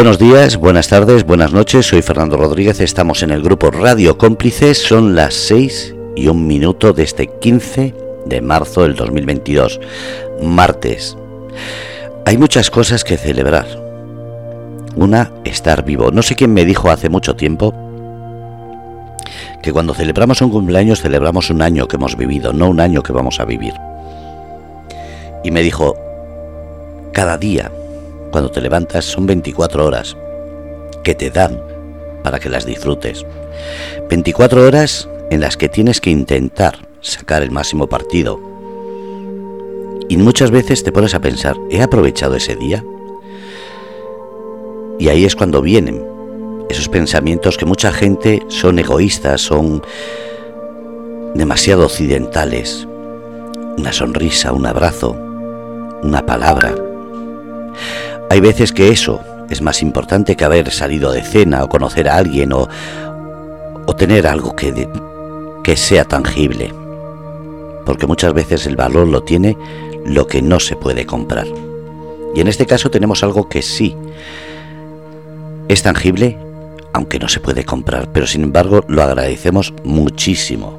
Buenos 0.00 0.18
días, 0.18 0.56
buenas 0.56 0.88
tardes, 0.88 1.26
buenas 1.26 1.52
noches. 1.52 1.84
Soy 1.84 2.00
Fernando 2.00 2.38
Rodríguez. 2.38 2.80
Estamos 2.80 3.22
en 3.22 3.32
el 3.32 3.42
grupo 3.42 3.70
Radio 3.70 4.16
Cómplices. 4.16 4.78
Son 4.78 5.14
las 5.14 5.34
6 5.34 5.94
y 6.16 6.28
un 6.28 6.46
minuto 6.46 6.94
de 6.94 7.02
este 7.02 7.26
15 7.26 7.94
de 8.24 8.40
marzo 8.40 8.84
del 8.84 8.96
2022, 8.96 9.78
martes. 10.42 11.18
Hay 12.24 12.38
muchas 12.38 12.70
cosas 12.70 13.04
que 13.04 13.18
celebrar. 13.18 13.66
Una, 14.96 15.32
estar 15.44 15.84
vivo. 15.84 16.10
No 16.10 16.22
sé 16.22 16.34
quién 16.34 16.54
me 16.54 16.64
dijo 16.64 16.90
hace 16.90 17.10
mucho 17.10 17.36
tiempo 17.36 17.74
que 19.62 19.70
cuando 19.70 19.92
celebramos 19.92 20.40
un 20.40 20.50
cumpleaños 20.50 21.02
celebramos 21.02 21.50
un 21.50 21.60
año 21.60 21.86
que 21.88 21.96
hemos 21.96 22.16
vivido, 22.16 22.54
no 22.54 22.70
un 22.70 22.80
año 22.80 23.02
que 23.02 23.12
vamos 23.12 23.38
a 23.38 23.44
vivir. 23.44 23.74
Y 25.44 25.50
me 25.50 25.60
dijo, 25.60 25.94
cada 27.12 27.36
día, 27.36 27.70
cuando 28.30 28.50
te 28.50 28.60
levantas, 28.60 29.04
son 29.04 29.26
24 29.26 29.84
horas 29.84 30.16
que 31.02 31.14
te 31.14 31.30
dan 31.30 31.60
para 32.22 32.38
que 32.38 32.48
las 32.48 32.66
disfrutes. 32.66 33.24
24 34.08 34.66
horas 34.66 35.08
en 35.30 35.40
las 35.40 35.56
que 35.56 35.68
tienes 35.68 36.00
que 36.00 36.10
intentar 36.10 36.88
sacar 37.00 37.42
el 37.42 37.50
máximo 37.50 37.88
partido. 37.88 38.40
Y 40.08 40.16
muchas 40.16 40.50
veces 40.50 40.82
te 40.82 40.92
pones 40.92 41.14
a 41.14 41.20
pensar, 41.20 41.56
¿he 41.70 41.82
aprovechado 41.82 42.34
ese 42.34 42.56
día? 42.56 42.84
Y 44.98 45.08
ahí 45.08 45.24
es 45.24 45.36
cuando 45.36 45.62
vienen 45.62 46.04
esos 46.68 46.88
pensamientos 46.88 47.56
que 47.56 47.64
mucha 47.64 47.92
gente 47.92 48.42
son 48.48 48.78
egoístas, 48.78 49.40
son 49.40 49.82
demasiado 51.34 51.86
occidentales. 51.86 52.86
Una 53.78 53.92
sonrisa, 53.92 54.52
un 54.52 54.66
abrazo, 54.66 55.16
una 56.02 56.24
palabra. 56.26 56.74
Hay 58.30 58.38
veces 58.38 58.72
que 58.72 58.90
eso 58.90 59.20
es 59.50 59.60
más 59.60 59.82
importante 59.82 60.36
que 60.36 60.44
haber 60.44 60.70
salido 60.70 61.10
de 61.10 61.24
cena 61.24 61.64
o 61.64 61.68
conocer 61.68 62.08
a 62.08 62.16
alguien 62.16 62.52
o, 62.52 62.68
tener 63.98 64.28
algo 64.28 64.54
que, 64.54 64.88
que 65.64 65.76
sea 65.76 66.04
tangible. 66.04 66.72
Porque 67.84 68.06
muchas 68.06 68.32
veces 68.32 68.66
el 68.66 68.76
valor 68.76 69.08
lo 69.08 69.24
tiene 69.24 69.58
lo 70.06 70.28
que 70.28 70.42
no 70.42 70.60
se 70.60 70.76
puede 70.76 71.06
comprar. 71.06 71.48
Y 72.32 72.40
en 72.40 72.46
este 72.46 72.66
caso 72.66 72.88
tenemos 72.88 73.24
algo 73.24 73.48
que 73.48 73.62
sí 73.62 73.96
es 75.66 75.82
tangible, 75.82 76.38
aunque 76.92 77.18
no 77.18 77.28
se 77.28 77.40
puede 77.40 77.64
comprar, 77.64 78.12
pero 78.12 78.28
sin 78.28 78.44
embargo 78.44 78.84
lo 78.86 79.02
agradecemos 79.02 79.74
muchísimo. 79.82 80.78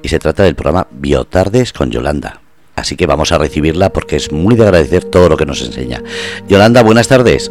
Y 0.00 0.08
se 0.10 0.20
trata 0.20 0.44
del 0.44 0.54
programa 0.54 0.86
Biotardes 0.92 1.72
con 1.72 1.90
Yolanda. 1.90 2.45
Así 2.76 2.94
que 2.94 3.06
vamos 3.06 3.32
a 3.32 3.38
recibirla 3.38 3.90
porque 3.90 4.16
es 4.16 4.30
muy 4.30 4.54
de 4.54 4.64
agradecer 4.64 5.04
todo 5.04 5.30
lo 5.30 5.36
que 5.36 5.46
nos 5.46 5.62
enseña. 5.62 6.02
Yolanda, 6.46 6.82
buenas 6.82 7.08
tardes. 7.08 7.50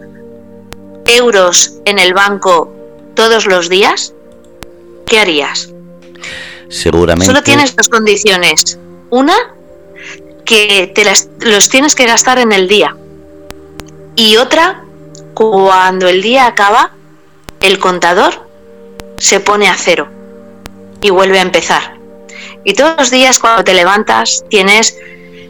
euros 1.07 1.73
en 1.87 1.99
el 1.99 2.13
banco 2.13 2.71
todos 3.15 3.47
los 3.47 3.71
días, 3.71 4.13
¿qué 5.07 5.19
harías? 5.19 5.73
Seguramente. 6.69 7.27
Solo 7.27 7.43
tienes 7.43 7.75
dos 7.75 7.89
condiciones. 7.89 8.79
Una, 9.11 9.35
que 10.45 10.93
te 10.95 11.05
los 11.47 11.69
tienes 11.69 11.95
que 11.95 12.07
gastar 12.07 12.39
en 12.39 12.53
el 12.53 12.69
día. 12.69 12.97
Y 14.17 14.37
otra, 14.37 14.85
cuando 15.35 16.09
el 16.09 16.23
día 16.23 16.47
acaba, 16.47 16.93
el 17.61 17.79
contador 17.79 18.49
se 19.19 19.41
pone 19.41 19.69
a 19.69 19.77
cero 19.77 20.09
y 21.01 21.11
vuelve 21.11 21.39
a 21.39 21.43
empezar. 21.43 21.97
Y 22.65 22.75
todos 22.75 22.97
los 22.99 23.11
días 23.11 23.39
cuando 23.39 23.63
te 23.65 23.75
levantas 23.75 24.45
tienes 24.49 24.97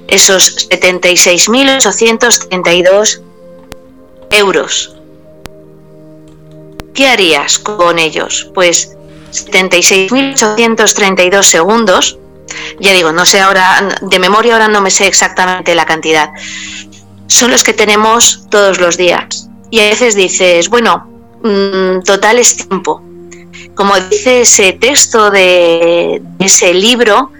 esos 0.08 0.68
76.832 0.68 3.22
euros. 4.30 4.94
¿Qué 6.94 7.06
harías 7.06 7.58
con 7.58 7.98
ellos? 7.98 8.50
Pues 8.52 8.97
76.832 9.32 11.42
segundos. 11.42 12.18
Ya 12.80 12.92
digo, 12.92 13.12
no 13.12 13.24
sé 13.26 13.40
ahora, 13.40 13.96
de 14.00 14.18
memoria 14.18 14.54
ahora 14.54 14.66
no 14.68 14.80
me 14.80 14.90
sé 14.90 15.06
exactamente 15.06 15.74
la 15.74 15.84
cantidad. 15.86 16.30
Son 17.26 17.50
los 17.50 17.62
que 17.62 17.74
tenemos 17.74 18.46
todos 18.50 18.80
los 18.80 18.96
días. 18.96 19.50
Y 19.70 19.80
a 19.80 19.84
veces 19.84 20.14
dices, 20.14 20.70
bueno, 20.70 21.06
mm, 21.42 22.00
total 22.04 22.38
es 22.38 22.56
tiempo. 22.56 23.02
Como 23.74 23.98
dice 24.00 24.42
ese 24.42 24.72
texto 24.72 25.30
de, 25.30 26.22
ese 26.38 26.72
libro, 26.74 27.32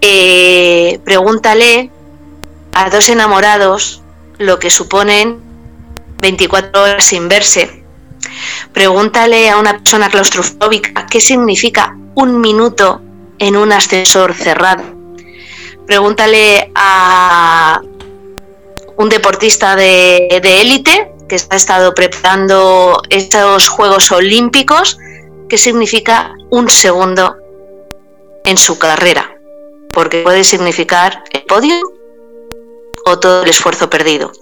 eh, 0.00 1.00
pregúntale 1.04 1.90
a 2.72 2.90
dos 2.90 3.08
enamorados 3.08 4.02
lo 4.38 4.58
que 4.58 4.68
suponen 4.70 5.38
24 6.20 6.82
horas 6.82 7.04
sin 7.04 7.28
verse 7.28 7.83
Pregúntale 8.72 9.50
a 9.50 9.58
una 9.58 9.78
persona 9.78 10.08
claustrofóbica 10.08 11.06
qué 11.06 11.20
significa 11.20 11.96
un 12.14 12.40
minuto 12.40 13.00
en 13.38 13.56
un 13.56 13.72
ascensor 13.72 14.34
cerrado. 14.34 14.84
Pregúntale 15.86 16.70
a 16.74 17.80
un 18.96 19.08
deportista 19.08 19.76
de 19.76 20.26
élite 20.42 21.12
que 21.28 21.36
ha 21.50 21.56
estado 21.56 21.94
preparando 21.94 23.00
estos 23.10 23.68
Juegos 23.68 24.12
Olímpicos 24.12 24.98
qué 25.48 25.58
significa 25.58 26.34
un 26.50 26.68
segundo 26.68 27.36
en 28.44 28.56
su 28.56 28.78
carrera, 28.78 29.36
porque 29.92 30.22
puede 30.22 30.44
significar 30.44 31.24
el 31.32 31.42
podio 31.42 31.74
o 33.06 33.18
todo 33.18 33.42
el 33.42 33.50
esfuerzo 33.50 33.90
perdido. 33.90 34.32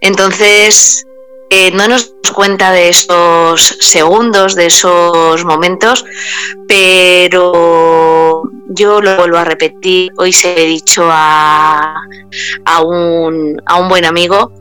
Entonces, 0.00 1.06
eh, 1.50 1.72
no 1.72 1.88
nos 1.88 2.12
damos 2.12 2.30
cuenta 2.32 2.70
de 2.70 2.88
esos 2.88 3.76
segundos, 3.80 4.54
de 4.54 4.66
esos 4.66 5.44
momentos, 5.44 6.04
pero 6.68 8.44
yo 8.68 9.00
lo 9.00 9.16
vuelvo 9.16 9.36
a 9.36 9.44
repetir. 9.44 10.12
Hoy 10.16 10.32
se 10.32 10.62
he 10.62 10.66
dicho 10.66 11.08
a, 11.10 12.00
un, 12.84 13.60
buen 13.88 14.04
amigo, 14.04 14.52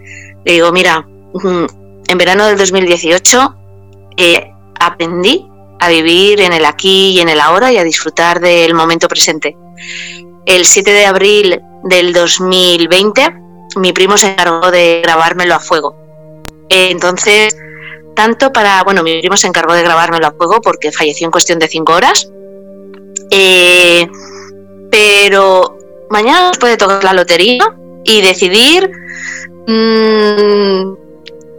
le 0.43 0.53
digo, 0.53 0.71
mira, 0.71 1.07
en 1.43 2.17
verano 2.17 2.47
del 2.47 2.57
2018 2.57 3.55
eh, 4.17 4.51
aprendí 4.79 5.47
a 5.79 5.89
vivir 5.89 6.41
en 6.41 6.53
el 6.53 6.65
aquí 6.65 7.11
y 7.11 7.19
en 7.19 7.29
el 7.29 7.39
ahora 7.39 7.71
y 7.71 7.77
a 7.77 7.83
disfrutar 7.83 8.39
del 8.39 8.73
momento 8.73 9.07
presente. 9.07 9.55
El 10.47 10.65
7 10.65 10.91
de 10.91 11.05
abril 11.05 11.61
del 11.83 12.13
2020 12.13 13.35
mi 13.75 13.93
primo 13.93 14.17
se 14.17 14.31
encargó 14.31 14.71
de 14.71 15.01
grabármelo 15.03 15.53
a 15.53 15.59
fuego 15.59 16.08
entonces, 16.69 17.55
tanto 18.15 18.51
para, 18.51 18.83
bueno, 18.83 19.03
mi 19.03 19.19
primo 19.19 19.37
se 19.37 19.47
encargó 19.47 19.73
de 19.73 19.83
grabármelo 19.83 20.27
a 20.27 20.31
fuego 20.31 20.61
porque 20.61 20.91
falleció 20.91 21.25
en 21.25 21.31
cuestión 21.31 21.59
de 21.59 21.67
cinco 21.67 21.93
horas. 21.93 22.29
Eh, 23.31 24.07
pero 24.91 25.77
mañana 26.09 26.51
puede 26.59 26.77
tocar 26.77 27.03
la 27.03 27.13
lotería 27.13 27.63
y 28.03 28.21
decidir 28.21 28.89
mm, 29.67 30.93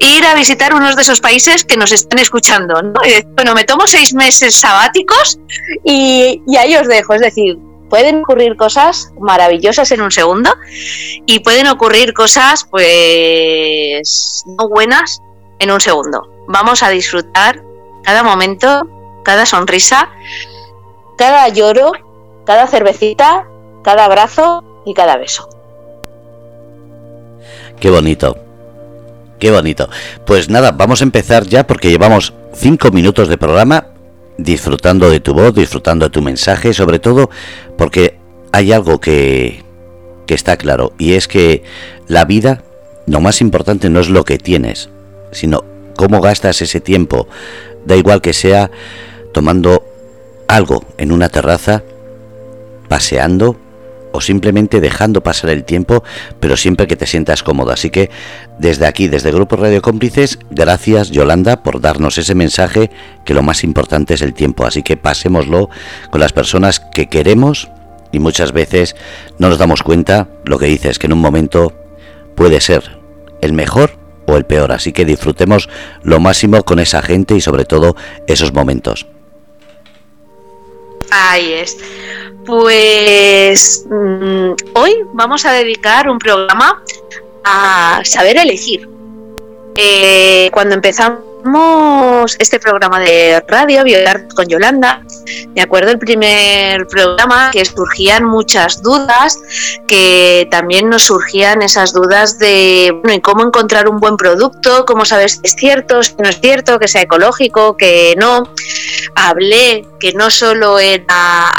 ir 0.01 0.25
a 0.25 0.35
visitar 0.35 0.75
unos 0.75 0.97
de 0.97 1.03
esos 1.03 1.21
países 1.21 1.65
que 1.65 1.77
nos 1.77 1.93
están 1.93 2.19
escuchando. 2.19 2.83
¿no? 2.83 3.01
bueno, 3.35 3.55
me 3.55 3.65
tomo 3.65 3.87
seis 3.87 4.12
meses 4.15 4.55
sabáticos 4.57 5.39
y, 5.85 6.43
y 6.47 6.57
ahí 6.57 6.75
os 6.75 6.89
dejo. 6.89 7.15
Es 7.15 7.21
decir, 7.21 7.57
pueden 7.91 8.23
ocurrir 8.23 8.57
cosas 8.57 9.13
maravillosas 9.21 9.91
en 9.91 10.01
un 10.01 10.11
segundo 10.11 10.51
y 11.27 11.41
pueden 11.41 11.67
ocurrir 11.67 12.15
cosas 12.15 12.65
pues 12.71 14.45
no 14.47 14.69
buenas 14.69 15.21
en 15.59 15.71
un 15.71 15.81
segundo. 15.81 16.27
Vamos 16.49 16.83
a 16.83 16.89
disfrutar 16.89 17.63
cada 18.03 18.23
momento, 18.23 18.89
cada 19.25 19.45
sonrisa, 19.45 20.09
cada 21.19 21.47
lloro, 21.49 21.93
cada 22.47 22.67
cervecita, 22.67 23.47
cada 23.83 24.07
abrazo 24.07 24.65
y 24.87 24.95
cada 24.95 25.19
beso. 25.19 25.49
Qué 27.79 27.91
bonito. 27.91 28.37
Qué 29.39 29.51
bonito. 29.51 29.89
Pues 30.27 30.49
nada, 30.49 30.71
vamos 30.73 31.01
a 31.01 31.05
empezar 31.05 31.45
ya 31.45 31.67
porque 31.67 31.91
llevamos 31.91 32.35
cinco 32.55 32.91
minutos 32.91 33.29
de 33.29 33.39
programa 33.39 33.87
disfrutando 34.43 35.11
de 35.11 35.21
tu 35.21 35.35
voz, 35.35 35.55
disfrutando 35.55 36.07
de 36.07 36.11
tu 36.11 36.23
mensaje, 36.23 36.73
sobre 36.73 36.99
todo 36.99 37.31
porque 37.77 38.19
hay 38.53 38.73
algo 38.73 39.01
que, 39.01 39.63
que 40.27 40.35
está 40.35 40.57
claro 40.57 40.93
y 40.99 41.15
es 41.15 41.29
que 41.29 41.63
la 42.09 42.25
vida, 42.25 42.63
lo 43.07 43.21
más 43.21 43.41
importante 43.41 43.91
no 43.91 44.01
es 44.01 44.09
lo 44.09 44.25
que 44.25 44.39
tienes, 44.39 44.89
sino 45.33 45.65
cómo 45.97 46.21
gastas 46.21 46.63
ese 46.63 46.81
tiempo. 46.81 47.29
Da 47.85 47.97
igual 47.97 48.21
que 48.21 48.33
sea 48.33 48.71
tomando 49.33 49.85
algo 50.49 50.85
en 50.99 51.13
una 51.13 51.29
terraza, 51.29 51.83
paseando 52.89 53.57
o 54.12 54.21
simplemente 54.21 54.81
dejando 54.81 55.23
pasar 55.23 55.51
el 55.51 55.65
tiempo, 55.65 56.03
pero 56.41 56.57
siempre 56.57 56.87
que 56.87 56.97
te 56.97 57.07
sientas 57.07 57.43
cómodo. 57.43 57.73
Así 57.73 57.91
que 57.91 58.11
desde 58.59 58.87
aquí, 58.87 59.09
desde 59.09 59.33
Grupo 59.33 59.57
Radio 59.57 59.83
Cómplices, 59.83 60.39
gracias 60.51 61.11
Yolanda 61.11 61.62
por 61.62 61.81
darnos 61.81 62.19
ese 62.19 62.35
mensaje 62.35 62.91
que 63.25 63.35
lo 63.35 63.43
más 63.43 63.65
importante 63.65 64.15
es 64.15 64.23
el 64.23 64.35
tiempo. 64.35 64.65
Así 64.65 64.83
que 64.83 64.97
pasémoslo 64.97 65.71
con 66.11 66.21
las 66.21 66.33
personas 66.33 66.81
que 66.81 67.09
queremos 67.09 67.71
y 68.12 68.19
muchas 68.19 68.53
veces 68.53 68.97
no 69.39 69.49
nos 69.49 69.59
damos 69.59 69.83
cuenta 69.83 70.29
lo 70.45 70.59
que 70.59 70.67
dices, 70.67 70.99
que 70.99 71.07
en 71.07 71.12
un 71.12 71.21
momento 71.21 71.73
puede 72.35 72.61
ser 72.61 72.99
el 73.41 73.53
mejor 73.53 73.99
o 74.27 74.37
el 74.37 74.45
peor. 74.45 74.73
Así 74.73 74.93
que 74.93 75.05
disfrutemos 75.05 75.69
lo 76.03 76.21
máximo 76.21 76.62
con 76.65 76.79
esa 76.79 77.03
gente 77.03 77.35
y 77.35 77.41
sobre 77.41 77.65
todo 77.65 77.97
esos 78.27 78.53
momentos. 78.53 79.07
Ahí 81.11 81.53
es. 81.55 81.77
Pues 82.50 83.87
mm, 83.88 84.55
hoy 84.75 85.05
vamos 85.12 85.47
a 85.47 85.52
dedicar 85.52 86.11
un 86.11 86.19
programa 86.19 86.82
a 87.44 88.00
saber 88.02 88.38
elegir. 88.38 88.88
Eh, 89.76 90.50
cuando 90.52 90.75
empezamos 90.75 92.37
este 92.41 92.58
programa 92.58 92.99
de 92.99 93.41
radio, 93.47 93.85
Violar 93.85 94.26
con 94.35 94.49
Yolanda. 94.49 95.00
Me 95.55 95.62
acuerdo 95.62 95.93
el 95.93 96.00
primer 96.00 96.88
programa 96.88 97.52
que 97.52 97.64
surgían 97.64 98.25
muchas 98.25 98.82
dudas, 98.82 99.38
que 99.87 100.49
también 100.50 100.91
nos 100.91 101.05
surgían 101.05 101.62
esas 101.62 101.93
dudas 101.93 102.41
de 102.41 102.93
bueno, 103.05 103.23
cómo 103.23 103.44
encontrar 103.44 103.88
un 103.88 104.00
buen 104.00 104.17
producto, 104.17 104.85
cómo 104.87 105.05
saber 105.05 105.31
si 105.31 105.38
es 105.44 105.55
cierto, 105.55 106.02
si 106.02 106.17
no 106.19 106.29
es 106.29 106.41
cierto, 106.41 106.81
que 106.81 106.88
sea 106.88 107.02
ecológico, 107.02 107.76
que 107.76 108.17
no. 108.19 108.43
Hablé 109.14 109.87
que 110.00 110.12
no 110.14 110.31
solo 110.31 110.81
era 110.81 111.52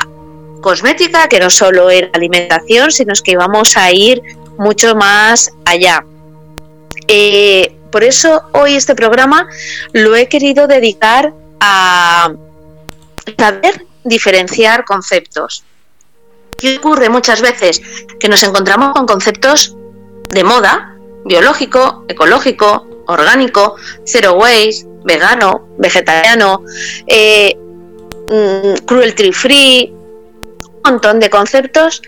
cosmética, 0.61 1.27
que 1.27 1.39
no 1.39 1.49
solo 1.49 1.89
era 1.89 2.09
alimentación, 2.13 2.91
sino 2.91 3.13
que 3.23 3.31
íbamos 3.31 3.75
a 3.77 3.91
ir 3.91 4.21
mucho 4.57 4.95
más 4.95 5.51
allá. 5.65 6.05
Eh, 7.07 7.75
por 7.91 8.03
eso 8.03 8.43
hoy 8.53 8.75
este 8.75 8.95
programa 8.95 9.47
lo 9.91 10.15
he 10.15 10.27
querido 10.27 10.67
dedicar 10.67 11.33
a 11.59 12.33
saber 13.37 13.85
diferenciar 14.03 14.85
conceptos. 14.85 15.63
¿Qué 16.57 16.77
ocurre 16.77 17.09
muchas 17.09 17.41
veces? 17.41 17.81
Que 18.19 18.29
nos 18.29 18.43
encontramos 18.43 18.93
con 18.93 19.05
conceptos 19.05 19.75
de 20.29 20.43
moda, 20.43 20.95
biológico, 21.25 22.05
ecológico, 22.07 22.87
orgánico, 23.07 23.75
zero 24.05 24.33
waste, 24.33 24.85
vegano, 25.03 25.67
vegetariano, 25.77 26.63
eh, 27.07 27.57
mm, 28.29 28.85
cruelty 28.85 29.31
free, 29.31 29.93
montón 30.83 31.19
de 31.19 31.29
conceptos 31.29 32.01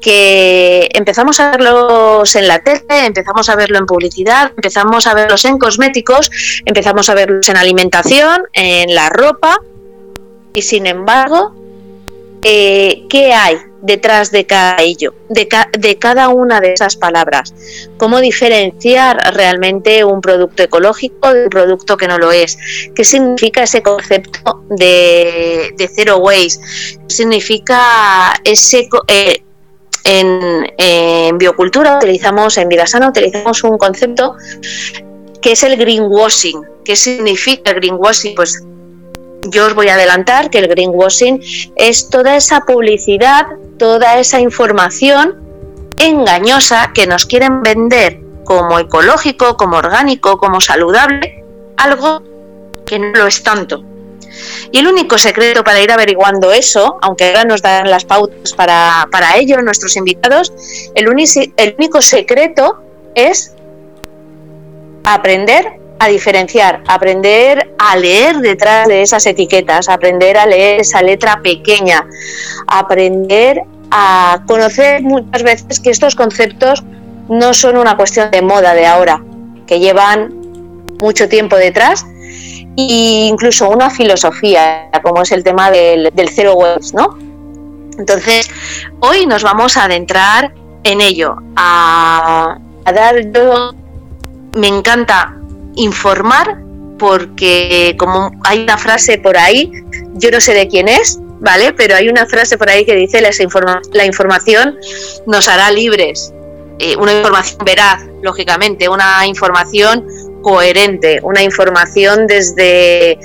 que 0.00 0.88
empezamos 0.94 1.40
a 1.40 1.50
verlos 1.50 2.36
en 2.36 2.46
la 2.46 2.60
tele, 2.60 3.06
empezamos 3.06 3.48
a 3.48 3.56
verlo 3.56 3.78
en 3.78 3.86
publicidad, 3.86 4.52
empezamos 4.56 5.06
a 5.06 5.14
verlos 5.14 5.44
en 5.44 5.58
cosméticos, 5.58 6.30
empezamos 6.64 7.08
a 7.08 7.14
verlos 7.14 7.48
en 7.48 7.56
alimentación, 7.56 8.42
en 8.52 8.94
la 8.94 9.08
ropa, 9.08 9.58
y 10.54 10.62
sin 10.62 10.86
embargo, 10.86 11.52
eh, 12.42 13.06
¿qué 13.08 13.32
hay 13.32 13.58
detrás 13.82 14.30
de 14.30 14.46
cada 14.46 14.76
ello, 14.82 15.14
de, 15.28 15.48
de, 15.78 15.98
cada 15.98 16.28
una 16.28 16.60
de 16.60 16.72
esas 16.72 16.96
palabras? 16.96 17.54
¿Cómo 17.96 18.20
diferenciar 18.20 19.34
realmente 19.34 20.04
un 20.04 20.20
producto 20.20 20.62
ecológico 20.62 21.32
de 21.32 21.44
un 21.44 21.50
producto 21.50 21.96
que 21.96 22.08
no 22.08 22.18
lo 22.18 22.32
es? 22.32 22.58
¿Qué 22.94 23.04
significa 23.04 23.62
ese 23.62 23.82
concepto 23.82 24.64
de, 24.70 25.74
de 25.76 25.88
zero 25.88 26.18
waste? 26.18 26.60
¿Qué 27.08 27.14
significa 27.14 28.34
ese... 28.44 28.88
Eh, 29.08 29.42
en, 30.04 31.38
biocultura 31.38 31.96
utilizamos, 31.96 32.56
en 32.56 32.68
vida 32.68 32.86
sana 32.86 33.08
utilizamos 33.08 33.62
un 33.64 33.76
concepto 33.78 34.36
que 35.40 35.52
es 35.52 35.62
el 35.62 35.76
greenwashing. 35.76 36.62
¿Qué 36.84 36.96
significa 36.96 37.70
el 37.72 37.76
greenwashing? 37.76 38.34
Pues 38.34 38.64
yo 39.42 39.66
os 39.66 39.74
voy 39.74 39.88
a 39.88 39.94
adelantar 39.94 40.50
que 40.50 40.58
el 40.58 40.68
greenwashing 40.68 41.42
es 41.76 42.10
toda 42.10 42.36
esa 42.36 42.60
publicidad, 42.60 43.46
toda 43.78 44.18
esa 44.18 44.40
información 44.40 45.48
engañosa 45.98 46.92
que 46.94 47.06
nos 47.06 47.26
quieren 47.26 47.62
vender 47.62 48.20
como 48.44 48.78
ecológico, 48.78 49.56
como 49.56 49.76
orgánico, 49.76 50.38
como 50.38 50.60
saludable, 50.60 51.44
algo 51.76 52.22
que 52.86 52.98
no 52.98 53.12
lo 53.12 53.26
es 53.26 53.42
tanto. 53.42 53.84
Y 54.70 54.78
el 54.78 54.86
único 54.86 55.18
secreto 55.18 55.64
para 55.64 55.80
ir 55.80 55.90
averiguando 55.90 56.52
eso, 56.52 56.98
aunque 57.02 57.28
ahora 57.28 57.44
nos 57.44 57.62
dan 57.62 57.90
las 57.90 58.04
pautas 58.04 58.52
para, 58.54 59.08
para 59.10 59.36
ello 59.36 59.60
nuestros 59.62 59.96
invitados, 59.96 60.52
el, 60.94 61.06
el 61.56 61.74
único 61.78 62.00
secreto 62.00 62.78
es 63.14 63.54
aprender 65.04 65.77
a 65.98 66.08
diferenciar, 66.08 66.82
aprender 66.86 67.74
a 67.78 67.96
leer 67.96 68.38
detrás 68.38 68.86
de 68.86 69.02
esas 69.02 69.26
etiquetas, 69.26 69.88
aprender 69.88 70.36
a 70.36 70.46
leer 70.46 70.80
esa 70.80 71.02
letra 71.02 71.40
pequeña, 71.42 72.06
aprender 72.66 73.62
a 73.90 74.42
conocer 74.46 75.02
muchas 75.02 75.42
veces 75.42 75.80
que 75.80 75.90
estos 75.90 76.14
conceptos 76.14 76.84
no 77.28 77.52
son 77.52 77.76
una 77.76 77.96
cuestión 77.96 78.30
de 78.30 78.42
moda 78.42 78.74
de 78.74 78.86
ahora, 78.86 79.22
que 79.66 79.80
llevan 79.80 80.34
mucho 81.00 81.28
tiempo 81.28 81.56
detrás 81.56 82.06
e 82.76 83.26
incluso 83.28 83.68
una 83.68 83.90
filosofía, 83.90 84.90
como 85.02 85.22
es 85.22 85.32
el 85.32 85.42
tema 85.42 85.70
del, 85.70 86.10
del 86.14 86.28
zero 86.28 86.54
waste, 86.54 86.96
¿no? 86.96 87.18
Entonces, 87.98 88.48
hoy 89.00 89.26
nos 89.26 89.42
vamos 89.42 89.76
a 89.76 89.84
adentrar 89.84 90.54
en 90.84 91.00
ello, 91.00 91.36
a, 91.56 92.58
dar 92.84 93.16
yo, 93.32 93.74
me 94.54 94.68
encanta 94.68 95.34
informar 95.78 96.58
porque 96.98 97.94
como 97.98 98.32
hay 98.44 98.64
una 98.64 98.76
frase 98.76 99.18
por 99.18 99.36
ahí, 99.38 99.70
yo 100.14 100.30
no 100.30 100.40
sé 100.40 100.52
de 100.52 100.68
quién 100.68 100.88
es, 100.88 101.18
¿vale? 101.40 101.72
Pero 101.72 101.94
hay 101.94 102.08
una 102.08 102.26
frase 102.26 102.58
por 102.58 102.68
ahí 102.68 102.84
que 102.84 102.94
dice 102.94 103.20
la, 103.20 104.04
información 104.04 104.76
nos 105.26 105.48
hará 105.48 105.70
libres. 105.70 106.32
Eh, 106.80 106.96
una 106.96 107.12
información 107.12 107.58
veraz, 107.64 108.02
lógicamente, 108.22 108.88
una 108.88 109.26
información 109.26 110.06
coherente, 110.42 111.20
una 111.22 111.42
información 111.42 112.26
desde, 112.26 113.18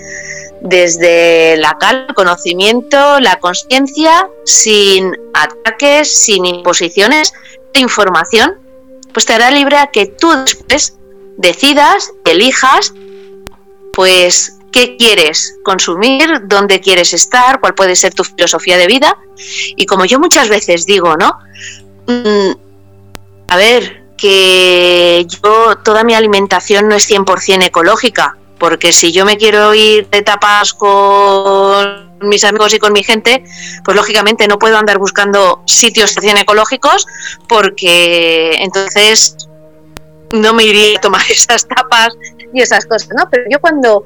desde 0.62 1.57
la 1.57 1.77
calma, 1.79 2.07
el 2.10 2.15
conocimiento, 2.15 3.19
la 3.19 3.39
conciencia, 3.39 4.27
sin 4.45 5.15
ataques, 5.33 6.15
sin 6.15 6.45
imposiciones 6.45 7.33
de 7.74 7.81
información, 7.81 8.60
pues 9.13 9.25
te 9.25 9.33
hará 9.33 9.51
libre 9.51 9.77
a 9.77 9.88
que 9.88 10.07
tú 10.07 10.31
después 10.43 10.98
decidas, 11.38 12.12
elijas, 12.25 12.94
pues 13.94 14.58
qué 14.72 14.98
quieres 14.98 15.56
consumir, 15.63 16.42
dónde 16.46 16.82
quieres 16.82 17.13
estar, 17.13 17.60
cuál 17.60 17.75
puede 17.75 17.96
ser 17.96 18.13
tu 18.13 18.24
filosofía 18.24 18.78
de 18.78 18.88
vida. 18.88 19.18
Y 19.75 19.86
como 19.86 20.06
yo 20.06 20.20
muchas 20.20 20.50
veces 20.50 20.86
digo, 20.86 21.16
¿no? 21.16 21.38
Mm, 22.08 22.52
a 23.48 23.58
ver, 23.58 24.04
que 24.18 25.25
yo 25.28 25.78
toda 25.84 26.04
mi 26.04 26.13
alimentación 26.16 26.88
no 26.88 26.96
es 26.96 27.10
100% 27.10 27.66
ecológica, 27.66 28.38
porque 28.58 28.94
si 28.94 29.12
yo 29.12 29.25
me 29.25 29.38
quiero 29.38 29.74
ir 29.74 30.10
de 30.10 30.22
tapas 30.22 30.74
con 30.74 32.18
mis 32.22 32.44
amigos 32.44 32.74
y 32.74 32.80
con 32.80 32.94
mi 32.94 33.04
gente, 33.04 33.44
pues 33.84 33.96
lógicamente 33.96 34.48
no 34.48 34.58
puedo 34.58 34.78
andar 34.78 34.98
buscando 34.98 35.62
sitios 35.66 36.16
100% 36.16 36.42
ecológicos 36.42 37.06
porque 37.48 38.56
entonces 38.60 39.36
no 40.34 40.54
me 40.54 40.66
iría 40.66 40.98
a 40.98 41.02
tomar 41.02 41.22
esas 41.30 41.66
tapas 41.68 42.10
y 42.54 42.62
esas 42.62 42.86
cosas, 42.86 43.10
¿no? 43.16 43.30
Pero 43.30 43.44
yo 43.50 43.60
cuando 43.62 44.06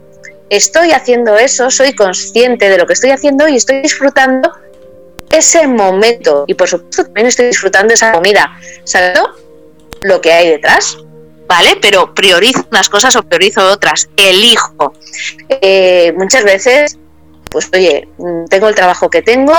estoy 0.49 0.91
haciendo 0.91 1.35
eso, 1.35 1.71
soy 1.71 1.93
consciente 1.93 2.69
de 2.69 2.77
lo 2.77 2.85
que 2.85 2.93
estoy 2.93 3.11
haciendo 3.11 3.47
y 3.47 3.55
estoy 3.55 3.81
disfrutando 3.81 4.51
ese 5.31 5.67
momento 5.67 6.45
y 6.47 6.53
por 6.53 6.69
supuesto 6.69 7.03
también 7.03 7.27
estoy 7.27 7.47
disfrutando 7.47 7.93
esa 7.93 8.13
comida, 8.13 8.57
¿sabes? 8.85 9.19
lo 10.01 10.21
que 10.21 10.31
hay 10.31 10.49
detrás, 10.49 10.97
¿vale? 11.47 11.77
Pero 11.81 12.13
priorizo 12.13 12.65
unas 12.71 12.89
cosas 12.89 13.15
o 13.15 13.23
priorizo 13.23 13.65
otras, 13.71 14.09
elijo. 14.15 14.93
Eh, 15.49 16.13
muchas 16.17 16.43
veces, 16.43 16.97
pues 17.49 17.69
oye, 17.73 18.07
tengo 18.49 18.69
el 18.69 18.75
trabajo 18.75 19.09
que 19.09 19.21
tengo, 19.21 19.55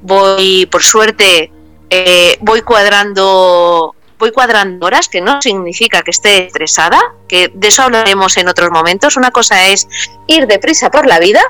voy, 0.00 0.66
por 0.66 0.82
suerte, 0.82 1.52
eh, 1.90 2.36
voy 2.40 2.62
cuadrando 2.62 3.93
voy 4.18 4.32
cuadrando 4.32 4.86
horas, 4.86 5.08
que 5.08 5.20
no 5.20 5.40
significa 5.42 6.02
que 6.02 6.10
esté 6.10 6.46
estresada, 6.46 6.98
que 7.28 7.50
de 7.52 7.68
eso 7.68 7.82
hablaremos 7.82 8.36
en 8.36 8.48
otros 8.48 8.70
momentos. 8.70 9.16
Una 9.16 9.30
cosa 9.30 9.68
es 9.68 9.88
ir 10.26 10.46
deprisa 10.46 10.90
por 10.90 11.06
la 11.06 11.18
vida 11.18 11.42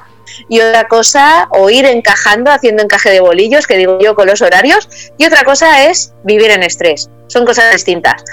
y 0.49 0.61
otra 0.61 0.89
cosa, 0.89 1.49
o 1.51 1.71
ir 1.71 1.85
encajando, 1.85 2.51
haciendo 2.51 2.83
encaje 2.83 3.11
de 3.11 3.21
bolillos, 3.21 3.67
que 3.67 3.77
digo 3.77 3.99
yo 4.01 4.15
con 4.15 4.27
los 4.27 4.43
horarios, 4.43 4.89
y 5.19 5.27
otra 5.27 5.45
cosa 5.45 5.85
es 5.85 6.13
vivir 6.25 6.51
en 6.51 6.63
estrés. 6.63 7.11
Son 7.29 7.45
cosas 7.45 7.73
distintas. 7.73 8.25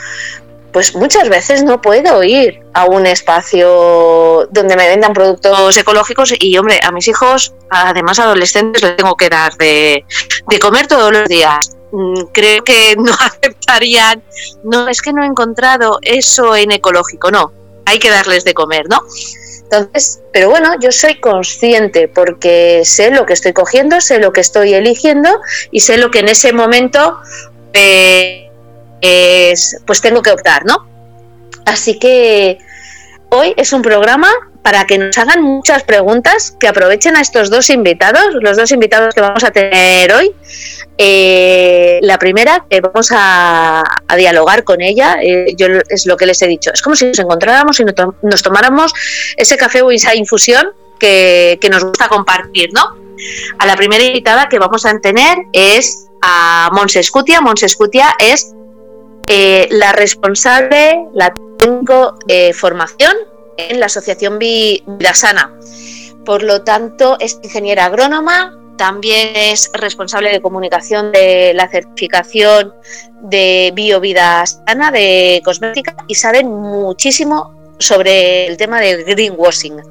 Pues 0.73 0.95
muchas 0.95 1.27
veces 1.27 1.63
no 1.63 1.81
puedo 1.81 2.23
ir 2.23 2.61
a 2.73 2.85
un 2.85 3.05
espacio 3.05 4.47
donde 4.51 4.77
me 4.77 4.87
vendan 4.87 5.13
productos 5.13 5.75
ecológicos 5.75 6.33
y, 6.39 6.57
hombre, 6.57 6.79
a 6.81 6.91
mis 6.91 7.09
hijos, 7.09 7.53
además 7.69 8.19
adolescentes, 8.19 8.81
les 8.81 8.95
tengo 8.95 9.17
que 9.17 9.27
dar 9.27 9.53
de, 9.57 10.05
de 10.47 10.59
comer 10.59 10.87
todos 10.87 11.11
los 11.11 11.27
días 11.27 11.75
creo 12.33 12.63
que 12.63 12.95
no 12.97 13.13
aceptarían, 13.19 14.23
no, 14.63 14.87
es 14.87 15.01
que 15.01 15.13
no 15.13 15.23
he 15.23 15.27
encontrado 15.27 15.99
eso 16.01 16.55
en 16.55 16.71
ecológico, 16.71 17.31
no, 17.31 17.51
hay 17.85 17.99
que 17.99 18.09
darles 18.09 18.43
de 18.43 18.53
comer, 18.53 18.87
¿no? 18.89 19.01
Entonces, 19.63 20.21
pero 20.33 20.49
bueno, 20.49 20.73
yo 20.81 20.91
soy 20.91 21.19
consciente 21.21 22.09
porque 22.09 22.81
sé 22.83 23.09
lo 23.11 23.25
que 23.25 23.33
estoy 23.33 23.53
cogiendo, 23.53 24.01
sé 24.01 24.19
lo 24.19 24.33
que 24.33 24.41
estoy 24.41 24.73
eligiendo 24.73 25.29
y 25.71 25.79
sé 25.79 25.97
lo 25.97 26.11
que 26.11 26.19
en 26.19 26.27
ese 26.27 26.51
momento 26.51 27.17
eh, 27.73 28.49
pues 29.85 30.01
tengo 30.01 30.21
que 30.21 30.31
optar, 30.31 30.65
¿no? 30.65 30.87
Así 31.65 31.97
que 31.99 32.57
hoy 33.29 33.53
es 33.55 33.71
un 33.71 33.81
programa 33.81 34.29
para 34.61 34.85
que 34.85 34.97
nos 34.97 35.17
hagan 35.17 35.41
muchas 35.41 35.83
preguntas, 35.83 36.55
que 36.59 36.67
aprovechen 36.67 37.15
a 37.15 37.21
estos 37.21 37.49
dos 37.49 37.69
invitados, 37.69 38.35
los 38.41 38.57
dos 38.57 38.71
invitados 38.71 39.13
que 39.15 39.21
vamos 39.21 39.43
a 39.43 39.51
tener 39.51 40.13
hoy. 40.13 40.31
Eh, 40.97 41.99
la 42.03 42.19
primera, 42.19 42.65
que 42.69 42.79
vamos 42.79 43.09
a, 43.11 43.83
dialogar 44.15 44.63
con 44.63 44.81
ella, 44.81 45.17
eh, 45.21 45.55
yo 45.57 45.67
es 45.89 46.05
lo 46.05 46.15
que 46.15 46.27
les 46.27 46.41
he 46.43 46.47
dicho, 46.47 46.69
es 46.71 46.81
como 46.81 46.95
si 46.95 47.05
nos 47.05 47.17
encontráramos 47.17 47.79
y 47.79 47.85
nos 47.85 48.43
tomáramos 48.43 48.93
ese 49.35 49.57
café 49.57 49.81
o 49.81 49.89
esa 49.89 50.13
infusión 50.13 50.73
que, 50.99 51.57
nos 51.71 51.83
gusta 51.83 52.07
compartir, 52.07 52.69
¿no? 52.73 52.83
A 53.57 53.65
la 53.65 53.75
primera 53.75 54.03
invitada 54.03 54.47
que 54.47 54.59
vamos 54.59 54.85
a 54.85 54.99
tener 54.99 55.37
es 55.53 56.07
a 56.21 56.69
Monse 56.73 56.99
Escutia. 56.99 57.41
Monse 57.41 57.65
Escutia 57.65 58.13
es 58.19 58.53
eh, 59.27 59.67
la 59.71 59.93
responsable, 59.93 61.05
la 61.13 61.33
tengo 61.57 62.15
formación 62.53 63.15
en 63.57 63.79
la 63.79 63.87
Asociación 63.87 64.39
Vidasana. 64.39 65.53
Por 66.25 66.43
lo 66.43 66.63
tanto, 66.63 67.17
es 67.19 67.39
ingeniera 67.43 67.85
agrónoma, 67.85 68.57
también 68.77 69.29
es 69.35 69.69
responsable 69.73 70.31
de 70.31 70.41
comunicación 70.41 71.11
de 71.11 71.53
la 71.53 71.69
certificación 71.69 72.73
de 73.21 73.71
BioVida 73.75 74.43
Sana 74.45 74.91
de 74.91 75.41
cosmética 75.45 75.95
y 76.07 76.15
sabe 76.15 76.43
muchísimo 76.43 77.60
sobre 77.81 78.47
el 78.47 78.57
tema 78.57 78.79
del 78.79 79.03
greenwashing. 79.03 79.81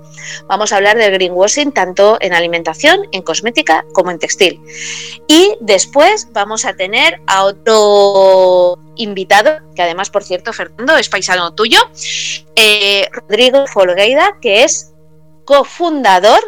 Vamos 0.47 0.73
a 0.73 0.77
hablar 0.77 0.97
del 0.97 1.13
greenwashing 1.13 1.73
tanto 1.73 2.17
en 2.21 2.33
alimentación, 2.33 3.01
en 3.13 3.23
cosmética 3.23 3.85
como 3.93 4.11
en 4.11 4.19
textil. 4.19 4.61
Y 5.27 5.57
después 5.61 6.29
vamos 6.33 6.65
a 6.65 6.75
tener 6.75 7.21
a 7.27 7.45
otro 7.45 8.79
invitado, 8.97 9.59
que 9.75 9.83
además, 9.83 10.11
por 10.11 10.25
cierto, 10.25 10.53
Fernando, 10.53 10.97
es 10.97 11.09
paisano 11.09 11.55
tuyo, 11.55 11.81
eh, 12.57 13.09
Rodrigo 13.13 13.67
Folgueida, 13.67 14.39
que 14.41 14.65
es 14.65 14.93
cofundador 15.45 16.41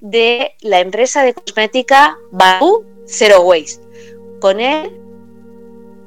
de 0.00 0.54
la 0.60 0.80
empresa 0.80 1.22
de 1.22 1.34
cosmética 1.34 2.16
Babu 2.30 2.84
Zero 3.06 3.40
Waste. 3.40 3.82
Con 4.40 4.60
él 4.60 4.92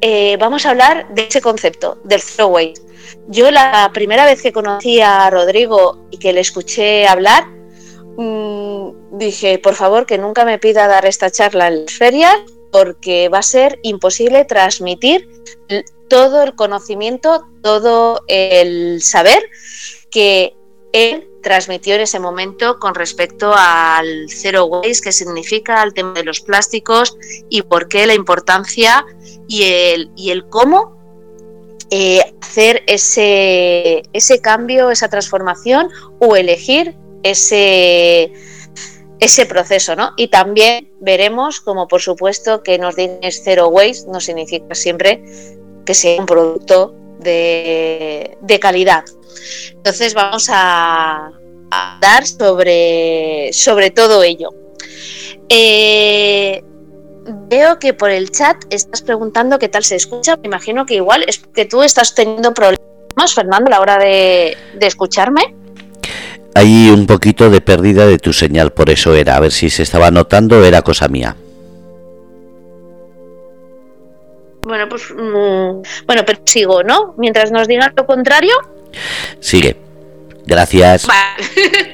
eh, 0.02 0.38
vamos 0.38 0.66
a 0.66 0.70
hablar 0.70 1.08
de 1.10 1.28
ese 1.28 1.42
concepto, 1.42 2.00
del 2.04 2.22
Zero 2.22 2.48
Waste 2.48 2.87
yo 3.28 3.52
la 3.52 3.92
primera 3.94 4.26
vez 4.26 4.42
que 4.42 4.54
conocí 4.54 5.02
a 5.02 5.30
Rodrigo 5.30 6.08
y 6.12 6.18
que 6.18 6.34
le 6.34 6.42
escuché 6.42 7.08
hablar, 7.08 7.46
mm, 8.18 9.18
dije, 9.18 9.60
por 9.60 9.76
favor, 9.76 10.06
que 10.06 10.18
nunca 10.18 10.46
me 10.46 10.60
pida 10.60 10.88
dar 10.88 11.06
esta 11.06 11.30
charla 11.30 11.68
en 11.68 11.86
las 11.86 11.94
ferias 11.94 12.36
porque 12.72 13.30
va 13.30 13.40
a 13.40 13.44
ser 13.44 13.80
imposible 13.84 14.46
transmitir 14.46 15.28
todo 16.08 16.44
el 16.44 16.56
conocimiento, 16.56 17.46
todo 17.62 18.22
el 18.28 19.02
saber 19.02 19.50
que 20.10 20.56
él 20.94 21.28
transmitió 21.44 21.96
en 21.96 22.02
ese 22.02 22.20
momento 22.20 22.80
con 22.80 22.96
respecto 22.96 23.54
al 23.56 24.28
zero 24.30 24.66
waste, 24.66 25.02
que 25.04 25.12
significa 25.12 25.84
el 25.84 25.94
tema 25.94 26.14
de 26.14 26.24
los 26.24 26.42
plásticos 26.42 27.18
y 27.50 27.62
por 27.62 27.88
qué 27.88 28.06
la 28.08 28.14
importancia 28.14 29.06
y 29.48 29.64
el, 29.64 30.12
y 30.16 30.32
el 30.32 30.48
cómo 30.50 30.97
eh, 31.90 32.22
hacer 32.42 32.84
ese, 32.88 34.04
ese 34.14 34.42
cambio, 34.42 34.92
esa 34.92 35.08
transformación 35.08 35.90
o 36.20 36.36
elegir 36.36 36.96
ese, 37.24 38.32
ese 39.20 39.46
proceso, 39.46 39.96
¿no? 39.96 40.12
Y 40.18 40.28
también 40.28 40.92
veremos 41.00 41.62
como 41.62 41.88
por 41.88 42.02
supuesto 42.02 42.62
que 42.64 42.78
nos 42.78 42.96
digan 42.96 43.20
cero 43.32 43.70
waste 43.70 44.10
no 44.12 44.20
significa 44.20 44.76
siempre 44.76 45.24
que 45.86 45.94
sea 45.94 46.20
un 46.20 46.26
producto 46.26 46.94
de, 47.20 48.38
calidad. 48.62 49.06
Entonces 49.72 50.14
vamos 50.14 50.48
a, 50.52 51.32
a 51.72 52.00
dar 52.02 52.28
sobre, 52.28 53.52
sobre 53.54 53.92
todo 53.92 54.24
ello. 54.24 54.50
Eh, 55.50 56.62
veo 57.28 57.80
que 57.80 57.94
por 57.94 58.10
el 58.10 58.32
chat 58.32 58.58
estás 58.70 59.02
preguntando 59.02 59.60
qué 59.60 59.68
tal 59.68 59.84
se 59.84 59.96
escucha. 59.96 60.38
Me 60.38 60.48
imagino 60.48 60.86
que 60.86 60.96
igual 60.96 61.24
es 61.28 61.40
que 61.40 61.66
tú 61.66 61.84
estás 61.84 62.16
teniendo 62.16 62.54
problemas, 62.54 63.34
Fernando, 63.34 63.68
a 63.68 63.72
la 63.72 63.82
hora 63.82 63.98
de, 63.98 64.58
escucharme. 64.82 65.56
Hay 66.56 66.90
un 66.90 67.06
poquito 67.06 67.50
de 67.50 67.62
pérdida 67.62 68.06
de 68.08 68.18
tu 68.18 68.34
señal, 68.34 68.72
por 68.72 68.90
eso 68.90 69.14
era. 69.14 69.36
A 69.36 69.40
ver 69.40 69.52
si 69.52 69.70
se 69.70 69.84
estaba 69.84 70.10
notando, 70.10 70.64
era 70.64 70.82
cosa 70.82 71.08
mía. 71.08 71.36
Bueno, 74.64 74.90
pues 74.90 75.04
mm, 75.12 76.06
bueno, 76.06 76.24
pero 76.26 76.40
sigo, 76.46 76.84
¿no? 76.84 77.14
Mientras 77.18 77.52
nos 77.52 77.68
digan 77.68 77.94
lo 77.96 78.06
contrario. 78.06 78.54
Sigue. 79.40 79.78
Gracias. 80.46 81.08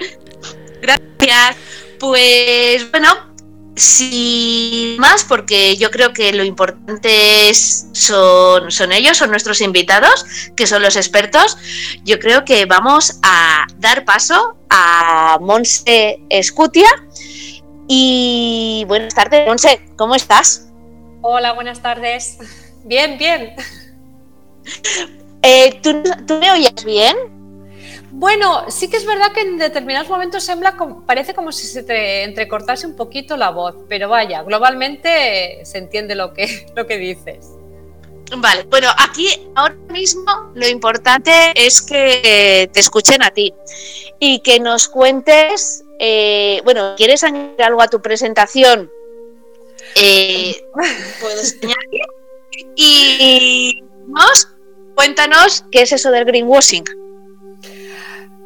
Gracias. 0.81 1.57
Pues 1.99 2.89
bueno, 2.91 3.32
sin 3.75 4.97
más, 4.97 5.23
porque 5.23 5.77
yo 5.77 5.89
creo 5.89 6.13
que 6.13 6.33
lo 6.33 6.43
importante 6.43 7.53
son, 7.53 8.71
son 8.71 8.91
ellos, 8.91 9.17
son 9.17 9.31
nuestros 9.31 9.61
invitados, 9.61 10.25
que 10.55 10.67
son 10.67 10.81
los 10.81 10.95
expertos. 10.95 11.57
Yo 12.03 12.19
creo 12.19 12.45
que 12.45 12.65
vamos 12.65 13.19
a 13.23 13.65
dar 13.77 14.05
paso 14.05 14.57
a 14.69 15.37
Monse 15.41 16.19
Escutia. 16.29 16.89
Y 17.87 18.85
buenas 18.87 19.13
tardes, 19.13 19.47
Monse, 19.47 19.81
¿cómo 19.97 20.15
estás? 20.15 20.69
Hola, 21.21 21.53
buenas 21.53 21.81
tardes. 21.81 22.37
Bien, 22.85 23.17
bien. 23.17 23.55
Eh, 25.41 25.79
¿tú, 25.81 26.03
¿Tú 26.27 26.37
me 26.39 26.51
oyes 26.51 26.83
bien? 26.83 27.15
Bueno, 28.15 28.69
sí 28.69 28.89
que 28.89 28.97
es 28.97 29.05
verdad 29.07 29.31
que 29.33 29.41
en 29.41 29.57
determinados 29.57 30.07
momentos 30.07 30.47
parece 31.07 31.33
como 31.33 31.51
si 31.51 31.65
se 31.65 31.81
te 31.81 32.23
entrecortase 32.23 32.85
un 32.85 32.95
poquito 32.95 33.35
la 33.37 33.49
voz, 33.49 33.75
pero 33.89 34.07
vaya, 34.07 34.43
globalmente 34.43 35.65
se 35.65 35.79
entiende 35.79 36.13
lo 36.13 36.31
que, 36.31 36.67
lo 36.75 36.85
que 36.85 36.97
dices. 36.97 37.47
Vale, 38.37 38.63
bueno, 38.69 38.89
aquí 38.99 39.27
ahora 39.55 39.75
mismo 39.89 40.51
lo 40.53 40.67
importante 40.67 41.31
es 41.55 41.81
que 41.81 42.69
te 42.71 42.79
escuchen 42.79 43.23
a 43.23 43.31
ti 43.31 43.51
y 44.19 44.39
que 44.39 44.59
nos 44.59 44.87
cuentes, 44.87 45.83
eh, 45.97 46.61
bueno, 46.63 46.93
¿quieres 46.95 47.23
añadir 47.23 47.63
algo 47.63 47.81
a 47.81 47.87
tu 47.87 47.99
presentación? 47.99 48.91
Eh, 49.95 50.55
puedes 51.19 51.57
añadir. 51.63 52.01
Y 52.75 53.83
nos, 54.07 54.49
cuéntanos 54.95 55.65
qué 55.71 55.81
es 55.81 55.91
eso 55.91 56.11
del 56.11 56.25
greenwashing. 56.25 56.85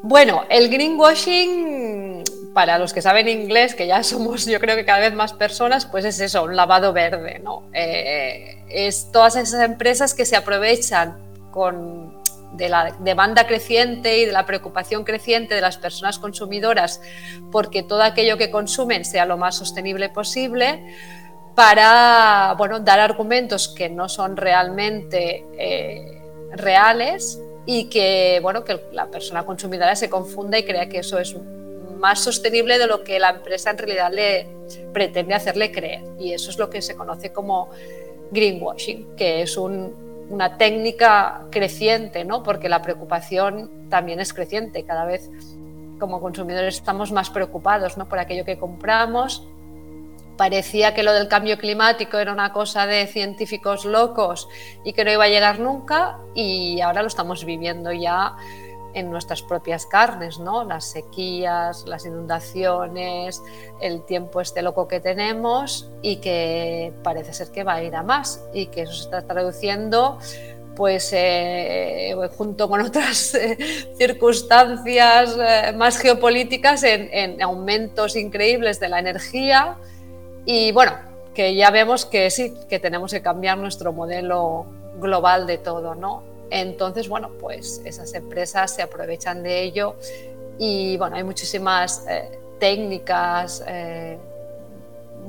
Bueno, 0.04 0.46
el 0.50 0.70
greenwashing, 0.70 2.24
para 2.54 2.78
los 2.78 2.94
que 2.94 3.02
saben 3.02 3.28
inglés, 3.28 3.76
que 3.76 3.88
ya 3.88 4.04
somos 4.04 4.46
yo 4.46 4.60
creo 4.60 4.76
que 4.76 4.86
cada 4.86 5.00
vez 5.00 5.14
más 5.14 5.34
personas, 5.34 5.86
pues 5.86 6.06
es 6.06 6.20
eso, 6.20 6.44
un 6.44 6.56
lavado 6.56 6.94
verde, 6.94 7.40
¿no? 7.40 7.64
Eh, 7.74 8.64
es 8.70 9.12
todas 9.12 9.36
esas 9.36 9.64
empresas 9.64 10.14
que 10.14 10.26
se 10.26 10.36
aprovechan 10.36 11.18
con, 11.52 12.18
de 12.54 12.70
la 12.70 12.96
demanda 13.00 13.48
creciente 13.48 14.20
y 14.20 14.26
de 14.26 14.32
la 14.32 14.46
preocupación 14.46 15.04
creciente 15.04 15.56
de 15.56 15.62
las 15.62 15.78
personas 15.78 16.20
consumidoras 16.20 17.02
porque 17.52 17.84
todo 17.84 18.02
aquello 18.04 18.38
que 18.38 18.50
consumen 18.50 19.06
sea 19.06 19.26
lo 19.26 19.38
más 19.38 19.56
sostenible 19.56 20.10
posible 20.10 20.96
para 21.56 22.54
bueno, 22.58 22.80
dar 22.80 23.00
argumentos 23.00 23.68
que 23.68 23.90
no 23.90 24.10
son 24.10 24.38
realmente 24.38 25.46
eh, 25.58 26.22
reales 26.52 27.40
y 27.68 27.90
que, 27.90 28.40
bueno, 28.42 28.64
que 28.64 28.80
la 28.92 29.06
persona 29.12 29.46
consumidora 29.46 29.96
se 29.96 30.10
confunda 30.10 30.58
y 30.58 30.64
crea 30.64 30.90
que 30.90 31.00
eso 31.00 31.20
es 31.20 31.36
más 32.00 32.20
sostenible 32.20 32.80
de 32.80 32.88
lo 32.88 33.04
que 33.04 33.20
la 33.20 33.30
empresa 33.30 33.70
en 33.70 33.78
realidad 33.78 34.12
le 34.12 34.48
pretende 34.94 35.36
hacerle 35.36 35.72
creer. 35.72 36.02
Y 36.20 36.34
eso 36.34 36.50
es 36.50 36.58
lo 36.58 36.72
que 36.72 36.82
se 36.82 36.96
conoce 36.96 37.32
como 37.32 37.70
greenwashing, 38.32 39.16
que 39.16 39.44
es 39.44 39.56
un 39.58 40.08
una 40.30 40.58
técnica 40.58 41.46
creciente, 41.52 42.26
¿no? 42.26 42.44
porque 42.44 42.70
la 42.70 42.82
preocupación 42.82 43.90
también 43.90 44.20
es 44.20 44.34
creciente. 44.34 44.84
Cada 44.84 45.06
vez 45.06 45.30
como 46.00 46.20
consumidores 46.20 46.76
estamos 46.76 47.12
más 47.12 47.30
preocupados 47.30 47.98
¿no? 47.98 48.08
por 48.08 48.20
aquello 48.20 48.46
que 48.46 48.58
compramos. 48.58 49.48
Parecía 50.38 50.94
que 50.94 51.04
lo 51.04 51.14
del 51.14 51.28
cambio 51.28 51.58
climático 51.58 52.18
era 52.20 52.32
una 52.32 52.54
cosa 52.54 52.86
de 52.86 53.08
científicos 53.08 53.86
locos 53.86 54.48
y 54.84 54.94
que 54.94 55.04
no 55.04 55.12
iba 55.12 55.24
a 55.24 55.30
llegar 55.30 55.60
nunca 55.60 56.20
y 56.36 56.80
ahora 56.82 57.02
lo 57.02 57.08
estamos 57.08 57.44
viviendo 57.44 57.92
ya 57.92 58.36
en 58.94 59.12
nuestras 59.12 59.42
propias 59.42 59.86
carnes, 59.86 60.40
¿no? 60.40 60.64
Las 60.64 60.86
sequías, 60.86 61.86
las 61.88 62.06
inundaciones, 62.06 63.42
el 63.80 64.04
tiempo 64.06 64.42
este 64.42 64.62
loco 64.62 64.88
que 64.88 65.00
tenemos 65.00 65.90
y 66.02 66.18
que 66.18 66.94
parece 67.04 67.34
ser 67.34 67.52
que 67.52 67.64
va 67.64 67.76
a 67.76 67.84
ir 67.84 67.96
a 67.96 68.04
más 68.04 68.42
y 68.54 68.68
que 68.68 68.82
eso 68.82 68.94
se 68.94 69.04
está 69.04 69.22
traduciendo 69.22 70.18
pues 70.76 71.12
eh, 71.12 72.16
junto 72.38 72.70
con 72.70 72.82
otras 72.82 73.34
eh, 73.34 73.58
circunstancias 73.98 75.36
eh, 75.40 75.74
más 75.76 75.98
geopolíticas 75.98 76.84
en, 76.84 77.10
en, 77.12 77.42
aumentos 77.42 78.16
increíbles 78.16 78.80
de 78.80 78.90
la 78.90 79.00
energía 79.00 79.78
y 80.48 80.72
bueno, 80.72 80.94
que 81.36 81.54
ya 81.54 81.70
vemos 81.70 82.08
que 82.08 82.32
sí, 82.32 82.56
que 82.68 82.80
tenemos 82.80 83.12
que 83.12 83.22
cambiar 83.22 83.60
nuestro 83.60 83.94
modelo 83.94 84.66
global 85.00 85.46
de 85.46 85.60
todo, 85.60 85.94
¿no? 85.94 86.24
Entonces, 86.50 87.08
bueno, 87.08 87.30
pues 87.40 87.82
esas 87.86 88.16
empresas 88.16 88.74
se 88.74 88.82
aprovechan 88.82 89.44
de 89.44 89.62
ello 89.62 89.98
y 90.58 90.98
bueno, 90.98 91.18
hay 91.18 91.24
muchísimas 91.24 92.06
técnicas, 92.60 93.64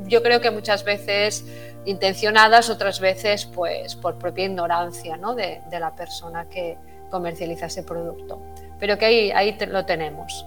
yo 0.07 0.23
creo 0.23 0.41
que 0.41 0.51
muchas 0.51 0.85
veces 0.85 1.45
intencionadas, 1.85 2.71
otras 2.71 3.01
veces 3.01 3.47
pues 3.47 3.97
por 3.97 4.19
propia 4.19 4.45
ignorancia 4.45 5.17
¿no? 5.17 5.35
de, 5.35 5.61
la 5.71 5.95
persona 5.95 6.49
que 6.49 6.77
comercializa 7.11 7.67
ese 7.67 7.83
producto. 7.83 8.41
Pero 8.79 8.99
que 8.99 9.07
ahí, 9.07 9.31
ahí 9.31 9.57
lo 9.67 9.85
tenemos. 9.85 10.47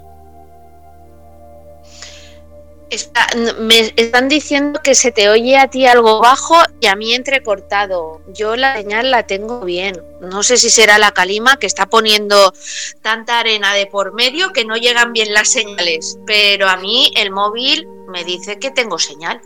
Me 3.59 3.93
están 3.95 4.27
diciendo 4.27 4.79
que 4.83 4.95
se 4.95 5.11
te 5.11 5.29
oye 5.29 5.57
a 5.57 5.69
ti 5.69 5.85
algo 5.85 6.19
bajo 6.19 6.55
y 6.79 6.87
a 6.87 6.95
mí 6.95 7.13
entrecortado. 7.13 8.21
Yo 8.33 8.55
la 8.55 8.75
señal 8.75 9.11
la 9.11 9.25
tengo 9.25 9.61
bien. 9.61 10.01
No 10.19 10.43
sé 10.43 10.57
si 10.57 10.69
será 10.69 10.97
la 10.97 11.11
calima 11.11 11.57
que 11.57 11.67
está 11.67 11.85
poniendo 11.87 12.53
tanta 13.01 13.39
arena 13.39 13.73
de 13.73 13.85
por 13.87 14.13
medio 14.13 14.51
que 14.51 14.65
no 14.65 14.75
llegan 14.75 15.13
bien 15.13 15.33
las 15.33 15.49
señales, 15.49 16.17
pero 16.25 16.67
a 16.67 16.77
mí 16.77 17.11
el 17.15 17.31
móvil 17.31 17.87
me 18.07 18.23
dice 18.23 18.59
que 18.59 18.71
tengo 18.71 18.99
señal. 18.99 19.41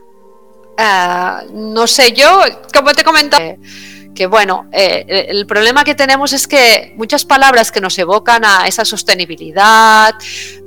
Ah, 0.77 1.43
no 1.51 1.87
sé, 1.87 2.11
yo, 2.13 2.41
como 2.73 2.93
te 2.93 3.03
comentaba, 3.03 3.55
que 4.15 4.25
bueno, 4.25 4.67
eh, 4.71 5.27
el 5.29 5.45
problema 5.45 5.83
que 5.83 5.93
tenemos 5.93 6.33
es 6.33 6.47
que 6.47 6.93
muchas 6.95 7.25
palabras 7.25 7.71
que 7.71 7.81
nos 7.81 7.99
evocan 7.99 8.43
a 8.45 8.67
esa 8.67 8.85
sostenibilidad, 8.85 10.15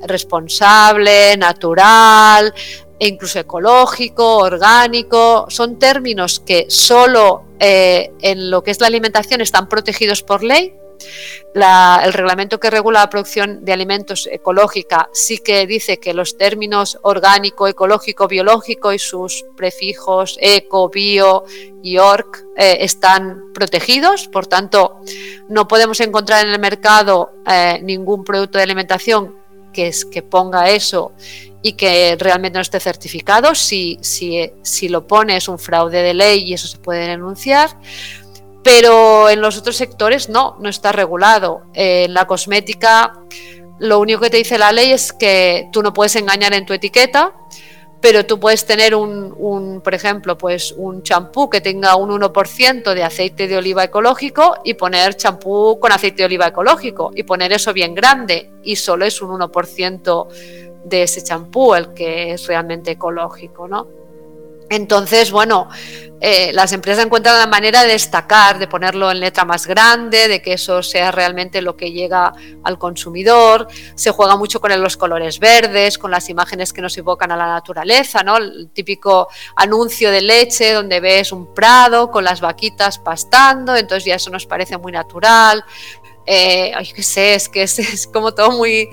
responsable, 0.07 1.37
natural, 1.37 2.55
e 3.01 3.09
incluso 3.09 3.39
ecológico, 3.39 4.39
orgánico, 4.39 5.47
son 5.49 5.79
términos 5.79 6.41
que 6.41 6.67
solo 6.69 7.45
eh, 7.59 8.13
en 8.21 8.51
lo 8.51 8.63
que 8.63 8.71
es 8.71 8.81
la 8.81 8.89
alimentación 8.89 9.41
están 9.41 9.69
protegidos 9.69 10.23
por 10.23 10.43
ley 10.43 10.75
el 11.55 12.13
reglamento 12.13 12.61
que 12.61 12.71
regula 12.71 13.01
la 13.01 13.11
producción 13.11 13.65
de 13.65 13.73
alimentos 13.73 14.29
ecológica 14.31 15.09
sí 15.13 15.39
que 15.39 15.67
dice 15.67 15.99
que 15.99 16.15
los 16.15 16.37
términos 16.37 16.99
orgánico, 17.03 17.67
ecológico, 17.67 18.29
biológico 18.29 18.93
y 18.93 18.99
sus 18.99 19.45
prefijos 19.57 20.39
eco, 20.41 20.89
bio 20.89 21.45
y 21.83 21.99
org 21.99 22.45
eh, 22.57 22.79
están 22.81 23.53
protegidos. 23.53 24.29
Por 24.29 24.47
tanto, 24.47 25.01
no 25.49 25.67
podemos 25.67 26.01
encontrar 26.01 26.47
en 26.47 26.53
el 26.53 26.61
mercado 26.61 27.33
eh, 27.47 27.81
ningún 27.83 28.25
producto 28.25 28.59
de 28.59 28.65
alimentación 28.65 29.37
que, 29.73 30.23
ponga 30.23 30.71
eso 30.71 31.13
y 31.63 31.75
que 31.75 32.17
realmente 32.19 32.59
no 32.59 32.63
esté 32.63 32.81
certificado. 32.81 33.55
Si, 33.55 33.99
si, 34.01 34.51
si 34.63 34.89
lo 34.89 35.07
pone 35.07 35.37
es 35.37 35.49
un 35.49 35.59
fraude 35.59 36.03
de 36.03 36.15
ley 36.15 36.43
y 36.43 36.55
eso 36.55 36.67
se 36.67 36.79
puede 36.79 37.07
denunciar 37.07 37.71
pero 38.63 39.29
en 39.29 39.41
los 39.41 39.57
otros 39.59 39.77
sectores 39.77 40.29
no, 40.29 40.57
no 40.61 40.69
está 40.69 40.93
regulado. 40.93 41.63
en 41.75 42.13
la 42.15 42.27
cosmética, 42.27 43.13
lo 43.79 44.01
único 44.01 44.21
que 44.21 44.31
te 44.31 44.37
dice 44.39 44.59
la 44.59 44.73
ley 44.73 44.93
es 44.93 45.13
que 45.13 45.69
tú 45.73 45.83
no 45.83 45.93
puedes 45.93 46.17
engañar 46.17 46.53
en 46.53 46.67
tu 46.67 46.73
etiqueta, 46.73 47.35
pero 48.01 48.25
tú 48.25 48.39
puedes 48.39 48.65
tener 48.65 48.95
un, 48.95 49.81
por 49.83 49.95
ejemplo, 49.95 50.39
pues 50.39 50.73
un 50.73 51.03
champú 51.03 51.51
que 51.51 51.61
tenga 51.61 51.97
un 51.97 52.11
1% 52.11 52.95
de 52.95 53.03
aceite 53.03 53.49
de 53.49 53.57
oliva 53.57 53.85
ecológico 53.85 54.57
y 54.65 54.75
poner 54.75 55.17
champú 55.17 55.79
con 55.81 55.91
aceite 55.91 56.19
de 56.19 56.27
oliva 56.27 56.49
ecológico 56.49 57.11
y 57.15 57.25
poner 57.25 57.53
eso 57.53 57.73
bien 57.73 57.95
grande 57.95 58.53
y 58.63 58.77
solo 58.77 59.05
es 59.05 59.21
un 59.21 59.31
1% 59.31 60.29
de 60.85 61.03
ese 61.03 61.23
champú 61.23 61.75
el 61.75 61.93
que 61.93 62.33
es 62.33 62.47
realmente 62.47 62.93
ecológico, 62.93 63.67
¿no? 63.67 63.89
Entonces, 64.71 65.31
bueno, 65.31 65.69
eh, 66.21 66.51
las 66.53 66.73
empresas 66.73 67.05
encuentran 67.05 67.39
la 67.39 67.47
manera 67.47 67.83
de 67.83 67.93
destacar, 67.93 68.59
de 68.59 68.67
ponerlo 68.67 69.11
en 69.11 69.21
letra 69.21 69.45
más 69.45 69.67
grande, 69.67 70.27
de 70.27 70.43
que 70.43 70.55
eso 70.55 70.83
sea 70.83 71.13
realmente 71.13 71.63
lo 71.63 71.77
que 71.77 71.93
llega 71.93 72.33
al 72.65 72.79
consumidor. 72.79 73.69
Se 73.95 74.11
juega 74.11 74.37
mucho 74.37 74.61
con 74.61 74.79
los 74.81 74.97
colores 74.97 75.39
verdes, 75.39 75.97
con 75.97 76.11
las 76.11 76.29
imágenes 76.29 76.73
que 76.73 76.83
nos 76.83 76.97
evocan 76.99 77.31
a 77.31 77.37
la 77.37 77.47
naturaleza, 77.47 78.23
¿no? 78.23 78.37
El 78.37 78.71
típico 78.73 79.29
anuncio 79.57 80.11
de 80.11 80.23
leche 80.23 80.73
donde 80.73 80.99
ves 81.01 81.31
un 81.31 81.55
prado 81.55 82.11
con 82.11 82.25
las 82.25 82.41
vaquitas 82.41 82.99
pastando, 82.99 83.77
entonces 83.77 84.05
ya 84.05 84.17
eso 84.17 84.31
nos 84.31 84.47
parece 84.47 84.77
muy 84.77 84.91
natural. 84.91 85.65
Eh, 86.27 86.73
ay, 86.75 86.93
qué 86.95 87.03
sé, 87.03 87.35
es 87.35 87.49
que 87.49 87.63
es, 87.63 87.79
es, 87.79 88.07
como 88.07 88.35
todo 88.35 88.51
muy 88.51 88.91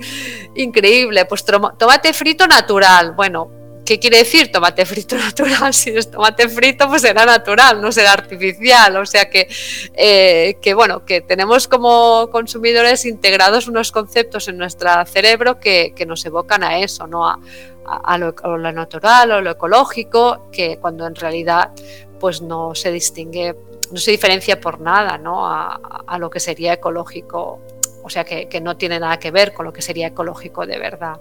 increíble. 0.54 1.26
Pues 1.26 1.44
tomate 1.44 2.12
frito 2.14 2.46
natural. 2.46 3.12
Bueno, 3.12 3.50
¿Qué 3.86 4.00
quiere 4.00 4.18
decir 4.18 4.50
tomate 4.50 4.84
frito 4.84 5.16
natural? 5.26 5.72
Si 5.72 5.90
es 5.90 6.10
tomate 6.10 6.48
frito, 6.48 6.88
pues 6.88 7.02
será 7.02 7.24
natural, 7.24 7.80
no 7.80 7.92
será 7.92 8.12
artificial. 8.12 8.96
O 8.96 9.06
sea 9.06 9.30
que, 9.30 9.48
eh, 9.94 10.58
que 10.60 10.74
bueno, 10.74 11.04
que 11.04 11.20
tenemos 11.20 11.68
como 11.68 12.28
consumidores 12.32 13.06
integrados 13.06 13.68
unos 13.68 13.92
conceptos 13.92 14.48
en 14.48 14.58
nuestro 14.58 14.90
cerebro 15.06 15.60
que, 15.60 15.94
nos 16.06 16.24
evocan 16.26 16.62
a 16.64 16.78
eso, 16.80 17.06
¿no? 17.06 17.26
A, 17.28 18.18
lo, 18.18 18.32
natural 18.72 19.30
o 19.30 19.40
lo 19.40 19.50
ecológico, 19.52 20.48
que 20.50 20.78
cuando 20.78 21.06
en 21.06 21.14
realidad 21.14 21.70
pues 22.18 22.42
no 22.42 22.74
se 22.74 22.90
distingue, 22.90 23.54
no 23.92 23.98
se 23.98 24.10
diferencia 24.10 24.60
por 24.60 24.80
nada, 24.80 25.16
¿no? 25.16 25.46
A, 25.46 26.18
lo 26.18 26.28
que 26.28 26.40
sería 26.40 26.72
ecológico. 26.74 27.60
O 28.02 28.10
sea 28.10 28.24
que, 28.24 28.48
que 28.48 28.60
no 28.60 28.76
tiene 28.76 28.98
nada 28.98 29.18
que 29.18 29.30
ver 29.30 29.52
con 29.52 29.64
lo 29.64 29.72
que 29.72 29.82
sería 29.82 30.08
ecológico 30.08 30.66
de 30.66 30.78
verdad. 30.78 31.20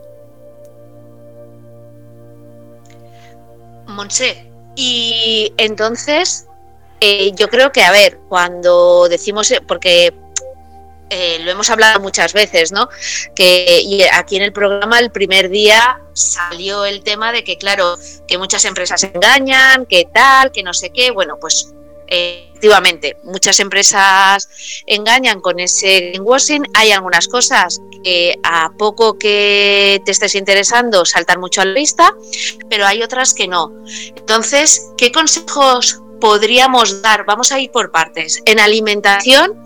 Monse. 3.87 4.49
Y 4.75 5.53
entonces, 5.57 6.47
eh, 6.99 7.31
yo 7.35 7.49
creo 7.49 7.71
que, 7.71 7.83
a 7.83 7.91
ver, 7.91 8.19
cuando 8.29 9.07
decimos, 9.09 9.51
eh, 9.51 9.61
porque 9.65 10.13
eh, 11.09 11.39
lo 11.41 11.51
hemos 11.51 11.69
hablado 11.69 11.99
muchas 11.99 12.33
veces, 12.33 12.71
¿no? 12.71 12.89
Que 13.35 13.81
y 13.81 14.03
aquí 14.03 14.37
en 14.37 14.41
el 14.41 14.51
programa 14.51 14.99
el 14.99 15.11
primer 15.11 15.49
día 15.49 16.01
salió 16.13 16.85
el 16.85 17.03
tema 17.03 17.31
de 17.31 17.43
que, 17.43 17.57
claro, 17.57 17.97
que 18.27 18.37
muchas 18.37 18.65
empresas 18.65 19.03
engañan, 19.03 19.85
que 19.85 20.07
tal, 20.11 20.51
que 20.51 20.63
no 20.63 20.73
sé 20.73 20.89
qué. 20.89 21.11
Bueno, 21.11 21.37
pues 21.39 21.74
efectivamente, 22.07 23.17
muchas 23.23 23.59
empresas 23.59 24.49
engañan 24.87 25.41
con 25.41 25.59
ese 25.59 26.11
greenwashing. 26.11 26.63
Hay 26.73 26.91
algunas 26.91 27.27
cosas 27.27 27.79
que 28.03 28.35
a 28.43 28.71
poco 28.77 29.17
que 29.17 30.01
te 30.05 30.11
estés 30.11 30.35
interesando 30.35 31.05
saltan 31.05 31.39
mucho 31.39 31.61
a 31.61 31.65
la 31.65 31.73
vista, 31.73 32.13
pero 32.69 32.85
hay 32.85 33.03
otras 33.03 33.33
que 33.33 33.47
no. 33.47 33.71
Entonces, 34.15 34.91
¿qué 34.97 35.11
consejos 35.11 36.01
podríamos 36.19 37.01
dar? 37.01 37.25
Vamos 37.25 37.51
a 37.51 37.59
ir 37.59 37.71
por 37.71 37.91
partes. 37.91 38.41
En 38.45 38.59
alimentación, 38.59 39.61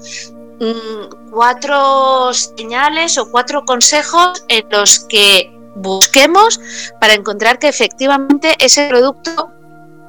mm, 0.59 1.31
cuatro 1.31 2.33
señales 2.33 3.17
o 3.17 3.29
cuatro 3.31 3.65
consejos 3.65 4.43
en 4.47 4.67
los 4.69 4.99
que 4.99 5.51
busquemos 5.75 6.59
para 6.99 7.13
encontrar 7.13 7.59
que 7.59 7.67
efectivamente 7.67 8.55
ese 8.59 8.89
producto 8.89 9.51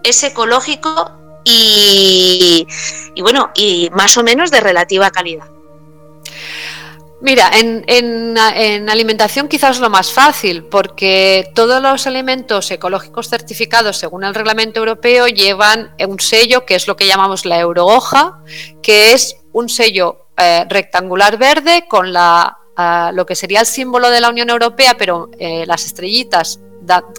es 0.03 0.23
ecológico 0.25 1.21
y, 1.51 2.67
bueno, 3.21 3.51
y 3.55 3.91
más 3.93 4.17
o 4.17 4.23
menos 4.23 4.51
de 4.51 4.61
relativa 4.61 5.11
calidad. 5.11 5.47
Mira, 7.23 7.51
en, 7.53 8.39
alimentación 8.89 9.47
quizás 9.47 9.79
lo 9.79 9.91
más 9.91 10.11
fácil, 10.11 10.65
porque 10.65 11.51
todos 11.55 11.83
los 11.83 12.07
alimentos 12.07 12.71
ecológicos 12.71 13.29
certificados 13.29 13.99
según 13.99 14.25
el 14.25 14.35
reglamento 14.35 14.81
europeo 14.81 15.27
llevan 15.27 15.95
un 16.09 16.19
sello 16.19 16.65
que 16.65 16.77
es 16.77 16.89
lo 16.89 16.97
que 16.97 17.07
llamamos 17.07 17.45
la 17.45 17.61
eurohoja, 17.61 18.41
que 18.83 19.13
es 19.13 19.37
un 19.53 19.69
sello 19.69 20.29
eh, 20.39 20.65
rectangular 20.67 21.37
verde 21.37 21.85
con 21.87 22.09
eh, 22.09 23.11
lo 23.13 23.27
que 23.27 23.35
sería 23.35 23.61
el 23.61 23.67
símbolo 23.67 24.09
de 24.09 24.23
la 24.23 24.31
Unión 24.31 24.49
Europea, 24.49 24.97
pero 24.97 25.31
eh, 25.39 25.67
las 25.67 25.85
estrellitas 25.85 26.61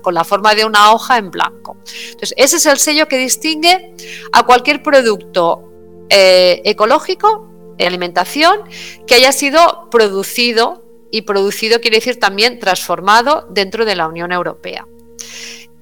con 0.02 0.14
la 0.14 0.24
forma 0.24 0.56
de 0.56 0.66
una 0.66 0.94
hoja 0.94 1.18
en 1.18 1.32
blanco. 1.32 1.78
Entonces, 2.12 2.34
ese 2.38 2.58
es 2.58 2.66
el 2.66 2.78
sello 2.78 3.08
que 3.08 3.18
distingue 3.18 3.94
a 4.32 4.46
cualquier 4.46 4.84
producto 4.84 5.72
eh, 6.10 6.62
ecológico 6.66 7.48
de 7.78 7.88
alimentación 7.88 8.62
que 9.08 9.16
haya 9.16 9.32
sido 9.32 9.90
producido 9.90 10.84
y 11.12 11.24
producido 11.24 11.82
quiere 11.82 11.98
decir 11.98 12.20
también 12.20 12.60
transformado 12.60 13.48
dentro 13.50 13.86
de 13.86 13.96
la 13.96 14.08
Unión 14.08 14.32
Europea. 14.32 14.88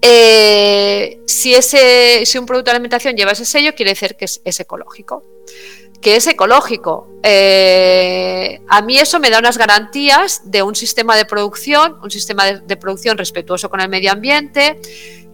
Eh, 0.01 1.19
si, 1.25 1.53
ese, 1.53 2.25
si 2.25 2.37
un 2.37 2.45
producto 2.45 2.71
de 2.71 2.75
alimentación 2.75 3.15
lleva 3.15 3.31
ese 3.31 3.45
sello, 3.45 3.75
quiere 3.75 3.91
decir 3.91 4.15
que 4.15 4.25
es, 4.25 4.59
ecológico. 4.59 5.23
Que 6.01 6.15
es 6.15 6.27
ecológico. 6.27 7.09
Eh, 7.23 8.61
a 8.67 8.81
mí 8.81 8.97
eso 8.97 9.19
me 9.19 9.29
da 9.29 9.39
unas 9.39 9.57
garantías 9.57 10.41
de 10.45 10.63
un 10.63 10.75
sistema 10.75 11.17
de 11.17 11.25
producción, 11.25 11.97
un 12.01 12.11
sistema 12.11 12.45
de, 12.45 12.77
producción 12.77 13.17
respetuoso 13.17 13.69
con 13.69 13.81
el 13.81 13.89
medio 13.89 14.11
ambiente, 14.11 14.79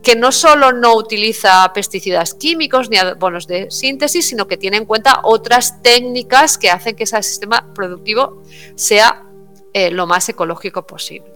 que 0.01 0.15
no 0.15 0.32
solo 0.32 0.71
no 0.71 0.95
utiliza 0.95 1.71
pesticidas 1.73 2.34
químicos 2.34 2.89
ni 2.89 2.97
abonos 2.97 3.47
de 3.47 3.69
síntesis, 3.69 4.28
sino 4.28 4.47
que 4.47 4.58
tiene 4.58 4.78
en 4.78 4.86
cuenta 4.86 5.21
otras 5.23 5.82
técnicas 5.82 6.58
que 6.58 6.69
hacen 6.69 6.95
que 6.95 7.04
ese 7.04 7.21
sistema 7.23 7.73
productivo 7.73 8.41
sea 8.75 9.25
eh, 9.73 9.91
lo 9.91 10.08
más 10.08 10.30
ecológico 10.30 10.86
posible. 10.88 11.36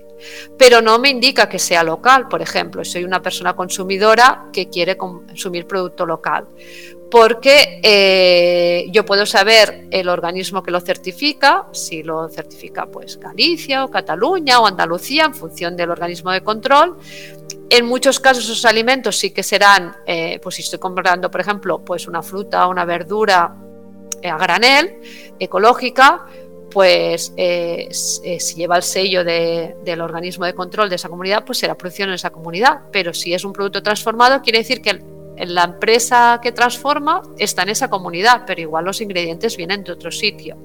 Pero 0.58 0.82
no 0.82 1.00
me 1.00 1.10
indica 1.10 1.48
que 1.48 1.60
sea 1.60 1.84
local, 1.84 2.28
por 2.28 2.42
ejemplo, 2.42 2.84
soy 2.84 3.04
una 3.04 3.22
persona 3.22 3.56
consumidora 3.56 4.46
que 4.52 4.70
quiere 4.70 4.98
consumir 4.98 5.66
producto 5.66 6.06
local, 6.06 6.48
porque 7.10 7.80
eh, 7.82 8.88
yo 8.92 9.04
puedo 9.04 9.26
saber 9.26 9.88
el 9.90 10.10
organismo 10.10 10.62
que 10.62 10.72
lo 10.72 10.80
certifica, 10.80 11.68
si 11.72 12.04
lo 12.04 12.30
certifica 12.30 12.86
pues 12.86 13.20
Galicia 13.20 13.84
o 13.84 13.90
Cataluña 13.90 14.60
o 14.60 14.68
Andalucía 14.68 15.26
en 15.26 15.34
función 15.34 15.76
del 15.76 15.90
organismo 15.90 16.32
de 16.32 16.42
control. 16.42 16.98
En 17.70 17.86
muchos 17.86 18.20
casos 18.20 18.44
esos 18.44 18.66
alimentos 18.66 19.18
sí 19.18 19.32
que 19.32 19.44
serán, 19.44 19.96
eh, 20.06 20.40
pues 20.42 20.56
si 20.56 20.62
estoy 20.62 20.80
comprando, 20.80 21.30
por 21.32 21.42
ejemplo, 21.42 21.84
pues 21.84 22.08
una 22.08 22.22
fruta 22.22 22.68
o 22.68 22.72
una 22.72 22.86
verdura 22.86 23.56
a 24.24 24.38
granel, 24.38 25.00
ecológica, 25.40 26.26
pues 26.70 27.34
eh, 27.38 27.90
eh, 28.24 28.40
si 28.40 28.56
lleva 28.56 28.78
el 28.78 28.84
sello 28.84 29.24
del 29.24 30.02
organismo 30.02 30.46
de 30.46 30.54
control 30.54 30.90
de 30.90 30.96
esa 30.96 31.10
comunidad, 31.10 31.44
pues 31.46 31.58
será 31.58 31.76
producción 31.76 32.10
en 32.10 32.16
esa 32.16 32.30
comunidad. 32.30 32.82
Pero 32.92 33.14
si 33.14 33.34
es 33.34 33.44
un 33.44 33.54
producto 33.54 33.82
transformado, 33.82 34.42
quiere 34.42 34.60
decir 34.60 34.82
que 34.82 35.02
la 35.46 35.64
empresa 35.64 36.40
que 36.42 36.52
transforma 36.52 37.22
está 37.38 37.64
en 37.64 37.70
esa 37.70 37.90
comunidad, 37.90 38.44
pero 38.46 38.62
igual 38.62 38.86
los 38.86 39.02
ingredientes 39.02 39.58
vienen 39.58 39.84
de 39.84 39.92
otro 39.92 40.12
sitio. 40.12 40.58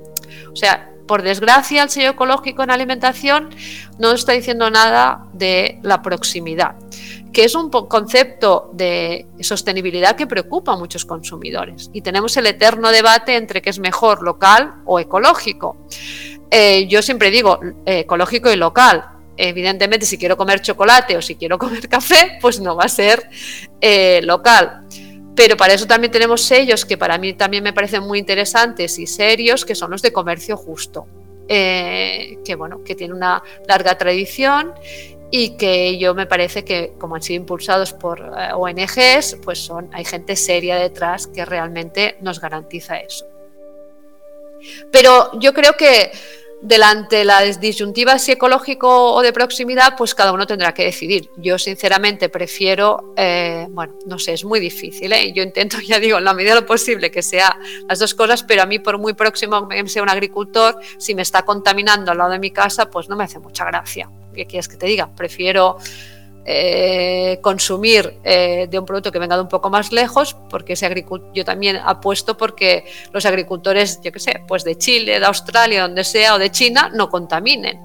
O 0.52 0.56
sea, 0.56 0.90
por 1.06 1.22
desgracia, 1.22 1.82
el 1.82 1.90
sello 1.90 2.10
ecológico 2.10 2.62
en 2.62 2.70
alimentación 2.70 3.50
no 3.98 4.12
está 4.12 4.32
diciendo 4.32 4.70
nada 4.70 5.26
de 5.32 5.78
la 5.82 6.02
proximidad 6.02 6.76
que 7.34 7.44
es 7.44 7.54
un 7.56 7.68
concepto 7.68 8.70
de 8.72 9.26
sostenibilidad 9.40 10.16
que 10.16 10.26
preocupa 10.26 10.72
a 10.72 10.76
muchos 10.76 11.04
consumidores. 11.04 11.90
Y 11.92 12.00
tenemos 12.00 12.36
el 12.36 12.46
eterno 12.46 12.90
debate 12.92 13.34
entre 13.34 13.60
qué 13.60 13.70
es 13.70 13.80
mejor, 13.80 14.22
local 14.22 14.76
o 14.86 15.00
ecológico. 15.00 15.76
Eh, 16.48 16.86
yo 16.86 17.02
siempre 17.02 17.32
digo 17.32 17.58
eh, 17.84 18.00
ecológico 18.00 18.52
y 18.52 18.56
local. 18.56 19.13
Evidentemente, 19.36 20.06
si 20.06 20.18
quiero 20.18 20.36
comer 20.36 20.60
chocolate 20.60 21.16
o 21.16 21.22
si 21.22 21.36
quiero 21.36 21.58
comer 21.58 21.88
café, 21.88 22.38
pues 22.40 22.60
no 22.60 22.76
va 22.76 22.84
a 22.84 22.88
ser 22.88 23.28
eh, 23.80 24.20
local. 24.22 24.86
Pero 25.36 25.56
para 25.56 25.74
eso 25.74 25.86
también 25.86 26.12
tenemos 26.12 26.42
sellos 26.42 26.84
que 26.84 26.96
para 26.96 27.18
mí 27.18 27.34
también 27.34 27.64
me 27.64 27.72
parecen 27.72 28.04
muy 28.04 28.18
interesantes 28.18 28.98
y 28.98 29.06
serios, 29.06 29.64
que 29.64 29.74
son 29.74 29.90
los 29.90 30.00
de 30.02 30.12
comercio 30.12 30.56
justo. 30.56 31.06
que 31.46 32.54
bueno, 32.56 32.82
que 32.84 32.94
tiene 32.94 33.12
una 33.12 33.42
larga 33.66 33.98
tradición 33.98 34.72
y 35.36 35.56
que 35.56 35.98
yo 35.98 36.14
me 36.14 36.26
parece 36.26 36.64
que 36.64 36.92
como 36.96 37.16
han 37.16 37.22
sido 37.22 37.40
impulsados 37.40 37.92
por 37.92 38.20
eh, 38.20 38.52
ONGs, 38.54 39.38
pues 39.42 39.58
son, 39.58 39.90
hay 39.92 40.04
gente 40.04 40.36
seria 40.36 40.76
detrás 40.76 41.26
que 41.26 41.44
realmente 41.44 42.16
nos 42.20 42.40
garantiza 42.40 42.98
eso. 42.98 43.26
Pero 44.92 45.36
yo 45.40 45.52
creo 45.52 45.72
que 45.76 46.12
delante 46.64 47.16
de 47.16 47.24
la 47.26 47.42
disyuntiva 47.42 48.18
si 48.18 48.32
ecológico 48.32 49.12
o 49.12 49.20
de 49.20 49.34
proximidad, 49.34 49.94
pues 49.98 50.14
cada 50.14 50.32
uno 50.32 50.46
tendrá 50.46 50.72
que 50.72 50.84
decidir. 50.84 51.30
Yo 51.36 51.58
sinceramente 51.58 52.30
prefiero, 52.30 53.12
eh, 53.16 53.66
bueno, 53.70 53.94
no 54.06 54.18
sé, 54.18 54.32
es 54.32 54.44
muy 54.44 54.60
difícil, 54.60 55.12
¿eh? 55.12 55.32
yo 55.34 55.42
intento, 55.42 55.78
ya 55.86 56.00
digo, 56.00 56.18
en 56.18 56.24
la 56.24 56.32
medida 56.32 56.54
de 56.54 56.62
lo 56.62 56.66
posible 56.66 57.10
que 57.10 57.22
sea 57.22 57.58
las 57.86 57.98
dos 57.98 58.14
cosas, 58.14 58.42
pero 58.42 58.62
a 58.62 58.66
mí 58.66 58.78
por 58.78 58.98
muy 58.98 59.12
próximo 59.12 59.68
que 59.68 59.86
sea 59.88 60.02
un 60.02 60.08
agricultor, 60.08 60.78
si 60.96 61.14
me 61.14 61.22
está 61.22 61.42
contaminando 61.42 62.10
al 62.12 62.18
lado 62.18 62.30
de 62.30 62.38
mi 62.38 62.50
casa, 62.50 62.88
pues 62.90 63.08
no 63.10 63.16
me 63.16 63.24
hace 63.24 63.38
mucha 63.38 63.66
gracia. 63.66 64.08
¿qué 64.34 64.46
quieres 64.46 64.68
que 64.68 64.76
te 64.76 64.86
diga? 64.86 65.14
Prefiero 65.14 65.78
eh, 66.46 67.38
consumir 67.40 68.18
eh, 68.22 68.68
de 68.70 68.78
un 68.78 68.84
producto 68.84 69.10
que 69.10 69.18
venga 69.18 69.36
de 69.36 69.42
un 69.42 69.48
poco 69.48 69.70
más 69.70 69.92
lejos, 69.92 70.36
porque 70.50 70.74
ese 70.74 71.04
yo 71.32 71.44
también 71.44 71.76
apuesto 71.76 72.36
porque 72.36 72.84
los 73.12 73.24
agricultores, 73.24 74.00
yo 74.02 74.12
qué 74.12 74.20
sé, 74.20 74.42
pues 74.46 74.62
de 74.62 74.76
Chile, 74.76 75.20
de 75.20 75.26
Australia, 75.26 75.82
donde 75.82 76.04
sea, 76.04 76.34
o 76.34 76.38
de 76.38 76.50
China, 76.50 76.90
no 76.92 77.08
contaminen. 77.08 77.80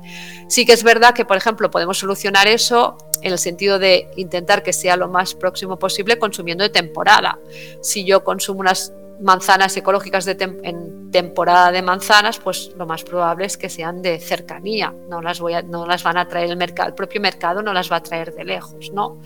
Sí 0.50 0.66
que 0.66 0.74
es 0.74 0.84
verdad 0.84 1.14
que, 1.14 1.26
por 1.26 1.38
ejemplo, 1.38 1.72
podemos 1.72 2.00
solucionar 2.00 2.48
eso 2.48 2.98
en 3.22 3.32
el 3.32 3.40
sentido 3.40 3.80
de 3.80 4.10
intentar 4.18 4.64
que 4.64 4.74
sea 4.74 4.96
lo 4.98 5.08
más 5.08 5.36
próximo 5.36 5.78
posible 5.78 6.18
consumiendo 6.18 6.64
de 6.64 6.70
temporada. 6.70 7.40
Si 7.82 8.04
yo 8.04 8.24
consumo 8.24 8.62
unas 8.62 8.94
manzanas 9.22 9.76
ecológicas 9.76 10.26
de 10.26 10.38
en 10.64 11.00
temporada 11.12 11.72
de 11.72 11.82
manzanas, 11.82 12.40
pues 12.40 12.72
lo 12.78 12.86
más 12.86 13.04
probable 13.04 13.46
es 13.46 13.58
que 13.58 13.70
sean 13.70 14.02
de 14.02 14.20
cercanía, 14.20 14.94
no 15.10 15.22
las, 15.22 15.42
a, 15.42 15.62
no 15.64 15.86
las 15.86 16.04
van 16.04 16.18
a 16.18 16.28
traer 16.28 16.52
el 16.52 16.62
el 16.62 16.94
propio 16.94 17.22
mercado 17.22 17.62
no 17.62 17.74
las 17.74 17.92
va 17.92 17.98
a 17.98 18.04
traer 18.04 18.34
de 18.34 18.44
lejos, 18.44 18.92
¿no? 18.94 19.22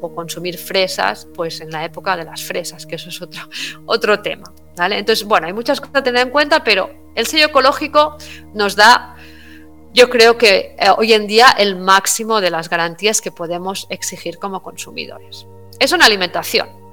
O 0.00 0.14
consumir 0.14 0.58
fresas, 0.58 1.28
pues 1.34 1.60
en 1.60 1.70
la 1.70 1.84
época 1.84 2.16
de 2.16 2.24
las 2.24 2.42
fresas, 2.42 2.86
que 2.86 2.96
eso 2.96 3.08
es 3.10 3.20
otro, 3.20 3.42
otro 3.86 4.20
tema, 4.20 4.52
¿vale? 4.76 4.98
Entonces, 4.98 5.26
bueno, 5.26 5.46
hay 5.46 5.52
muchas 5.52 5.80
cosas 5.80 5.96
a 5.96 6.02
tener 6.02 6.26
en 6.26 6.32
cuenta, 6.32 6.64
pero 6.64 6.90
el 7.14 7.26
sello 7.26 7.46
ecológico 7.46 8.16
nos 8.54 8.76
da, 8.76 9.16
yo 9.92 10.08
creo 10.10 10.36
que 10.38 10.76
eh, 10.78 10.88
hoy 10.96 11.12
en 11.12 11.26
día, 11.26 11.50
el 11.56 11.76
máximo 11.76 12.40
de 12.40 12.50
las 12.50 12.68
garantías 12.68 13.20
que 13.20 13.30
podemos 13.30 13.86
exigir 13.90 14.38
como 14.38 14.62
consumidores. 14.62 15.46
Es 15.78 15.92
una 15.92 16.06
alimentación, 16.06 16.85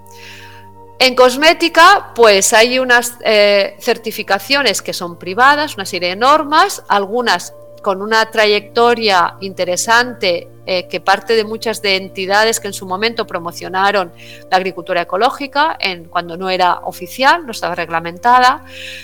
en 1.00 1.16
cosmética, 1.16 2.12
pues 2.16 2.54
hay 2.54 2.80
unas 2.80 3.18
eh, 3.26 3.76
certificaciones 3.80 4.82
que 4.82 4.94
son 4.94 5.18
privadas, 5.18 5.76
una 5.76 5.86
serie 5.86 6.10
de 6.10 6.16
normas, 6.16 6.84
algunas 6.88 7.54
con 7.84 8.02
una 8.02 8.32
trayectoria 8.32 9.36
interesante 9.42 10.48
eh, 10.66 10.88
que 10.88 11.02
parte 11.02 11.36
de 11.36 11.44
muchas 11.44 11.82
de 11.82 11.98
entidades 11.98 12.62
que 12.62 12.68
en 12.68 12.74
su 12.74 12.86
momento 12.86 13.28
promocionaron 13.28 14.14
la 14.50 14.56
agricultura 14.56 15.02
ecológica 15.02 15.78
cuando 16.10 16.38
no 16.38 16.50
era 16.50 16.80
oficial, 16.86 17.46
no 17.46 17.52
estaba 17.52 17.76
reglamentada, 17.76 18.64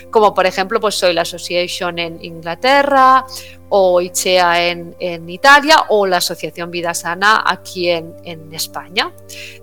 como 0.10 0.34
por 0.34 0.45
ejemplo 0.45 0.80
pues 0.80 0.95
Soil 0.95 1.17
Association 1.17 1.99
en 1.99 2.23
Inglaterra 2.23 3.25
o 3.69 4.01
ICHEA 4.01 4.69
en, 4.69 5.29
Italia 5.29 5.86
o 5.89 6.05
la 6.05 6.17
Asociación 6.17 6.71
Vida 6.71 6.93
Sana 6.93 7.43
aquí 7.45 7.89
en, 7.89 8.10
España. 8.51 9.12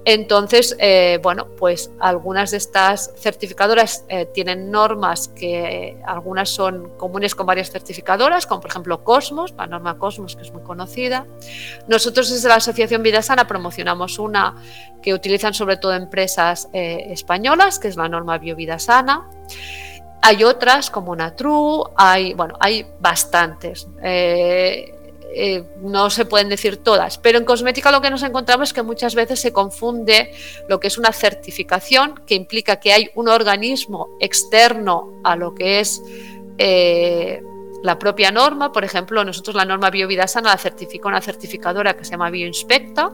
Entonces, 0.04 0.76
eh, 0.78 1.18
bueno, 1.22 1.48
pues 1.56 1.90
algunas 1.98 2.52
de 2.52 2.58
estas 2.58 3.12
certificadoras 3.16 4.04
eh, 4.08 4.26
tienen 4.26 4.70
normas 4.70 5.28
que 5.28 5.98
algunas 6.06 6.48
son 6.48 6.90
comunes 6.96 7.34
con 7.34 7.46
varias 7.46 7.70
certificadoras, 7.70 8.46
como 8.46 8.60
por 8.60 8.70
ejemplo 8.70 9.02
Cosmos, 9.02 9.54
la 9.56 9.66
norma 9.66 9.98
Cosmos 9.98 10.36
que 10.36 10.42
es 10.42 10.52
muy 10.52 10.62
conocida. 10.62 11.26
Nosotros 11.88 12.30
desde 12.30 12.48
la 12.48 12.56
Asociación 12.56 13.02
Vida 13.02 13.22
Sana 13.22 13.46
promocionamos 13.46 14.18
una 14.18 14.56
que 15.02 15.14
utilizan 15.14 15.54
sobre 15.54 15.76
todo 15.76 15.94
empresas 15.94 16.68
eh, 16.72 17.06
españolas, 17.10 17.78
que 17.78 17.88
es 17.88 17.96
la 17.96 18.08
norma 18.08 18.38
BioVida 18.38 18.78
Sana. 18.78 19.28
Hay 20.22 20.44
otras 20.44 20.90
como 20.90 21.14
Natru, 21.14 21.84
hay, 21.96 22.34
bueno, 22.34 22.54
hay 22.60 22.86
bastantes. 23.00 23.86
Eh, 24.02 24.92
eh, 25.38 25.64
no 25.82 26.08
se 26.08 26.24
pueden 26.24 26.48
decir 26.48 26.78
todas, 26.78 27.18
pero 27.18 27.36
en 27.36 27.44
cosmética 27.44 27.90
lo 27.90 28.00
que 28.00 28.08
nos 28.08 28.22
encontramos 28.22 28.70
es 28.70 28.72
que 28.72 28.82
muchas 28.82 29.14
veces 29.14 29.38
se 29.38 29.52
confunde 29.52 30.32
lo 30.66 30.80
que 30.80 30.86
es 30.86 30.96
una 30.96 31.12
certificación, 31.12 32.22
que 32.26 32.34
implica 32.34 32.80
que 32.80 32.92
hay 32.92 33.10
un 33.14 33.28
organismo 33.28 34.08
externo 34.18 35.20
a 35.24 35.36
lo 35.36 35.54
que 35.54 35.80
es 35.80 36.02
eh, 36.56 37.42
la 37.82 37.98
propia 37.98 38.30
norma. 38.30 38.72
Por 38.72 38.84
ejemplo, 38.84 39.24
nosotros 39.24 39.54
la 39.54 39.64
norma 39.64 39.90
BioVida 39.90 40.26
Sana 40.26 40.50
la 40.50 40.58
certifica 40.58 41.08
una 41.08 41.20
certificadora 41.20 41.96
que 41.96 42.04
se 42.04 42.12
llama 42.12 42.30
BioInspecta 42.30 43.12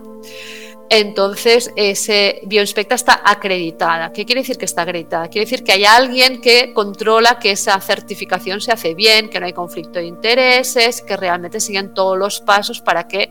entonces 0.95 1.73
ese 1.75 2.43
bioinspecta 2.45 2.95
está 2.95 3.23
acreditada. 3.25 4.13
¿Qué 4.13 4.27
quiere 4.27 4.43
decir 4.43 4.59
que 4.59 4.67
está 4.67 4.83
acreditada? 4.83 5.29
Quiere 5.29 5.47
decir 5.47 5.65
que 5.65 5.73
hay 5.73 5.87
alguien 5.87 6.43
que 6.43 6.75
controla 6.75 7.39
que 7.39 7.53
esa 7.53 7.81
certificación 7.81 8.61
se 8.61 8.73
hace 8.73 8.95
bien, 8.95 9.31
que 9.31 9.41
no 9.41 9.47
hay 9.47 9.55
conflicto 9.55 10.01
de 10.01 10.05
intereses, 10.05 11.01
que 11.01 11.17
realmente 11.17 11.61
siguen 11.61 11.95
todos 11.95 12.19
los 12.19 12.43
pasos 12.43 12.83
para 12.83 13.09
que 13.09 13.31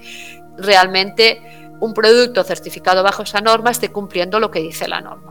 realmente 0.57 1.39
un 1.79 1.93
producto 1.93 2.43
certificado 2.43 3.03
bajo 3.03 3.21
esa 3.21 3.41
norma 3.41 3.69
esté 3.69 3.89
cumpliendo 3.89 4.39
lo 4.39 4.49
que 4.49 4.59
dice 4.61 4.87
la 4.87 5.01
norma. 5.01 5.30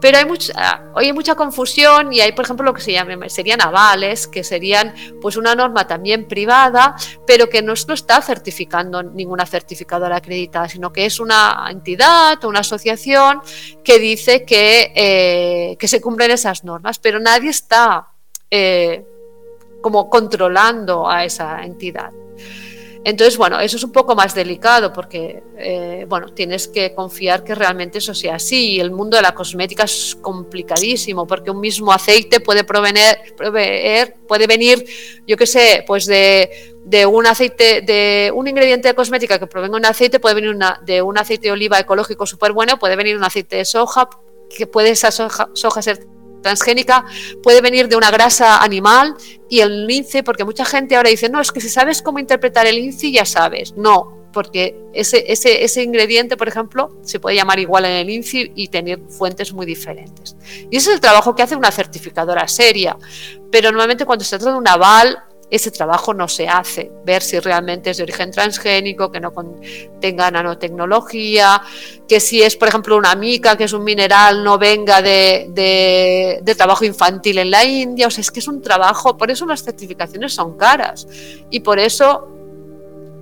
Pero 0.00 0.18
hay 0.18 0.24
mucha, 0.24 0.84
hoy 0.94 1.06
hay 1.06 1.12
mucha 1.12 1.34
confusión 1.34 2.12
y 2.12 2.20
hay, 2.20 2.32
por 2.32 2.44
ejemplo, 2.44 2.64
lo 2.64 2.74
que 2.74 2.82
se 2.82 2.92
llama, 2.92 3.28
serían 3.28 3.60
avales, 3.60 4.26
que 4.26 4.44
serían 4.44 4.94
pues 5.20 5.36
una 5.36 5.54
norma 5.54 5.86
también 5.86 6.26
privada, 6.26 6.96
pero 7.26 7.48
que 7.48 7.62
no 7.62 7.74
lo 7.86 7.94
está 7.94 8.20
certificando 8.22 9.02
ninguna 9.02 9.46
certificadora 9.46 10.16
acreditada, 10.16 10.68
sino 10.68 10.92
que 10.92 11.06
es 11.06 11.20
una 11.20 11.66
entidad 11.70 12.42
o 12.44 12.48
una 12.48 12.60
asociación 12.60 13.40
que 13.84 13.98
dice 13.98 14.44
que, 14.44 14.92
eh, 14.94 15.76
que 15.78 15.88
se 15.88 16.00
cumplen 16.00 16.30
esas 16.30 16.64
normas, 16.64 16.98
pero 16.98 17.20
nadie 17.20 17.50
está 17.50 18.08
eh, 18.50 19.04
como 19.80 20.10
controlando 20.10 21.08
a 21.08 21.24
esa 21.24 21.62
entidad. 21.64 22.10
Entonces, 23.08 23.38
bueno, 23.38 23.60
eso 23.60 23.76
es 23.76 23.84
un 23.84 23.92
poco 23.92 24.16
más 24.16 24.34
delicado 24.34 24.92
porque, 24.92 25.40
eh, 25.56 26.04
bueno, 26.08 26.32
tienes 26.34 26.66
que 26.66 26.92
confiar 26.92 27.44
que 27.44 27.54
realmente 27.54 27.98
eso 27.98 28.12
sea 28.12 28.34
así. 28.34 28.72
Y 28.72 28.80
el 28.80 28.90
mundo 28.90 29.16
de 29.16 29.22
la 29.22 29.32
cosmética 29.32 29.84
es 29.84 30.18
complicadísimo 30.20 31.24
porque 31.24 31.52
un 31.52 31.60
mismo 31.60 31.92
aceite 31.92 32.40
puede 32.40 32.64
proveer 32.64 34.16
puede 34.26 34.48
venir, 34.48 34.84
yo 35.24 35.36
qué 35.36 35.46
sé, 35.46 35.84
pues 35.86 36.06
de, 36.06 36.50
un 37.08 37.26
aceite, 37.28 37.80
de 37.82 38.32
un 38.34 38.48
ingrediente 38.48 38.88
de 38.88 38.94
cosmética 38.94 39.38
que 39.38 39.46
provenga 39.46 39.74
de 39.74 39.80
un 39.82 39.86
aceite, 39.86 40.18
puede 40.18 40.34
venir 40.34 40.56
de 40.84 41.00
un 41.00 41.16
aceite 41.16 41.46
de 41.46 41.52
oliva 41.52 41.78
ecológico 41.78 42.26
súper 42.26 42.50
bueno, 42.50 42.76
puede 42.76 42.96
venir 42.96 43.16
un 43.16 43.22
aceite 43.22 43.54
de 43.54 43.64
soja, 43.64 44.08
que 44.50 44.66
puede 44.66 44.90
esa 44.90 45.12
soja, 45.12 45.48
soja 45.52 45.80
ser 45.80 46.08
transgénica 46.42 47.04
puede 47.42 47.60
venir 47.60 47.88
de 47.88 47.96
una 47.96 48.10
grasa 48.10 48.62
animal 48.62 49.14
y 49.48 49.60
el 49.60 49.86
lince, 49.86 50.22
porque 50.22 50.44
mucha 50.44 50.64
gente 50.64 50.96
ahora 50.96 51.10
dice, 51.10 51.28
no, 51.28 51.40
es 51.40 51.52
que 51.52 51.60
si 51.60 51.68
sabes 51.68 52.02
cómo 52.02 52.18
interpretar 52.18 52.66
el 52.66 52.76
lince 52.76 53.10
ya 53.10 53.24
sabes. 53.24 53.74
No, 53.76 54.16
porque 54.36 54.76
ese, 54.92 55.32
ese, 55.32 55.64
ese, 55.64 55.82
ingrediente, 55.82 56.36
por 56.36 56.46
ejemplo, 56.46 56.90
se 57.00 57.18
puede 57.18 57.36
llamar 57.36 57.58
igual 57.58 57.86
en 57.86 57.92
el 57.92 58.10
INCI 58.10 58.52
y 58.54 58.68
tener 58.68 59.00
fuentes 59.08 59.54
muy 59.54 59.64
diferentes. 59.64 60.36
Y 60.70 60.76
ese 60.76 60.90
es 60.90 60.96
el 60.96 61.00
trabajo 61.00 61.34
que 61.34 61.42
hace 61.42 61.56
una 61.56 61.70
certificadora 61.70 62.46
seria. 62.46 62.98
Pero 63.50 63.70
normalmente 63.70 64.04
cuando 64.04 64.26
se 64.26 64.36
trata 64.36 64.52
de 64.52 64.58
un 64.58 64.68
aval, 64.68 65.22
ese 65.48 65.70
trabajo 65.70 66.12
no 66.12 66.26
se 66.26 66.48
hace, 66.48 66.90
ver 67.04 67.22
si 67.22 67.38
realmente 67.38 67.90
es 67.90 67.98
de 67.98 68.02
origen 68.02 68.32
transgénico, 68.32 69.12
que 69.12 69.20
no 69.20 69.32
tenga 70.00 70.28
nanotecnología, 70.30 71.62
que 72.08 72.18
si 72.18 72.42
es, 72.42 72.56
por 72.56 72.68
ejemplo, 72.68 72.96
una 72.96 73.14
mica, 73.14 73.56
que 73.56 73.64
es 73.64 73.72
un 73.72 73.84
mineral, 73.84 74.42
no 74.42 74.58
venga 74.58 75.00
de, 75.02 76.42
trabajo 76.56 76.84
infantil 76.84 77.38
en 77.38 77.50
la 77.52 77.64
India. 77.64 78.08
O 78.08 78.10
sea, 78.10 78.22
es 78.22 78.30
que 78.30 78.40
es 78.40 78.48
un 78.48 78.60
trabajo, 78.60 79.16
por 79.16 79.30
eso 79.30 79.46
las 79.46 79.62
certificaciones 79.62 80.32
son 80.32 80.56
caras. 80.56 81.06
Y 81.48 81.60
por 81.60 81.78
eso, 81.78 82.26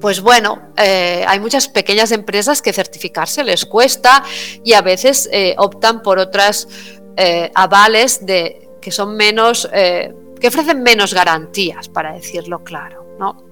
pues 0.01 0.23
bueno, 0.23 0.73
eh, 0.79 1.25
hay 1.29 1.41
muchas 1.41 1.69
pequeñas 1.69 2.11
empresas 2.11 2.63
que 2.63 2.73
certificarse 2.73 3.45
les 3.45 3.67
cuesta 3.67 4.25
y 4.65 4.73
a 4.73 4.81
veces 4.81 5.29
eh, 5.31 5.55
optan 5.59 6.01
por 6.01 6.19
otras 6.19 6.69
eh, 7.17 7.51
avales 7.55 8.21
que 8.25 8.91
son 8.91 9.15
menos 9.15 9.69
que 10.45 10.49
ofrecen 10.49 10.83
menos 10.83 11.15
garantías, 11.15 11.89
para 11.89 12.13
decirlo 12.13 12.63
claro. 12.63 13.17
¿no? 13.19 13.47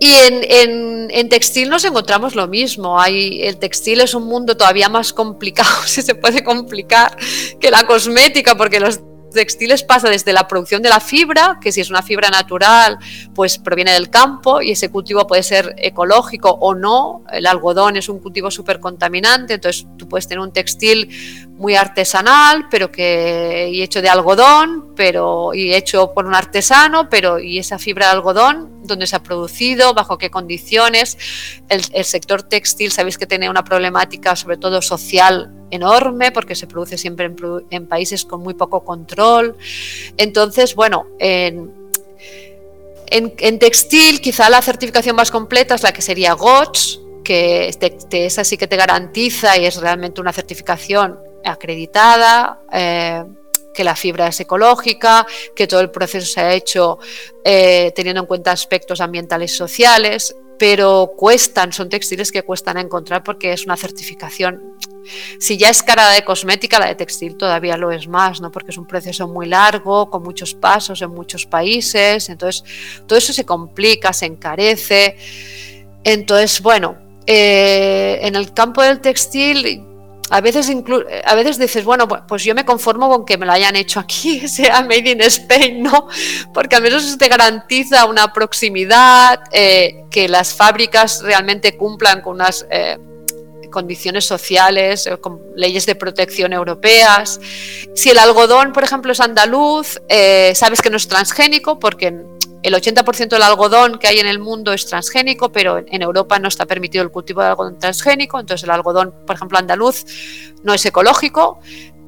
Y 0.00 0.12
en, 0.16 1.28
textil 1.28 1.68
nos 1.68 1.84
encontramos 1.84 2.34
lo 2.34 2.48
mismo. 2.48 3.00
Hay, 3.00 3.40
el 3.42 3.58
textil 3.58 4.00
es 4.00 4.12
un 4.12 4.24
mundo 4.24 4.56
todavía 4.56 4.88
más 4.88 5.12
complicado, 5.12 5.70
si 5.86 6.02
se 6.02 6.16
puede 6.16 6.42
complicar, 6.42 7.16
que 7.60 7.70
la 7.70 7.86
cosmética, 7.86 8.56
porque 8.56 8.80
los 8.80 8.98
textiles 9.32 9.82
pasa 9.82 10.08
desde 10.08 10.32
la 10.32 10.48
producción 10.48 10.82
de 10.82 10.88
la 10.88 11.00
fibra, 11.00 11.58
que 11.60 11.72
si 11.72 11.80
es 11.80 11.90
una 11.90 12.02
fibra 12.02 12.28
natural, 12.30 12.98
pues 13.34 13.58
proviene 13.58 13.92
del 13.92 14.10
campo 14.10 14.60
y 14.60 14.72
ese 14.72 14.90
cultivo 14.90 15.26
puede 15.26 15.42
ser 15.42 15.74
ecológico 15.78 16.50
o 16.50 16.74
no. 16.74 17.24
El 17.32 17.46
algodón 17.46 17.96
es 17.96 18.08
un 18.08 18.18
cultivo 18.18 18.50
súper 18.50 18.80
contaminante, 18.80 19.54
entonces 19.54 19.86
tú 19.96 20.08
puedes 20.08 20.28
tener 20.28 20.40
un 20.40 20.52
textil 20.52 21.08
muy 21.56 21.76
artesanal, 21.76 22.68
pero 22.70 22.90
que 22.90 23.68
y 23.72 23.82
hecho 23.82 24.02
de 24.02 24.08
algodón, 24.08 24.92
pero 24.96 25.54
y 25.54 25.74
hecho 25.74 26.12
por 26.12 26.26
un 26.26 26.34
artesano, 26.34 27.08
pero 27.08 27.38
y 27.38 27.58
esa 27.58 27.78
fibra 27.78 28.06
de 28.06 28.12
algodón, 28.12 28.80
dónde 28.84 29.06
se 29.06 29.16
ha 29.16 29.22
producido, 29.22 29.94
bajo 29.94 30.18
qué 30.18 30.30
condiciones. 30.30 31.16
El, 31.68 31.82
el 31.92 32.04
sector 32.04 32.42
textil, 32.42 32.90
sabéis 32.90 33.16
que 33.16 33.26
tiene 33.26 33.48
una 33.48 33.64
problemática 33.64 34.34
sobre 34.34 34.56
todo 34.56 34.82
social 34.82 35.61
enorme 35.72 36.30
porque 36.30 36.54
se 36.54 36.68
produce 36.68 36.96
siempre 36.96 37.30
en, 37.70 37.86
países 37.86 38.24
con 38.24 38.40
muy 38.42 38.54
poco 38.54 38.84
control. 38.84 39.56
Entonces, 40.16 40.76
bueno, 40.76 41.06
en, 41.18 41.72
en, 43.10 43.58
textil 43.58 44.20
quizá 44.20 44.48
la 44.48 44.62
certificación 44.62 45.16
más 45.16 45.30
completa 45.30 45.74
es 45.74 45.82
la 45.82 45.92
que 45.92 46.02
sería 46.02 46.34
GOTS, 46.34 47.00
que 47.24 47.70
es 48.10 48.38
así 48.38 48.56
que 48.56 48.66
te 48.66 48.76
garantiza 48.76 49.58
y 49.58 49.66
es 49.66 49.76
realmente 49.76 50.20
una 50.20 50.32
certificación 50.32 51.18
acreditada. 51.44 52.60
Eh, 52.72 53.24
que 53.72 53.84
la 53.84 53.96
fibra 53.96 54.28
es 54.28 54.38
ecológica, 54.38 55.26
que 55.56 55.66
todo 55.66 55.80
el 55.80 55.90
proceso 55.90 56.26
se 56.26 56.40
ha 56.40 56.52
hecho 56.52 56.98
eh, 57.42 57.90
teniendo 57.96 58.20
en 58.20 58.26
cuenta 58.26 58.52
aspectos 58.52 59.00
ambientales 59.00 59.52
y 59.52 59.56
sociales, 59.56 60.36
pero 60.58 61.14
cuestan, 61.16 61.72
son 61.72 61.88
textiles 61.88 62.30
que 62.30 62.42
cuestan 62.42 62.76
encontrar 62.78 63.24
porque 63.24 63.52
es 63.52 63.64
una 63.64 63.76
certificación 63.76 64.76
si 65.38 65.56
ya 65.56 65.70
es 65.70 65.82
cara 65.82 66.10
de 66.10 66.24
cosmética, 66.24 66.78
la 66.78 66.86
de 66.86 66.94
textil 66.94 67.36
todavía 67.36 67.76
lo 67.76 67.90
es 67.90 68.08
más, 68.08 68.40
¿no? 68.40 68.50
Porque 68.50 68.70
es 68.70 68.78
un 68.78 68.86
proceso 68.86 69.28
muy 69.28 69.46
largo, 69.46 70.10
con 70.10 70.22
muchos 70.22 70.54
pasos 70.54 71.02
en 71.02 71.10
muchos 71.10 71.46
países, 71.46 72.28
entonces 72.28 72.64
todo 73.06 73.18
eso 73.18 73.32
se 73.32 73.44
complica, 73.44 74.12
se 74.12 74.26
encarece. 74.26 75.16
Entonces, 76.04 76.60
bueno, 76.60 76.96
eh, 77.26 78.18
en 78.22 78.34
el 78.36 78.52
campo 78.52 78.82
del 78.82 79.00
textil 79.00 79.86
a 80.32 80.40
veces, 80.40 80.72
a 81.26 81.34
veces 81.34 81.58
dices, 81.58 81.84
bueno, 81.84 82.08
pues 82.08 82.42
yo 82.42 82.54
me 82.54 82.64
conformo 82.64 83.10
con 83.10 83.26
que 83.26 83.36
me 83.36 83.44
lo 83.44 83.52
hayan 83.52 83.76
hecho 83.76 84.00
aquí, 84.00 84.48
sea 84.48 84.80
made 84.80 85.10
in 85.10 85.20
Spain, 85.20 85.82
¿no? 85.82 86.08
Porque 86.54 86.76
al 86.76 86.82
menos 86.82 87.18
te 87.18 87.28
garantiza 87.28 88.06
una 88.06 88.32
proximidad, 88.32 89.40
eh, 89.52 90.04
que 90.10 90.30
las 90.30 90.54
fábricas 90.54 91.20
realmente 91.22 91.76
cumplan 91.76 92.22
con 92.22 92.36
unas 92.36 92.66
eh, 92.70 92.96
condiciones 93.72 94.24
sociales, 94.24 95.08
eh, 95.08 95.18
leyes 95.56 95.86
de 95.86 95.96
protección 95.96 96.52
europeas. 96.52 97.40
Si 97.96 98.10
el 98.10 98.18
algodón, 98.18 98.72
por 98.72 98.84
ejemplo, 98.84 99.10
es 99.10 99.18
andaluz, 99.18 100.00
eh, 100.08 100.52
sabes 100.54 100.80
que 100.80 100.90
no 100.90 100.96
es 100.96 101.08
transgénico 101.08 101.80
porque 101.80 102.14
el 102.62 102.74
80% 102.74 103.30
del 103.30 103.42
algodón 103.42 103.98
que 103.98 104.06
hay 104.06 104.20
en 104.20 104.28
el 104.28 104.38
mundo 104.38 104.72
es 104.72 104.86
transgénico, 104.86 105.50
pero 105.50 105.78
en 105.78 106.02
Europa 106.02 106.38
no 106.38 106.46
está 106.46 106.64
permitido 106.64 107.02
el 107.02 107.10
cultivo 107.10 107.40
de 107.40 107.48
algodón 107.48 107.80
transgénico, 107.80 108.38
entonces 108.38 108.62
el 108.62 108.70
algodón, 108.70 109.12
por 109.26 109.34
ejemplo, 109.34 109.58
andaluz 109.58 110.04
no 110.62 110.72
es 110.72 110.86
ecológico, 110.86 111.58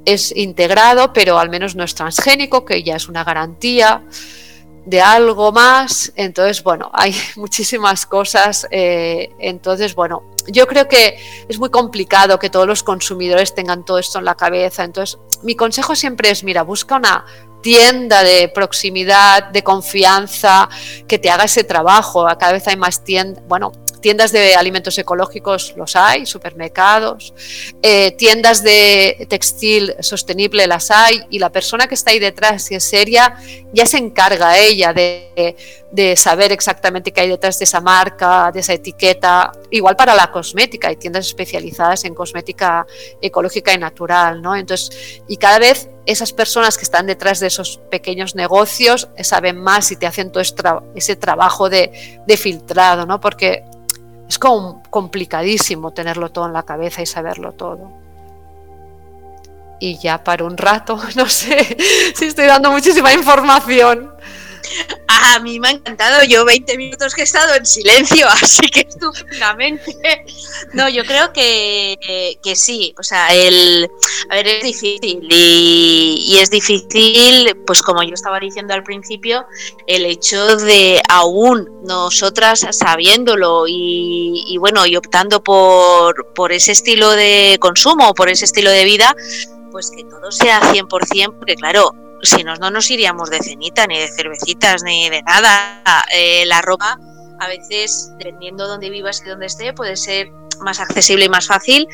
es 0.04 0.36
integrado, 0.36 1.12
pero 1.12 1.40
al 1.40 1.50
menos 1.50 1.74
no 1.74 1.82
es 1.82 1.94
transgénico, 1.96 2.64
que 2.64 2.84
ya 2.84 2.94
es 2.94 3.08
una 3.08 3.24
garantía 3.24 4.04
de 4.86 5.00
algo 5.00 5.52
más. 5.52 6.12
Entonces, 6.16 6.62
bueno, 6.62 6.90
hay 6.92 7.14
muchísimas 7.36 8.06
cosas. 8.06 8.66
Eh, 8.70 9.30
entonces, 9.38 9.94
bueno, 9.94 10.22
yo 10.48 10.66
creo 10.66 10.88
que 10.88 11.18
es 11.48 11.58
muy 11.58 11.70
complicado 11.70 12.38
que 12.38 12.50
todos 12.50 12.66
los 12.66 12.82
consumidores 12.82 13.54
tengan 13.54 13.84
todo 13.84 13.98
esto 13.98 14.18
en 14.18 14.24
la 14.24 14.36
cabeza. 14.36 14.84
Entonces, 14.84 15.18
mi 15.42 15.54
consejo 15.56 15.94
siempre 15.94 16.30
es, 16.30 16.44
mira, 16.44 16.62
busca 16.62 16.96
una 16.96 17.24
tienda 17.62 18.22
de 18.22 18.48
proximidad, 18.48 19.44
de 19.44 19.64
confianza, 19.64 20.68
que 21.08 21.18
te 21.18 21.30
haga 21.30 21.44
ese 21.44 21.64
trabajo. 21.64 22.26
Cada 22.38 22.52
vez 22.52 22.68
hay 22.68 22.76
más 22.76 23.02
tiendas, 23.04 23.42
bueno, 23.48 23.72
tiendas 24.04 24.32
de 24.32 24.54
alimentos 24.54 24.98
ecológicos 24.98 25.72
los 25.78 25.96
hay, 25.96 26.26
supermercados, 26.26 27.32
eh, 27.80 28.10
tiendas 28.10 28.62
de 28.62 29.26
textil 29.30 29.94
sostenible 30.00 30.66
las 30.66 30.90
hay 30.90 31.22
y 31.30 31.38
la 31.38 31.48
persona 31.48 31.86
que 31.86 31.94
está 31.94 32.10
ahí 32.10 32.18
detrás, 32.18 32.64
si 32.64 32.74
es 32.74 32.84
seria, 32.84 33.38
ya 33.72 33.86
se 33.86 33.96
encarga 33.96 34.58
ella 34.58 34.92
de, 34.92 35.56
de 35.90 36.16
saber 36.16 36.52
exactamente 36.52 37.12
qué 37.12 37.22
hay 37.22 37.30
detrás 37.30 37.58
de 37.58 37.64
esa 37.64 37.80
marca, 37.80 38.50
de 38.52 38.60
esa 38.60 38.74
etiqueta. 38.74 39.52
Igual 39.70 39.96
para 39.96 40.14
la 40.14 40.30
cosmética, 40.30 40.88
hay 40.88 40.96
tiendas 40.96 41.26
especializadas 41.26 42.04
en 42.04 42.14
cosmética 42.14 42.86
ecológica 43.22 43.72
y 43.72 43.78
natural, 43.78 44.42
¿no? 44.42 44.54
Entonces, 44.54 45.22
y 45.28 45.38
cada 45.38 45.58
vez 45.60 45.88
esas 46.04 46.34
personas 46.34 46.76
que 46.76 46.84
están 46.84 47.06
detrás 47.06 47.40
de 47.40 47.46
esos 47.46 47.80
pequeños 47.90 48.34
negocios 48.34 49.08
saben 49.22 49.56
más 49.56 49.90
y 49.92 49.96
te 49.96 50.06
hacen 50.06 50.30
todo 50.30 50.42
ese 50.94 51.16
trabajo 51.16 51.70
de, 51.70 52.20
de 52.26 52.36
filtrado, 52.36 53.06
¿no? 53.06 53.18
Porque 53.18 53.64
es 54.28 54.38
como 54.38 54.82
complicadísimo 54.90 55.92
tenerlo 55.92 56.30
todo 56.30 56.46
en 56.46 56.52
la 56.52 56.62
cabeza 56.62 57.02
y 57.02 57.06
saberlo 57.06 57.52
todo. 57.52 57.92
Y 59.80 59.98
ya 59.98 60.22
para 60.22 60.44
un 60.44 60.56
rato, 60.56 60.98
no 61.16 61.28
sé 61.28 61.76
si 62.14 62.26
estoy 62.26 62.46
dando 62.46 62.70
muchísima 62.70 63.12
información. 63.12 64.10
A 65.06 65.38
mí 65.40 65.60
me 65.60 65.68
ha 65.68 65.70
encantado, 65.72 66.24
yo 66.24 66.44
20 66.44 66.76
minutos 66.76 67.14
que 67.14 67.22
he 67.22 67.24
estado 67.24 67.54
en 67.54 67.66
silencio, 67.66 68.26
así 68.42 68.68
que 68.68 68.80
estupendamente. 68.80 69.94
No, 70.72 70.88
yo 70.88 71.04
creo 71.04 71.32
que, 71.32 72.38
que 72.42 72.56
sí, 72.56 72.94
o 72.98 73.02
sea, 73.02 73.34
el, 73.34 73.88
a 74.30 74.34
ver, 74.34 74.46
es 74.46 74.64
difícil 74.64 75.26
y, 75.30 76.38
es 76.40 76.50
difícil, 76.50 77.56
pues 77.66 77.82
como 77.82 78.02
yo 78.02 78.14
estaba 78.14 78.40
diciendo 78.40 78.74
al 78.74 78.82
principio, 78.82 79.46
el 79.86 80.04
hecho 80.06 80.56
de 80.56 81.00
aún 81.08 81.68
nosotras 81.84 82.66
sabiéndolo 82.70 83.66
y, 83.68 84.44
y 84.46 84.56
bueno, 84.58 84.86
y 84.86 84.96
optando 84.96 85.42
por, 85.42 86.32
por 86.34 86.52
ese 86.52 86.72
estilo 86.72 87.10
de 87.10 87.58
consumo, 87.60 88.14
por 88.14 88.28
ese 88.28 88.44
estilo 88.44 88.70
de 88.70 88.84
vida, 88.84 89.14
pues 89.70 89.90
que 89.90 90.04
todo 90.04 90.30
sea 90.30 90.60
100%, 90.60 91.36
porque 91.36 91.56
claro, 91.56 91.94
si 92.24 92.44
no, 92.44 92.56
no 92.56 92.70
nos 92.70 92.90
iríamos 92.90 93.30
de 93.30 93.38
cenita, 93.38 93.86
ni 93.86 93.98
de 93.98 94.08
cervecitas, 94.08 94.82
ni 94.82 95.10
de 95.10 95.22
nada. 95.22 95.82
Eh, 96.14 96.44
la 96.46 96.62
ropa, 96.62 96.98
a 97.38 97.48
veces, 97.48 98.10
dependiendo 98.18 98.64
de 98.64 98.70
dónde 98.70 98.90
vivas 98.90 99.22
y 99.24 99.28
dónde 99.28 99.46
esté, 99.46 99.72
puede 99.72 99.96
ser 99.96 100.30
más 100.60 100.80
accesible 100.80 101.24
y 101.24 101.28
más 101.28 101.46
fácil 101.46 101.88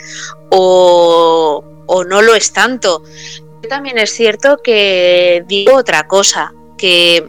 o, 0.50 1.64
o 1.86 2.04
no 2.04 2.22
lo 2.22 2.34
es 2.34 2.52
tanto. 2.52 3.02
También 3.68 3.98
es 3.98 4.12
cierto 4.12 4.58
que 4.62 5.44
digo 5.46 5.76
otra 5.76 6.06
cosa, 6.06 6.52
que 6.78 7.28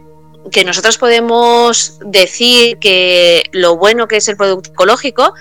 que 0.49 0.63
nosotros 0.63 0.97
podemos 0.97 1.99
decir 2.05 2.77
que 2.79 3.43
lo 3.51 3.77
bueno 3.77 4.07
que 4.07 4.17
es 4.17 4.27
el 4.27 4.37
producto 4.37 4.71
ecológico, 4.71 5.33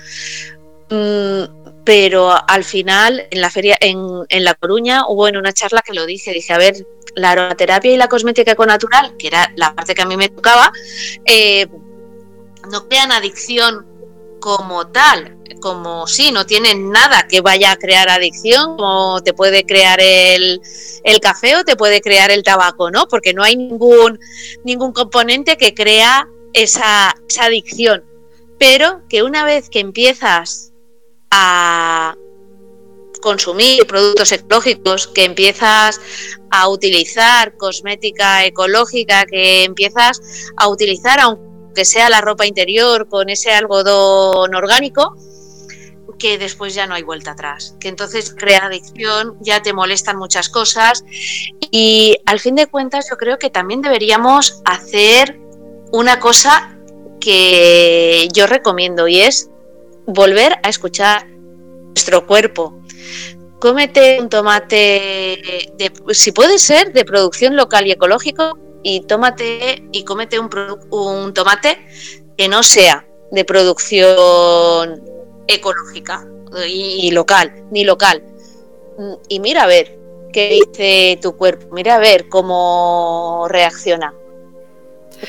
mm, 0.89 1.83
pero 1.83 2.31
al 2.47 2.63
final 2.63 3.27
en 3.31 3.41
la 3.41 3.49
feria 3.49 3.77
en, 3.79 3.97
en, 4.29 4.43
La 4.43 4.53
Coruña 4.53 5.07
hubo 5.07 5.27
en 5.27 5.37
una 5.37 5.53
charla 5.53 5.81
que 5.81 5.93
lo 5.93 6.05
dije, 6.05 6.31
dije, 6.31 6.53
a 6.53 6.59
ver, 6.59 6.85
la 7.15 7.31
aromaterapia 7.31 7.91
y 7.91 7.97
la 7.97 8.07
cosmética 8.07 8.51
econatural, 8.51 9.15
que 9.17 9.27
era 9.27 9.51
la 9.55 9.73
parte 9.75 9.93
que 9.93 10.01
a 10.01 10.05
mí 10.05 10.17
me 10.17 10.29
tocaba, 10.29 10.71
eh, 11.25 11.67
no 12.69 12.87
crean 12.87 13.11
adicción 13.11 13.85
como 14.39 14.87
tal, 14.87 15.37
como 15.61 16.07
si 16.07 16.31
no 16.31 16.45
tienen 16.45 16.89
nada 16.89 17.27
que 17.27 17.41
vaya 17.41 17.71
a 17.71 17.75
crear 17.77 18.09
adicción, 18.09 18.77
como 18.77 19.21
te 19.21 19.33
puede 19.33 19.65
crear 19.65 19.99
el, 20.01 20.61
el, 21.03 21.19
café 21.19 21.55
o 21.57 21.63
te 21.63 21.75
puede 21.75 22.01
crear 22.01 22.31
el 22.31 22.43
tabaco, 22.43 22.89
¿no? 22.89 23.07
Porque 23.07 23.33
no 23.33 23.43
hay 23.43 23.55
ningún, 23.55 24.19
ningún 24.63 24.91
componente 24.91 25.57
que 25.57 25.73
crea 25.73 26.27
esa 26.53 27.15
adicción. 27.39 28.03
Pero 28.57 29.01
que 29.07 29.23
una 29.23 29.45
vez 29.45 29.69
que 29.69 29.79
empiezas 29.79 30.71
a 31.29 32.15
consumir 33.21 33.85
productos 33.87 34.31
ecológicos, 34.31 35.07
que 35.07 35.23
empiezas 35.23 36.01
a 36.49 36.67
utilizar 36.67 37.55
cosmética 37.55 38.45
ecológica, 38.45 39.25
que 39.25 39.63
empiezas 39.63 40.21
a 40.57 40.67
utilizar, 40.67 41.19
aunque 41.19 41.85
sea 41.85 42.09
la 42.09 42.21
ropa 42.21 42.45
interior, 42.45 43.07
con 43.07 43.29
ese 43.29 43.51
algodón 43.51 44.53
orgánico, 44.53 45.15
que 46.21 46.37
después 46.37 46.75
ya 46.75 46.85
no 46.85 46.93
hay 46.93 47.03
vuelta 47.03 47.31
atrás, 47.31 47.75
que 47.79 47.87
entonces 47.87 48.35
crea 48.37 48.65
adicción, 48.65 49.37
ya 49.39 49.61
te 49.63 49.73
molestan 49.73 50.17
muchas 50.17 50.49
cosas 50.49 51.03
y 51.71 52.17
al 52.25 52.39
fin 52.39 52.55
de 52.55 52.67
cuentas 52.67 53.07
yo 53.09 53.17
creo 53.17 53.39
que 53.39 53.49
también 53.49 53.81
deberíamos 53.81 54.61
hacer 54.65 55.39
una 55.91 56.19
cosa 56.19 56.77
que 57.19 58.27
yo 58.33 58.45
recomiendo 58.45 59.07
y 59.07 59.21
es 59.21 59.49
volver 60.05 60.59
a 60.63 60.69
escuchar 60.69 61.27
nuestro 61.95 62.27
cuerpo. 62.27 62.80
Cómete 63.61 64.19
un 64.19 64.27
tomate, 64.27 65.69
de, 65.77 65.91
si 66.15 66.31
puede 66.31 66.57
ser, 66.57 66.93
de 66.93 67.05
producción 67.05 67.55
local 67.55 67.85
y 67.85 67.91
ecológico 67.91 68.57
y 68.81 69.01
tómate 69.01 69.83
y 69.91 70.03
cómete 70.03 70.39
un, 70.39 70.49
un 70.89 71.31
tomate 71.31 71.77
que 72.35 72.47
no 72.47 72.63
sea 72.63 73.05
de 73.29 73.45
producción 73.45 75.03
ecológica 75.47 76.27
y, 76.67 77.11
local, 77.11 77.65
ni 77.69 77.83
local. 77.83 78.23
Y 79.29 79.39
mira 79.39 79.63
a 79.63 79.67
ver 79.67 79.95
qué 80.33 80.63
dice 80.65 81.19
tu 81.21 81.37
cuerpo, 81.37 81.67
mira 81.71 81.97
a 81.97 81.99
ver 81.99 82.29
cómo 82.29 83.45
reacciona. 83.47 84.11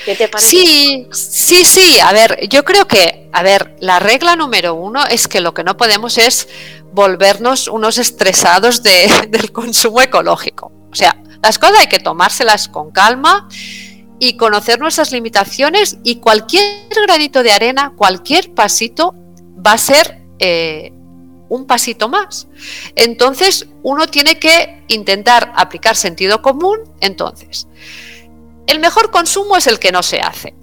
¿Qué 0.07 0.15
te 0.15 0.29
parece? 0.29 0.49
Sí, 0.49 1.09
sí, 1.13 1.65
sí. 1.67 2.01
A 2.01 2.15
ver, 2.15 2.49
yo 2.49 2.65
creo 2.65 2.89
que, 2.89 3.29
a 3.31 3.43
ver, 3.43 3.77
la 3.81 3.99
regla 3.99 4.37
número 4.37 4.75
uno 4.75 5.05
es 5.07 5.29
que 5.29 5.43
lo 5.43 5.53
que 5.53 5.65
no 5.65 5.77
podemos 5.77 6.17
es 6.17 6.49
volvernos 6.93 7.69
unos 7.69 7.99
estresados 7.99 8.83
de, 8.83 9.09
del 9.29 9.53
consumo 9.53 10.01
ecológico. 10.01 10.73
O 10.91 10.95
sea, 10.95 11.17
las 11.43 11.59
cosas 11.59 11.81
hay 11.81 11.87
que 11.89 11.99
tomárselas 11.99 12.69
con 12.69 12.91
calma 12.91 13.49
y 14.19 14.37
conocer 14.37 14.79
nuestras 14.79 15.11
limitaciones 15.11 15.99
y 16.05 16.17
cualquier 16.17 16.89
granito 17.07 17.43
de 17.43 17.51
arena, 17.51 17.93
cualquier 17.97 18.55
pasito 18.55 19.15
va 19.67 19.73
a 19.73 19.79
ser 19.79 20.23
eh, 20.39 20.93
un 21.49 21.67
pasito 21.67 22.09
más. 22.09 22.47
Entonces, 22.95 23.67
uno 23.83 24.07
tiene 24.07 24.39
que 24.39 24.85
intentar 24.89 25.53
aplicar 25.57 25.97
sentido 25.97 26.41
común. 26.41 26.79
Entonces, 27.01 27.67
el 28.67 28.79
mejor 28.79 29.11
consumo 29.11 29.57
es 29.57 29.67
el 29.67 29.79
que 29.79 29.93
no 29.93 30.03
se 30.03 30.21
hace. 30.21 30.55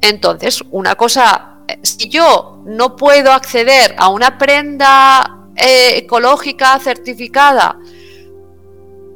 Entonces, 0.00 0.62
una 0.70 0.94
cosa, 0.94 1.58
si 1.82 2.08
yo 2.08 2.62
no 2.66 2.96
puedo 2.96 3.32
acceder 3.32 3.96
a 3.98 4.08
una 4.08 4.38
prenda 4.38 5.37
eh, 5.58 5.98
ecológica 5.98 6.78
certificada, 6.78 7.78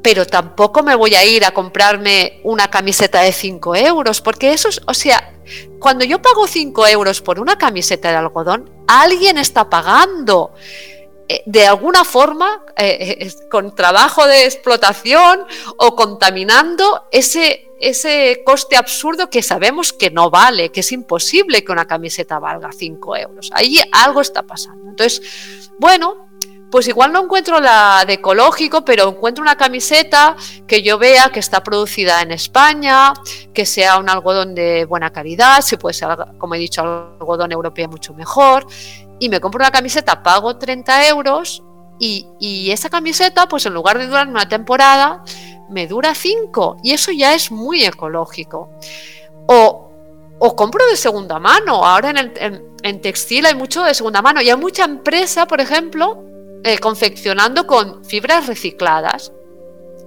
pero 0.01 0.25
tampoco 0.27 0.83
me 0.83 0.95
voy 0.95 1.15
a 1.15 1.23
ir 1.23 1.45
a 1.45 1.51
comprarme 1.51 2.41
una 2.43 2.69
camiseta 2.69 3.21
de 3.21 3.31
5 3.31 3.75
euros, 3.75 4.21
porque 4.21 4.51
eso 4.53 4.69
es, 4.69 4.81
o 4.85 4.93
sea, 4.93 5.33
cuando 5.79 6.05
yo 6.05 6.21
pago 6.21 6.47
5 6.47 6.87
euros 6.87 7.21
por 7.21 7.39
una 7.39 7.57
camiseta 7.57 8.09
de 8.09 8.17
algodón, 8.17 8.69
alguien 8.87 9.37
está 9.37 9.69
pagando 9.69 10.53
eh, 11.29 11.41
de 11.45 11.65
alguna 11.65 12.03
forma, 12.03 12.65
eh, 12.75 13.31
con 13.49 13.73
trabajo 13.73 14.27
de 14.27 14.45
explotación 14.45 15.45
o 15.77 15.95
contaminando 15.95 17.07
ese, 17.11 17.69
ese 17.79 18.43
coste 18.45 18.75
absurdo 18.75 19.29
que 19.29 19.41
sabemos 19.41 19.93
que 19.93 20.11
no 20.11 20.29
vale, 20.29 20.69
que 20.69 20.81
es 20.81 20.91
imposible 20.91 21.63
que 21.63 21.71
una 21.71 21.85
camiseta 21.87 22.39
valga 22.39 22.71
5 22.71 23.17
euros. 23.17 23.49
Ahí 23.53 23.79
algo 23.91 24.19
está 24.21 24.43
pasando. 24.43 24.89
Entonces, 24.89 25.21
bueno, 25.79 26.29
pues 26.73 26.87
igual 26.87 27.13
no 27.13 27.25
encuentro 27.25 27.59
la 27.59 28.03
de 28.03 28.13
ecológico, 28.13 28.83
pero 28.83 29.07
encuentro 29.07 29.43
una 29.43 29.55
camiseta 29.55 30.35
que 30.65 30.81
yo 30.81 30.97
vea 30.97 31.29
que 31.31 31.39
está 31.39 31.61
producida 31.61 32.23
en 32.23 32.31
España, 32.31 33.13
que 33.53 33.63
sea 33.67 33.99
un 33.99 34.09
algodón 34.09 34.55
de 34.55 34.83
buena 34.85 35.11
calidad, 35.11 35.61
si 35.61 35.77
puede 35.77 35.93
ser, 35.93 36.09
como 36.39 36.55
he 36.55 36.57
dicho, 36.57 36.81
algodón 36.81 37.51
europeo 37.51 37.87
mucho 37.89 38.15
mejor, 38.15 38.65
y 39.19 39.29
me 39.29 39.39
compro 39.39 39.59
una 39.59 39.69
camiseta, 39.69 40.23
pago 40.23 40.57
30 40.57 41.09
euros 41.09 41.61
y, 41.99 42.71
esa 42.71 42.89
camiseta, 42.89 43.47
pues 43.47 43.67
en 43.67 43.75
lugar 43.75 43.99
de 43.99 44.07
durar 44.07 44.27
una 44.27 44.49
temporada, 44.49 45.23
me 45.69 45.85
dura 45.85 46.15
5 46.15 46.77
y 46.81 46.93
eso 46.93 47.11
ya 47.11 47.35
es 47.35 47.51
muy 47.51 47.85
ecológico. 47.85 48.71
O, 49.45 49.91
o 50.39 50.55
compro 50.55 50.83
de 50.87 50.97
segunda 50.97 51.37
mano. 51.37 51.85
Ahora 51.85 52.09
en, 52.09 52.17
el, 52.17 52.63
en, 52.81 52.99
textil 52.99 53.45
hay 53.45 53.53
mucho 53.53 53.83
de 53.83 53.93
segunda 53.93 54.23
mano 54.23 54.41
y 54.41 54.49
hay 54.49 54.57
mucha 54.57 54.85
empresa, 54.85 55.45
por 55.45 55.61
ejemplo, 55.61 56.33
eh, 56.63 56.79
confeccionando 56.79 57.67
con 57.67 58.03
fibras 58.05 58.47
recicladas. 58.47 59.31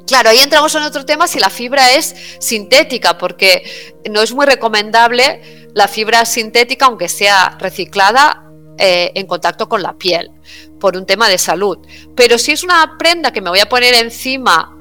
Claro, 0.06 0.30
ahí 0.30 0.38
entramos 0.38 0.74
en 0.74 0.84
otro 0.84 1.04
tema 1.04 1.26
si 1.26 1.40
la 1.40 1.50
fibra 1.50 1.92
es 1.92 2.14
sintética, 2.38 3.18
porque 3.18 3.64
no 4.08 4.22
es 4.22 4.32
muy 4.32 4.46
recomendable 4.46 5.68
la 5.74 5.88
fibra 5.88 6.24
sintética, 6.24 6.86
aunque 6.86 7.08
sea 7.08 7.56
reciclada, 7.58 8.46
eh, 8.78 9.12
en 9.14 9.26
contacto 9.26 9.70
con 9.70 9.82
la 9.82 9.94
piel, 9.94 10.30
por 10.78 10.98
un 10.98 11.06
tema 11.06 11.30
de 11.30 11.38
salud. 11.38 11.78
Pero 12.14 12.38
si 12.38 12.52
es 12.52 12.62
una 12.62 12.98
prenda 12.98 13.32
que 13.32 13.40
me 13.40 13.48
voy 13.48 13.60
a 13.60 13.68
poner 13.70 13.94
encima 13.94 14.76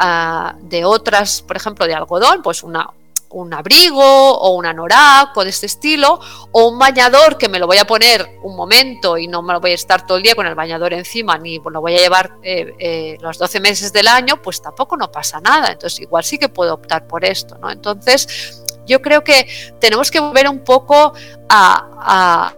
uh, 0.60 0.68
de 0.68 0.84
otras, 0.84 1.42
por 1.42 1.56
ejemplo, 1.56 1.88
de 1.88 1.94
algodón, 1.94 2.42
pues 2.44 2.62
una, 2.62 2.90
un 3.30 3.54
abrigo 3.54 4.02
o 4.02 4.56
una 4.56 4.70
anorak 4.70 5.36
o 5.36 5.44
de 5.44 5.50
este 5.50 5.66
estilo, 5.66 6.20
o 6.52 6.68
un 6.70 6.80
bañador 6.80 7.38
que 7.38 7.50
me 7.50 7.60
lo 7.60 7.68
voy 7.68 7.78
a 7.78 7.86
poner 7.86 8.40
un 8.44 8.56
momento 8.56 9.18
y 9.18 9.28
no 9.28 9.42
me 9.42 9.54
lo 9.54 9.60
voy 9.60 9.72
a 9.72 9.76
estar 9.76 10.06
todo 10.06 10.18
el 10.18 10.24
día 10.24 10.36
con 10.36 10.46
el 10.46 10.56
bañador 10.56 10.94
encima, 10.94 11.38
ni 11.38 11.60
lo 11.60 11.82
voy 11.82 11.96
a 11.96 12.00
llevar 12.00 12.32
eh, 12.44 12.74
eh, 12.80 13.18
los 13.22 13.38
12 13.38 13.60
meses 13.60 13.92
del 13.92 14.08
año, 14.08 14.42
pues 14.42 14.62
tampoco 14.62 14.98
no 14.98 15.12
pasa 15.12 15.40
nada. 15.42 15.72
Entonces, 15.72 16.00
igual 16.00 16.24
sí 16.24 16.38
que 16.38 16.50
puedo 16.50 16.74
optar 16.74 17.08
por 17.08 17.26
esto, 17.26 17.58
¿no? 17.58 17.72
Entonces, 17.72 18.64
yo 18.86 19.02
creo 19.02 19.24
que 19.24 19.48
tenemos 19.80 20.12
que 20.12 20.20
volver 20.20 20.48
un 20.48 20.64
poco 20.64 21.14
a, 21.50 22.54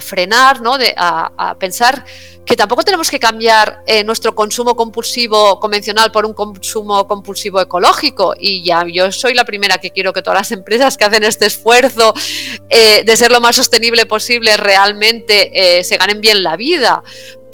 frenar, 0.00 0.60
¿no? 0.60 0.78
De, 0.78 0.94
a 0.96 1.56
pensar 1.58 2.04
que 2.44 2.56
tampoco 2.56 2.82
tenemos 2.82 3.10
que 3.10 3.18
cambiar 3.18 3.82
eh, 3.86 4.04
nuestro 4.04 4.34
consumo 4.34 4.76
compulsivo 4.76 5.58
convencional 5.58 6.12
por 6.12 6.26
un 6.26 6.34
consumo 6.34 7.06
compulsivo 7.06 7.60
ecológico. 7.60 8.34
Y 8.38 8.62
ya 8.62 8.84
yo 8.86 9.10
soy 9.12 9.34
la 9.34 9.44
primera 9.44 9.78
que 9.78 9.90
quiero 9.90 10.12
que 10.12 10.22
todas 10.22 10.40
las 10.40 10.52
empresas 10.52 10.96
que 10.96 11.04
hacen 11.04 11.24
este 11.24 11.46
esfuerzo 11.46 12.12
eh, 12.68 13.02
de 13.04 13.16
ser 13.16 13.32
lo 13.32 13.40
más 13.40 13.56
sostenible 13.56 14.04
posible 14.06 14.56
realmente 14.56 15.78
eh, 15.78 15.84
se 15.84 15.96
ganen 15.96 16.20
bien 16.20 16.42
la 16.42 16.56
vida 16.56 17.02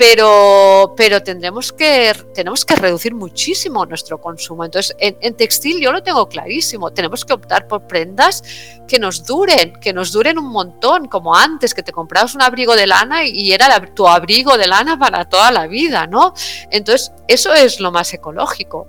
pero, 0.00 0.94
pero 0.96 1.22
tendremos 1.22 1.74
que, 1.74 2.14
tenemos 2.34 2.64
que 2.64 2.74
reducir 2.74 3.14
muchísimo 3.14 3.84
nuestro 3.84 4.18
consumo. 4.18 4.64
Entonces, 4.64 4.96
en, 4.98 5.34
textil 5.34 5.78
yo 5.78 5.92
lo 5.92 6.02
tengo 6.02 6.26
clarísimo, 6.26 6.90
tenemos 6.90 7.22
que 7.22 7.34
optar 7.34 7.68
por 7.68 7.86
prendas 7.86 8.42
que 8.88 8.98
nos 8.98 9.26
duren, 9.26 9.74
que 9.78 9.92
nos 9.92 10.10
duren 10.10 10.38
un 10.38 10.46
montón, 10.46 11.06
como 11.06 11.36
antes, 11.36 11.74
que 11.74 11.82
te 11.82 11.92
comprabas 11.92 12.34
un 12.34 12.40
abrigo 12.40 12.74
de 12.76 12.86
lana 12.86 13.26
y 13.26 13.52
era 13.52 13.78
tu 13.94 14.08
abrigo 14.08 14.56
de 14.56 14.68
lana 14.68 14.98
para 14.98 15.28
toda 15.28 15.50
la 15.50 15.66
vida, 15.66 16.06
¿no? 16.06 16.32
Entonces, 16.70 17.12
eso 17.28 17.52
es 17.52 17.78
lo 17.78 17.92
más 17.92 18.14
ecológico. 18.14 18.88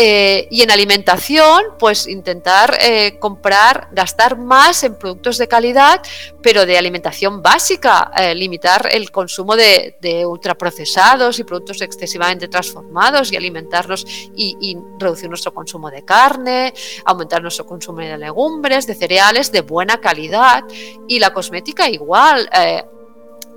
Eh, 0.00 0.46
y 0.52 0.62
en 0.62 0.70
alimentación, 0.70 1.60
pues 1.76 2.06
intentar 2.06 2.78
eh, 2.80 3.18
comprar, 3.18 3.88
gastar 3.90 4.38
más 4.38 4.84
en 4.84 4.96
productos 4.96 5.38
de 5.38 5.48
calidad, 5.48 6.00
pero 6.40 6.64
de 6.64 6.78
alimentación 6.78 7.42
básica, 7.42 8.12
eh, 8.16 8.32
limitar 8.32 8.88
el 8.92 9.10
consumo 9.10 9.56
de, 9.56 9.96
ultraprocesados 10.24 11.40
y 11.40 11.44
productos 11.44 11.82
excesivamente 11.82 12.46
transformados 12.46 13.32
y 13.32 13.36
alimentarnos 13.36 14.06
y, 14.36 14.78
reducir 15.00 15.28
nuestro 15.28 15.52
consumo 15.52 15.90
de 15.90 16.04
carne, 16.04 16.72
aumentar 17.04 17.42
nuestro 17.42 17.66
consumo 17.66 17.98
de 17.98 18.18
legumbres, 18.18 18.86
de 18.86 18.94
cereales 18.94 19.50
de 19.50 19.62
buena 19.62 20.00
calidad 20.00 20.62
y 21.08 21.18
la 21.18 21.32
cosmética 21.32 21.88
igual. 21.88 22.48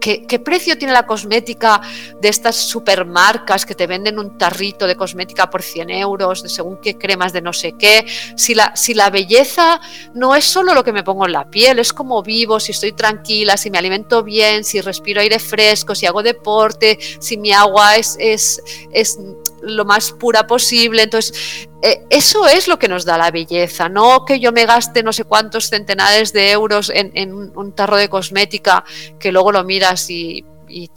¿Qué, 0.01 0.39
precio 0.39 0.77
tiene 0.77 0.93
la 0.93 1.05
cosmética 1.05 1.79
de 2.19 2.27
estas 2.27 2.55
supermarcas 2.55 3.65
que 3.65 3.75
te 3.75 3.85
venden 3.85 4.17
un 4.17 4.35
tarrito 4.37 4.87
de 4.87 4.95
cosmética 4.95 5.49
por 5.49 5.61
100 5.61 5.91
euros, 5.91 6.41
de 6.41 6.49
según 6.49 6.79
qué 6.81 6.97
cremas 6.97 7.33
de 7.33 7.41
no 7.41 7.53
sé 7.53 7.73
qué? 7.77 8.05
Si 8.35 8.55
la, 8.55 8.75
si 8.75 8.95
la 8.95 9.11
belleza 9.11 9.79
no 10.15 10.35
es 10.35 10.45
solo 10.45 10.73
lo 10.73 10.83
que 10.83 10.91
me 10.91 11.03
pongo 11.03 11.27
en 11.27 11.33
la 11.33 11.49
piel, 11.49 11.77
es 11.77 11.93
como 11.93 12.23
vivo, 12.23 12.59
si 12.59 12.71
estoy 12.71 12.93
tranquila, 12.93 13.57
si 13.57 13.69
me 13.69 13.77
alimento 13.77 14.23
bien, 14.23 14.63
si 14.63 14.81
respiro 14.81 15.21
aire 15.21 15.37
fresco, 15.37 15.93
si 15.93 16.07
hago 16.07 16.23
deporte, 16.23 16.97
si 17.19 17.37
mi 17.37 17.51
agua 17.51 17.95
es, 17.95 18.17
es, 18.19 18.61
es 18.91 19.19
lo 19.61 19.85
más 19.85 20.11
pura 20.11 20.47
posible. 20.47 21.03
Entonces, 21.03 21.67
eh, 21.81 22.05
eso 22.09 22.47
es 22.47 22.67
lo 22.67 22.77
que 22.79 22.87
nos 22.87 23.05
da 23.05 23.17
la 23.17 23.31
belleza, 23.31 23.89
no 23.89 24.25
que 24.25 24.39
yo 24.39 24.51
me 24.51 24.65
gaste 24.65 25.03
no 25.03 25.13
sé 25.13 25.23
cuántos 25.23 25.69
centenares 25.69 26.33
de 26.33 26.51
euros 26.51 26.91
en, 26.93 27.33
un 27.55 27.73
tarro 27.73 27.97
de 27.97 28.09
cosmética 28.09 28.83
que 29.19 29.31
luego 29.31 29.51
lo 29.51 29.63
miras 29.63 30.09
y, 30.09 30.45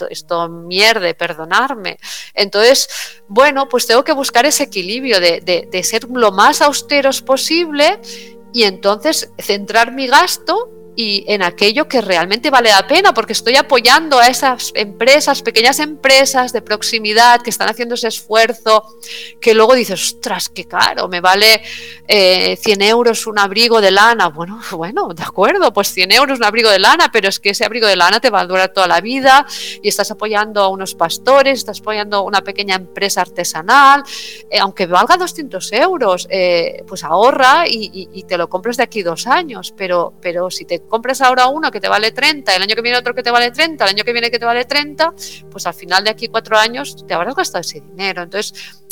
esto 0.09 0.49
mierde, 0.49 1.15
perdonarme. 1.15 1.99
Entonces, 2.33 2.89
bueno, 3.27 3.69
pues 3.69 3.89
tengo 3.89 4.05
que 4.05 4.13
buscar 4.13 4.47
ese 4.47 4.63
equilibrio 4.63 5.19
de, 5.19 5.41
de 5.41 5.83
ser 5.83 6.05
lo 6.09 6.31
más 6.31 6.63
austeros 6.63 7.23
posible 7.23 8.01
y 8.53 8.63
entonces 8.63 9.33
centrar 9.37 9.91
mi 9.91 10.07
gasto 10.07 10.71
y 10.97 11.25
en 11.27 11.43
aquello 11.43 11.89
que 11.89 12.01
realmente 12.01 12.51
vale 12.51 12.71
la 12.71 12.87
pena, 12.87 13.13
porque 13.13 13.33
estoy 13.33 13.57
apoyando 13.57 14.19
a 14.19 14.29
esas 14.29 14.73
empresas, 14.75 15.43
pequeñas 15.43 15.79
empresas 15.81 16.53
de 16.53 16.63
proximidad 16.63 17.43
que 17.43 17.51
están 17.51 17.69
haciendo 17.69 17.95
ese 17.95 18.09
esfuerzo, 18.09 18.85
que 19.41 19.55
luego 19.55 19.75
dices, 19.75 20.15
ostras, 20.15 20.49
qué 20.49 20.67
caro, 20.67 21.09
me 21.09 21.21
vale 21.21 21.63
100 22.07 22.09
eh, 22.09 22.89
euros 22.89 23.27
un 23.27 23.39
abrigo 23.39 23.81
de 23.81 23.91
lana. 23.91 24.29
Bueno, 24.29 24.61
bueno, 24.73 25.09
de 25.15 25.23
acuerdo, 25.23 25.73
pues 25.73 25.93
100 25.93 26.13
euros 26.13 26.39
un 26.39 26.45
abrigo 26.45 26.71
de 26.71 26.79
lana, 26.79 27.11
pero 27.13 27.29
es 27.29 27.41
que 27.41 27.51
ese 27.51 27.65
abrigo 27.65 27.87
de 27.87 27.97
lana 27.97 28.21
te 28.21 28.31
va 28.31 28.41
a 28.41 28.47
durar 28.47 28.73
toda 28.73 28.87
la 28.87 29.01
vida 29.01 29.47
y 29.83 29.89
estás 29.89 30.11
apoyando 30.11 30.63
a 30.63 30.69
unos 30.69 30.95
pastores, 30.95 31.59
estás 31.59 31.81
apoyando 31.81 32.23
una 32.23 32.43
pequeña 32.43 32.77
empresa 32.77 33.23
artesanal, 33.23 34.03
eh, 34.51 34.59
aunque 34.59 34.87
valga 34.87 35.17
200 35.17 35.73
euros, 35.73 36.27
eh, 36.31 36.85
pues 36.87 37.05
ahorra 37.05 37.67
y, 37.67 38.09
y, 38.13 38.23
te 38.25 38.39
lo 38.39 38.49
compras 38.49 38.77
de 38.79 38.83
aquí 38.83 39.03
dos 39.03 39.27
años, 39.27 39.75
pero, 39.77 40.15
pero 40.21 40.51
si 40.51 40.65
te 40.65 40.84
compras 40.89 41.21
ahora 41.21 41.47
uno 41.47 41.71
que 41.71 41.81
te 41.81 41.89
vale 41.89 42.13
30, 42.13 42.55
el 42.55 42.63
año 42.63 42.75
que 42.75 42.83
viene 42.83 42.99
otro 42.99 43.15
que 43.15 43.23
te 43.23 43.31
vale 43.31 43.51
30, 43.51 43.85
el 43.85 43.91
año 43.91 44.05
que 44.05 44.13
viene 44.13 44.31
que 44.31 44.39
te 44.39 44.45
vale 44.45 44.65
30, 44.65 45.15
pues 45.51 45.67
al 45.67 45.75
final 45.75 46.05
de 46.05 46.11
aquí 46.11 46.29
cuatro 46.29 46.57
años 46.57 47.05
te 47.07 47.15
habrás 47.15 47.35
gastado 47.35 47.61
ese 47.61 47.81
dinero. 47.81 48.23
Entonces, 48.23 48.84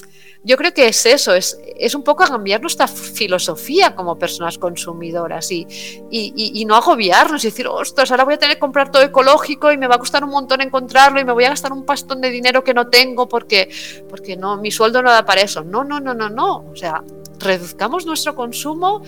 yo 0.45 0.57
creo 0.57 0.75
que 0.75 0.89
es 0.89 1.07
eso, 1.07 1.35
es, 1.35 1.59
es 1.77 1.95
un 1.95 2.03
poco 2.03 2.25
cambiar 2.25 2.61
nuestra 2.61 2.89
filosofía 2.89 3.95
como 3.95 4.19
personas 4.19 4.59
consumidoras 4.59 5.51
y, 5.53 5.67
y, 6.11 6.65
no 6.65 6.75
agobiarnos 6.75 7.45
y 7.45 7.49
decir, 7.49 7.67
ostras, 7.69 8.11
ahora 8.11 8.25
voy 8.25 8.35
a 8.35 8.39
tener 8.39 8.57
que 8.57 8.61
comprar 8.61 8.91
todo 8.91 9.03
ecológico 9.03 9.71
y 9.71 9.77
me 9.77 9.87
va 9.87 9.97
a 9.97 9.99
costar 9.99 10.25
un 10.25 10.31
montón 10.31 10.61
encontrarlo 10.61 11.21
y 11.21 11.25
me 11.25 11.33
voy 11.33 11.45
a 11.45 11.51
gastar 11.51 11.73
un 11.73 11.85
pastón 11.85 12.21
de 12.21 12.31
dinero 12.31 12.65
que 12.65 12.75
no 12.75 12.89
tengo 12.89 13.29
porque, 13.29 13.71
porque 14.09 14.37
no, 14.37 14.57
mi 14.57 14.71
sueldo 14.71 15.03
no 15.03 15.11
da 15.11 15.25
para 15.25 15.43
eso. 15.43 15.63
No, 15.63 15.85
no, 15.85 16.01
no, 16.01 16.15
no, 16.15 16.29
no. 16.29 16.65
O 16.73 16.77
sea, 16.77 17.03
reduzcamos 17.39 18.07
nuestro 18.07 18.35
consumo, 18.35 19.03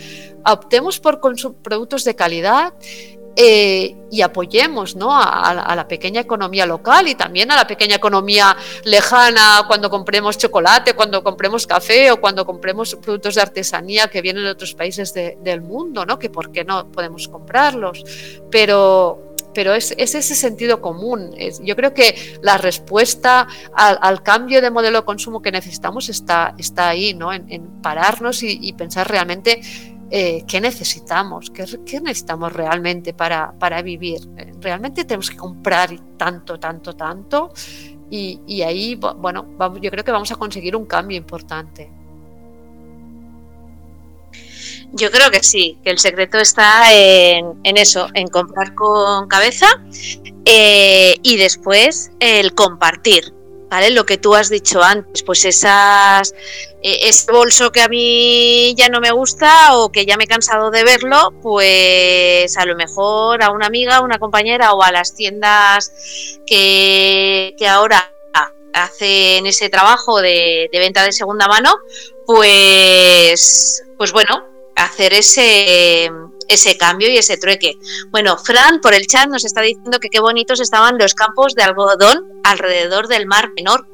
optemos 0.44 1.00
por 1.00 1.20
productos 1.20 2.04
de 2.04 2.14
calidad 2.14 2.74
eh, 3.36 3.96
y 4.10 4.22
apoyemos 4.22 4.94
¿no? 4.94 5.10
a, 5.12 5.74
la 5.74 5.88
pequeña 5.88 6.20
economía 6.20 6.66
local 6.66 7.08
y 7.08 7.16
también 7.16 7.50
a 7.50 7.56
la 7.56 7.66
pequeña 7.66 7.96
economía 7.96 8.56
lejana 8.84 9.64
cuando 9.66 9.90
compremos 9.90 10.38
chocolate, 10.38 10.94
cuando 10.94 11.24
compremos 11.24 11.66
café 11.66 12.12
o 12.12 12.20
cuando 12.20 12.46
compremos 12.46 12.94
productos 12.94 13.34
de 13.34 13.42
artesanía 13.42 14.06
que 14.06 14.22
vienen 14.22 14.44
de 14.44 14.50
otros 14.50 14.74
países 14.74 15.12
del 15.12 15.62
mundo, 15.62 16.06
¿no? 16.06 16.16
que 16.16 16.30
por 16.30 16.52
qué 16.52 16.64
no 16.64 16.92
podemos 16.92 17.26
comprarlos. 17.26 18.04
Pero, 18.52 19.34
pero 19.52 19.74
es, 19.74 19.92
ese 19.98 20.22
sentido 20.22 20.80
común. 20.80 21.34
yo 21.62 21.74
creo 21.74 21.92
que 21.92 22.38
la 22.40 22.56
respuesta 22.56 23.48
al, 23.74 24.22
cambio 24.22 24.62
de 24.62 24.70
modelo 24.70 25.00
de 25.00 25.04
consumo 25.04 25.42
que 25.42 25.50
necesitamos 25.50 26.08
está, 26.08 26.54
está 26.56 26.88
ahí, 26.88 27.14
¿no? 27.14 27.32
en, 27.32 27.82
pararnos 27.82 28.44
y, 28.44 28.72
pensar 28.74 29.08
realmente 29.08 29.60
eh, 30.16 30.44
qué 30.46 30.60
necesitamos, 30.60 31.50
qué, 31.50 31.66
necesitamos 32.00 32.52
realmente 32.52 33.12
para, 33.12 33.50
para, 33.58 33.82
vivir. 33.82 34.20
Realmente 34.60 35.04
tenemos 35.04 35.28
que 35.28 35.36
comprar 35.36 35.90
tanto, 36.16 36.60
tanto, 36.60 36.94
tanto. 36.94 37.52
Y, 38.10 38.38
y 38.46 38.62
ahí, 38.62 38.94
bueno, 38.94 39.44
yo 39.80 39.90
creo 39.90 40.04
que 40.04 40.12
vamos 40.12 40.30
a 40.30 40.36
conseguir 40.36 40.76
un 40.76 40.86
cambio 40.86 41.16
importante. 41.16 41.90
Yo 44.92 45.10
creo 45.10 45.32
que 45.32 45.42
sí, 45.42 45.78
que 45.82 45.90
el 45.90 45.98
secreto 45.98 46.38
está 46.38 46.92
en, 46.92 47.76
eso, 47.76 48.06
en 48.14 48.28
comprar 48.28 48.72
con 48.76 49.26
cabeza 49.26 49.66
eh, 50.44 51.16
y 51.24 51.36
después 51.38 52.12
el 52.20 52.54
compartir. 52.54 53.34
¿Vale? 53.70 53.90
Lo 53.90 54.06
que 54.06 54.18
tú 54.18 54.34
has 54.34 54.50
dicho 54.50 54.82
antes, 54.82 55.22
pues 55.22 55.44
esas, 55.44 56.34
e, 56.82 57.08
ese 57.08 57.32
bolso 57.32 57.72
que 57.72 57.80
a 57.80 57.88
mí 57.88 58.74
ya 58.76 58.88
no 58.88 59.00
me 59.00 59.10
gusta 59.10 59.76
o 59.76 59.90
que 59.90 60.06
ya 60.06 60.16
me 60.16 60.24
he 60.24 60.28
cansado 60.28 60.70
de 60.70 60.84
verlo, 60.84 61.32
pues 61.42 62.56
a 62.56 62.64
lo 62.66 62.76
mejor 62.76 63.42
a 63.42 63.50
una 63.50 63.66
amiga, 63.66 64.00
una 64.00 64.18
compañera 64.18 64.74
o 64.74 64.82
a 64.82 64.92
las 64.92 65.14
tiendas 65.14 65.92
que, 66.46 67.54
que 67.58 67.66
ahora 67.66 68.10
hacen 68.74 69.46
ese 69.46 69.68
trabajo 69.70 70.20
de, 70.20 70.68
de, 70.70 70.78
venta 70.78 71.04
de 71.04 71.12
segunda 71.12 71.46
mano, 71.46 71.78
pues, 72.26 73.82
pues 73.96 74.12
bueno, 74.12 74.44
hacer 74.76 75.14
ese, 75.14 76.10
ese 76.48 76.76
cambio 76.76 77.08
y 77.10 77.16
ese 77.16 77.36
trueque. 77.36 77.78
Bueno, 78.10 78.36
Fran 78.36 78.80
por 78.80 78.94
el 78.94 79.06
chat 79.06 79.28
nos 79.28 79.44
está 79.44 79.60
diciendo 79.60 79.98
que 80.00 80.08
qué 80.08 80.20
bonitos 80.20 80.60
estaban 80.60 80.98
los 80.98 81.14
campos 81.14 81.54
de 81.54 81.62
algodón 81.62 82.24
alrededor 82.42 83.08
del 83.08 83.26
Mar 83.26 83.50
Menor. 83.56 83.86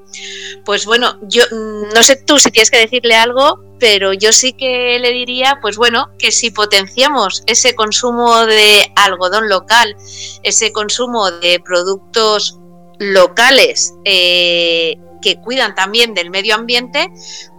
Pues 0.64 0.86
bueno, 0.86 1.18
yo 1.22 1.44
mm, 1.50 1.94
no 1.94 2.02
sé 2.02 2.16
tú 2.16 2.38
si 2.38 2.50
tienes 2.50 2.70
que 2.70 2.78
decirle 2.78 3.14
algo, 3.14 3.60
pero 3.78 4.12
yo 4.12 4.32
sí 4.32 4.52
que 4.52 4.98
le 4.98 5.12
diría, 5.12 5.58
pues 5.62 5.76
bueno, 5.76 6.10
que 6.18 6.32
si 6.32 6.50
potenciamos 6.50 7.42
ese 7.46 7.74
consumo 7.74 8.44
de 8.46 8.92
algodón 8.96 9.48
local, 9.48 9.96
ese 10.42 10.72
consumo 10.72 11.30
de 11.30 11.60
productos 11.64 12.58
locales 12.98 13.94
eh, 14.04 14.96
que 15.20 15.36
cuidan 15.36 15.74
también 15.74 16.14
del 16.14 16.30
medio 16.30 16.54
ambiente, 16.54 17.10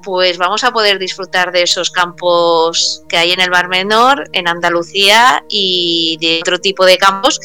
pues 0.04 0.38
vamos 0.38 0.64
a 0.64 0.72
poder 0.72 1.00
disfrutar 1.00 1.52
de 1.52 1.64
esos 1.64 1.92
campos 1.92 3.04
que 3.08 3.18
hay 3.18 3.32
en 3.32 3.40
el 3.40 3.50
Mar 3.50 3.68
Menor, 3.68 4.30
en 4.34 4.48
Andalucía 4.48 5.44
y 5.50 6.18
de 6.22 6.40
otro 6.42 6.60
tipo 6.60 6.86
de 6.86 6.98
campos 6.98 7.40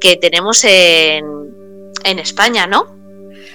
que 0.00 0.16
tenemos 0.16 0.64
en, 0.64 1.24
en 2.04 2.18
España, 2.18 2.66
¿no? 2.66 2.98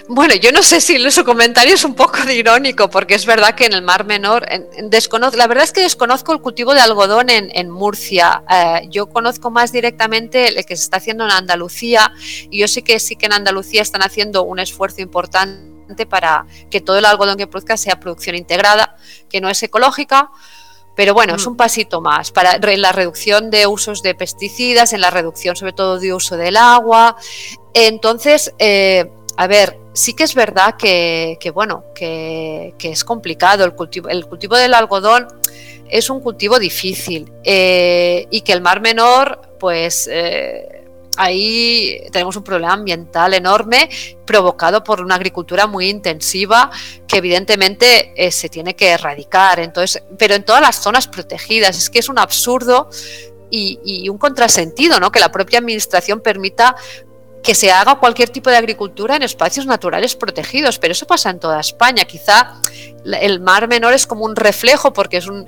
Bueno, 0.09 0.35
yo 0.35 0.51
no 0.51 0.61
sé 0.61 0.81
si 0.81 0.99
su 1.11 1.23
comentario 1.23 1.75
es 1.75 1.83
un 1.85 1.95
poco 1.95 2.29
irónico, 2.29 2.89
porque 2.89 3.15
es 3.15 3.25
verdad 3.25 3.55
que 3.55 3.65
en 3.65 3.73
el 3.73 3.81
Mar 3.81 4.05
Menor, 4.05 4.45
desconozco, 4.89 5.37
la 5.37 5.47
verdad 5.47 5.63
es 5.63 5.71
que 5.71 5.81
desconozco 5.81 6.33
el 6.33 6.41
cultivo 6.41 6.73
de 6.73 6.81
algodón 6.81 7.29
en, 7.29 7.69
Murcia. 7.69 8.43
Eh, 8.49 8.87
yo 8.89 9.07
conozco 9.07 9.49
más 9.49 9.71
directamente 9.71 10.49
el 10.49 10.65
que 10.65 10.75
se 10.75 10.83
está 10.83 10.97
haciendo 10.97 11.23
en 11.23 11.31
Andalucía, 11.31 12.11
y 12.51 12.59
yo 12.59 12.67
sé 12.67 12.81
que 12.81 12.99
sí 12.99 13.15
que 13.15 13.27
en 13.27 13.33
Andalucía 13.33 13.81
están 13.81 14.01
haciendo 14.01 14.43
un 14.43 14.59
esfuerzo 14.59 15.01
importante 15.01 15.72
para 16.09 16.45
que 16.69 16.81
todo 16.81 16.97
el 16.97 17.05
algodón 17.05 17.37
que 17.37 17.47
produzca 17.47 17.77
sea 17.77 17.99
producción 17.99 18.35
integrada, 18.35 18.95
que 19.29 19.41
no 19.41 19.49
es 19.49 19.61
ecológica, 19.63 20.29
pero 20.95 21.13
bueno, 21.13 21.35
es 21.35 21.45
mm. 21.45 21.49
un 21.49 21.57
pasito 21.57 22.01
más 22.01 22.31
para 22.31 22.57
la 22.59 22.91
reducción 22.91 23.49
de 23.49 23.67
usos 23.67 24.03
de 24.03 24.15
pesticidas, 24.15 24.93
en 24.93 25.01
la 25.01 25.09
reducción 25.09 25.55
sobre 25.55 25.73
todo 25.73 25.99
de 25.99 26.13
uso 26.13 26.37
del 26.37 26.57
agua. 26.57 27.15
Entonces, 27.73 28.53
eh, 28.59 29.09
a 29.37 29.47
ver, 29.47 29.79
sí 29.93 30.13
que 30.13 30.23
es 30.23 30.35
verdad 30.35 30.75
que, 30.77 31.37
bueno, 31.53 31.83
que, 31.95 32.75
es 32.79 33.03
complicado 33.03 33.65
el 33.65 33.73
cultivo. 33.73 34.09
El 34.09 34.27
cultivo 34.27 34.55
del 34.55 34.73
algodón 34.73 35.27
es 35.89 36.09
un 36.09 36.21
cultivo 36.21 36.59
difícil 36.59 37.31
eh, 37.43 38.27
y 38.29 38.41
que 38.41 38.53
el 38.53 38.61
mar 38.61 38.81
menor, 38.81 39.55
pues... 39.59 40.07
Eh, 40.11 40.79
ahí 41.17 42.01
tenemos 42.11 42.35
un 42.35 42.43
problema 42.43 42.73
ambiental 42.73 43.33
enorme 43.33 43.89
provocado 44.25 44.83
por 44.83 45.01
una 45.01 45.15
agricultura 45.15 45.67
muy 45.67 45.89
intensiva 45.89 46.71
que 47.07 47.17
evidentemente 47.17 48.13
eh, 48.15 48.31
se 48.31 48.49
tiene 48.49 48.75
que 48.75 48.89
erradicar. 48.89 49.59
Entonces, 49.59 50.03
pero 50.17 50.35
en 50.35 50.43
todas 50.43 50.61
las 50.61 50.77
zonas 50.77 51.07
protegidas, 51.07 51.77
es 51.77 51.89
que 51.89 51.99
es 51.99 52.09
un 52.09 52.19
absurdo 52.19 52.89
y, 53.49 54.09
un 54.09 54.17
contrasentido, 54.17 54.99
¿no? 54.99 55.11
Que 55.11 55.19
la 55.19 55.31
propia 55.31 55.59
administración 55.59 56.21
permita 56.21 56.75
que 57.43 57.53
se 57.53 57.71
haga 57.71 57.95
cualquier 57.95 58.29
tipo 58.29 58.49
de 58.49 58.57
agricultura 58.57 59.15
en 59.15 59.21
espacios 59.21 59.65
naturales 59.65 60.15
protegidos, 60.15 60.79
pero 60.79 60.93
eso 60.93 61.05
pasa 61.05 61.29
en 61.29 61.39
toda 61.39 61.59
España. 61.59 62.05
Quizá 62.05 62.53
el 63.05 63.39
mar 63.39 63.67
menor 63.67 63.93
es 63.93 64.07
como 64.07 64.25
un 64.25 64.35
reflejo 64.35 64.93
porque 64.93 65.17
es 65.17 65.27
un, 65.27 65.47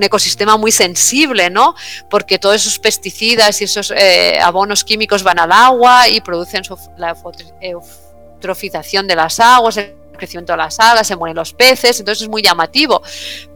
ecosistema 0.00 0.56
muy 0.56 0.72
sensible, 0.72 1.50
¿no? 1.50 1.74
Porque 2.10 2.38
todos 2.38 2.56
esos 2.56 2.78
pesticidas 2.78 3.60
y 3.60 3.64
esos 3.64 3.92
eh, 3.96 4.38
abonos 4.40 4.84
químicos 4.84 5.22
van 5.22 5.38
al 5.38 5.52
agua 5.52 6.08
y 6.08 6.20
producen 6.20 6.62
la 6.96 7.16
eutrofización 7.60 9.06
de 9.06 9.16
las 9.16 9.40
aguas, 9.40 9.78
crecimiento 10.16 10.52
de 10.52 10.58
las 10.58 10.80
algas, 10.80 11.06
se 11.06 11.16
mueren 11.16 11.36
los 11.36 11.52
peces, 11.52 12.00
entonces 12.00 12.22
es 12.22 12.28
muy 12.28 12.42
llamativo. 12.42 13.02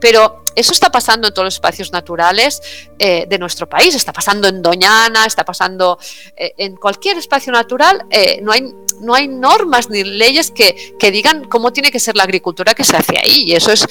Pero 0.00 0.42
eso 0.54 0.72
está 0.72 0.90
pasando 0.90 1.28
en 1.28 1.34
todos 1.34 1.46
los 1.46 1.54
espacios 1.54 1.92
naturales 1.92 2.60
eh, 2.98 3.26
de 3.28 3.38
nuestro 3.38 3.68
país, 3.68 3.94
está 3.94 4.12
pasando 4.12 4.48
en 4.48 4.62
Doñana, 4.62 5.24
está 5.24 5.44
pasando 5.44 5.98
eh, 6.36 6.54
en 6.58 6.76
cualquier 6.76 7.18
espacio 7.18 7.52
natural, 7.52 8.04
eh, 8.10 8.40
no, 8.42 8.52
hay, 8.52 8.72
no 9.00 9.14
hay 9.14 9.28
normas 9.28 9.90
ni 9.90 10.04
leyes 10.04 10.50
que, 10.50 10.94
que 10.98 11.10
digan 11.10 11.44
cómo 11.44 11.72
tiene 11.72 11.90
que 11.90 12.00
ser 12.00 12.16
la 12.16 12.24
agricultura 12.24 12.74
que 12.74 12.84
se 12.84 12.96
hace 12.96 13.18
ahí. 13.18 13.44
Y 13.46 13.54
eso 13.54 13.72
es, 13.72 13.86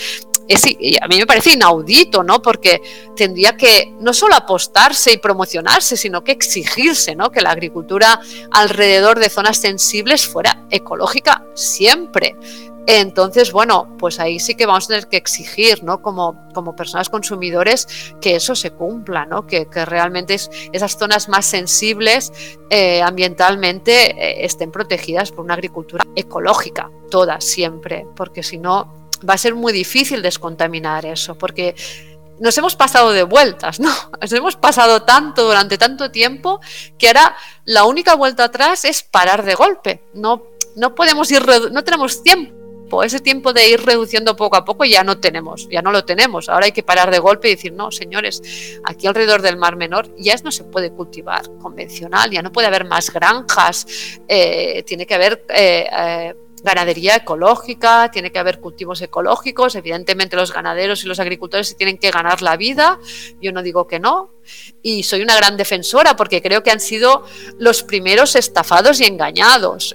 a 1.01 1.07
mí 1.07 1.17
me 1.17 1.27
parece 1.27 1.51
inaudito, 1.51 2.23
¿no? 2.23 2.41
Porque 2.41 2.81
tendría 3.15 3.55
que 3.55 3.93
no 3.99 4.13
solo 4.13 4.35
apostarse 4.35 5.11
y 5.11 5.17
promocionarse, 5.17 5.95
sino 5.95 6.23
que 6.23 6.31
exigirse, 6.31 7.15
¿no? 7.15 7.31
Que 7.31 7.41
la 7.41 7.51
agricultura 7.51 8.19
alrededor 8.51 9.19
de 9.19 9.29
zonas 9.29 9.57
sensibles 9.57 10.27
fuera 10.27 10.65
ecológica 10.71 11.43
siempre. 11.53 12.35
Entonces, 12.91 13.51
bueno, 13.51 13.95
pues 13.99 14.19
ahí 14.19 14.39
sí 14.39 14.55
que 14.55 14.65
vamos 14.65 14.85
a 14.85 14.87
tener 14.87 15.07
que 15.07 15.17
exigir, 15.17 15.83
¿no? 15.83 16.01
Como, 16.01 16.49
personas 16.75 17.07
consumidores, 17.07 17.87
que 18.19 18.35
eso 18.35 18.55
se 18.55 18.71
cumpla, 18.71 19.27
¿no? 19.27 19.45
Que, 19.45 19.67
realmente 19.85 20.33
esas 20.33 20.97
zonas 20.97 21.29
más 21.29 21.45
sensibles 21.45 22.33
eh, 22.71 23.03
ambientalmente 23.03 24.09
eh, 24.09 24.43
estén 24.43 24.71
protegidas 24.71 25.31
por 25.31 25.45
una 25.45 25.53
agricultura 25.53 26.03
ecológica, 26.15 26.89
todas, 27.11 27.43
siempre, 27.43 28.07
porque 28.15 28.41
si 28.41 28.57
no, 28.57 29.07
va 29.29 29.35
a 29.35 29.37
ser 29.37 29.53
muy 29.53 29.71
difícil 29.71 30.23
descontaminar 30.23 31.05
eso, 31.05 31.37
porque 31.37 31.75
nos 32.39 32.57
hemos 32.57 32.75
pasado 32.75 33.11
de 33.11 33.21
vueltas, 33.21 33.79
¿no? 33.79 33.93
Nos 34.19 34.31
hemos 34.31 34.55
pasado 34.55 35.03
tanto 35.03 35.45
durante 35.45 35.77
tanto 35.77 36.09
tiempo 36.09 36.59
que 36.97 37.09
ahora 37.09 37.35
la 37.65 37.83
única 37.83 38.15
vuelta 38.15 38.45
atrás 38.45 38.83
es 38.83 39.03
parar 39.03 39.45
de 39.45 39.53
golpe. 39.53 40.01
No, 40.15 40.41
no 40.75 40.95
podemos 40.95 41.29
ir, 41.31 41.45
no 41.71 41.83
tenemos 41.83 42.23
tiempo. 42.23 42.58
Ese 43.03 43.19
tiempo 43.19 43.53
de 43.53 43.69
ir 43.69 43.81
reduciendo 43.85 44.35
poco 44.35 44.57
a 44.57 44.65
poco 44.65 44.85
ya 44.85 45.03
no 45.03 45.19
tenemos, 45.19 45.67
ya 45.69 45.81
no 45.81 45.91
lo 45.91 46.03
tenemos. 46.03 46.49
Ahora 46.49 46.65
hay 46.65 46.71
que 46.71 46.83
parar 46.83 47.11
de 47.11 47.19
golpe 47.19 47.47
y 47.47 47.55
decir, 47.55 47.73
no, 47.73 47.91
señores, 47.91 48.41
aquí 48.83 49.07
alrededor 49.07 49.41
del 49.41 49.57
Mar 49.57 49.75
Menor 49.75 50.13
ya 50.17 50.35
no 50.43 50.51
se 50.51 50.63
puede 50.63 50.91
cultivar 50.91 51.49
convencional, 51.59 52.31
ya 52.31 52.41
no 52.41 52.51
puede 52.51 52.67
haber 52.67 52.85
más 52.85 53.11
granjas, 53.11 53.85
eh, 54.27 54.83
tiene 54.83 55.05
que 55.05 55.15
haber 55.15 55.45
eh, 55.49 55.87
eh, 55.91 56.35
ganadería 56.63 57.15
ecológica, 57.15 58.09
tiene 58.11 58.31
que 58.31 58.39
haber 58.39 58.59
cultivos 58.59 59.01
ecológicos, 59.01 59.75
evidentemente 59.75 60.35
los 60.35 60.53
ganaderos 60.53 61.03
y 61.03 61.07
los 61.07 61.19
agricultores 61.19 61.67
se 61.67 61.75
tienen 61.75 61.97
que 61.97 62.11
ganar 62.11 62.41
la 62.41 62.57
vida, 62.57 62.99
yo 63.41 63.51
no 63.51 63.61
digo 63.61 63.87
que 63.87 63.99
no, 63.99 64.31
y 64.81 65.03
soy 65.03 65.21
una 65.21 65.35
gran 65.35 65.57
defensora 65.57 66.15
porque 66.15 66.41
creo 66.41 66.63
que 66.63 66.71
han 66.71 66.79
sido 66.79 67.25
los 67.57 67.83
primeros 67.83 68.35
estafados 68.35 69.01
y 69.01 69.05
engañados 69.05 69.93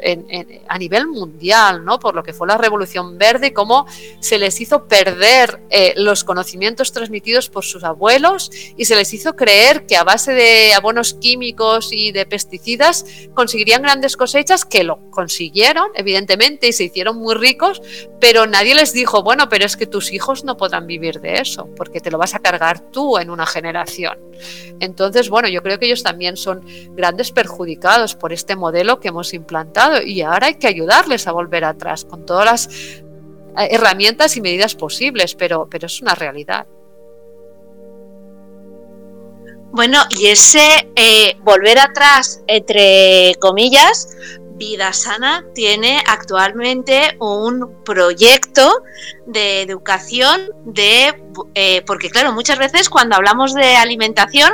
a 0.69 0.79
nivel 0.79 1.07
mundial, 1.07 1.85
¿no? 1.85 1.99
Por 1.99 2.15
lo 2.15 2.23
que 2.23 2.33
fue 2.33 2.47
la 2.47 2.59
Revolución 2.59 3.19
Verde 3.19 3.53
cómo 3.53 3.87
se 4.21 4.39
les 4.39 4.61
hizo 4.61 4.87
perder 4.87 5.61
eh, 5.71 5.95
los 5.97 6.25
conocimientos 6.25 6.93
transmitidos 6.93 7.49
por 7.49 7.65
sus 7.65 7.85
abuelos 7.85 8.51
y 8.77 8.85
se 8.85 8.97
les 8.97 9.13
hizo 9.15 9.35
creer 9.37 9.87
que 9.87 9.97
a 9.97 10.05
base 10.05 10.33
de 10.33 10.75
abonos 10.75 11.15
químicos 11.15 11.93
y 11.93 12.13
de 12.13 12.27
pesticidas 12.27 13.07
conseguirían 13.35 13.83
grandes 13.83 14.17
cosechas, 14.17 14.65
que 14.65 14.85
lo 14.85 15.11
consiguieron, 15.11 15.89
evidentemente, 15.95 16.69
y 16.69 16.73
se 16.73 16.85
hicieron 16.85 17.17
muy 17.17 17.35
ricos, 17.35 17.81
pero 18.21 18.47
nadie 18.47 18.75
les 18.75 18.93
dijo, 18.93 19.23
bueno, 19.23 19.49
pero 19.49 19.65
es 19.65 19.77
que 19.77 19.87
tus 19.87 20.13
hijos 20.13 20.45
no 20.45 20.57
podrán 20.57 20.87
vivir 20.87 21.21
de 21.21 21.35
eso, 21.35 21.69
porque 21.77 22.01
te 22.01 22.11
lo 22.11 22.19
vas 22.19 22.35
a 22.35 22.41
cargar 22.41 22.81
tú 22.91 23.19
en 23.19 23.31
una 23.31 23.47
generación. 23.47 24.19
Entonces, 24.81 25.29
bueno, 25.31 25.49
yo 25.49 25.63
creo 25.63 25.79
que 25.79 25.87
ellos 25.87 26.03
también 26.03 26.37
son 26.37 26.65
grandes 26.91 27.31
perjudicados 27.33 28.15
por 28.15 28.33
este 28.33 28.57
modelo 28.57 29.01
que 29.01 29.09
hemos 29.09 29.35
implantado 29.35 30.03
y 30.03 30.23
ahora 30.23 30.49
hay 30.49 30.55
que 30.55 30.67
ayudarles 30.67 31.27
a 31.27 31.33
volver 31.33 31.65
atrás 31.65 32.05
con 32.05 32.27
todas 32.27 32.45
las 32.45 32.69
eh, 32.69 33.69
herramientas 33.71 34.37
y 34.37 34.41
medidas 34.41 34.75
posibles, 34.75 35.35
pero, 35.35 35.69
pero 35.71 35.87
es 35.87 36.01
una 36.01 36.15
realidad. 36.15 36.67
Bueno, 39.73 39.99
y 40.11 40.29
ese 40.29 40.89
eh, 40.95 41.37
volver 41.43 41.81
atrás, 41.81 42.41
entre 42.47 43.35
comillas, 43.41 44.09
Vida 44.55 44.93
Sana 44.93 45.45
tiene 45.55 46.03
actualmente 46.07 47.17
un 47.19 47.83
proyecto 47.85 48.83
de 49.27 49.63
educación 49.63 50.49
de 50.65 51.15
eh, 51.55 51.83
porque 51.87 52.11
claro 52.11 52.33
muchas 52.33 52.59
veces 52.59 52.89
cuando 52.89 53.17
hablamos 53.17 53.55
de 53.55 53.77
alimentación 53.77 54.53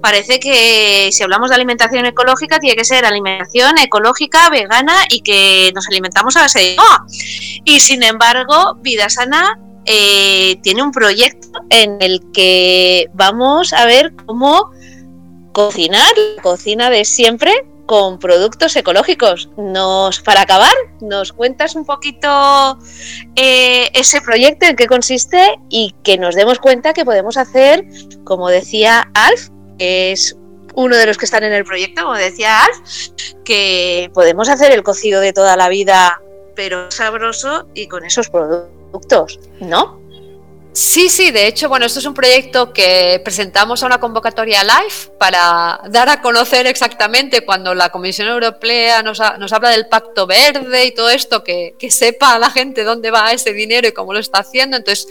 parece 0.00 0.40
que 0.40 1.10
si 1.12 1.22
hablamos 1.22 1.50
de 1.50 1.56
alimentación 1.56 2.06
ecológica 2.06 2.58
tiene 2.58 2.76
que 2.76 2.84
ser 2.84 3.04
alimentación 3.04 3.76
ecológica 3.78 4.48
vegana 4.48 4.94
y 5.10 5.20
que 5.20 5.70
nos 5.74 5.86
alimentamos 5.88 6.36
a 6.36 6.42
base 6.42 6.58
de 6.60 6.76
y 7.64 7.80
sin 7.80 8.02
embargo 8.02 8.76
Vida 8.80 9.10
Sana 9.10 9.58
eh, 9.84 10.56
tiene 10.62 10.82
un 10.82 10.92
proyecto 10.92 11.48
en 11.68 11.98
el 12.00 12.22
que 12.32 13.10
vamos 13.12 13.72
a 13.72 13.84
ver 13.84 14.14
cómo 14.26 14.70
cocinar 15.52 16.10
la 16.36 16.42
cocina 16.42 16.88
de 16.88 17.04
siempre 17.04 17.52
con 17.86 18.18
productos 18.18 18.74
ecológicos. 18.76 19.50
Nos, 19.56 20.20
para 20.20 20.42
acabar, 20.42 20.74
¿nos 21.00 21.32
cuentas 21.32 21.74
un 21.74 21.84
poquito 21.84 22.78
eh, 23.36 23.90
ese 23.94 24.20
proyecto, 24.20 24.66
en 24.66 24.76
qué 24.76 24.86
consiste 24.86 25.58
y 25.68 25.94
que 26.02 26.18
nos 26.18 26.34
demos 26.34 26.58
cuenta 26.58 26.92
que 26.92 27.04
podemos 27.04 27.36
hacer, 27.36 27.84
como 28.24 28.48
decía 28.48 29.10
Alf, 29.14 29.48
que 29.78 30.12
es 30.12 30.36
uno 30.74 30.96
de 30.96 31.06
los 31.06 31.18
que 31.18 31.24
están 31.24 31.44
en 31.44 31.52
el 31.52 31.64
proyecto, 31.64 32.02
como 32.02 32.16
decía 32.16 32.64
Alf, 32.64 32.78
que 33.44 34.10
podemos 34.14 34.48
hacer 34.48 34.72
el 34.72 34.82
cocido 34.82 35.20
de 35.20 35.32
toda 35.32 35.56
la 35.56 35.68
vida, 35.68 36.20
pero 36.54 36.90
sabroso 36.90 37.68
y 37.74 37.88
con 37.88 38.04
esos 38.04 38.28
productos, 38.30 39.40
¿no? 39.60 40.01
Sí, 40.74 41.10
sí, 41.10 41.30
de 41.30 41.48
hecho, 41.48 41.68
bueno, 41.68 41.84
esto 41.84 41.98
es 41.98 42.06
un 42.06 42.14
proyecto 42.14 42.72
que 42.72 43.20
presentamos 43.22 43.82
a 43.82 43.86
una 43.86 44.00
convocatoria 44.00 44.64
live 44.64 45.12
para 45.18 45.78
dar 45.90 46.08
a 46.08 46.22
conocer 46.22 46.66
exactamente 46.66 47.44
cuando 47.44 47.74
la 47.74 47.90
Comisión 47.90 48.28
Europea 48.28 49.02
nos, 49.02 49.20
nos 49.38 49.52
habla 49.52 49.68
del 49.68 49.86
Pacto 49.88 50.26
Verde 50.26 50.86
y 50.86 50.94
todo 50.94 51.10
esto, 51.10 51.44
que, 51.44 51.74
sepa 51.90 52.38
la 52.38 52.48
gente 52.48 52.84
dónde 52.84 53.10
va 53.10 53.32
ese 53.32 53.52
dinero 53.52 53.86
y 53.86 53.92
cómo 53.92 54.14
lo 54.14 54.18
está 54.18 54.38
haciendo. 54.38 54.78
Entonces, 54.78 55.06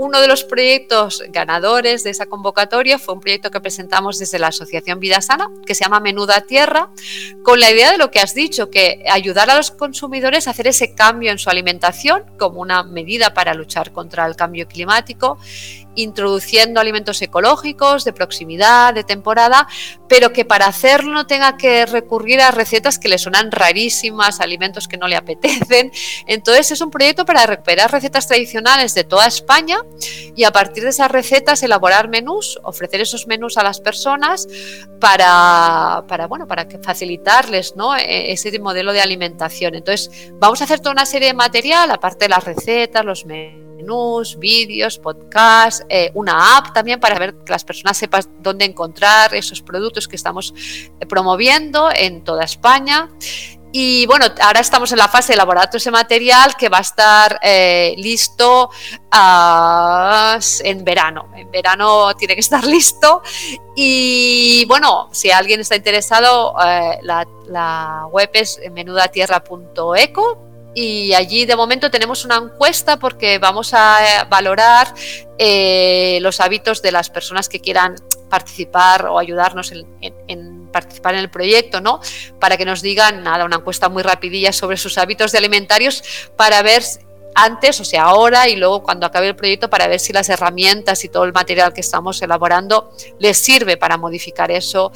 uno 0.00 0.22
de 0.22 0.28
los 0.28 0.44
proyectos 0.44 1.22
ganadores 1.28 2.04
de 2.04 2.10
esa 2.10 2.24
convocatoria 2.24 2.98
fue 2.98 3.12
un 3.12 3.20
proyecto 3.20 3.50
que 3.50 3.60
presentamos 3.60 4.18
desde 4.18 4.38
la 4.38 4.46
Asociación 4.46 4.98
Vida 4.98 5.20
Sana, 5.20 5.50
que 5.66 5.74
se 5.74 5.84
llama 5.84 6.00
Menuda 6.00 6.40
Tierra, 6.40 6.88
con 7.42 7.60
la 7.60 7.70
idea 7.70 7.92
de 7.92 7.98
lo 7.98 8.10
que 8.10 8.18
has 8.18 8.34
dicho, 8.34 8.70
que 8.70 9.04
ayudar 9.10 9.50
a 9.50 9.58
los 9.58 9.70
consumidores 9.70 10.48
a 10.48 10.52
hacer 10.52 10.68
ese 10.68 10.94
cambio 10.94 11.30
en 11.30 11.38
su 11.38 11.50
alimentación 11.50 12.24
como 12.38 12.62
una 12.62 12.82
medida 12.82 13.34
para 13.34 13.52
luchar 13.52 13.92
contra 13.92 14.24
el 14.24 14.36
cambio 14.36 14.66
climático 14.66 15.38
introduciendo 15.94 16.80
alimentos 16.80 17.20
ecológicos, 17.22 18.04
de 18.04 18.12
proximidad, 18.12 18.94
de 18.94 19.04
temporada, 19.04 19.66
pero 20.08 20.32
que 20.32 20.44
para 20.44 20.66
hacerlo 20.66 21.12
no 21.12 21.26
tenga 21.26 21.56
que 21.56 21.86
recurrir 21.86 22.40
a 22.40 22.50
recetas 22.50 22.98
que 22.98 23.08
le 23.08 23.18
suenan 23.18 23.50
rarísimas, 23.50 24.40
alimentos 24.40 24.88
que 24.88 24.96
no 24.96 25.08
le 25.08 25.16
apetecen. 25.16 25.92
Entonces 26.26 26.72
es 26.72 26.80
un 26.80 26.90
proyecto 26.90 27.24
para 27.24 27.46
recuperar 27.46 27.90
recetas 27.90 28.26
tradicionales 28.26 28.94
de 28.94 29.04
toda 29.04 29.26
España 29.26 29.78
y 30.36 30.44
a 30.44 30.52
partir 30.52 30.84
de 30.84 30.90
esas 30.90 31.10
recetas 31.10 31.62
elaborar 31.62 32.08
menús, 32.08 32.58
ofrecer 32.62 33.00
esos 33.00 33.26
menús 33.26 33.56
a 33.56 33.62
las 33.62 33.80
personas 33.80 34.46
para, 35.00 36.04
para, 36.08 36.26
bueno, 36.26 36.46
para 36.46 36.66
facilitarles 36.82 37.76
¿no? 37.76 37.96
E, 37.96 38.32
ese 38.32 38.58
modelo 38.58 38.92
de 38.92 39.00
alimentación. 39.00 39.74
Entonces 39.74 40.32
vamos 40.34 40.60
a 40.60 40.64
hacer 40.64 40.80
toda 40.80 40.92
una 40.92 41.06
serie 41.06 41.28
de 41.28 41.34
material, 41.34 41.90
aparte 41.90 42.26
de 42.26 42.30
las 42.30 42.44
recetas, 42.44 43.04
los 43.04 43.24
menús 43.26 43.69
menús, 43.80 44.38
vídeos, 44.38 44.98
podcasts, 44.98 45.84
eh, 45.88 46.10
una 46.14 46.56
app 46.56 46.72
también 46.72 47.00
para 47.00 47.18
ver 47.18 47.34
que 47.44 47.52
las 47.52 47.64
personas 47.64 47.96
sepan 47.96 48.22
dónde 48.40 48.64
encontrar 48.64 49.34
esos 49.34 49.62
productos 49.62 50.06
que 50.06 50.16
estamos 50.16 50.54
eh, 51.00 51.06
promoviendo 51.06 51.90
en 51.94 52.22
toda 52.22 52.44
España. 52.44 53.08
Y 53.72 54.04
bueno, 54.06 54.26
ahora 54.42 54.58
estamos 54.58 54.90
en 54.90 54.98
la 54.98 55.06
fase 55.06 55.28
de 55.28 55.34
elaborar 55.34 55.70
ese 55.72 55.92
material 55.92 56.56
que 56.56 56.68
va 56.68 56.78
a 56.78 56.80
estar 56.80 57.38
eh, 57.40 57.94
listo 57.98 58.68
ah, 59.12 60.40
en 60.64 60.84
verano. 60.84 61.30
En 61.36 61.50
verano 61.52 62.14
tiene 62.16 62.34
que 62.34 62.40
estar 62.48 62.64
listo. 62.64 63.22
Y 63.76 64.64
bueno, 64.66 65.08
si 65.12 65.30
alguien 65.30 65.60
está 65.60 65.76
interesado, 65.76 66.54
la, 67.02 67.26
la, 67.46 68.06
web 68.10 68.30
es 68.32 68.60
menudatierra.eco 68.72 70.49
y 70.74 71.14
allí 71.14 71.46
de 71.46 71.56
momento 71.56 71.90
tenemos 71.90 72.24
una 72.24 72.36
encuesta 72.36 72.98
porque 72.98 73.38
vamos 73.38 73.72
a 73.74 74.26
valorar 74.28 74.94
eh, 75.38 76.18
los 76.22 76.40
hábitos 76.40 76.80
de 76.82 76.92
las 76.92 77.10
personas 77.10 77.48
que 77.48 77.60
quieran 77.60 77.96
participar 78.28 79.06
o 79.06 79.18
ayudarnos 79.18 79.72
en, 79.72 80.68
participar 80.70 81.14
en 81.14 81.20
el 81.20 81.30
proyecto, 81.30 81.80
¿no? 81.80 82.00
Para 82.38 82.56
que 82.56 82.64
nos 82.64 82.80
digan, 82.80 83.24
nada, 83.24 83.44
una 83.44 83.56
encuesta 83.56 83.88
muy 83.88 84.04
rapidilla 84.04 84.52
sobre 84.52 84.76
sus 84.76 84.98
hábitos 84.98 85.32
de 85.32 85.38
alimentarios 85.38 86.04
para 86.36 86.62
ver 86.62 86.84
antes, 87.34 87.80
o 87.80 87.84
sea, 87.84 88.04
ahora 88.04 88.48
y 88.48 88.56
luego 88.56 88.82
cuando 88.82 89.06
acabe 89.06 89.28
el 89.28 89.36
proyecto 89.36 89.70
para 89.70 89.88
ver 89.88 89.98
si 89.98 90.12
las 90.12 90.28
herramientas 90.28 91.04
y 91.04 91.08
todo 91.08 91.24
el 91.24 91.32
material 91.32 91.72
que 91.72 91.80
estamos 91.80 92.20
elaborando 92.22 92.92
les 93.18 93.38
sirve 93.38 93.76
para 93.76 93.96
modificar 93.96 94.50
eso 94.50 94.92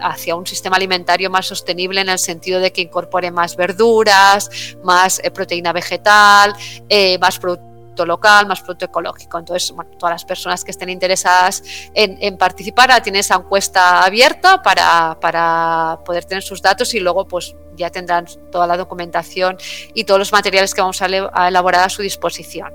hacia 0.00 0.36
un 0.36 0.46
sistema 0.46 0.76
alimentario 0.76 1.30
más 1.30 1.46
sostenible 1.46 2.00
en 2.00 2.08
el 2.08 2.18
sentido 2.18 2.60
de 2.60 2.72
que 2.72 2.82
incorpore 2.82 3.30
más 3.30 3.56
verduras, 3.56 4.76
más 4.82 5.20
eh, 5.22 5.30
proteína 5.30 5.72
vegetal, 5.72 6.54
eh, 6.88 7.18
más 7.18 7.38
productos 7.38 7.76
local, 8.04 8.46
más 8.46 8.60
producto 8.60 8.86
ecológico. 8.86 9.38
Entonces, 9.38 9.70
bueno, 9.70 9.90
todas 9.98 10.14
las 10.14 10.24
personas 10.24 10.64
que 10.64 10.72
estén 10.72 10.90
interesadas 10.90 11.62
en, 11.94 12.36
participar, 12.36 13.02
tienen 13.02 13.20
esa 13.20 13.36
encuesta 13.36 14.04
abierta 14.04 14.62
para, 14.62 15.16
para, 15.20 16.00
poder 16.04 16.24
tener 16.24 16.42
sus 16.42 16.60
datos 16.60 16.92
y 16.94 17.00
luego 17.00 17.26
pues 17.26 17.54
ya 17.76 17.90
tendrán 17.90 18.26
toda 18.50 18.66
la 18.66 18.76
documentación 18.76 19.56
y 19.94 20.04
todos 20.04 20.18
los 20.18 20.32
materiales 20.32 20.74
que 20.74 20.80
vamos 20.80 21.00
a 21.00 21.48
elaborar 21.48 21.84
a 21.84 21.88
su 21.88 22.02
disposición, 22.02 22.74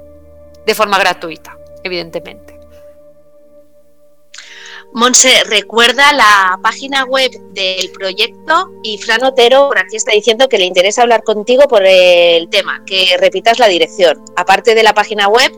de 0.66 0.76
forma 0.76 0.98
gratuita, 0.98 1.58
evidentemente. 1.84 2.61
Monse, 4.94 5.46
recuerda 5.46 6.12
la 6.12 6.60
página 6.62 7.06
web 7.06 7.32
del 7.54 7.90
proyecto 7.92 8.72
y 8.84 8.98
Fran 8.98 9.24
Otero 9.24 9.70
por 9.70 9.80
aquí 9.80 9.96
está 9.96 10.12
diciendo 10.12 10.50
que 10.50 10.58
le 10.58 10.66
interesa 10.66 11.04
hablar 11.04 11.24
contigo 11.24 11.64
por 11.70 11.86
el 11.86 12.50
tema, 12.50 12.84
que 12.86 13.16
repitas 13.18 13.58
la 13.58 13.70
dirección. 13.70 14.22
Aparte 14.36 14.76
de 14.76 14.84
la 14.84 14.94
página 14.94 15.30
web, 15.30 15.50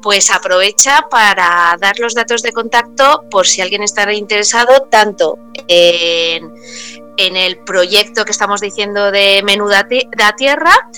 pues 0.00 0.30
aprovecha 0.30 1.08
para 1.10 1.76
dar 1.80 1.98
los 1.98 2.14
datos 2.14 2.42
de 2.42 2.52
contacto 2.52 3.24
por 3.32 3.48
si 3.48 3.62
alguien 3.62 3.82
está 3.82 4.12
interesado 4.12 4.86
tanto 4.88 5.36
en 5.66 6.48
en 7.18 7.36
el 7.36 7.58
proyecto 7.58 8.24
que 8.24 8.32
estamos 8.32 8.62
diciendo 8.62 9.10
de 9.10 9.42
Menú 9.44 9.68
da 9.68 9.86
Tierra, 10.36 10.88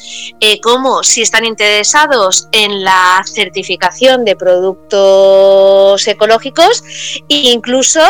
eh, 0.41 0.61
como 0.61 1.03
si 1.03 1.23
están 1.23 1.45
interesados 1.45 2.47
en 2.53 2.85
la 2.85 3.25
certificación 3.27 4.25
de 4.25 4.37
productos 4.37 6.07
ecológicos 6.07 6.85
incluso, 7.29 8.01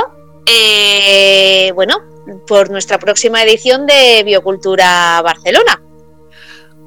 eh, 0.46 1.72
bueno, 1.74 1.96
por 2.46 2.70
nuestra 2.70 2.98
próxima 2.98 3.42
edición 3.42 3.86
de 3.86 4.22
Biocultura 4.24 5.20
Barcelona. 5.22 5.82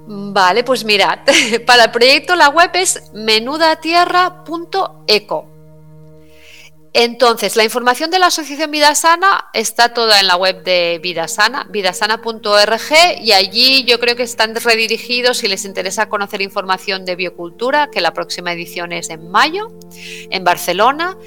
Vale, 0.06 0.64
pues 0.64 0.84
mirad, 0.84 1.20
para 1.66 1.86
el 1.86 1.92
proyecto 1.92 2.36
la 2.36 2.50
web 2.50 2.72
es 2.74 3.02
menudatierra.eco. 3.14 5.53
Entonces, 6.94 7.56
la 7.56 7.64
información 7.64 8.12
de 8.12 8.20
la 8.20 8.28
Asociación 8.28 8.70
Vida 8.70 8.94
Sana 8.94 9.50
está 9.54 9.96
toda 9.96 10.20
en 10.20 10.28
la 10.28 10.36
web 10.36 10.64
de 10.64 11.00
Vida 11.02 11.28
Sana, 11.28 11.66
vidasana.org, 11.72 13.20
y 13.20 13.32
allí 13.32 13.84
yo 13.86 14.00
creo 14.00 14.16
que 14.16 14.22
están 14.22 14.54
redirigidos 14.54 15.40
si 15.40 15.48
les 15.48 15.66
interesa 15.66 16.08
conocer 16.08 16.42
información 16.42 17.04
de 17.04 17.16
biocultura, 17.16 17.90
que 17.90 18.00
la 18.00 18.14
próxima 18.14 18.54
edición 18.54 18.92
es 18.92 19.10
en 19.10 19.32
mayo, 19.32 19.72
en 20.30 20.44
Barcelona, 20.44 21.18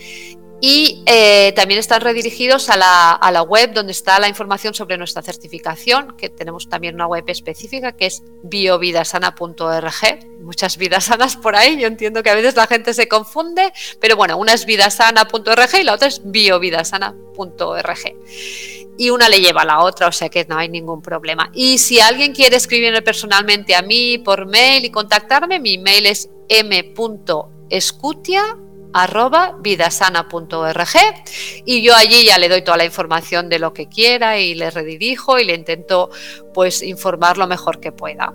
y 0.61 1.03
eh, 1.07 1.53
también 1.55 1.79
están 1.79 2.01
redirigidos 2.01 2.71
a 2.71 2.77
la, 2.77 3.43
web 3.43 3.75
donde 3.75 3.93
está 3.93 4.19
la 4.19 4.29
información 4.29 4.73
sobre 4.73 4.97
nuestra 4.97 5.21
certificación, 5.23 6.17
que 6.17 6.31
tenemos 6.31 6.69
también 6.69 6.95
una 6.95 7.07
web 7.07 7.25
específica 7.27 7.93
que 7.93 8.07
es 8.07 8.23
biovidasana.org. 8.43 9.93
Muchas 10.41 10.79
vidas 10.79 11.05
sanas 11.05 11.37
por 11.37 11.57
ahí, 11.57 11.79
yo 11.79 11.87
entiendo 11.87 12.23
que 12.23 12.31
a 12.31 12.35
veces 12.35 12.57
la 12.57 12.67
gente 12.67 12.95
se 12.95 13.07
confunde, 13.07 13.71
pero 14.01 14.17
bueno, 14.17 14.39
una 14.39 14.55
es 14.55 14.65
vidasana.org 14.65 15.75
y 15.79 15.85
la 15.85 15.93
otra 15.93 16.09
es 16.09 16.23
biovidasana.org. 16.25 18.17
Y 18.99 19.11
una 19.11 19.29
le 19.29 19.41
lleva 19.41 19.61
a 19.61 19.67
la 19.67 19.81
otra, 19.81 20.09
o 20.09 20.13
sea 20.13 20.31
que 20.31 20.47
no 20.47 20.57
hay 20.57 20.71
ningún 20.71 21.03
problema. 21.03 21.51
Y 21.53 21.77
si 21.77 22.01
alguien 22.01 22.33
quiere 22.33 22.57
escribirme 22.57 23.03
personalmente 23.03 23.75
a 23.75 23.83
mí 23.83 24.17
por 24.17 24.47
mail 24.47 24.87
y 24.87 24.91
contactarme, 24.91 25.61
mi 25.61 25.77
mail 25.77 26.07
es 26.07 26.31
m.escutia 26.49 27.19
arroba 28.97 29.55
vidasana.org 29.61 30.97
y 31.67 31.83
yo 31.83 31.95
allí 31.95 32.25
ya 32.25 32.39
le 32.39 32.49
doy 32.49 32.63
toda 32.63 32.79
la 32.79 32.87
información 32.87 33.51
de 33.51 33.59
lo 33.59 33.75
que 33.75 33.89
quiera 33.89 34.39
y 34.39 34.55
le 34.55 34.71
redirijo 34.71 35.39
y 35.39 35.45
le 35.45 35.55
intento 35.55 36.09
pues 36.55 36.83
informar 36.83 37.37
lo 37.37 37.47
mejor 37.47 37.79
que 37.79 37.93
pueda. 37.93 38.33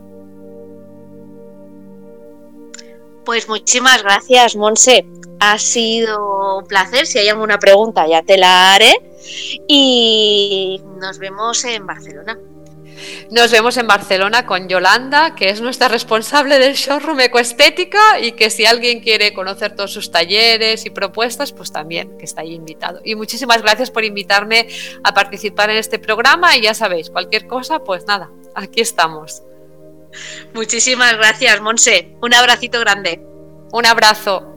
Pues 3.25 3.49
muchísimas 3.49 4.03
gracias, 4.03 4.55
Monse. 4.55 5.05
Ha 5.39 5.57
sido 5.57 6.59
un 6.59 6.65
placer. 6.65 7.07
Si 7.07 7.17
hay 7.17 7.29
alguna 7.29 7.57
pregunta 7.57 8.07
ya 8.07 8.21
te 8.21 8.37
la 8.37 8.75
haré. 8.75 8.93
Y 9.67 10.79
nos 10.99 11.17
vemos 11.17 11.63
en 11.65 11.87
Barcelona. 11.87 12.37
Nos 13.29 13.51
vemos 13.51 13.77
en 13.77 13.87
Barcelona 13.87 14.45
con 14.45 14.67
Yolanda, 14.67 15.35
que 15.35 15.49
es 15.49 15.61
nuestra 15.61 15.87
responsable 15.87 16.59
del 16.59 16.75
showroom 16.75 17.19
Ecoestética 17.21 18.19
y 18.19 18.33
que 18.33 18.49
si 18.49 18.65
alguien 18.65 18.99
quiere 18.99 19.33
conocer 19.33 19.75
todos 19.75 19.93
sus 19.93 20.11
talleres 20.11 20.85
y 20.85 20.89
propuestas, 20.89 21.51
pues 21.51 21.71
también 21.71 22.17
que 22.17 22.25
está 22.25 22.41
ahí 22.41 22.53
invitado. 22.53 23.01
Y 23.03 23.15
muchísimas 23.15 23.61
gracias 23.61 23.91
por 23.91 24.03
invitarme 24.03 24.67
a 25.03 25.13
participar 25.13 25.69
en 25.69 25.77
este 25.77 25.99
programa 25.99 26.55
y 26.57 26.61
ya 26.61 26.73
sabéis, 26.73 27.09
cualquier 27.09 27.47
cosa, 27.47 27.79
pues 27.79 28.05
nada, 28.05 28.29
aquí 28.55 28.81
estamos. 28.81 29.43
Muchísimas 30.53 31.15
gracias, 31.17 31.61
Monse. 31.61 32.15
Un 32.21 32.33
abracito 32.33 32.79
grande. 32.79 33.21
Un 33.71 33.85
abrazo. 33.85 34.50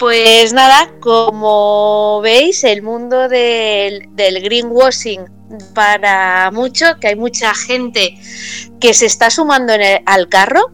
Pues 0.00 0.54
nada, 0.54 0.94
como 1.00 2.22
veis, 2.22 2.64
el 2.64 2.80
mundo 2.80 3.28
del, 3.28 4.08
greenwashing 4.16 5.26
para 5.74 6.50
mucho, 6.52 6.86
que 6.98 7.08
hay 7.08 7.16
mucha 7.16 7.54
gente 7.54 8.18
que 8.80 8.94
se 8.94 9.04
está 9.04 9.28
sumando 9.28 9.74
al 10.06 10.28
carro. 10.30 10.70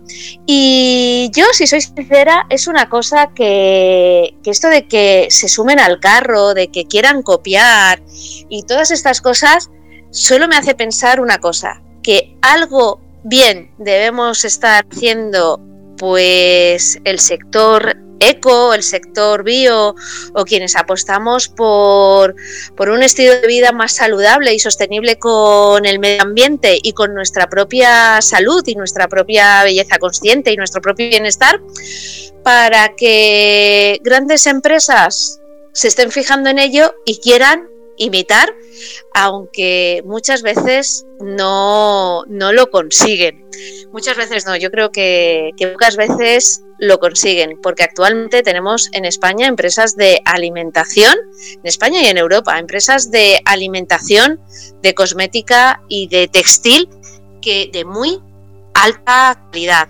Y 0.46 1.32
yo, 1.34 1.44
si 1.54 1.66
soy 1.66 1.80
sincera, 1.80 2.46
es 2.50 2.68
una 2.68 2.88
cosa 2.88 3.30
que, 3.34 4.36
que 4.44 4.50
esto 4.50 4.68
de 4.68 4.86
que 4.86 5.26
se 5.30 5.48
sumen 5.48 5.80
al 5.80 5.98
carro, 5.98 6.54
de 6.54 6.68
que 6.68 6.86
quieran 6.86 7.22
copiar 7.22 8.00
y 8.48 8.62
todas 8.62 8.92
estas 8.92 9.20
cosas, 9.20 9.70
solo 10.12 10.46
me 10.46 10.54
hace 10.54 10.76
pensar 10.76 11.18
una 11.18 11.38
cosa, 11.38 11.82
que 12.00 12.36
algo 12.42 13.00
bien 13.24 13.72
debemos 13.78 14.44
estar 14.44 14.86
haciendo 14.88 15.60
pues 15.98 17.00
el 17.04 17.18
sector 17.18 18.05
eco, 18.20 18.74
el 18.74 18.82
sector 18.82 19.42
bio 19.44 19.94
o 20.34 20.44
quienes 20.44 20.76
apostamos 20.76 21.48
por, 21.48 22.34
un 22.78 23.02
estilo 23.02 23.32
de 23.40 23.46
vida 23.46 23.72
más 23.72 23.92
saludable 23.92 24.54
y 24.54 24.58
sostenible 24.58 25.18
con 25.18 25.86
el 25.86 25.98
medio 25.98 26.22
ambiente 26.22 26.78
y 26.82 26.92
con 26.92 27.14
nuestra 27.14 27.48
propia 27.48 28.20
salud 28.22 28.62
y 28.66 28.74
nuestra 28.74 29.08
propia 29.08 29.64
belleza 29.64 29.98
consciente 29.98 30.52
y 30.52 30.56
nuestro 30.56 30.80
propio 30.80 31.08
bienestar, 31.08 31.60
para 32.42 32.94
que 32.96 34.00
grandes 34.02 34.46
empresas 34.46 35.40
se 35.72 35.88
estén 35.88 36.10
fijando 36.10 36.48
en 36.48 36.58
ello 36.58 36.94
y 37.04 37.18
quieran 37.18 37.68
imitar, 37.96 38.54
aunque 39.14 40.02
muchas 40.04 40.42
veces 40.42 41.06
no, 41.20 42.24
lo 42.28 42.70
consiguen. 42.70 43.46
Muchas 43.92 44.16
veces 44.16 44.46
no, 44.46 44.56
yo 44.56 44.70
creo 44.70 44.90
que, 44.92 45.52
que 45.56 45.68
pocas 45.68 45.96
veces 45.96 46.62
lo 46.78 46.98
consiguen, 46.98 47.58
porque 47.62 47.84
actualmente 47.84 48.42
tenemos 48.42 48.88
en 48.92 49.04
España 49.04 49.46
empresas 49.46 49.96
de 49.96 50.20
alimentación, 50.24 51.16
en 51.54 51.60
España 51.64 52.02
y 52.02 52.06
en 52.06 52.18
Europa, 52.18 52.58
empresas 52.58 53.10
de 53.10 53.40
alimentación, 53.44 54.40
de 54.82 54.94
cosmética 54.94 55.82
y 55.88 56.08
de 56.08 56.28
textil 56.28 56.88
que 57.40 57.70
de 57.72 57.84
muy 57.84 58.20
alta 58.74 59.40
calidad. 59.50 59.88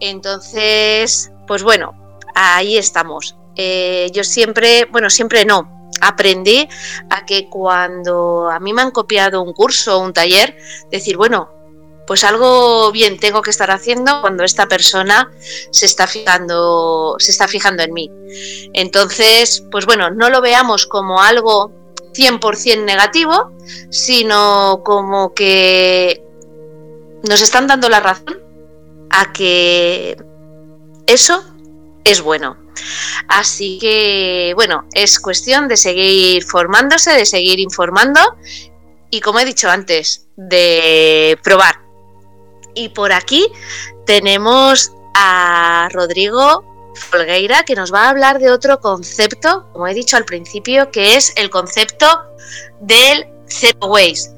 Entonces, 0.00 1.30
pues 1.46 1.62
bueno, 1.62 1.92
ahí 2.34 2.76
estamos. 2.78 3.36
Eh, 3.56 4.10
yo 4.12 4.24
siempre, 4.24 4.86
bueno, 4.90 5.10
siempre 5.10 5.44
no, 5.44 5.81
aprendí 6.02 6.68
a 7.08 7.24
que 7.24 7.48
cuando 7.48 8.50
a 8.50 8.58
mí 8.58 8.72
me 8.72 8.82
han 8.82 8.90
copiado 8.90 9.40
un 9.40 9.52
curso 9.52 9.96
o 9.96 10.00
un 10.02 10.12
taller, 10.12 10.56
decir, 10.90 11.16
bueno, 11.16 11.48
pues 12.06 12.24
algo 12.24 12.90
bien 12.90 13.18
tengo 13.18 13.40
que 13.40 13.50
estar 13.50 13.70
haciendo 13.70 14.20
cuando 14.20 14.44
esta 14.44 14.66
persona 14.66 15.30
se 15.70 15.86
está 15.86 16.06
fijando, 16.06 17.14
se 17.18 17.30
está 17.30 17.46
fijando 17.46 17.84
en 17.84 17.92
mí. 17.92 18.10
Entonces, 18.74 19.64
pues 19.70 19.86
bueno, 19.86 20.10
no 20.10 20.28
lo 20.28 20.40
veamos 20.40 20.86
como 20.86 21.22
algo 21.22 21.72
100% 22.12 22.84
negativo, 22.84 23.52
sino 23.90 24.82
como 24.84 25.32
que 25.32 26.22
nos 27.28 27.40
están 27.40 27.68
dando 27.68 27.88
la 27.88 28.00
razón 28.00 28.42
a 29.10 29.32
que 29.32 30.16
eso 31.06 31.44
es 32.04 32.20
bueno. 32.20 32.56
Así 33.28 33.78
que, 33.80 34.52
bueno, 34.54 34.86
es 34.94 35.18
cuestión 35.18 35.68
de 35.68 35.76
seguir 35.76 36.44
formándose, 36.44 37.12
de 37.12 37.26
seguir 37.26 37.60
informando 37.60 38.20
y, 39.10 39.20
como 39.20 39.38
he 39.40 39.44
dicho 39.44 39.70
antes, 39.70 40.26
de 40.36 41.38
probar. 41.42 41.80
Y 42.74 42.88
por 42.90 43.12
aquí 43.12 43.50
tenemos 44.06 44.92
a 45.14 45.88
Rodrigo 45.92 46.64
Folgueira 46.94 47.62
que 47.64 47.74
nos 47.74 47.92
va 47.92 48.04
a 48.04 48.10
hablar 48.10 48.38
de 48.38 48.50
otro 48.50 48.80
concepto, 48.80 49.68
como 49.72 49.86
he 49.86 49.94
dicho 49.94 50.16
al 50.16 50.24
principio, 50.24 50.90
que 50.90 51.16
es 51.16 51.32
el 51.36 51.50
concepto 51.50 52.06
del 52.80 53.26
Zero 53.52 53.86
Waste. 53.88 54.30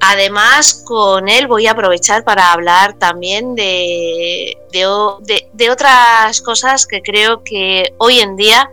Además, 0.00 0.82
con 0.84 1.28
él 1.28 1.46
voy 1.46 1.66
a 1.66 1.72
aprovechar 1.72 2.24
para 2.24 2.52
hablar 2.52 2.98
también 2.98 3.54
de, 3.54 4.56
de, 4.70 5.70
otras 5.70 6.42
cosas 6.42 6.86
que 6.86 7.00
creo 7.00 7.42
que 7.42 7.94
hoy 7.98 8.20
en 8.20 8.36
día 8.36 8.70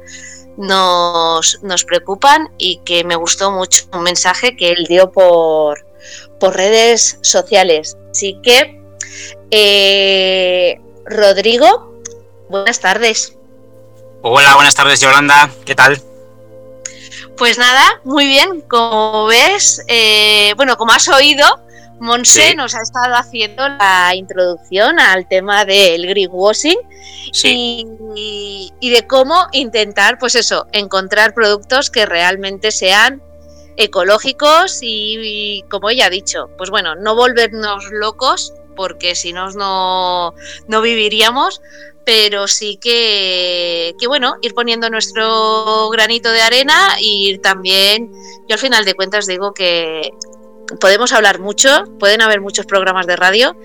nos, 0.57 1.59
nos, 1.63 1.85
preocupan 1.85 2.49
y 2.57 2.81
que 2.83 3.03
me 3.05 3.15
gustó 3.15 3.51
mucho 3.51 3.85
un 3.93 4.03
mensaje 4.03 4.57
que 4.57 4.71
él 4.71 4.85
dio 4.89 5.11
por, 5.11 5.85
por 6.39 6.55
redes 6.55 7.17
sociales. 7.21 7.97
Así 8.11 8.37
que, 8.43 8.81
eh, 9.51 10.81
Rodrigo, 11.05 12.01
buenas 12.49 12.81
tardes. 12.81 13.37
Hola, 14.21 14.55
buenas 14.55 14.75
tardes, 14.75 14.99
Yolanda. 14.99 15.49
¿Qué 15.65 15.75
tal? 15.75 16.01
Pues 17.37 17.57
nada, 17.57 18.01
muy 18.03 18.25
bien. 18.25 18.61
Como 18.61 19.25
ves, 19.25 19.83
eh, 19.87 20.53
bueno, 20.57 20.77
como 20.77 20.91
has 20.91 21.07
oído, 21.07 21.45
Monse 22.01 22.55
nos 22.55 22.73
ha 22.73 22.81
estado 22.81 23.13
haciendo 23.13 23.69
la 23.69 24.15
introducción 24.15 24.99
al 24.99 25.27
tema 25.27 25.65
del 25.65 26.07
greenwashing 26.07 26.79
y, 27.31 28.71
de 28.81 29.07
cómo 29.07 29.47
intentar, 29.51 30.17
pues 30.17 30.33
eso, 30.33 30.65
encontrar 30.71 31.35
productos 31.35 31.91
que 31.91 32.07
realmente 32.07 32.71
sean 32.71 33.21
ecológicos 33.77 34.79
y, 34.81 35.63
como 35.69 35.91
ella 35.91 36.07
ha 36.07 36.09
dicho, 36.09 36.49
pues 36.57 36.71
bueno, 36.71 36.95
no 36.95 37.15
volvernos 37.15 37.85
locos 37.91 38.53
porque 38.75 39.13
si 39.13 39.31
no, 39.31 40.33
no 40.67 40.81
viviríamos, 40.81 41.61
pero 42.05 42.47
sí 42.47 42.77
que, 42.81 43.95
que, 43.99 44.07
bueno, 44.07 44.35
ir 44.41 44.53
poniendo 44.53 44.89
nuestro 44.89 45.89
granito 45.89 46.31
de 46.31 46.41
arena 46.41 46.95
y 46.99 47.37
también, 47.39 48.11
yo 48.47 48.55
al 48.55 48.59
final 48.59 48.85
de 48.85 48.93
cuentas 48.93 49.27
digo 49.27 49.53
que 49.53 50.09
podemos 50.79 51.11
hablar 51.11 51.39
mucho, 51.39 51.83
pueden 51.99 52.21
haber 52.21 52.41
muchos 52.41 52.65
programas 52.65 53.07
de 53.07 53.15
radio, 53.15 53.55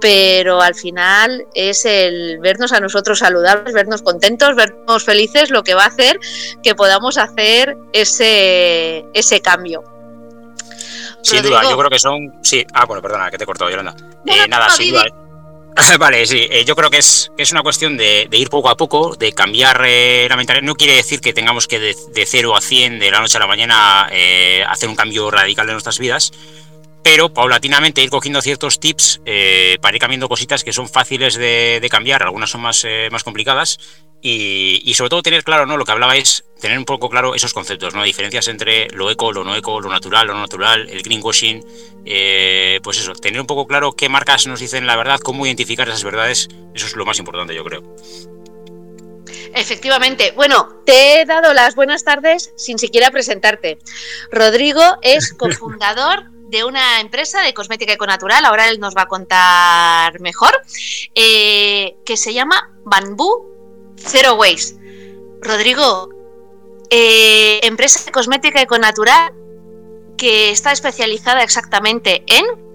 pero 0.00 0.60
al 0.60 0.74
final 0.74 1.46
es 1.54 1.84
el 1.84 2.38
vernos 2.40 2.72
a 2.72 2.80
nosotros 2.80 3.20
saludables, 3.20 3.72
vernos 3.72 4.02
contentos, 4.02 4.54
vernos 4.56 5.04
felices, 5.04 5.50
lo 5.50 5.62
que 5.62 5.74
va 5.74 5.84
a 5.84 5.88
hacer 5.88 6.18
que 6.62 6.74
podamos 6.74 7.18
hacer 7.18 7.76
ese, 7.92 9.04
ese 9.14 9.40
cambio. 9.40 9.82
Sin 11.22 11.42
duda, 11.42 11.62
yo 11.62 11.76
creo 11.76 11.90
que 11.90 11.98
son. 11.98 12.32
Sí, 12.42 12.64
ah, 12.74 12.86
bueno, 12.86 13.02
perdona, 13.02 13.30
que 13.30 13.38
te 13.38 13.44
he 13.44 13.46
cortado, 13.46 13.70
Yolanda. 13.70 13.94
Eh, 14.24 14.46
nada, 14.48 14.70
sin 14.70 14.92
duda. 14.92 15.06
vale, 15.98 16.26
sí, 16.26 16.46
eh, 16.50 16.64
yo 16.64 16.74
creo 16.74 16.90
que 16.90 16.98
es, 16.98 17.30
es 17.36 17.52
una 17.52 17.62
cuestión 17.62 17.96
de, 17.96 18.28
ir 18.32 18.50
poco 18.50 18.68
a 18.68 18.76
poco, 18.76 19.14
de 19.16 19.32
cambiar 19.32 19.82
eh, 19.86 20.26
la 20.28 20.36
mentalidad. 20.36 20.64
No 20.64 20.74
quiere 20.74 20.94
decir 20.94 21.20
que 21.20 21.32
tengamos 21.32 21.66
que 21.66 21.78
de, 21.78 21.96
de 22.12 22.26
0 22.26 22.56
a 22.56 22.60
100, 22.60 22.98
de 22.98 23.10
la 23.10 23.20
noche 23.20 23.36
a 23.36 23.40
la 23.40 23.46
mañana, 23.46 24.08
eh, 24.10 24.64
hacer 24.68 24.88
un 24.88 24.96
cambio 24.96 25.30
radical 25.30 25.66
de 25.66 25.72
nuestras 25.72 25.98
vidas, 25.98 26.32
pero 27.02 27.32
paulatinamente 27.32 28.02
ir 28.02 28.10
cogiendo 28.10 28.42
ciertos 28.42 28.80
tips 28.80 29.20
para 29.80 29.96
ir 29.96 30.00
cambiando 30.00 30.28
cositas 30.28 30.64
que 30.64 30.72
son 30.72 30.88
fáciles 30.88 31.36
de, 31.36 31.86
cambiar, 31.90 32.22
algunas 32.22 32.50
son 32.50 32.60
más, 32.60 32.86
más 33.10 33.24
complicadas, 33.24 33.78
y, 34.20 34.92
sobre 34.94 35.10
todo 35.10 35.22
tener 35.22 35.44
claro, 35.44 35.64
¿no? 35.66 35.76
Lo 35.76 35.84
que 35.84 35.92
hablaba 35.92 36.16
es 36.16 36.44
tener 36.60 36.76
un 36.76 36.84
poco 36.84 37.08
claro 37.08 37.34
esos 37.34 37.54
conceptos, 37.54 37.94
¿no? 37.94 38.02
Diferencias 38.02 38.48
entre 38.48 38.88
lo 38.90 39.10
eco, 39.10 39.32
lo 39.32 39.44
no 39.44 39.54
eco, 39.54 39.80
lo 39.80 39.90
natural, 39.90 40.26
lo 40.26 40.34
no 40.34 40.40
natural, 40.40 40.88
el 40.90 41.02
greenwashing, 41.02 41.64
eh, 42.04 42.80
pues 42.82 42.98
eso, 42.98 43.12
tener 43.12 43.40
un 43.40 43.46
poco 43.46 43.66
claro 43.66 43.92
qué 43.92 44.08
marcas 44.08 44.46
nos 44.46 44.60
dicen 44.60 44.86
la 44.86 44.96
verdad, 44.96 45.20
cómo 45.20 45.46
identificar 45.46 45.88
esas 45.88 46.02
verdades, 46.02 46.48
eso 46.74 46.86
es 46.86 46.96
lo 46.96 47.04
más 47.04 47.18
importante, 47.18 47.54
yo 47.54 47.64
creo. 47.64 47.82
Efectivamente. 49.54 50.32
Bueno, 50.34 50.68
te 50.84 51.20
he 51.20 51.24
dado 51.24 51.54
las 51.54 51.74
buenas 51.74 52.04
tardes 52.04 52.52
sin 52.56 52.78
siquiera 52.78 53.10
presentarte. 53.10 53.78
Rodrigo 54.30 54.82
es 55.02 55.32
cofundador 55.38 56.30
de 56.48 56.64
una 56.64 57.00
empresa 57.00 57.42
de 57.42 57.54
cosmética 57.54 57.92
econatural, 57.92 58.44
ahora 58.44 58.68
él 58.68 58.80
nos 58.80 58.96
va 58.96 59.02
a 59.02 59.06
contar 59.06 60.20
mejor, 60.20 60.50
eh, 61.14 61.96
que 62.04 62.16
se 62.16 62.32
llama 62.32 62.70
Bambú 62.84 63.46
Zero 63.98 64.34
Waste. 64.34 64.78
Rodrigo, 65.40 66.08
eh, 66.90 67.60
empresa 67.62 68.04
de 68.04 68.12
cosmética 68.12 68.60
econatural 68.60 69.32
que 70.16 70.50
está 70.50 70.72
especializada 70.72 71.42
exactamente 71.42 72.24
en... 72.26 72.67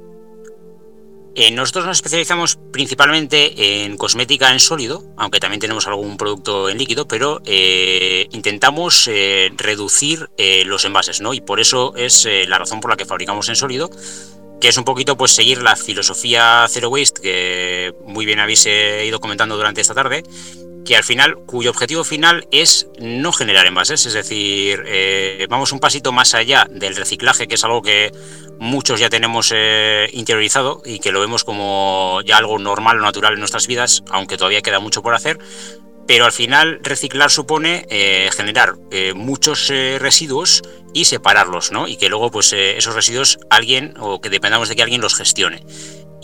Eh, 1.36 1.52
nosotros 1.52 1.86
nos 1.86 1.98
especializamos 1.98 2.60
principalmente 2.72 3.84
en 3.84 3.98
cosmética 3.98 4.52
en 4.52 4.60
sólido, 4.60 5.04
aunque 5.18 5.40
también 5.40 5.60
tenemos 5.60 5.88
algún 5.88 6.18
producto 6.18 6.70
en 6.70 6.78
líquido, 6.78 7.08
pero 7.08 7.42
eh, 7.46 8.28
intentamos 8.32 9.10
reducir 9.58 10.30
los 10.66 10.86
envases, 10.86 11.22
¿no? 11.22 11.34
Y 11.34 11.42
por 11.42 11.60
eso 11.60 11.96
es 11.96 12.28
la 12.48 12.60
razón 12.60 12.82
por 12.82 12.92
la 12.92 12.98
que 12.98 13.06
fabricamos 13.06 13.50
en 13.50 13.56
sólido, 13.56 13.90
que 14.62 14.68
es 14.68 14.78
un 14.78 14.84
poquito 14.84 15.18
pues 15.18 15.32
seguir 15.32 15.62
la 15.62 15.76
filosofía 15.76 16.66
Zero 16.70 16.90
Waste 16.90 17.22
que 17.22 17.96
muy 18.06 18.26
bien 18.26 18.40
habéis 18.40 18.66
ido 18.66 19.20
comentando 19.20 19.58
durante 19.58 19.82
esta 19.82 19.94
tarde 19.94 20.24
que 20.86 20.96
al 20.96 21.04
final, 21.04 21.36
cuyo 21.46 21.70
objetivo 21.70 22.04
final 22.04 22.48
es 22.52 22.88
no 23.00 23.32
generar 23.32 23.66
envases, 23.66 24.06
es 24.06 24.14
decir, 24.14 24.84
eh, 24.86 25.48
vamos 25.50 25.72
un 25.72 25.80
pasito 25.80 26.12
más 26.12 26.34
allá 26.34 26.68
del 26.70 26.96
reciclaje, 26.96 27.48
que 27.48 27.56
es 27.56 27.64
algo 27.64 27.82
que 27.82 28.12
muchos 28.60 29.00
ya 29.00 29.10
tenemos 29.10 29.52
eh, 29.54 30.10
interiorizado 30.14 30.82
y 30.86 31.00
que 31.00 31.12
lo 31.12 31.22
vemos 31.22 31.44
como 31.44 32.22
ya 32.26 32.38
algo 32.38 32.60
normal 32.60 33.00
o 33.00 33.02
natural 33.02 33.34
en 33.34 33.40
nuestras 33.40 33.68
vidas, 33.68 34.04
aunque 34.10 34.38
todavía 34.38 34.62
queda 34.62 34.80
mucho 34.80 35.02
por 35.02 35.16
hacer. 35.16 35.40
Pero 36.06 36.26
al 36.26 36.34
final 36.34 36.82
reciclar 36.84 37.32
supone 37.32 37.86
eh, 37.90 38.30
generar 38.36 38.76
muchos 39.16 39.70
residuos 39.70 40.62
y 40.94 41.06
separarlos, 41.06 41.72
¿no? 41.72 41.88
Y 41.88 41.96
que 41.96 42.10
luego 42.10 42.30
pues 42.30 42.52
esos 42.52 42.94
residuos 42.94 43.40
alguien 43.50 43.94
o 43.98 44.20
que 44.20 44.30
dependamos 44.30 44.68
de 44.68 44.76
que 44.76 44.84
alguien 44.84 45.00
los 45.00 45.16
gestione. 45.16 45.64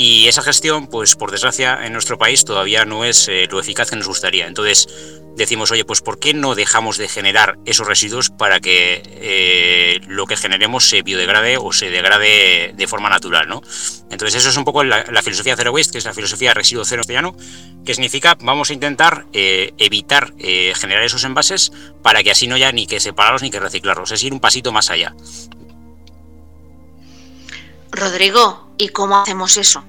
Y 0.02 0.30
esa 0.30 0.42
gestión, 0.42 0.88
pues 0.88 1.18
por 1.18 1.30
desgracia, 1.30 1.86
en 1.86 1.92
nuestro 1.92 2.18
país 2.18 2.46
todavía 2.46 2.86
no 2.86 3.04
es 3.04 3.28
eh, 3.28 3.50
lo 3.52 3.60
eficaz 3.60 3.90
que 3.90 3.98
nos 3.98 4.08
gustaría. 4.08 4.48
Entonces 4.48 4.88
decimos, 5.36 5.72
oye, 5.72 5.84
pues 5.84 6.00
¿por 6.00 6.20
qué 6.20 6.34
no 6.34 6.56
dejamos 6.56 6.98
de 6.98 7.10
generar 7.10 7.60
esos 7.66 7.86
residuos 7.86 8.30
para 8.30 8.62
que 8.62 9.04
eh, 9.06 10.00
lo 10.08 10.26
que 10.26 10.38
generemos 10.38 10.88
se 10.88 11.02
biodegrade 11.02 11.58
o 11.58 11.74
se 11.74 11.90
degrade 11.90 12.72
de 12.78 12.88
forma 12.88 13.10
natural, 13.10 13.50
¿no? 13.50 13.62
Entonces 14.10 14.36
eso 14.36 14.48
es 14.48 14.56
un 14.56 14.64
poco 14.64 14.86
la, 14.86 15.04
filosofía 15.22 15.58
Zero 15.58 15.74
Waste, 15.74 15.92
que 15.92 15.98
es 15.98 16.06
la 16.06 16.14
filosofía 16.14 16.54
residuo 16.54 16.86
cero 16.86 17.02
castellano, 17.02 17.36
que 17.84 17.94
significa 17.94 18.38
vamos 18.40 18.70
a 18.70 18.74
intentar 18.74 19.26
eh, 19.34 19.74
evitar 19.80 20.34
generar 20.76 21.04
esos 21.04 21.26
envases 21.26 21.74
para 22.02 22.24
que 22.24 22.32
así 22.32 22.48
no 22.48 22.56
haya 22.56 22.72
ni 22.72 22.88
que 22.88 23.02
separarlos 23.02 23.42
ni 23.42 23.52
que 23.52 23.60
reciclarlos, 23.60 24.14
es 24.14 24.24
ir 24.24 24.32
un 24.32 24.40
pasito 24.40 24.72
más 24.72 24.90
allá. 24.90 25.14
Rodrigo, 27.92 28.74
¿y 28.78 28.90
cómo 28.90 29.22
hacemos 29.22 29.58
eso? 29.58 29.84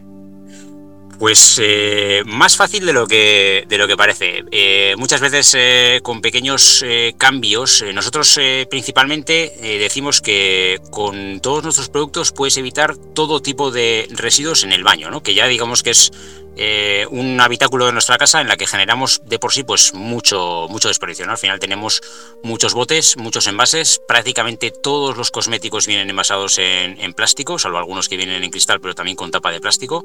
Pues 1.21 1.61
eh, 1.63 2.23
más 2.25 2.57
fácil 2.57 2.87
de 2.87 2.95
lo 2.95 3.07
que, 3.07 3.67
de 3.69 3.77
lo 3.77 3.87
que 3.87 3.95
parece. 3.95 4.43
Eh, 4.51 4.95
muchas 4.97 5.21
veces 5.21 5.55
eh, 5.55 6.01
con 6.03 6.23
pequeños 6.23 6.83
cambios, 7.19 7.85
nosotros 7.93 8.41
principalmente 8.71 9.79
decimos 9.79 10.23
que 10.23 10.81
con 10.91 11.41
todos 11.41 11.63
nuestros 11.63 11.91
productos 11.91 12.33
puedes 12.33 12.57
evitar 12.57 12.97
todo 12.97 13.43
tipo 13.43 13.71
de 13.71 14.09
residuos 14.13 14.65
en 14.65 14.73
el 14.73 14.83
baño, 14.83 15.11
¿no? 15.11 15.23
que 15.23 15.35
ya 15.35 15.47
digamos 15.47 15.83
que 15.83 15.91
es 15.91 16.11
eh, 16.57 17.07
un 17.11 17.41
habitáculo 17.41 17.87
de 17.87 17.93
nuestra 17.93 18.19
casa 18.19 18.41
en 18.41 18.49
la 18.49 18.57
que 18.57 18.67
generamos 18.67 19.23
de 19.25 19.39
por 19.39 19.53
sí 19.53 19.63
pues 19.63 19.95
mucho, 19.95 20.67
mucho 20.69 20.89
desperdicio. 20.89 21.29
Al 21.31 21.39
final 21.39 21.61
tenemos 21.61 22.03
muchos 22.43 22.75
botes, 22.75 23.17
muchos 23.17 23.47
envases, 23.47 24.01
prácticamente 24.07 24.71
todos 24.71 25.17
los 25.17 25.31
cosméticos 25.31 25.87
vienen 25.87 26.11
envasados 26.11 26.59
en, 26.59 27.15
plástico, 27.15 27.59
salvo 27.59 27.79
algunos 27.79 28.09
que 28.09 28.17
vienen 28.17 28.43
en 28.43 28.51
cristal, 28.51 28.81
pero 28.81 28.95
también 28.95 29.17
con 29.17 29.31
tapa 29.31 29.53
de 29.53 29.61
plástico. 29.61 30.05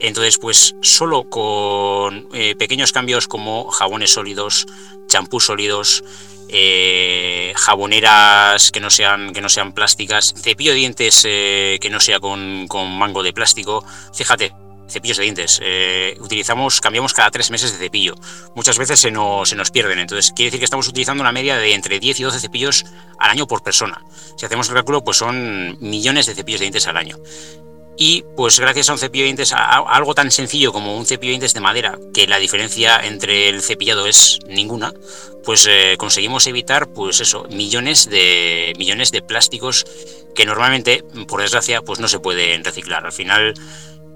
Entonces, 0.00 0.38
pues 0.38 0.74
solo 0.82 1.24
con 1.24 2.28
eh, 2.32 2.54
pequeños 2.56 2.92
cambios 2.92 3.28
como 3.28 3.70
jabones 3.70 4.12
sólidos, 4.12 4.66
champús 5.06 5.44
sólidos, 5.44 6.02
eh, 6.48 7.52
jaboneras 7.56 8.70
que 8.70 8.80
no 8.80 8.90
sean 8.90 9.32
que 9.32 9.40
no 9.40 9.48
sean 9.48 9.72
plásticas, 9.72 10.34
cepillo 10.36 10.72
de 10.72 10.76
dientes 10.76 11.22
que 11.22 11.88
no 11.90 12.00
sea 12.00 12.20
con, 12.20 12.66
con 12.68 12.90
mango 12.98 13.22
de 13.22 13.32
plástico. 13.32 13.84
Fíjate, 14.12 14.52
cepillos 14.88 15.16
de 15.16 15.24
dientes. 15.24 15.60
Eh, 15.62 16.16
utilizamos, 16.20 16.80
cambiamos 16.80 17.12
cada 17.12 17.30
tres 17.30 17.50
meses 17.50 17.72
de 17.72 17.78
cepillo. 17.78 18.14
Muchas 18.54 18.78
veces 18.78 19.00
se 19.00 19.10
nos, 19.10 19.48
se 19.48 19.56
nos 19.56 19.70
pierden. 19.70 19.98
Entonces, 19.98 20.32
quiere 20.32 20.48
decir 20.48 20.60
que 20.60 20.64
estamos 20.64 20.88
utilizando 20.88 21.22
una 21.22 21.32
media 21.32 21.56
de 21.56 21.74
entre 21.74 22.00
10 22.00 22.20
y 22.20 22.22
12 22.22 22.40
cepillos 22.40 22.84
al 23.18 23.30
año 23.30 23.46
por 23.46 23.62
persona. 23.62 24.02
Si 24.36 24.46
hacemos 24.46 24.68
el 24.68 24.74
cálculo, 24.74 25.04
pues 25.04 25.16
son 25.16 25.76
millones 25.80 26.26
de 26.26 26.34
cepillos 26.34 26.60
de 26.60 26.64
dientes 26.64 26.86
al 26.86 26.96
año. 26.96 27.16
Y 27.96 28.24
pues 28.36 28.58
gracias 28.58 28.88
a 28.88 28.92
un 28.92 28.98
cepillo 28.98 29.22
de 29.22 29.26
dientes, 29.26 29.52
a 29.52 29.78
algo 29.78 30.14
tan 30.14 30.30
sencillo 30.30 30.72
como 30.72 30.96
un 30.96 31.06
cepillo 31.06 31.28
de 31.28 31.34
dientes 31.34 31.54
de 31.54 31.60
madera, 31.60 31.96
que 32.12 32.26
la 32.26 32.38
diferencia 32.38 32.98
entre 33.00 33.48
el 33.48 33.62
cepillado 33.62 34.06
es 34.06 34.40
ninguna, 34.48 34.92
pues 35.44 35.66
eh, 35.68 35.94
conseguimos 35.96 36.46
evitar 36.48 36.88
pues 36.88 37.20
eso, 37.20 37.46
millones 37.50 38.10
de 38.10 38.72
millones 38.78 39.12
de 39.12 39.22
plásticos 39.22 39.86
que 40.34 40.44
normalmente, 40.44 41.04
por 41.28 41.40
desgracia, 41.40 41.82
pues 41.82 42.00
no 42.00 42.08
se 42.08 42.18
pueden 42.18 42.64
reciclar. 42.64 43.06
Al 43.06 43.12
final 43.12 43.54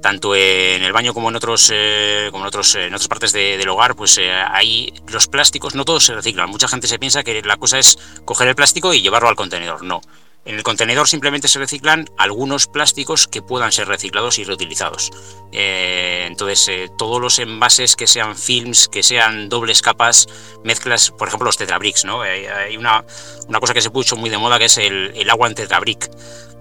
tanto 0.00 0.34
en 0.34 0.82
el 0.82 0.92
baño 0.92 1.14
como 1.14 1.28
en 1.28 1.36
otros 1.36 1.70
eh, 1.72 2.28
como 2.30 2.44
en 2.44 2.48
otros 2.48 2.74
en 2.74 2.94
otras 2.94 3.08
partes 3.08 3.32
del 3.32 3.68
hogar 3.68 3.96
pues 3.96 4.18
eh, 4.18 4.30
ahí 4.32 4.92
los 5.08 5.26
plásticos 5.26 5.74
no 5.74 5.84
todos 5.84 6.04
se 6.04 6.14
reciclan. 6.14 6.50
Mucha 6.50 6.68
gente 6.68 6.86
se 6.86 6.98
piensa 6.98 7.22
que 7.22 7.42
la 7.42 7.56
cosa 7.56 7.78
es 7.78 7.98
coger 8.24 8.48
el 8.48 8.54
plástico 8.54 8.94
y 8.94 9.02
llevarlo 9.02 9.28
al 9.28 9.36
contenedor. 9.36 9.82
No 9.82 10.00
En 10.48 10.54
el 10.56 10.62
contenedor 10.62 11.06
simplemente 11.06 11.46
se 11.46 11.58
reciclan 11.58 12.08
algunos 12.16 12.68
plásticos 12.68 13.28
que 13.28 13.42
puedan 13.42 13.70
ser 13.70 13.86
reciclados 13.86 14.38
y 14.38 14.44
reutilizados. 14.44 15.10
Eh, 15.52 16.24
entonces, 16.26 16.66
eh, 16.68 16.88
todos 16.96 17.20
los 17.20 17.38
envases 17.38 17.96
que 17.96 18.06
sean 18.06 18.34
films, 18.34 18.88
que 18.88 19.02
sean 19.02 19.50
dobles 19.50 19.82
capas, 19.82 20.26
mezclas, 20.64 21.10
por 21.10 21.28
ejemplo, 21.28 21.44
los 21.44 21.58
tetrabricks, 21.58 22.06
¿no? 22.06 22.22
hay 22.22 22.78
una, 22.78 23.04
una, 23.46 23.60
cosa 23.60 23.74
que 23.74 23.82
se 23.82 23.90
puso 23.90 24.16
muy 24.16 24.30
de 24.30 24.38
moda 24.38 24.58
que 24.58 24.64
es 24.64 24.78
el, 24.78 25.12
el 25.14 25.28
agua 25.28 25.48
en 25.48 25.54
tetrabrick. 25.54 26.08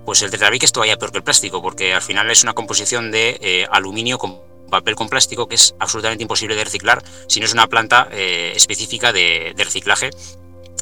Pues 0.05 0.21
el 0.21 0.31
tetrabrick 0.31 0.63
es 0.63 0.73
todavía 0.73 0.97
peor 0.97 1.13
que 1.13 1.19
el 1.19 1.23
plástico, 1.23 1.61
porque 1.61 1.93
al 1.93 2.01
final 2.01 2.29
es 2.29 2.43
una 2.43 2.51
composición 2.51 3.09
de 3.09 3.39
eh, 3.39 3.67
aluminio 3.71 4.17
con 4.17 4.41
papel 4.69 4.95
con 4.95 5.07
plástico 5.07 5.47
que 5.47 5.55
es 5.55 5.75
absolutamente 5.79 6.23
imposible 6.23 6.57
de 6.57 6.65
reciclar 6.65 7.01
si 7.29 7.39
no 7.39 7.45
es 7.45 7.53
una 7.53 7.67
planta 7.67 8.09
específica 8.11 9.13
de, 9.13 9.53
de 9.55 9.63
reciclaje 9.63 10.09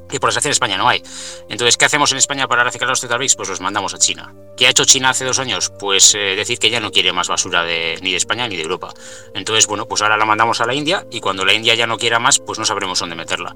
que 0.10 0.20
por 0.20 0.30
desgracia 0.30 0.50
en 0.50 0.54
España 0.54 0.78
no 0.78 0.88
hay. 0.88 1.02
Entonces, 1.50 1.78
¿qué 1.78 1.86
hacemos 1.86 2.12
en 2.12 2.18
España 2.18 2.48
para 2.48 2.64
reciclar 2.64 2.90
los 2.90 3.02
tetrabricks? 3.02 3.36
Pues 3.36 3.50
los 3.50 3.62
mandamos 3.62 3.94
a 3.94 3.98
China. 3.98 4.34
¿Qué 4.58 4.68
ha 4.68 4.70
hecho 4.70 4.86
China 4.86 5.10
hace 5.10 5.26
dos 5.26 5.40
años? 5.40 5.72
Pues 5.80 6.16
eh, 6.16 6.36
decir 6.36 6.60
que 6.60 6.70
ya 6.70 6.80
no 6.80 6.92
quiere 6.92 7.12
más 7.14 7.28
basura 7.28 7.64
de, 7.64 7.98
ni 8.02 8.12
de 8.12 8.18
España 8.18 8.48
ni 8.48 8.56
de 8.56 8.62
Europa. 8.62 8.94
Entonces, 9.34 9.68
bueno, 9.68 9.88
pues 9.88 10.02
ahora 10.02 10.18
la 10.18 10.26
mandamos 10.26 10.62
a 10.62 10.66
la 10.66 10.74
India 10.74 11.06
y 11.12 11.20
cuando 11.20 11.46
la 11.46 11.54
India 11.54 11.76
ya 11.76 11.88
no 11.88 11.98
quiera 11.98 12.20
más, 12.20 12.40
pues 12.40 12.60
no 12.60 12.66
sabremos 12.66 13.00
dónde 13.00 13.16
meterla. 13.16 13.54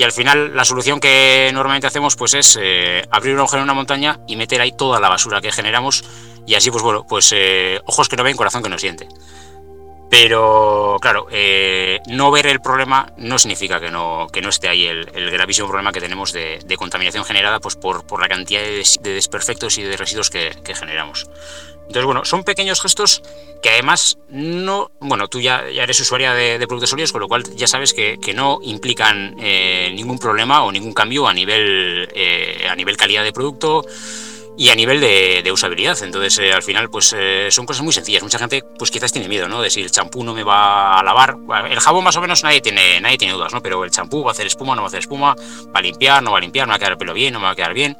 Y 0.00 0.02
al 0.02 0.12
final 0.12 0.56
la 0.56 0.64
solución 0.64 0.98
que 0.98 1.50
normalmente 1.52 1.86
hacemos 1.86 2.16
pues 2.16 2.32
es 2.32 2.58
eh, 2.58 3.06
abrir 3.10 3.34
un 3.34 3.40
agujero 3.40 3.58
en 3.58 3.64
una 3.64 3.74
montaña 3.74 4.20
y 4.26 4.36
meter 4.36 4.62
ahí 4.62 4.72
toda 4.72 4.98
la 4.98 5.10
basura 5.10 5.42
que 5.42 5.52
generamos 5.52 6.04
y 6.46 6.54
así 6.54 6.70
pues 6.70 6.82
bueno, 6.82 7.04
pues 7.06 7.32
eh, 7.36 7.80
ojos 7.84 8.08
que 8.08 8.16
no 8.16 8.24
ven, 8.24 8.34
corazón 8.34 8.62
que 8.62 8.70
no 8.70 8.78
siente. 8.78 9.08
Pero 10.10 10.96
claro, 11.00 11.28
eh, 11.30 12.00
no 12.08 12.32
ver 12.32 12.48
el 12.48 12.60
problema 12.60 13.12
no 13.16 13.38
significa 13.38 13.78
que 13.78 13.92
no, 13.92 14.26
que 14.32 14.42
no 14.42 14.48
esté 14.48 14.68
ahí 14.68 14.86
el, 14.86 15.06
gravísimo 15.30 15.68
problema 15.68 15.92
que 15.92 16.00
tenemos 16.00 16.32
de, 16.32 16.58
contaminación 16.76 17.24
generada 17.24 17.60
pues, 17.60 17.76
por, 17.76 18.04
por 18.04 18.20
la 18.20 18.28
cantidad 18.28 18.60
de, 18.60 18.84
desperfectos 19.14 19.78
y 19.78 19.84
de 19.84 19.96
residuos 19.96 20.28
que, 20.28 20.52
generamos. 20.74 21.30
Entonces, 21.82 22.04
bueno, 22.04 22.24
son 22.24 22.42
pequeños 22.42 22.80
gestos 22.80 23.22
que 23.62 23.70
además 23.70 24.18
no, 24.28 24.90
bueno, 25.00 25.28
tú 25.28 25.40
ya, 25.40 25.70
ya 25.70 25.84
eres 25.84 26.00
usuaria 26.00 26.34
de, 26.34 26.58
productos 26.66 26.90
sólidos, 26.90 27.12
con 27.12 27.20
lo 27.20 27.28
cual 27.28 27.44
ya 27.54 27.68
sabes 27.68 27.94
que, 27.94 28.18
que 28.20 28.34
no 28.34 28.58
implican 28.62 29.36
eh, 29.38 29.92
ningún 29.94 30.18
problema 30.18 30.64
o 30.64 30.72
ningún 30.72 30.92
cambio 30.92 31.28
a 31.28 31.34
nivel, 31.34 32.08
eh, 32.14 32.66
a 32.68 32.74
nivel 32.74 32.96
calidad 32.96 33.22
de 33.22 33.32
producto, 33.32 33.84
y 34.60 34.68
a 34.68 34.74
nivel 34.74 35.00
de, 35.00 35.50
usabilidad. 35.50 35.96
Entonces, 36.02 36.38
eh, 36.38 36.52
al 36.52 36.62
final, 36.62 36.90
pues 36.90 37.14
eh, 37.16 37.48
son 37.50 37.64
cosas 37.64 37.82
muy 37.82 37.94
sencillas. 37.94 38.22
Mucha 38.22 38.38
gente, 38.38 38.62
pues 38.78 38.90
quizás 38.90 39.10
tiene 39.10 39.26
miedo, 39.26 39.48
¿no? 39.48 39.62
De 39.62 39.70
si 39.70 39.80
el 39.80 39.90
champú 39.90 40.22
no 40.22 40.34
me 40.34 40.44
va 40.44 40.98
a 40.98 41.02
lavar. 41.02 41.38
El 41.70 41.80
jabón, 41.80 42.04
más 42.04 42.14
o 42.16 42.20
menos, 42.20 42.42
nadie 42.42 42.60
tiene, 42.60 43.00
nadie 43.00 43.16
tiene 43.16 43.32
dudas, 43.32 43.54
¿no? 43.54 43.62
Pero 43.62 43.82
el 43.84 43.90
champú 43.90 44.22
va 44.22 44.28
a 44.28 44.32
hacer 44.32 44.46
espuma, 44.46 44.76
no 44.76 44.82
va 44.82 44.88
a 44.88 44.88
hacer 44.88 45.00
espuma, 45.00 45.34
va 45.34 45.78
a 45.78 45.80
limpiar, 45.80 46.22
no 46.22 46.32
va 46.32 46.36
a 46.36 46.40
limpiar, 46.42 46.66
me 46.66 46.72
va 46.72 46.76
a 46.76 46.78
quedar 46.78 46.92
el 46.92 46.98
pelo 46.98 47.14
bien, 47.14 47.32
no 47.32 47.40
me 47.40 47.46
va 47.46 47.52
a 47.52 47.56
quedar 47.56 47.72
bien 47.72 47.96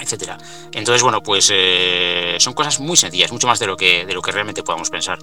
etcétera. 0.00 0.38
Entonces, 0.72 1.02
bueno, 1.02 1.22
pues 1.22 1.50
eh, 1.52 2.36
son 2.40 2.54
cosas 2.54 2.80
muy 2.80 2.96
sencillas, 2.96 3.30
mucho 3.30 3.46
más 3.46 3.58
de 3.58 3.66
lo 3.66 3.76
que, 3.76 4.06
de 4.06 4.12
lo 4.14 4.22
que 4.22 4.32
realmente 4.32 4.62
podamos 4.62 4.88
pensar. 4.90 5.18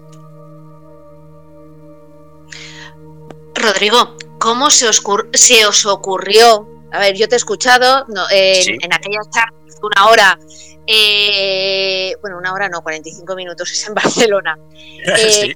Rodrigo, 3.56 4.16
¿cómo 4.40 4.70
se 4.70 4.90
se 5.34 5.66
os 5.66 5.86
ocurrió? 5.88 6.81
A 6.92 7.00
ver, 7.00 7.16
yo 7.16 7.28
te 7.28 7.36
he 7.36 7.38
escuchado 7.38 8.06
en, 8.32 8.78
en 8.82 8.94
aquella 8.94 9.20
charla 9.30 9.62
una 9.84 10.10
hora, 10.10 10.40
eh, 10.88 12.16
bueno, 12.22 12.38
una 12.38 12.54
hora 12.54 12.70
no, 12.70 12.82
45 12.82 13.36
minutos 13.36 13.72
es 13.72 13.88
en 13.88 13.94
Barcelona. 13.96 14.58
sí. 15.18 15.52
Eh, 15.52 15.56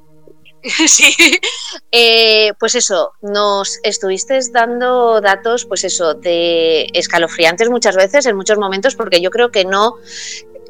sí. 0.87 1.39
Eh, 1.91 2.53
pues 2.59 2.75
eso, 2.75 3.13
nos 3.21 3.79
estuviste 3.83 4.39
dando 4.51 5.21
datos, 5.21 5.65
pues 5.65 5.83
eso, 5.83 6.15
de 6.15 6.87
escalofriantes 6.93 7.69
muchas 7.69 7.95
veces, 7.95 8.25
en 8.25 8.35
muchos 8.35 8.57
momentos, 8.57 8.95
porque 8.95 9.21
yo 9.21 9.29
creo 9.29 9.51
que 9.51 9.65
no 9.65 9.95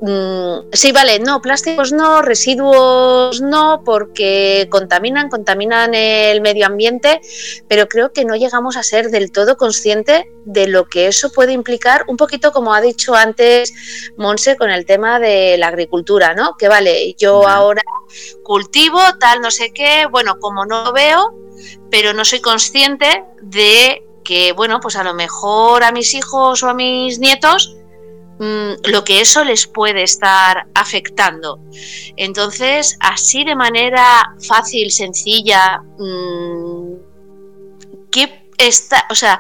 Mm, 0.02 0.72
sí, 0.74 0.92
vale, 0.92 1.20
no, 1.20 1.42
plásticos 1.42 1.94
no, 1.94 2.22
residuos 2.22 3.40
no, 3.40 3.82
porque 3.86 4.68
contaminan, 4.70 5.30
contaminan 5.30 5.94
el 5.94 6.42
medio 6.42 6.66
ambiente, 6.66 7.22
pero 7.70 7.88
creo 7.88 8.12
que 8.12 8.26
no 8.26 8.36
llegamos 8.36 8.76
a 8.76 8.84
ser 8.84 9.10
del 9.10 9.32
todo 9.32 9.56
consciente 9.56 10.30
de 10.44 10.68
lo 10.68 10.86
que 10.86 11.08
eso 11.08 11.32
puede 11.32 11.54
implicar, 11.54 12.04
un 12.08 12.18
poquito 12.18 12.52
como 12.52 12.74
ha 12.74 12.82
dicho 12.82 13.16
antes 13.16 13.74
Monse 14.18 14.58
con 14.58 14.70
el 14.70 14.86
tema 14.86 15.20
de 15.20 15.58
la 15.58 15.68
agricultura, 15.68 16.34
¿no? 16.34 16.58
Que 16.58 16.68
vale, 16.68 17.16
yo 17.18 17.48
ahora 17.48 17.84
cultivo 18.44 19.00
tal, 19.20 19.42
no 19.42 19.50
sé 19.50 19.72
qué, 19.74 20.08
bueno, 20.12 20.40
como 20.40 20.66
no 20.66 20.92
veo, 20.92 21.34
pero 21.90 22.14
no 22.14 22.26
soy 22.26 22.42
consciente 22.42 23.24
de 23.42 24.04
que, 24.26 24.52
bueno, 24.52 24.82
pues 24.82 24.98
a 24.98 25.04
lo 25.04 25.14
mejor 25.14 25.84
a 25.84 25.94
mis 25.94 26.14
hijos 26.14 26.64
o 26.64 26.70
a 26.70 26.74
mis 26.74 27.20
nietos 27.20 27.78
lo 28.38 29.04
que 29.04 29.22
eso 29.22 29.44
les 29.44 29.68
puede 29.68 30.04
estar 30.04 30.68
afectando. 30.74 31.60
Entonces, 32.18 32.98
así 33.00 33.44
de 33.44 33.56
manera 33.56 34.36
fácil, 34.46 34.92
sencilla, 34.92 35.82
mm, 35.98 36.96
que 38.12 38.50
está, 38.58 39.06
o 39.10 39.16
sea, 39.16 39.40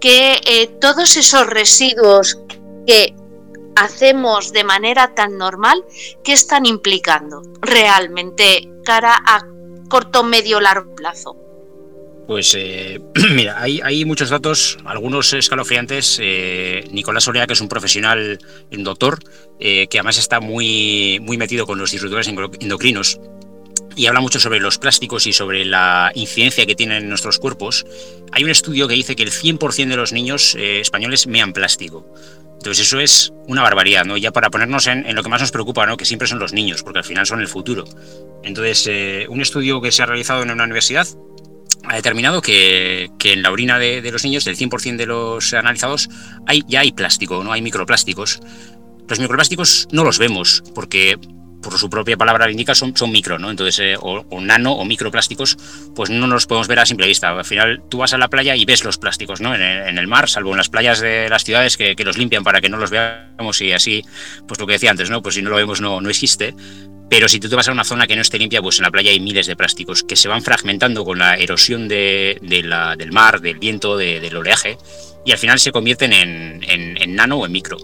que 0.00 0.40
eh, 0.44 0.66
todos 0.80 1.16
esos 1.16 1.46
residuos 1.46 2.38
que 2.86 3.14
hacemos 3.76 4.52
de 4.52 4.64
manera 4.64 5.14
tan 5.14 5.36
normal, 5.36 5.84
¿qué 6.24 6.32
están 6.32 6.66
implicando 6.66 7.42
realmente 7.60 8.70
cara 8.84 9.16
a 9.26 9.46
corto, 9.88 10.22
medio, 10.22 10.60
largo 10.60 10.94
plazo? 10.94 11.36
Pues 12.30 12.54
eh, 12.56 13.00
mira, 13.34 13.60
hay, 13.60 14.04
muchos 14.04 14.30
datos, 14.30 14.78
algunos 14.84 15.32
escalofriantes. 15.32 16.20
Eh, 16.22 16.84
Nicolás 16.92 17.24
Sorea, 17.24 17.44
que 17.44 17.54
es 17.54 17.60
un 17.60 17.68
profesional, 17.68 18.38
un 18.70 18.84
doctor, 18.84 19.18
eh, 19.58 19.88
que 19.88 19.98
además 19.98 20.16
está 20.16 20.38
muy, 20.38 21.18
muy 21.20 21.36
metido 21.36 21.66
con 21.66 21.80
los 21.80 21.90
disruptores 21.90 22.28
endocrinos 22.28 23.18
y 23.96 24.06
habla 24.06 24.20
mucho 24.20 24.38
sobre 24.38 24.60
los 24.60 24.78
plásticos 24.78 25.26
y 25.26 25.32
sobre 25.32 25.64
la 25.64 26.12
incidencia 26.14 26.66
que 26.66 26.76
tienen 26.76 27.02
en 27.02 27.08
nuestros 27.08 27.40
cuerpos. 27.40 27.84
Hay 28.30 28.44
un 28.44 28.50
estudio 28.50 28.86
que 28.86 28.94
dice 28.94 29.16
que 29.16 29.24
el 29.24 29.32
100% 29.32 29.88
de 29.88 29.96
los 29.96 30.12
niños 30.12 30.54
españoles 30.54 31.26
mean 31.26 31.52
plástico. 31.52 32.06
Entonces 32.58 32.86
eso 32.86 33.00
es 33.00 33.32
una 33.48 33.62
barbaridad, 33.62 34.04
¿no? 34.04 34.16
Ya 34.16 34.30
para 34.30 34.50
ponernos 34.50 34.86
en, 34.86 35.04
en, 35.04 35.16
lo 35.16 35.24
que 35.24 35.30
más 35.30 35.40
nos 35.40 35.50
preocupa, 35.50 35.84
¿no? 35.84 35.96
Que 35.96 36.04
siempre 36.04 36.28
son 36.28 36.38
los 36.38 36.52
niños, 36.52 36.84
porque 36.84 37.00
al 37.00 37.04
final 37.04 37.26
son 37.26 37.40
el 37.40 37.48
futuro. 37.48 37.84
Entonces, 38.44 39.26
un 39.28 39.40
estudio 39.40 39.80
que 39.80 39.90
se 39.90 40.04
ha 40.04 40.06
realizado 40.06 40.44
en 40.44 40.52
una 40.52 40.62
universidad 40.62 41.08
ha 41.84 41.94
determinado 41.94 42.42
que, 42.42 43.10
en 43.24 43.42
la 43.42 43.50
orina 43.50 43.78
de, 43.78 44.08
los 44.10 44.24
niños, 44.24 44.44
del 44.44 44.56
100% 44.56 44.96
de 44.96 45.06
los 45.06 45.52
analizados, 45.54 46.08
hay, 46.46 46.62
ya 46.68 46.80
hay 46.80 46.92
plástico, 46.92 47.42
no 47.44 47.52
hay 47.52 47.62
microplásticos. 47.62 48.40
Los 49.08 49.18
microplásticos 49.18 49.88
no 49.90 50.04
los 50.04 50.18
vemos 50.18 50.62
porque 50.74 51.18
por 51.62 51.78
su 51.78 51.90
propia 51.90 52.16
palabra 52.16 52.46
lo 52.46 52.50
indica, 52.50 52.74
son, 52.74 52.96
son 52.96 53.10
micro, 53.12 53.38
¿no? 53.38 53.50
Entonces, 53.50 53.78
eh, 53.80 53.96
o, 54.00 54.24
nano 54.40 54.72
o 54.72 54.84
microplásticos, 54.84 55.56
pues 55.94 56.10
no 56.10 56.26
los 56.26 56.46
podemos 56.46 56.68
ver 56.68 56.78
a 56.78 56.86
simple 56.86 57.06
vista. 57.06 57.30
Al 57.30 57.44
final, 57.44 57.82
tú 57.88 57.98
vas 57.98 58.12
a 58.12 58.18
la 58.18 58.28
playa 58.28 58.56
y 58.56 58.64
ves 58.64 58.84
los 58.84 58.98
plásticos, 58.98 59.40
¿no? 59.40 59.54
En 59.54 59.98
el, 59.98 60.06
mar, 60.06 60.28
salvo 60.28 60.50
en 60.50 60.56
las 60.56 60.68
playas 60.68 61.00
de 61.00 61.28
las 61.28 61.44
ciudades 61.44 61.76
que, 61.76 61.94
los 62.00 62.16
limpian 62.16 62.44
para 62.44 62.60
que 62.60 62.68
no 62.70 62.78
los 62.78 62.90
veamos 62.90 63.60
y 63.60 63.72
así, 63.72 64.02
pues 64.48 64.58
lo 64.58 64.66
que 64.66 64.74
decía 64.74 64.90
antes, 64.90 65.10
¿no? 65.10 65.22
Pues 65.22 65.34
si 65.34 65.42
no 65.42 65.50
lo 65.50 65.56
vemos 65.56 65.80
no, 65.80 66.00
no 66.00 66.08
existe. 66.08 66.54
Pero 67.10 67.28
si 67.28 67.40
tú 67.40 67.48
te 67.48 67.56
vas 67.56 67.66
a 67.68 67.72
una 67.72 67.82
zona 67.82 68.06
que 68.06 68.14
no 68.14 68.22
esté 68.22 68.38
limpia, 68.38 68.62
pues 68.62 68.78
en 68.78 68.84
la 68.84 68.90
playa 68.92 69.10
hay 69.10 69.18
miles 69.18 69.48
de 69.48 69.56
plásticos 69.56 70.04
que 70.04 70.14
se 70.14 70.28
van 70.28 70.42
fragmentando 70.42 71.04
con 71.04 71.18
la 71.18 71.34
erosión 71.34 71.88
de, 71.88 72.38
del 72.40 73.12
mar, 73.12 73.40
del 73.40 73.58
viento, 73.58 73.96
del 73.96 74.36
oleaje, 74.36 74.78
y 75.26 75.32
al 75.32 75.38
final 75.38 75.58
se 75.58 75.72
convierten 75.72 76.12
en, 76.12 77.14
nano 77.16 77.38
o 77.38 77.46
en 77.46 77.52
micro. 77.52 77.78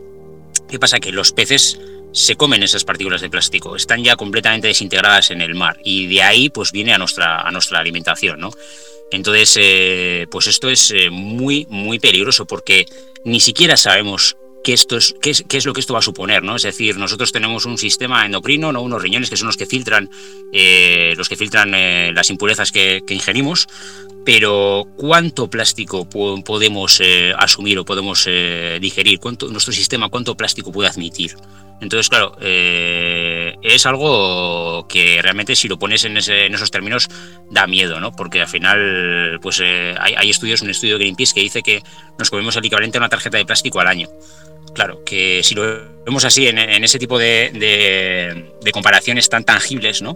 ¿Qué 0.68 0.78
pasa? 0.78 1.00
Que 1.00 1.10
los 1.10 1.32
peces 1.32 1.78
se 2.16 2.34
comen 2.34 2.62
esas 2.62 2.84
partículas 2.84 3.20
de 3.20 3.28
plástico, 3.28 3.76
están 3.76 4.02
ya 4.02 4.16
completamente 4.16 4.68
desintegradas 4.68 5.30
en 5.30 5.42
el 5.42 5.54
mar 5.54 5.78
y 5.84 6.06
de 6.06 6.22
ahí 6.22 6.48
pues 6.48 6.72
viene 6.72 6.94
a 6.94 6.98
nuestra, 6.98 7.42
a 7.42 7.50
nuestra 7.50 7.78
alimentación, 7.78 8.40
¿no? 8.40 8.52
Entonces, 9.10 9.58
eh, 9.60 10.26
pues 10.30 10.46
esto 10.46 10.70
es 10.70 10.90
eh, 10.92 11.10
muy, 11.10 11.66
muy 11.68 11.98
peligroso 11.98 12.46
porque 12.46 12.86
ni 13.26 13.38
siquiera 13.38 13.76
sabemos 13.76 14.38
qué, 14.64 14.72
esto 14.72 14.96
es, 14.96 15.14
qué, 15.20 15.30
es, 15.30 15.66
lo 15.66 15.74
que 15.74 15.80
esto 15.80 15.92
va 15.92 15.98
a 15.98 16.02
suponer, 16.02 16.42
¿no? 16.42 16.56
Es 16.56 16.62
decir, 16.62 16.96
nosotros 16.96 17.32
tenemos 17.32 17.66
un 17.66 17.76
sistema 17.76 18.24
endocrino, 18.24 18.72
¿no? 18.72 18.80
unos 18.80 19.02
riñones 19.02 19.28
que 19.28 19.36
son 19.36 19.48
los 19.48 19.58
que 19.58 19.66
filtran, 19.66 20.08
eh, 20.54 21.12
los 21.18 21.28
que 21.28 21.36
filtran 21.36 21.72
las 22.14 22.30
impurezas 22.30 22.72
que, 22.72 23.02
ingerimos, 23.10 23.66
pero 24.24 24.86
¿cuánto 24.96 25.50
plástico 25.50 26.08
podemos 26.08 27.02
asumir 27.36 27.78
o 27.78 27.84
podemos 27.84 28.24
digerir? 28.24 29.20
¿Cuánto, 29.20 29.48
nuestro 29.48 29.74
sistema, 29.74 30.08
cuánto 30.08 30.34
plástico 30.34 30.72
puede 30.72 30.88
admitir? 30.88 31.36
Entonces, 31.80 32.08
claro, 32.08 32.36
es 32.40 33.86
algo 33.86 34.86
que 34.88 35.20
realmente 35.20 35.54
si 35.54 35.68
lo 35.68 35.78
pones 35.78 36.04
en, 36.04 36.16
esos 36.16 36.70
términos 36.70 37.08
da 37.50 37.66
miedo, 37.66 38.00
¿no? 38.00 38.12
Porque 38.12 38.40
al 38.40 38.48
final, 38.48 39.38
pues 39.42 39.60
hay, 39.60 40.14
hay, 40.16 40.30
estudios, 40.30 40.62
un 40.62 40.70
estudio 40.70 40.94
de 40.94 41.00
Greenpeace 41.04 41.34
que 41.34 41.40
dice 41.40 41.62
que 41.62 41.82
nos 42.18 42.30
comemos 42.30 42.56
el 42.56 42.64
equivalente 42.64 42.96
a 42.98 43.00
una 43.00 43.08
tarjeta 43.08 43.36
de 43.36 43.44
plástico 43.44 43.80
al 43.80 43.88
año 43.88 44.08
claro, 44.76 45.02
que 45.04 45.42
si 45.42 45.54
lo 45.54 45.80
vemos 46.04 46.24
así 46.26 46.46
en, 46.46 46.58
ese 46.58 46.98
tipo 46.98 47.18
de, 47.18 48.52
comparaciones 48.72 49.28
tan 49.30 49.42
tangibles, 49.42 50.02
¿no? 50.02 50.14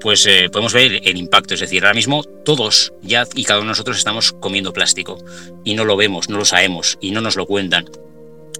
Pues 0.00 0.26
eh, 0.26 0.50
podemos 0.50 0.74
ver 0.74 1.00
el, 1.04 1.16
impacto. 1.16 1.54
Es 1.54 1.60
decir, 1.60 1.84
ahora 1.84 1.94
mismo 1.94 2.24
todos 2.24 2.92
ya 3.02 3.24
y 3.34 3.44
cada 3.44 3.60
uno 3.60 3.66
de 3.66 3.70
nosotros 3.70 3.96
estamos 3.96 4.32
comiendo 4.32 4.72
plástico 4.72 5.16
y 5.64 5.74
no 5.74 5.84
lo 5.84 5.96
vemos, 5.96 6.28
no 6.28 6.38
lo 6.38 6.44
sabemos 6.44 6.98
y 7.00 7.12
no 7.12 7.20
nos 7.20 7.36
lo 7.36 7.46
cuentan. 7.46 7.88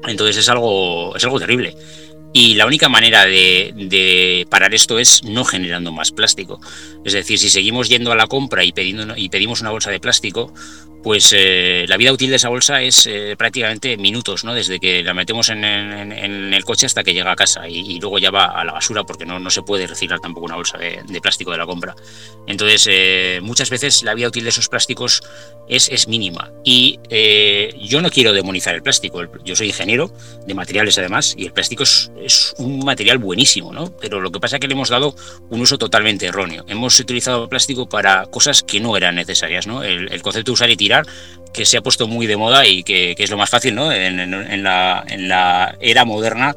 Entonces 0.07 0.37
es 0.37 0.49
algo, 0.49 1.17
es 1.17 1.25
algo 1.25 1.41
terrible. 1.41 1.75
Y 2.33 2.55
la 2.55 2.67
única 2.67 2.89
manera 2.89 3.25
de, 3.25 4.47
parar 4.49 4.75
esto 4.75 4.99
es 4.99 5.25
no 5.25 5.45
generando 5.45 5.93
más 5.93 6.13
plástico. 6.13 6.61
Es 7.05 7.13
decir, 7.13 7.39
si 7.39 7.51
seguimos 7.51 7.89
yendo 7.89 8.13
a 8.13 8.17
la 8.17 8.29
compra 8.29 8.65
y, 8.65 8.73
y 9.17 9.29
pedimos 9.29 9.61
una 9.61 9.71
bolsa 9.71 9.91
de 9.91 9.99
plástico, 9.99 10.53
pues 11.03 11.35
eh, 11.37 11.87
la 11.89 11.97
vida 11.97 12.13
útil 12.13 12.31
de 12.31 12.37
esa 12.37 12.49
bolsa 12.49 12.83
es 12.83 13.07
eh, 13.07 13.35
prácticamente 13.37 13.97
minutos, 13.97 14.45
¿no? 14.45 14.55
Desde 14.55 14.79
que 14.79 15.03
la 15.03 15.15
metemos 15.15 15.49
en, 15.49 15.65
el 15.65 16.65
coche 16.65 16.87
hasta 16.87 17.03
que 17.03 17.15
llega 17.15 17.33
a 17.33 17.37
casa 17.37 17.69
y, 17.69 17.99
luego 18.01 18.19
ya 18.19 18.31
va 18.31 18.47
a 18.47 18.65
la 18.65 18.73
basura 18.73 19.05
porque 19.05 19.27
no, 19.27 19.39
no 19.39 19.51
se 19.51 19.63
puede 19.63 19.87
reciclar 19.87 20.21
tampoco 20.21 20.47
una 20.47 20.57
bolsa 20.57 20.79
de, 20.79 21.21
plástico 21.21 21.51
de 21.53 21.59
la 21.59 21.67
compra. 21.67 21.95
Entonces, 22.47 22.87
eh, 22.91 23.41
muchas 23.43 23.71
veces 23.71 24.03
la 24.03 24.15
vida 24.15 24.29
útil 24.29 24.45
de 24.45 24.51
esos 24.51 24.69
plásticos 24.69 25.23
es, 25.69 25.89
es 25.91 26.09
mínima. 26.09 26.51
Y 26.65 26.99
yo 27.81 28.01
no 28.01 28.11
quiero 28.11 28.33
demonizar 28.33 28.75
el 28.75 28.83
plástico. 28.83 29.23
Yo 29.45 29.57
soy 29.57 29.69
ingeniero 29.69 30.13
de 30.47 30.55
materiales 30.55 30.99
además 30.99 31.35
y 31.37 31.47
el 31.47 31.53
plástico 31.53 31.83
es, 31.83 32.11
es 32.21 32.55
un 32.59 32.85
material 32.85 33.19
buenísimo, 33.19 33.73
¿no? 33.73 33.95
Pero 34.01 34.21
lo 34.21 34.31
que 34.31 34.41
pasa 34.41 34.57
es 34.57 34.61
que 34.61 34.69
le 34.69 34.75
hemos 34.75 34.89
dado 34.89 35.15
un 35.49 35.61
uso 35.61 35.79
totalmente 35.79 36.27
erróneo. 36.27 36.65
Hemos 36.69 36.99
utilizado 36.99 37.49
plástico 37.49 37.89
para 37.89 38.27
cosas 38.27 38.63
que 38.63 38.81
no 38.81 38.97
eran 38.97 39.15
necesarias, 39.15 39.67
¿no? 39.67 39.83
El, 39.83 40.21
concepto 40.23 40.53
usar 40.53 40.71
y 40.71 40.77
tirar 40.77 40.90
que 41.53 41.65
se 41.65 41.77
ha 41.77 41.83
puesto 41.83 42.07
muy 42.07 42.27
de 42.27 42.37
moda 42.37 42.67
y 42.67 42.83
que, 42.83 43.15
es 43.17 43.31
lo 43.31 43.37
más 43.37 43.51
fácil, 43.51 43.75
¿no? 43.75 43.93
En, 43.93 44.63
la, 44.63 45.77
era 45.81 46.05
moderna, 46.05 46.55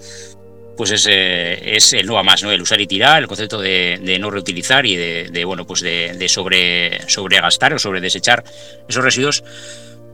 pues 0.78 0.92
es, 0.92 1.08
eh, 1.10 1.76
es 1.76 1.94
el 1.94 2.06
no 2.06 2.18
a 2.18 2.24
más, 2.24 2.44
¿no? 2.44 2.52
El 2.52 2.62
usar 2.62 2.80
y 2.82 2.88
tirar, 2.88 3.22
el 3.22 3.28
concepto 3.28 3.60
de, 3.60 4.18
no 4.20 4.30
reutilizar 4.30 4.86
y 4.86 4.96
de, 4.96 5.46
bueno, 5.46 5.66
pues 5.66 5.82
de, 5.82 6.28
sobre, 6.30 7.08
sobregastar 7.10 7.74
o 7.74 7.80
sobre 7.80 8.02
desechar 8.02 8.44
esos 8.88 9.04
residuos, 9.04 9.44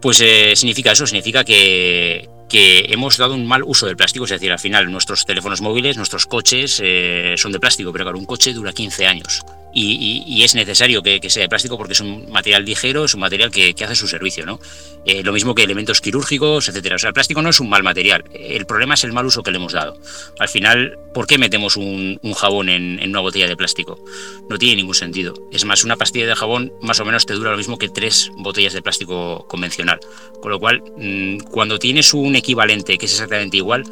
pues 0.01 0.21
eh, 0.21 0.53
significa 0.55 0.91
eso, 0.91 1.05
significa 1.05 1.43
que, 1.43 2.29
que 2.49 2.87
hemos 2.89 3.17
dado 3.17 3.35
un 3.35 3.47
mal 3.47 3.63
uso 3.63 3.85
del 3.85 3.95
plástico, 3.95 4.25
es 4.25 4.31
decir, 4.31 4.51
al 4.51 4.59
final 4.59 4.91
nuestros 4.91 5.25
teléfonos 5.25 5.61
móviles, 5.61 5.97
nuestros 5.97 6.25
coches 6.25 6.81
eh, 6.83 7.35
son 7.37 7.51
de 7.51 7.59
plástico, 7.59 7.91
pero 7.91 8.05
claro, 8.05 8.17
un 8.17 8.25
coche 8.25 8.53
dura 8.53 8.73
15 8.73 9.07
años 9.07 9.45
y, 9.73 10.43
es 10.43 10.55
necesario 10.55 11.01
que, 11.01 11.19
sea 11.29 11.43
de 11.43 11.49
plástico 11.49 11.77
porque 11.77 11.93
es 11.93 12.01
un 12.01 12.31
material 12.31 12.65
ligero, 12.65 13.05
es 13.05 13.13
un 13.13 13.21
material 13.21 13.51
que, 13.51 13.75
hace 13.83 13.95
su 13.95 14.07
servicio, 14.07 14.45
¿no? 14.45 14.59
Eh, 15.05 15.23
lo 15.23 15.31
mismo 15.31 15.55
que 15.55 15.63
elementos 15.63 16.01
quirúrgicos, 16.01 16.67
etcétera. 16.69 16.95
O 16.95 16.99
sea, 16.99 17.09
el 17.09 17.13
plástico 17.13 17.41
no 17.41 17.49
es 17.49 17.59
un 17.59 17.69
mal 17.69 17.83
material, 17.83 18.25
el 18.33 18.65
problema 18.65 18.95
es 18.95 19.03
el 19.03 19.13
mal 19.13 19.25
uso 19.25 19.43
que 19.43 19.51
le 19.51 19.57
hemos 19.57 19.73
dado. 19.73 19.99
Al 20.39 20.49
final, 20.49 20.97
¿por 21.13 21.27
qué 21.27 21.37
metemos 21.37 21.77
un, 21.77 22.19
jabón 22.35 22.69
en, 22.69 23.09
una 23.09 23.19
botella 23.19 23.47
de 23.47 23.55
plástico? 23.55 24.03
No 24.49 24.57
tiene 24.57 24.77
ningún 24.77 24.95
sentido. 24.95 25.33
Es 25.51 25.65
más, 25.65 25.83
una 25.83 25.95
pastilla 25.95 26.27
de 26.27 26.35
jabón 26.35 26.73
más 26.81 26.99
o 26.99 27.05
menos 27.05 27.25
te 27.25 27.33
dura 27.33 27.51
lo 27.51 27.57
mismo 27.57 27.77
que 27.77 27.89
tres 27.89 28.31
botellas 28.37 28.73
de 28.73 28.81
plástico 28.81 29.45
convencional. 29.47 29.99
Con 30.41 30.51
lo 30.51 30.59
cual, 30.59 30.81
mm, 30.97 31.39
cuando 31.51 31.79
tienes 31.79 32.13
un 32.13 32.35
equivalente 32.39 32.97
que 32.97 33.05
es 33.05 33.13
exactamente 33.13 33.57
igual, 33.57 33.83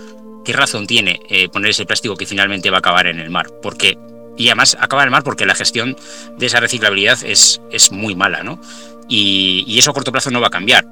¿qué 0.43 0.53
razón 0.53 0.87
tiene 0.87 1.19
eh, 1.29 1.49
poner 1.49 1.71
ese 1.71 1.85
plástico 1.85 2.15
que 2.15 2.25
finalmente 2.25 2.69
va 2.69 2.77
a 2.77 2.79
acabar 2.79 3.07
en 3.07 3.19
el 3.19 3.29
mar? 3.29 3.47
Porque 3.61 3.97
y 4.37 4.47
además 4.49 4.77
acaba 4.79 5.03
el 5.03 5.09
mar 5.09 5.23
porque 5.23 5.45
la 5.45 5.55
gestión 5.55 5.97
de 6.37 6.45
esa 6.45 6.59
reciclabilidad 6.59 7.23
es, 7.23 7.59
es 7.71 7.91
muy 7.91 8.15
mala, 8.15 8.43
¿no? 8.43 8.59
Y, 9.09 9.77
eso 9.79 9.91
a 9.91 9.93
corto 9.93 10.11
plazo 10.11 10.31
no 10.31 10.39
va 10.39 10.47
a 10.47 10.51
cambiar. 10.51 10.85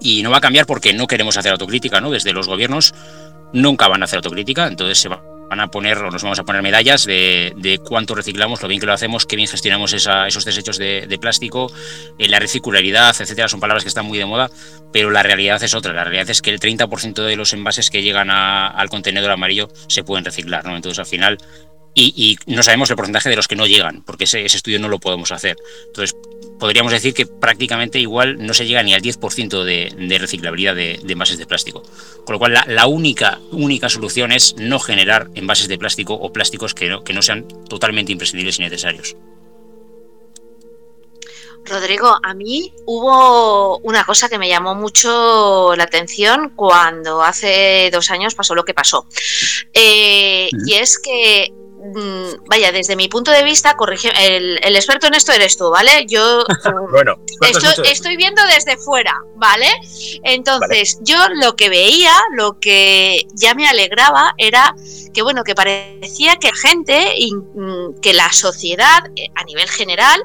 Y 0.00 0.22
no 0.22 0.30
va 0.30 0.38
a 0.38 0.40
cambiar 0.40 0.66
porque 0.66 0.92
no 0.92 1.06
queremos 1.06 1.36
hacer 1.36 1.52
autocrítica, 1.52 2.00
¿no? 2.00 2.10
Desde 2.10 2.32
los 2.32 2.48
gobiernos 2.48 2.92
nunca 3.52 3.88
van 3.88 4.02
a 4.02 4.04
hacer 4.04 4.18
autocrítica, 4.18 4.66
entonces 4.66 4.98
se 4.98 5.08
van 5.48 5.60
a 5.60 5.68
poner 5.68 5.98
o 5.98 6.10
nos 6.10 6.22
vamos 6.22 6.38
a 6.38 6.44
poner 6.44 6.62
medallas 6.62 7.04
de, 7.04 7.80
cuánto 7.84 8.14
reciclamos, 8.14 8.62
lo 8.62 8.68
bien 8.68 8.80
que 8.80 8.86
lo 8.86 8.92
hacemos, 8.92 9.26
qué 9.26 9.36
bien 9.36 9.48
gestionamos 9.48 9.92
esos 9.92 10.44
desechos 10.44 10.78
de, 10.78 11.18
plástico, 11.20 11.70
eh, 12.18 12.28
la 12.28 12.38
reciclabilidad, 12.38 13.14
etcétera, 13.18 13.48
son 13.48 13.60
palabras 13.60 13.84
que 13.84 13.88
están 13.88 14.06
muy 14.06 14.18
de 14.18 14.26
moda, 14.26 14.50
pero 14.92 15.10
la 15.10 15.22
realidad 15.22 15.62
es 15.62 15.74
otra. 15.74 15.92
La 15.92 16.04
realidad 16.04 16.30
es 16.30 16.42
que 16.42 16.50
el 16.50 16.60
30% 16.60 17.24
de 17.24 17.36
los 17.36 17.52
envases 17.52 17.90
que 17.90 18.02
llegan 18.02 18.30
al 18.30 18.88
contenedor 18.88 19.30
amarillo 19.30 19.68
se 19.88 20.04
pueden 20.04 20.24
reciclar, 20.24 20.64
¿no? 20.64 20.76
Entonces 20.76 20.98
al 20.98 21.06
final 21.06 21.38
y, 21.98 22.38
no 22.46 22.62
sabemos 22.62 22.90
el 22.90 22.96
porcentaje 22.96 23.30
de 23.30 23.36
los 23.36 23.48
que 23.48 23.56
no 23.56 23.66
llegan, 23.66 24.02
porque 24.02 24.24
ese, 24.24 24.44
estudio 24.44 24.78
no 24.78 24.88
lo 24.88 24.98
podemos 24.98 25.32
hacer. 25.32 25.56
Entonces, 25.86 26.14
podríamos 26.58 26.92
decir 26.92 27.14
que 27.14 27.26
prácticamente 27.26 27.98
igual 27.98 28.36
no 28.44 28.54
se 28.54 28.66
llega 28.66 28.82
ni 28.82 28.94
al 28.94 29.02
10% 29.02 29.64
de, 29.64 30.18
reciclabilidad 30.18 30.74
de, 30.74 31.00
envases 31.06 31.38
de 31.38 31.46
plástico. 31.46 31.82
Con 32.24 32.34
lo 32.34 32.38
cual, 32.38 32.54
la, 32.66 32.86
única, 32.86 33.38
única 33.50 33.88
solución 33.88 34.32
es 34.32 34.54
no 34.58 34.78
generar 34.78 35.28
envases 35.34 35.68
de 35.68 35.78
plástico 35.78 36.14
o 36.14 36.32
plásticos 36.32 36.74
que 36.74 36.88
no, 36.88 37.04
que 37.04 37.12
no 37.12 37.22
sean 37.22 37.46
totalmente 37.68 38.12
imprescindibles 38.12 38.58
y 38.58 38.62
necesarios. 38.62 39.16
Rodrigo, 41.66 42.16
a 42.22 42.32
mí 42.34 42.72
hubo 42.86 43.78
una 43.78 44.04
cosa 44.04 44.28
que 44.28 44.38
me 44.38 44.48
llamó 44.48 44.74
mucho 44.74 45.74
la 45.76 45.84
atención 45.84 46.52
cuando 46.54 47.22
hace 47.22 47.90
dos 47.92 48.10
años 48.10 48.34
pasó 48.34 48.54
lo 48.54 48.64
que 48.64 48.72
pasó. 48.72 49.06
Eh, 49.74 50.48
y 50.64 50.74
es 50.74 50.98
que 50.98 51.52
vaya, 52.48 52.72
desde 52.72 52.96
mi 52.96 53.08
punto 53.08 53.30
de 53.30 53.42
vista, 53.42 53.76
corrige, 53.76 54.10
el, 54.26 54.76
experto 54.76 55.06
en 55.06 55.14
esto 55.14 55.32
eres 55.32 55.56
tú, 55.56 55.70
¿vale? 55.70 56.06
Yo 56.06 56.44
bueno, 56.90 57.16
estoy, 57.84 58.16
viendo 58.16 58.42
desde 58.46 58.76
fuera, 58.76 59.20
¿vale? 59.36 59.68
Entonces, 60.22 60.98
yo 61.02 61.16
lo 61.34 61.56
que 61.56 61.68
veía, 61.68 62.12
lo 62.34 62.58
que 62.58 63.26
ya 63.34 63.54
me 63.54 63.68
alegraba 63.68 64.34
era 64.38 64.74
que, 65.12 65.22
bueno, 65.22 65.44
que 65.44 65.54
parecía 65.54 66.36
que 66.36 66.52
gente, 66.52 67.14
mm, 67.54 68.00
que 68.00 68.14
la 68.14 68.32
sociedad 68.32 69.10
eh, 69.16 69.28
a 69.34 69.44
nivel 69.44 69.68
general, 69.68 70.22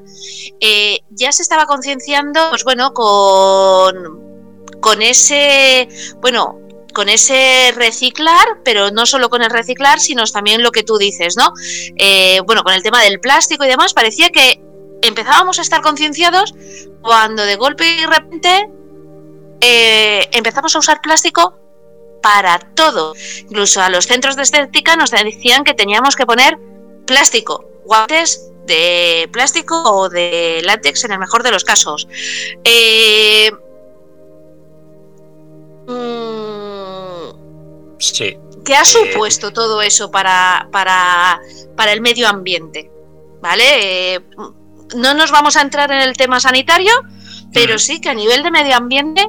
eh, 0.59 0.99
ya 1.09 1.31
se 1.31 1.43
estaba 1.43 1.65
concienciando, 1.65 2.49
pues 2.49 2.63
bueno, 2.63 2.93
con 2.93 4.31
con 4.81 5.01
ese, 5.01 5.87
bueno, 6.19 6.59
con 6.91 7.09
ese 7.09 7.71
reciclar, 7.75 8.59
pero 8.63 8.91
no 8.91 9.05
solo 9.05 9.29
con 9.29 9.41
el 9.41 9.49
reciclar, 9.49 9.99
sino 9.99 10.23
también 10.25 10.63
lo 10.63 10.71
que 10.71 10.83
tú 10.83 10.97
dices, 10.97 11.35
¿no? 11.37 11.53
Eh, 11.97 12.39
bueno, 12.45 12.63
con 12.63 12.73
el 12.73 12.83
tema 12.83 13.01
del 13.01 13.19
plástico 13.19 13.65
y 13.65 13.67
demás, 13.67 13.93
parecía 13.93 14.29
que 14.29 14.61
empezábamos 15.01 15.59
a 15.59 15.61
estar 15.61 15.81
concienciados 15.81 16.53
cuando 17.01 17.43
de 17.43 17.55
golpe 17.55 17.85
y 17.85 18.05
repente 18.05 18.69
eh, 19.61 20.27
empezamos 20.31 20.75
a 20.75 20.79
usar 20.79 21.01
plástico 21.01 21.57
para 22.21 22.59
todo. 22.59 23.13
Incluso 23.41 23.81
a 23.81 23.89
los 23.89 24.07
centros 24.07 24.35
de 24.35 24.43
estética 24.43 24.95
nos 24.95 25.11
decían 25.11 25.63
que 25.63 25.73
teníamos 25.73 26.15
que 26.15 26.25
poner 26.25 26.57
plástico, 27.05 27.65
guantes 27.85 28.51
de 28.65 29.27
plástico 29.31 29.81
o 29.83 30.09
de 30.09 30.61
látex 30.63 31.03
en 31.05 31.13
el 31.13 31.19
mejor 31.19 31.43
de 31.43 31.51
los 31.51 31.63
casos. 31.63 32.07
Eh, 32.63 33.51
¿Qué 38.65 38.75
ha 38.75 38.81
eh, 38.81 38.85
supuesto 38.85 39.51
todo 39.51 39.81
eso 39.81 40.11
para, 40.11 40.67
para, 40.71 41.39
para, 41.75 41.91
el 41.91 42.01
medio 42.01 42.27
ambiente? 42.27 42.91
¿Vale? 43.41 44.15
Eh, 44.15 44.19
no 44.95 45.13
nos 45.13 45.31
vamos 45.31 45.55
a 45.57 45.61
entrar 45.61 45.91
en 45.91 46.01
el 46.01 46.17
tema 46.17 46.39
sanitario, 46.39 46.91
pero 47.53 47.79
sí 47.79 48.01
que 48.01 48.09
a 48.09 48.13
nivel 48.13 48.43
de 48.43 48.51
medio 48.51 48.75
ambiente, 48.75 49.25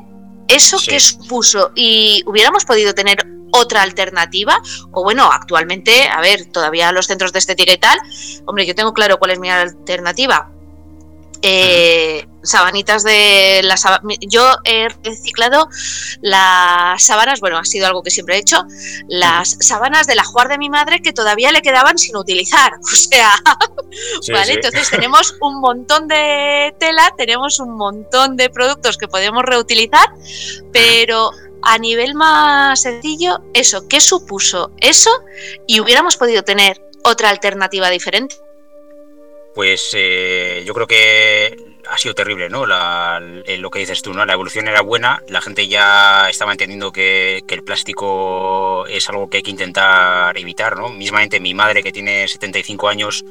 eso 0.49 0.79
que 0.87 1.01
supuso 1.01 1.71
y 1.75 2.23
hubiéramos 2.27 2.65
podido 2.65 2.95
tener 2.95 3.27
otra 3.53 3.83
alternativa 3.83 4.61
o 4.93 5.03
bueno, 5.03 5.31
actualmente, 5.31 6.09
a 6.09 6.21
ver, 6.21 6.47
todavía 6.47 6.91
los 6.93 7.07
centros 7.07 7.33
de 7.33 7.39
estética 7.39 7.73
y 7.73 7.79
tal, 7.79 7.99
hombre, 8.47 8.67
yo 8.67 8.75
tengo 8.75 8.93
claro 8.93 9.19
cuál 9.19 9.33
es 9.33 9.39
mi 9.39 9.51
alternativa, 9.51 10.51
eh, 11.43 12.27
sabanitas 12.43 13.03
de 13.03 13.61
las 13.65 13.85
yo 14.29 14.57
he 14.65 14.89
reciclado 15.03 15.69
las 16.21 17.03
sábanas, 17.03 17.41
bueno, 17.41 17.59
ha 17.59 17.65
sido 17.65 17.87
algo 17.87 18.03
que 18.03 18.11
siempre 18.11 18.37
he 18.37 18.39
hecho, 18.39 18.65
las 19.09 19.57
sábanas 19.61 20.07
de 20.07 20.15
la 20.15 20.25
juar 20.25 20.49
de 20.49 20.59
mi 20.59 20.71
madre 20.71 21.03
que 21.03 21.13
todavía 21.13 21.53
le 21.53 21.63
quedaban 21.63 21.99
sin 21.99 22.17
utilizar, 22.17 22.73
o 22.81 22.87
sea, 22.87 23.33
vale, 24.33 24.55
entonces 24.55 24.91
tenemos 24.91 25.35
un 25.41 25.61
montón 25.61 26.09
de 26.09 26.75
tela, 26.79 27.13
tenemos 27.17 27.59
un 27.61 27.77
montón 27.77 28.37
de 28.37 28.51
productos 28.51 28.97
que 28.97 29.09
podemos 29.09 29.43
reutilizar, 29.45 30.09
pero 30.73 31.31
a 31.63 31.79
nivel 31.79 32.15
más 32.15 32.83
sencillo, 32.83 33.41
eso, 33.55 33.87
¿qué 33.89 34.01
supuso 34.01 34.73
eso? 34.81 35.11
Y 35.67 35.81
hubiéramos 35.81 36.17
podido 36.17 36.43
tener 36.43 36.81
otra 37.05 37.31
alternativa 37.31 37.89
diferente 37.91 38.37
pues 39.55 39.91
eh, 39.95 40.63
yo 40.67 40.75
creo 40.75 40.87
que 40.87 41.73
ha 41.89 41.99
sido 41.99 42.15
terrible, 42.15 42.49
¿no? 42.49 42.65
lo 42.65 43.71
que 43.71 43.79
dices 43.79 44.03
tú, 44.03 44.15
¿no? 44.15 44.25
La 44.25 44.33
evolución 44.33 44.69
era 44.69 44.81
buena, 44.83 45.23
la 45.29 45.41
gente 45.41 45.69
ya 45.69 46.29
estaba 46.31 46.53
entendiendo 46.53 46.93
que, 46.93 47.43
el 47.47 47.63
plástico 47.63 48.87
es 48.87 49.09
algo 49.11 49.29
que 49.29 49.39
hay 49.39 49.43
que 49.43 49.51
intentar 49.51 50.37
evitar, 50.39 50.77
¿no? 50.77 50.89
Mismamente 50.89 51.39
mi 51.39 51.55
madre, 51.55 51.83
que 51.83 51.93
tiene 51.93 52.27
75 52.29 52.89
años, 52.89 53.25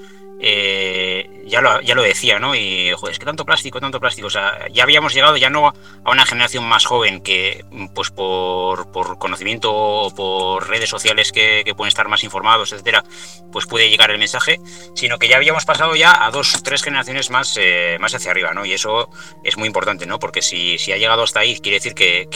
eh, 0.44 1.30
ya 1.46 1.62
lo, 1.62 1.82
ya 1.82 1.94
lo 1.94 2.02
decía, 2.02 2.40
¿no? 2.40 2.56
Y, 2.56 2.92
joder, 2.94 3.14
es 3.14 3.20
que 3.20 3.26
tanto 3.26 3.46
plástico, 3.46 3.80
tanto 3.80 4.00
plástico. 4.00 4.26
O 4.26 4.32
sea, 4.32 4.68
ya 4.70 4.84
habíamos 4.84 5.14
llegado 5.14 5.38
ya 5.38 5.52
no 5.52 5.68
a 5.68 6.12
una 6.12 6.26
generación 6.26 6.64
más 6.64 6.86
joven 6.86 7.22
que, 7.22 7.64
pues 7.94 8.10
por, 8.10 8.92
por 8.92 9.20
conocimiento 9.20 9.72
o 9.72 10.16
por 10.16 10.68
redes 10.68 10.90
sociales 10.90 11.32
que, 11.32 11.64
pueden 11.78 11.90
estar 11.90 12.08
más 12.08 12.24
informados, 12.24 12.74
etcétera, 12.74 13.04
pues 13.52 13.68
puede 13.68 13.90
llegar 13.90 14.10
el 14.10 14.18
mensaje, 14.18 14.60
sino 14.96 15.20
que 15.20 15.28
ya 15.28 15.38
habíamos 15.38 15.66
pasado 15.66 15.96
ya 15.96 16.26
a 16.26 16.32
dos, 16.32 16.64
tres 16.64 16.82
generaciones 16.82 17.30
más, 17.30 17.56
eh, 17.58 17.98
más 18.00 18.16
hacia 18.16 18.32
arriba, 18.32 18.54
¿no? 18.54 18.66
Y 18.66 18.74
eso 18.74 19.10
es 19.44 19.58
muy 19.58 19.68
importante, 19.68 20.08
¿no? 20.08 20.18
Porque 20.18 20.42
si, 20.42 20.80
si 20.80 20.92
ha 20.92 20.98
llegado 20.98 21.22
hasta 21.22 21.42
ahí, 21.42 21.60
quiere 21.60 21.78
decir 21.78 21.94
que, 21.94 22.28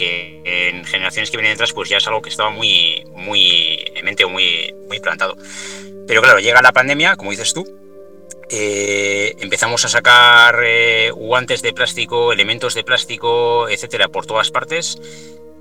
en 0.45 0.86
generaciones 0.86 1.32
que 1.32 1.38
vienen 1.38 1.53
detrás, 1.53 1.74
pues 1.74 1.89
ya 1.89 1.97
es 1.97 2.08
algo 2.08 2.22
que 2.22 2.30
estaba 2.30 2.51
muy, 2.51 3.03
muy 3.16 3.84
en 3.95 4.06
mente 4.06 4.26
o 4.26 4.30
muy, 4.30 4.74
muy 4.88 4.99
plantado. 4.99 5.36
Pero 6.08 6.22
claro, 6.22 6.39
llega 6.39 6.62
la 6.62 6.72
pandemia, 6.72 7.16
como 7.16 7.32
dices 7.32 7.53
tú, 7.53 7.66
eh, 8.50 9.36
empezamos 9.39 9.86
a 9.86 9.89
sacar 9.89 10.62
eh, 10.64 11.12
guantes 11.12 11.62
de 11.62 11.74
plástico, 11.74 12.32
elementos 12.32 12.74
de 12.74 12.84
plástico, 12.84 13.68
etcétera, 13.70 14.08
por 14.08 14.26
todas 14.26 14.52
partes 14.52 15.00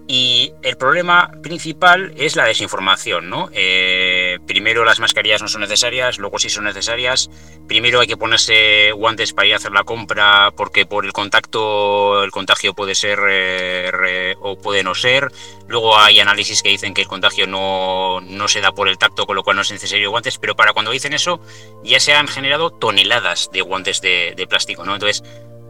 y 0.07 0.53
el 0.63 0.77
problema 0.77 1.33
principal 1.43 2.13
es 2.19 2.37
la 2.37 2.45
desinformación, 2.45 3.31
¿no? 3.31 3.49
Eh, 3.53 4.39
primero 4.47 4.85
las 4.85 5.01
mascarillas 5.01 5.41
no 5.41 5.49
son 5.49 5.63
necesarias, 5.63 6.19
luego 6.19 6.39
sí 6.39 6.51
son 6.51 6.65
necesarias. 6.65 7.31
Primero 7.67 8.01
hay 8.01 8.07
que 8.07 8.19
ponerse 8.19 8.93
guantes 8.93 9.33
para 9.33 9.49
ir 9.49 9.55
a 9.55 9.57
hacer 9.57 9.73
la 9.73 9.85
compra 9.85 10.53
porque 10.55 10.85
por 10.85 11.07
el 11.07 11.15
contacto 11.15 12.23
el 12.23 12.31
contagio 12.31 12.75
puede 12.75 12.95
ser 12.95 13.19
eh, 13.31 14.35
o 14.41 14.59
puede 14.59 14.83
no 14.83 14.95
ser. 14.95 15.29
Luego 15.69 15.97
hay 15.97 16.21
análisis 16.21 16.63
que 16.63 16.69
dicen 16.69 16.93
que 16.93 17.01
el 17.01 17.09
contagio 17.09 17.47
no, 17.47 18.21
no, 18.21 18.47
se 18.49 18.61
da 18.61 18.73
por 18.73 18.89
el 18.89 18.99
tacto, 18.99 19.25
con 19.25 19.37
lo 19.37 19.43
cual 19.43 19.57
no 19.57 19.63
es 19.63 19.73
necesario 19.73 20.11
guantes. 20.11 20.37
Pero 20.37 20.55
para 20.55 20.75
cuando 20.75 20.91
dicen 20.91 21.15
eso 21.15 21.41
ya 21.83 21.99
se 21.99 22.13
han 22.13 22.29
generado 22.29 22.69
toneladas 22.69 23.49
de 23.55 23.63
guantes 23.63 24.03
de, 24.03 24.35
de 24.37 24.47
plástico, 24.47 24.85
¿no? 24.85 24.93
Entonces 24.93 25.23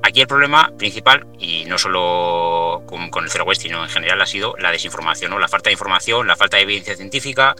Aquí 0.06 0.20
el 0.20 0.26
problema 0.26 0.70
principal, 0.76 1.26
y 1.38 1.64
no 1.64 1.78
solo 1.78 2.82
con, 2.84 3.24
el 3.24 3.30
Zero 3.30 3.44
Waste, 3.46 3.62
sino 3.62 3.82
en 3.82 3.88
general, 3.88 4.20
ha 4.20 4.26
sido 4.26 4.54
la 4.58 4.70
desinformación, 4.70 5.30
¿no? 5.30 5.38
la 5.38 5.48
falta 5.48 5.70
de 5.70 5.72
información, 5.72 6.26
la 6.26 6.36
falta 6.36 6.58
de 6.58 6.64
evidencia 6.64 6.94
científica 6.94 7.56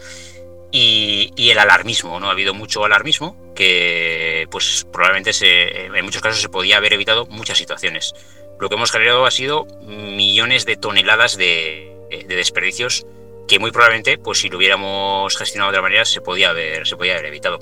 y, 0.71 1.33
el 1.39 1.59
alarmismo. 1.59 2.19
Ha 2.19 2.31
habido 2.31 2.53
mucho 2.53 2.85
alarmismo 2.85 3.55
que 3.55 4.47
pues, 4.51 4.87
probablemente 4.93 5.33
se, 5.33 5.87
en 5.87 6.05
muchos 6.05 6.21
casos 6.21 6.43
se 6.43 6.51
podía 6.51 6.77
haber 6.77 6.93
evitado 6.93 7.25
muchas 7.31 7.57
situaciones. 7.57 8.15
Lo 8.61 8.69
que 8.69 8.75
hemos 8.75 8.93
generado 8.93 9.25
ha 9.25 9.31
sido 9.31 9.65
millones 9.87 10.67
de 10.67 10.77
toneladas 10.77 11.39
de, 11.39 11.97
desperdicios 12.29 13.07
que 13.49 13.59
muy 13.59 13.71
probablemente, 13.71 14.19
pues 14.19 14.41
si 14.41 14.51
lo 14.51 14.59
hubiéramos 14.59 15.35
gestionado 15.39 15.73
de 15.73 15.79
otra 15.79 15.89
manera, 15.89 16.05
se 16.05 16.21
podía 16.21 16.51
haber, 16.51 16.87
se 16.87 16.99
podía 16.99 17.15
haber 17.15 17.25
evitado. 17.25 17.59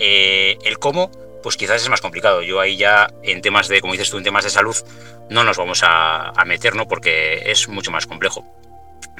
Eh, 0.00 0.58
el 0.64 0.80
cómo 0.80 1.12
pues 1.42 1.56
quizás 1.56 1.82
es 1.82 1.88
más 1.88 2.00
complicado. 2.00 2.42
Yo 2.42 2.60
ahí 2.60 2.76
ya 2.76 3.08
en 3.22 3.40
temas 3.40 3.68
de, 3.68 3.80
como 3.80 3.92
dices 3.92 4.10
tú, 4.10 4.18
en 4.18 4.24
temas 4.24 4.44
de 4.44 4.50
salud, 4.50 4.76
no 5.30 5.44
nos 5.44 5.56
vamos 5.56 5.82
a, 5.84 6.32
meter, 6.46 6.74
¿no? 6.74 6.86
Porque 6.86 7.50
es 7.50 7.68
mucho 7.68 7.90
más 7.90 8.06
complejo. 8.06 8.44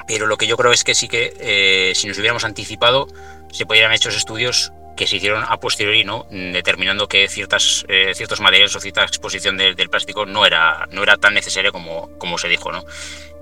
Pero 0.07 0.25
lo 0.25 0.37
que 0.37 0.47
yo 0.47 0.57
creo 0.57 0.71
es 0.71 0.83
que 0.83 0.95
sí 0.95 1.07
que 1.07 1.33
eh, 1.39 1.93
si 1.95 2.07
nos 2.07 2.17
hubiéramos 2.17 2.43
anticipado, 2.43 3.07
se 3.51 3.65
podrían 3.65 3.85
haber 3.85 3.97
hecho 3.97 4.09
estudios 4.09 4.71
que 4.99 5.07
se 5.07 5.15
hicieron 5.15 5.45
a 5.47 5.57
posteriori, 5.61 6.03
¿no? 6.03 6.27
determinando 6.29 7.07
que 7.07 7.29
ciertas, 7.29 7.85
eh, 7.87 8.11
ciertos 8.15 8.41
materiales 8.41 8.75
o 8.75 8.81
cierta 8.81 9.03
exposición 9.03 9.55
del 9.55 9.89
plástico 9.89 10.25
no 10.25 10.45
era, 10.45 10.87
no 10.91 11.03
era 11.03 11.15
tan 11.15 11.33
necesaria 11.33 11.71
como, 11.71 12.09
como 12.17 12.37
se 12.37 12.49
dijo. 12.49 12.73
¿no? 12.73 12.83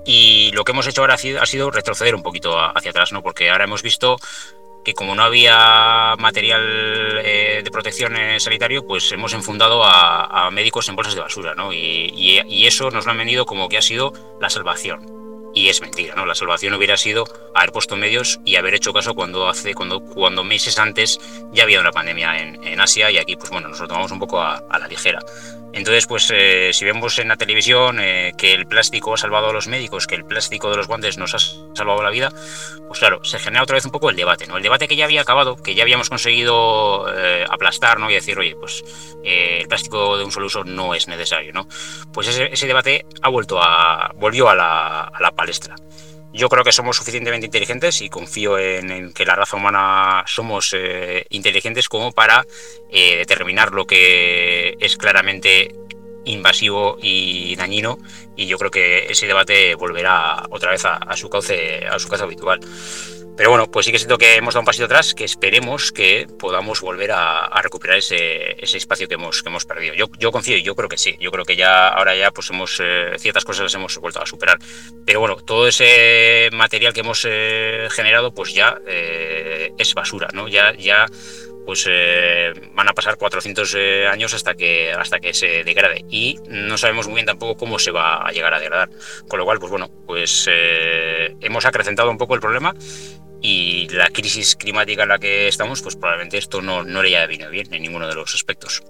Y 0.05 0.51
lo 0.53 0.63
que 0.63 0.73
hemos 0.73 0.85
hecho 0.85 1.01
ahora 1.01 1.15
ha 1.15 1.45
sido 1.45 1.71
retroceder 1.71 2.13
un 2.13 2.21
poquito 2.21 2.59
hacia 2.59 2.91
atrás, 2.91 3.11
¿no? 3.11 3.23
porque 3.23 3.49
ahora 3.49 3.63
hemos 3.63 3.81
visto 3.81 4.17
que 4.87 4.93
como 4.93 5.15
no 5.15 5.23
había 5.23 6.15
material 6.17 7.19
eh, 7.21 7.59
de 7.61 7.71
protección 7.71 8.15
eh, 8.15 8.39
sanitario, 8.39 8.87
pues 8.87 9.11
hemos 9.11 9.33
enfundado 9.33 9.83
a, 9.83 10.49
médicos 10.49 10.87
en 10.87 10.95
bolsas 10.95 11.13
de 11.13 11.19
basura, 11.19 11.55
¿no? 11.55 11.73
Y, 11.73 12.65
eso 12.65 12.89
nos 12.89 13.05
lo 13.05 13.11
han 13.11 13.17
venido 13.17 13.45
como 13.45 13.67
que 13.67 13.77
ha 13.77 13.81
sido 13.81 14.13
la 14.39 14.49
salvación. 14.49 15.26
Y 15.57 15.69
es 15.69 15.81
mentira, 15.81 16.13
¿no? 16.13 16.27
La 16.27 16.35
salvación 16.35 16.75
hubiera 16.75 16.97
sido 16.97 17.23
haber 17.55 17.71
puesto 17.71 17.95
medios 17.95 18.39
y 18.45 18.57
haber 18.57 18.75
hecho 18.75 18.93
caso 18.93 19.15
cuando 19.15 19.49
hace, 19.49 19.73
cuando, 19.73 20.01
cuando 20.01 20.43
meses 20.43 20.77
antes 20.77 21.19
ya 21.51 21.63
había 21.63 21.79
una 21.79 21.91
pandemia 21.91 22.37
en, 22.37 22.79
Asia 22.79 23.09
y 23.09 23.17
aquí, 23.17 23.35
pues 23.35 23.49
bueno, 23.49 23.67
nos 23.67 23.79
lo 23.79 23.87
tomamos 23.87 24.11
un 24.11 24.19
poco 24.19 24.39
a 24.39 24.79
la 24.79 24.87
ligera. 24.87 25.19
Entonces, 25.77 26.07
pues 26.07 26.31
eh, 26.33 26.71
si 26.73 26.85
vemos 26.85 27.19
en 27.19 27.27
la 27.27 27.35
televisión 27.35 27.99
eh, 27.99 28.33
que 28.35 28.53
el 28.53 28.65
plástico 28.65 29.13
ha 29.13 29.17
salvado 29.17 29.49
a 29.49 29.53
los 29.53 29.67
médicos, 29.67 30.07
que 30.07 30.15
el 30.15 30.25
plástico 30.25 30.71
de 30.71 30.77
los 30.77 30.87
guantes 30.87 31.19
nos 31.19 31.35
ha 31.35 31.39
salvado 31.39 32.01
la 32.01 32.09
vida, 32.09 32.31
pues 32.87 32.99
claro, 32.99 33.23
se 33.23 33.37
genera 33.37 33.61
otra 33.61 33.75
vez 33.75 33.85
un 33.85 33.91
poco 33.91 34.09
el 34.09 34.15
debate, 34.15 34.47
¿no? 34.47 34.57
El 34.57 34.63
debate 34.63 34.87
que 34.87 34.95
ya 34.95 35.05
había 35.05 35.21
acabado, 35.21 35.55
que 35.55 35.75
ya 35.75 35.83
habíamos 35.83 36.09
conseguido 36.09 37.05
eh, 37.15 37.45
aplastar, 37.47 37.99
¿no? 37.99 38.09
Y 38.09 38.15
decir, 38.15 38.39
oye, 38.39 38.55
pues 38.55 38.83
el 39.23 39.67
plástico 39.67 40.17
de 40.17 40.23
un 40.23 40.31
solo 40.31 40.47
uso 40.47 40.63
no 40.63 40.95
es 40.95 41.07
necesario, 41.07 41.53
¿no? 41.53 41.67
Pues 42.11 42.27
ese, 42.27 42.67
debate 42.67 43.05
ha 43.21 43.29
vuelto 43.29 43.61
a, 43.61 44.13
volvió 44.15 44.49
a 44.49 44.55
la, 44.55 45.03
a 45.03 45.21
la 45.21 45.31
Yo 46.33 46.49
creo 46.49 46.63
que 46.63 46.71
somos 46.71 46.97
suficientemente 46.97 47.45
inteligentes 47.45 48.01
y 48.01 48.09
confío 48.09 48.59
en, 48.59 49.13
que 49.13 49.25
la 49.25 49.35
raza 49.35 49.57
humana 49.57 50.23
somos 50.27 50.73
eh, 50.77 51.25
inteligentes 51.29 51.89
como 51.89 52.11
para 52.11 52.45
eh, 52.91 53.17
determinar 53.17 53.71
lo 53.71 53.85
que 53.85 54.75
es 54.79 54.97
claramente 54.97 55.73
invasivo 56.25 56.97
y 57.01 57.55
dañino 57.55 57.97
y 58.35 58.47
yo 58.47 58.57
creo 58.57 58.69
que 58.69 59.07
ese 59.09 59.27
debate 59.27 59.75
volverá 59.75 60.43
otra 60.49 60.71
vez 60.71 60.83
a, 60.85 60.99
su 61.15 61.29
cauce 61.29 61.87
a 61.87 61.97
su 61.97 62.09
cauce 62.09 62.23
habitual. 62.23 62.59
Pero 63.37 63.51
bueno, 63.51 63.69
pues 63.69 63.85
sí 63.85 63.91
que 63.91 63.99
siento 63.99 64.17
que 64.17 64.35
hemos 64.35 64.55
dado 64.55 64.61
un 64.61 64.65
pasito 64.65 64.85
atrás, 64.85 65.13
que 65.13 65.23
esperemos 65.23 65.91
que 65.91 66.25
podamos 66.39 66.81
volver 66.81 67.11
a, 67.11 67.61
recuperar 67.61 67.99
ese, 67.99 68.57
espacio 68.63 69.07
que 69.07 69.13
hemos, 69.13 69.43
perdido. 69.67 69.93
Yo, 69.93 70.07
yo 70.17 70.31
confío 70.31 70.57
y 70.57 70.63
yo 70.63 70.75
creo 70.75 70.89
que 70.89 70.97
sí. 70.97 71.15
Yo 71.19 71.29
creo 71.29 71.45
que 71.45 71.55
ya 71.55 71.87
ahora 71.87 72.15
ya 72.15 72.31
pues 72.31 72.49
hemos 72.49 72.79
eh, 72.83 73.13
ciertas 73.19 73.45
cosas 73.45 73.63
las 73.63 73.75
hemos 73.75 73.95
vuelto 73.99 74.19
a 74.19 74.25
superar. 74.25 74.57
Pero 75.05 75.19
bueno, 75.19 75.35
todo 75.35 75.67
ese 75.67 76.49
material 76.51 76.93
que 76.93 77.01
hemos 77.01 77.25
eh, 77.29 77.87
generado 77.91 78.33
pues 78.33 78.55
ya 78.55 78.79
eh, 78.87 79.71
es 79.77 79.93
basura, 79.93 80.29
¿no? 80.33 80.47
Ya, 80.47 80.75
ya 80.75 81.05
pues 81.67 81.85
van 82.73 82.87
a 82.87 82.93
pasar 82.93 83.17
400 83.17 83.75
años 84.09 84.33
hasta 84.33 84.55
que, 84.55 84.93
hasta 84.93 85.19
que 85.19 85.33
se 85.33 85.65
degrade. 85.65 86.05
Y 86.09 86.39
no 86.47 86.77
sabemos 86.77 87.07
muy 87.07 87.15
bien 87.15 87.25
tampoco 87.25 87.57
cómo 87.57 87.77
se 87.77 87.91
va 87.91 88.25
a 88.25 88.31
llegar 88.31 88.53
a 88.53 88.59
degradar. 88.59 88.89
Con 89.27 89.37
lo 89.37 89.43
cual, 89.43 89.59
pues 89.59 89.69
bueno, 89.69 89.89
pues 90.07 90.49
hemos 90.49 91.65
acrecentado 91.65 92.09
un 92.09 92.17
poco 92.17 92.35
el 92.35 92.39
problema 92.39 92.73
y 93.41 93.89
la 93.89 94.09
crisis 94.09 94.55
climática 94.55 95.03
en 95.03 95.09
la 95.09 95.19
que 95.19 95.49
estamos, 95.49 95.81
pues 95.81 95.97
probablemente 95.97 96.37
esto 96.37 96.61
no, 96.61 96.85
no 96.85 97.03
le 97.03 97.09
haya 97.09 97.27
venido 97.27 97.49
bien 97.49 97.73
en 97.73 97.81
ninguno 97.81 98.07
de 98.07 98.15
los 98.15 98.33
aspectos. 98.33 98.81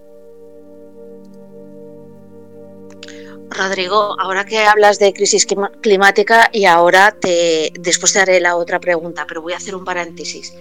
Rodrigo, 3.50 4.16
ahora 4.20 4.46
que 4.46 4.60
hablas 4.60 5.00
de 5.00 5.14
crisis 5.14 5.48
climática 5.82 6.50
y 6.52 6.66
ahora 6.66 7.16
te, 7.20 7.72
después 7.80 8.14
te 8.14 8.20
haré 8.20 8.40
la 8.40 8.56
otra 8.56 8.80
pregunta, 8.80 9.26
pero 9.28 9.42
voy 9.42 9.54
a 9.54 9.58
hacer 9.58 9.76
un 9.76 9.86
paréntesis. 9.86 10.54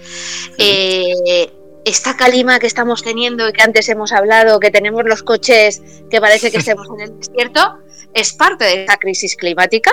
Eh, 0.56 1.50
esta 1.86 2.16
calima 2.16 2.58
que 2.58 2.66
estamos 2.66 3.04
teniendo 3.04 3.48
y 3.48 3.52
que 3.52 3.62
antes 3.62 3.88
hemos 3.88 4.10
hablado, 4.10 4.58
que 4.58 4.72
tenemos 4.72 5.04
los 5.04 5.22
coches 5.22 5.80
que 6.10 6.20
parece 6.20 6.50
que 6.50 6.58
estemos 6.58 6.88
en 6.98 7.00
el 7.00 7.18
desierto, 7.20 7.78
¿es 8.12 8.32
parte 8.32 8.64
de 8.64 8.80
esta 8.80 8.96
crisis 8.96 9.36
climática? 9.36 9.92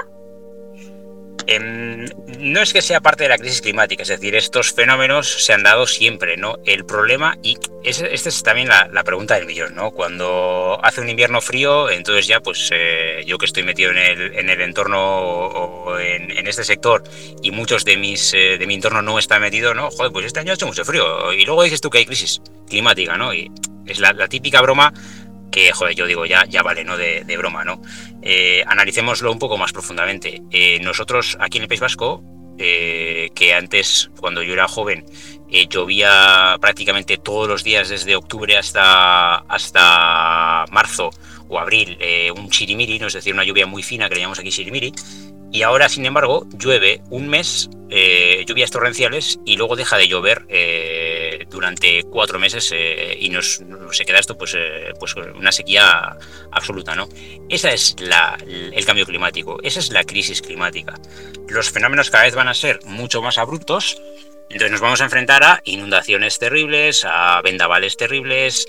No 1.48 2.62
es 2.62 2.74
que 2.74 2.82
sea 2.82 3.02
parte 3.02 3.24
de 3.24 3.30
la 3.30 3.38
crisis 3.38 3.62
climática, 3.62 4.04
es 4.04 4.10
decir, 4.10 4.36
estos 4.36 4.74
fenómenos 4.74 5.46
se 5.46 5.54
han 5.54 5.64
dado 5.64 5.88
siempre, 5.88 6.38
¿no? 6.38 6.58
El 6.66 6.86
problema, 6.86 7.38
y 7.42 7.58
esta 7.84 8.08
es 8.08 8.44
también 8.44 8.70
la, 8.70 9.04
pregunta 9.04 9.36
del 9.36 9.46
millón, 9.46 9.76
¿no? 9.76 9.92
Cuando 9.92 10.80
hace 10.84 11.02
un 11.02 11.10
invierno 11.10 11.42
frío, 11.42 11.90
entonces 11.90 12.28
ya, 12.28 12.40
pues 12.40 12.70
eh, 12.74 13.24
yo 13.26 13.38
que 13.38 13.46
estoy 13.46 13.64
metido 13.64 13.92
en 13.92 13.98
el, 13.98 14.36
en 14.36 14.50
el 14.50 14.62
entorno 14.62 15.18
o 15.18 16.00
en, 16.00 16.48
este 16.48 16.64
sector 16.64 17.04
y 17.42 17.52
muchos 17.52 17.86
de, 17.86 17.98
mis, 17.98 18.34
eh, 18.34 18.58
de 18.58 18.68
mi 18.68 18.76
entorno 18.76 19.02
no 19.02 19.20
están 19.20 19.42
metido, 19.42 19.74
¿no? 19.74 19.90
Joder, 19.92 20.12
pues 20.12 20.26
este 20.26 20.40
año 20.40 20.52
ha 20.52 20.56
hecho 20.56 20.68
mucho 20.68 20.86
frío. 20.86 21.34
Y 21.34 21.46
luego 21.46 21.64
dices 21.64 21.82
tú 21.82 21.90
que 21.90 22.00
hay 22.00 22.06
crisis 22.06 22.42
climática, 22.68 23.18
¿no? 23.18 23.34
Y 23.34 23.52
es 23.86 24.00
la 24.00 24.28
típica 24.28 24.62
broma 24.62 24.94
que, 25.54 25.72
joder, 25.72 25.96
yo 25.96 26.08
digo, 26.08 26.26
ya, 26.26 26.46
ya 26.50 26.64
vale, 26.64 26.84
¿no? 26.84 26.98
De, 26.98 27.38
broma, 27.38 27.64
¿no? 27.64 27.80
Eh, 28.24 28.64
analicémoslo 28.68 29.32
un 29.32 29.40
poco 29.40 29.58
más 29.58 29.72
profundamente. 29.72 30.42
Eh, 30.50 30.80
nosotros 30.82 31.38
aquí 31.40 31.60
en 31.60 31.64
el 31.64 31.68
País 31.68 31.80
Vasco, 31.80 32.24
eh, 32.58 33.30
que 33.36 33.54
antes, 33.54 34.10
cuando 34.20 34.42
yo 34.42 34.54
era 34.54 34.68
joven, 34.68 35.06
llovía 35.70 36.58
prácticamente 36.60 37.18
todos 37.18 37.48
los 37.48 37.64
días 37.64 37.88
desde 37.90 38.16
octubre 38.16 38.58
hasta, 38.58 39.36
hasta 39.36 40.66
marzo 40.72 41.12
o 41.48 41.60
abril, 41.60 42.00
un 42.36 42.50
chirimiri, 42.50 42.98
¿no? 42.98 43.06
es 43.06 43.14
decir, 43.14 43.34
una 43.34 43.44
lluvia 43.44 43.68
muy 43.68 43.84
fina 43.84 44.10
que 44.10 44.16
le 44.16 44.22
llamamos 44.22 44.40
aquí 44.40 44.50
chirimiri, 44.50 44.92
y 45.54 45.62
ahora, 45.62 45.88
sin 45.88 46.06
embargo, 46.06 46.46
llueve 46.58 47.02
un 47.10 47.30
mes, 47.30 47.70
lluvias 48.48 48.72
torrenciales, 48.72 49.40
y 49.46 49.56
luego 49.56 49.76
deja 49.76 49.98
de 49.98 50.08
llover 50.08 50.46
durante 51.54 52.04
cuatro 52.04 52.40
meses 52.40 52.72
eh, 52.74 53.16
y 53.20 53.30
nos, 53.30 53.62
se 53.92 54.06
queda 54.06 54.20
esto 54.20 54.38
pues, 54.38 54.56
eh, 54.58 54.92
pues 55.00 55.16
una 55.16 55.52
sequía 55.52 56.18
absoluta. 56.52 56.96
¿no? 56.96 57.08
Ese 57.48 57.74
es 57.74 57.96
la, 58.00 58.38
el 58.46 58.86
cambio 58.86 59.06
climático, 59.06 59.60
esa 59.64 59.80
es 59.80 59.92
la 59.92 60.04
crisis 60.04 60.42
climática. 60.42 60.96
Los 61.48 61.70
fenómenos 61.70 62.10
cada 62.10 62.26
vez 62.26 62.36
van 62.36 62.48
a 62.48 62.54
ser 62.54 62.80
mucho 62.86 63.22
más 63.22 63.38
abruptos, 63.38 64.02
entonces 64.50 64.72
nos 64.72 64.82
vamos 64.82 65.02
a 65.02 65.06
enfrentar 65.06 65.44
a 65.44 65.62
inundaciones 65.64 66.38
terribles, 66.38 67.06
a 67.06 67.42
vendavales 67.42 67.96
terribles 67.98 68.68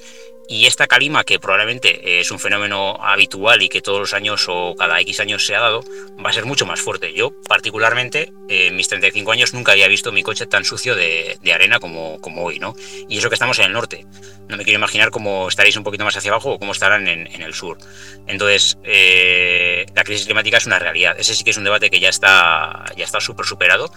y 0.48 0.66
esta 0.66 0.86
calima, 0.86 1.24
que 1.24 1.38
probablemente 1.38 2.20
es 2.20 2.30
un 2.30 2.38
fenómeno 2.38 2.98
habitual 3.00 3.62
y 3.62 3.68
que 3.68 3.80
todos 3.80 3.98
los 3.98 4.14
años 4.14 4.44
o 4.48 4.74
cada 4.76 5.00
X 5.00 5.20
años 5.20 5.46
se 5.46 5.54
ha 5.54 5.60
dado, 5.60 5.82
va 6.24 6.30
a 6.30 6.32
ser 6.32 6.44
mucho 6.44 6.66
más 6.66 6.80
fuerte. 6.80 7.14
Yo, 7.14 7.32
particularmente, 7.48 8.32
en 8.48 8.76
mis 8.76 8.88
35 8.88 9.32
años 9.32 9.54
nunca 9.54 9.72
había 9.72 9.88
visto 9.88 10.12
mi 10.12 10.22
coche 10.22 10.46
tan 10.46 10.64
sucio 10.64 10.94
de, 10.94 11.38
arena 11.54 11.78
como, 11.78 12.20
como, 12.20 12.44
hoy, 12.44 12.58
¿no? 12.58 12.74
Y 13.08 13.18
eso 13.18 13.28
que 13.28 13.36
estamos 13.36 13.58
en 13.58 13.66
el 13.66 13.72
norte. 13.72 14.06
No 14.48 14.56
me 14.56 14.64
quiero 14.64 14.78
imaginar 14.78 15.10
cómo 15.10 15.48
estaréis 15.48 15.76
un 15.76 15.84
poquito 15.84 16.04
más 16.04 16.16
hacia 16.16 16.30
abajo 16.30 16.52
o 16.52 16.58
cómo 16.58 16.72
estarán 16.72 17.08
en, 17.08 17.42
el 17.42 17.54
sur. 17.54 17.78
Entonces, 18.26 18.78
eh, 18.84 19.86
la 19.94 20.04
crisis 20.04 20.26
climática 20.26 20.58
es 20.58 20.66
una 20.66 20.78
realidad. 20.78 21.16
Ese 21.18 21.34
sí 21.34 21.44
que 21.44 21.50
es 21.50 21.56
un 21.56 21.64
debate 21.64 21.90
que 21.90 22.00
ya 22.00 22.08
está 22.08 22.84
ya 22.96 23.04
está 23.04 23.20
súper 23.20 23.46
superado. 23.46 23.90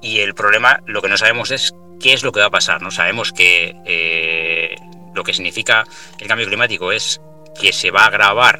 Y 0.00 0.20
el 0.20 0.34
problema, 0.34 0.82
lo 0.86 1.00
que 1.00 1.08
no 1.08 1.16
sabemos 1.16 1.52
es 1.52 1.72
qué 2.00 2.12
es 2.12 2.24
lo 2.24 2.32
que 2.32 2.40
va 2.40 2.46
a 2.46 2.50
pasar. 2.50 2.82
No 2.82 2.90
sabemos 2.90 3.32
que 3.32 3.76
eh, 3.86 4.74
lo 5.14 5.24
que 5.24 5.32
significa 5.32 5.84
el 6.18 6.28
cambio 6.28 6.46
climático 6.46 6.92
es 6.92 7.20
que 7.60 7.72
se 7.72 7.90
va 7.90 8.02
a 8.02 8.06
agravar 8.06 8.58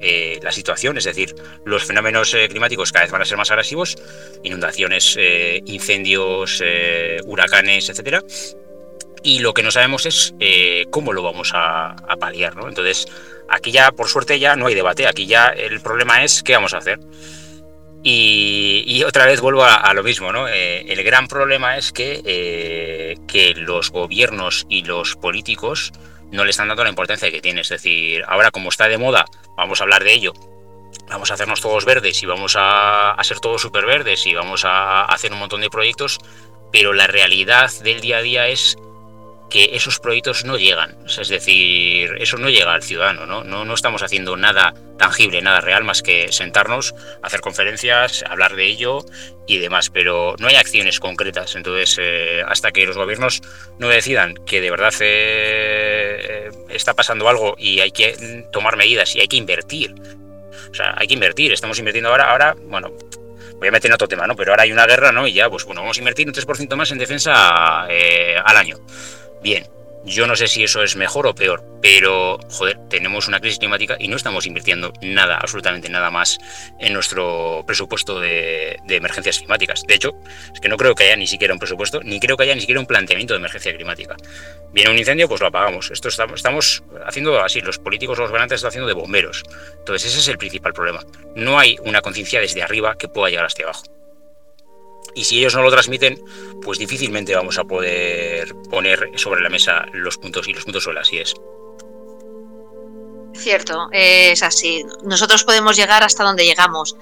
eh, 0.00 0.38
la 0.42 0.52
situación, 0.52 0.98
es 0.98 1.04
decir, 1.04 1.34
los 1.64 1.84
fenómenos 1.84 2.34
eh, 2.34 2.48
climáticos 2.48 2.92
cada 2.92 3.04
vez 3.04 3.12
van 3.12 3.22
a 3.22 3.24
ser 3.24 3.38
más 3.38 3.50
agresivos, 3.50 3.96
inundaciones, 4.42 5.16
eh, 5.18 5.62
incendios, 5.64 6.62
huracanes, 7.24 7.88
etcétera. 7.88 8.22
Y 9.22 9.38
lo 9.38 9.54
que 9.54 9.62
no 9.62 9.70
sabemos 9.70 10.04
es 10.04 10.34
cómo 10.90 11.14
lo 11.14 11.22
vamos 11.22 11.52
a, 11.54 11.96
paliar, 12.20 12.54
¿no? 12.56 12.68
Entonces, 12.68 13.06
aquí 13.48 13.72
ya, 13.72 13.90
por 13.92 14.08
suerte, 14.08 14.38
ya 14.38 14.54
no 14.56 14.66
hay 14.66 14.74
debate. 14.74 15.06
Aquí 15.06 15.26
ya 15.26 15.46
el 15.46 15.80
problema 15.80 16.22
es 16.22 16.42
qué 16.42 16.52
vamos 16.52 16.74
a 16.74 16.78
hacer. 16.78 17.00
Y, 18.06 19.02
otra 19.04 19.24
vez 19.24 19.40
vuelvo 19.40 19.64
a, 19.64 19.92
lo 19.94 20.02
mismo, 20.02 20.30
¿no? 20.30 20.46
el 20.46 21.02
gran 21.04 21.26
problema 21.26 21.78
es 21.78 21.90
que, 21.90 23.16
que 23.26 23.54
los 23.54 23.90
gobiernos 23.90 24.66
y 24.68 24.84
los 24.84 25.16
políticos 25.16 25.92
no 26.30 26.44
le 26.44 26.50
están 26.50 26.68
dando 26.68 26.84
la 26.84 26.90
importancia 26.90 27.30
que 27.30 27.40
tiene. 27.40 27.62
Es 27.62 27.68
decir, 27.68 28.22
ahora 28.26 28.50
como 28.50 28.68
está 28.68 28.88
de 28.88 28.98
moda, 28.98 29.24
vamos 29.56 29.80
a 29.80 29.84
hablar 29.84 30.04
de 30.04 30.12
ello. 30.12 30.32
Vamos 31.08 31.30
a 31.30 31.34
hacernos 31.34 31.60
todos 31.60 31.84
verdes 31.84 32.22
y 32.22 32.26
vamos 32.26 32.54
a, 32.58 33.16
ser 33.22 33.40
todos 33.40 33.62
súper 33.62 33.86
verdes 33.86 34.26
y 34.26 34.34
vamos 34.34 34.64
a 34.64 35.04
hacer 35.04 35.32
un 35.32 35.38
montón 35.38 35.60
de 35.60 35.70
proyectos, 35.70 36.18
pero 36.72 36.92
la 36.92 37.06
realidad 37.06 37.70
del 37.82 38.00
día 38.00 38.18
a 38.18 38.22
día 38.22 38.48
es 38.48 38.76
que 39.54 39.76
esos 39.76 40.00
proyectos 40.00 40.44
no 40.44 40.56
llegan. 40.56 40.96
Es 41.06 41.28
decir, 41.28 42.16
eso 42.18 42.38
no 42.38 42.50
llega 42.50 42.74
al 42.74 42.82
ciudadano, 42.82 43.24
¿no? 43.24 43.44
¿no? 43.44 43.72
Estamos 43.72 44.02
haciendo 44.02 44.36
nada 44.36 44.74
tangible, 44.98 45.42
nada 45.42 45.60
real, 45.60 45.84
más 45.84 46.02
que 46.02 46.32
sentarnos, 46.32 46.92
hacer 47.22 47.40
conferencias, 47.40 48.24
hablar 48.28 48.56
de 48.56 48.66
ello 48.66 49.06
y 49.46 49.58
demás, 49.58 49.90
pero 49.90 50.34
no 50.40 50.48
hay 50.48 50.56
acciones 50.56 50.98
concretas. 50.98 51.54
Entonces, 51.54 52.00
eh, 52.02 52.42
hasta 52.48 52.72
que 52.72 52.84
los 52.84 52.96
gobiernos 52.96 53.42
no 53.78 53.86
decidan 53.86 54.34
que 54.44 54.60
de 54.60 54.72
verdad 54.72 54.92
eh, 54.98 56.50
está 56.70 56.94
pasando 56.94 57.28
algo 57.28 57.54
y 57.56 57.78
hay 57.78 57.92
que 57.92 58.48
tomar 58.50 58.76
medidas 58.76 59.14
y 59.14 59.20
hay 59.20 59.28
que 59.28 59.36
invertir. 59.36 59.94
O 60.68 60.74
sea, 60.74 60.94
hay 60.96 61.06
que 61.06 61.14
invertir. 61.14 61.52
Estamos 61.52 61.78
invirtiendo 61.78 62.10
ahora, 62.10 62.32
ahora, 62.32 62.56
bueno, 62.64 62.92
voy 63.60 63.68
a 63.68 63.70
meter 63.70 63.88
en 63.88 63.94
otro 63.94 64.08
tema, 64.08 64.26
¿no? 64.26 64.34
Pero 64.34 64.50
ahora 64.50 64.64
hay 64.64 64.72
una 64.72 64.84
guerra, 64.84 65.12
¿no? 65.12 65.28
Y 65.28 65.32
ya, 65.32 65.48
pues 65.48 65.64
bueno, 65.64 65.82
vamos 65.82 65.96
a 65.96 66.00
invertir 66.00 66.26
un 66.26 66.34
3% 66.34 66.74
más 66.74 66.90
en 66.90 66.98
defensa 66.98 67.86
eh, 67.88 68.34
al 68.44 68.56
año 68.56 68.78
bien. 69.44 69.68
Yo 70.06 70.26
no 70.26 70.36
sé 70.36 70.48
si 70.48 70.62
eso 70.62 70.82
es 70.82 70.96
mejor 70.96 71.26
o 71.26 71.34
peor, 71.34 71.64
pero 71.80 72.38
joder, 72.50 72.78
tenemos 72.90 73.26
una 73.26 73.40
crisis 73.40 73.58
climática 73.58 73.96
y 73.98 74.08
no 74.08 74.16
estamos 74.16 74.44
invirtiendo 74.44 74.92
nada, 75.00 75.38
absolutamente 75.38 75.88
nada 75.88 76.10
más 76.10 76.38
en 76.78 76.92
nuestro 76.92 77.64
presupuesto 77.66 78.20
de, 78.20 78.78
emergencias 78.86 79.38
climáticas. 79.38 79.82
De 79.86 79.94
hecho, 79.94 80.14
es 80.52 80.60
que 80.60 80.68
no 80.68 80.76
creo 80.76 80.94
que 80.94 81.04
haya 81.04 81.16
ni 81.16 81.26
siquiera 81.26 81.54
un 81.54 81.58
presupuesto, 81.58 82.02
ni 82.02 82.20
creo 82.20 82.36
que 82.36 82.42
haya 82.42 82.54
ni 82.54 82.60
siquiera 82.60 82.80
un 82.80 82.86
planteamiento 82.86 83.32
de 83.32 83.38
emergencia 83.38 83.74
climática. 83.74 84.14
Viene 84.74 84.90
un 84.90 84.98
incendio, 84.98 85.26
pues 85.26 85.40
lo 85.40 85.46
apagamos. 85.46 85.90
Esto 85.90 86.08
estamos, 86.08 86.82
haciendo 87.06 87.42
así, 87.42 87.62
los 87.62 87.78
políticos, 87.78 88.18
los 88.18 88.28
gobernantes 88.28 88.56
están 88.56 88.68
haciendo 88.68 88.88
de 88.88 88.94
bomberos. 88.94 89.42
Entonces 89.78 90.10
ese 90.10 90.20
es 90.20 90.28
el 90.28 90.36
principal 90.36 90.74
problema. 90.74 91.02
No 91.34 91.58
hay 91.58 91.78
una 91.82 92.02
conciencia 92.02 92.40
desde 92.40 92.62
arriba 92.62 92.98
que 92.98 93.08
pueda 93.08 93.30
llegar 93.30 93.46
hasta 93.46 93.62
abajo. 93.62 93.84
Y 95.14 95.24
si 95.24 95.38
ellos 95.38 95.54
no 95.54 95.62
lo 95.62 95.70
transmiten, 95.70 96.22
pues 96.62 96.78
difícilmente 96.78 97.34
vamos 97.34 97.58
a 97.58 97.64
poder 97.64 98.54
poner 98.70 99.10
sobre 99.16 99.42
la 99.42 99.48
mesa 99.48 99.86
los 99.92 100.18
puntos 100.18 100.48
y 100.48 100.54
los 100.54 100.64
puntos 100.64 100.84
sobre 100.84 100.98
las 100.98 101.12
es. 101.12 101.34
Cierto, 103.36 103.88
es 103.90 104.42
así. 104.42 104.84
Nosotros 105.04 105.42
podemos 105.44 105.76
llegar 105.76 106.02
hasta 106.04 106.22
donde 106.22 106.44
llegamos. 106.44 106.96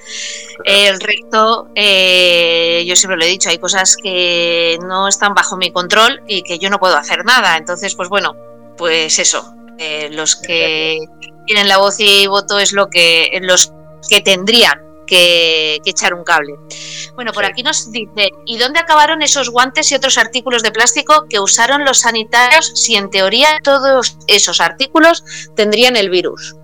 El 0.65 0.99
resto, 0.99 1.69
eh, 1.75 2.85
yo 2.87 2.97
siempre 2.97 3.19
lo 3.19 3.25
he 3.25 3.29
dicho, 3.29 3.51
hay 3.51 3.59
cosas 3.59 3.97
que 4.03 4.79
no 4.83 5.09
están 5.09 5.35
bajo 5.35 5.57
mi 5.57 5.71
control 5.71 6.23
y 6.27 6.43
que 6.43 6.59
yo 6.59 6.71
no 6.71 6.79
puedo 6.79 6.97
hacer 6.97 7.25
nada. 7.25 7.57
Entonces, 7.57 7.95
pues 7.95 8.09
bueno, 8.09 8.35
pues 8.77 9.19
eso. 9.19 9.45
Eh, 9.79 10.09
los 10.11 10.37
que 10.37 10.99
tienen 11.47 11.69
la 11.69 11.79
voz 11.79 11.97
y 11.99 12.27
voto 12.27 12.59
es 12.59 12.73
lo 12.73 12.89
que 12.89 13.39
los 13.43 13.73
que 14.09 14.21
tendrían 14.21 14.92
que, 15.13 15.79
echar 15.85 16.15
un 16.15 16.25
cable. 16.25 16.55
Bueno, 17.15 17.33
por 17.33 17.45
aquí 17.45 17.63
nos 17.63 17.93
dice, 17.93 18.31
¿y 18.47 18.57
dónde 18.57 18.81
acabaron 18.81 19.21
esos 19.21 19.51
guantes 19.51 19.93
y 19.93 19.95
otros 19.95 20.17
artículos 20.17 20.63
de 20.63 20.71
plástico 20.71 21.27
que 21.29 21.39
usaron 21.39 21.85
los 21.85 21.99
sanitarios 22.01 22.73
si 22.75 22.97
en 22.97 23.11
teoría 23.11 23.59
todos 23.63 24.17
esos 24.27 24.61
artículos 24.61 25.23
tendrían 25.55 25.97
el 25.97 26.09
virus? 26.09 26.57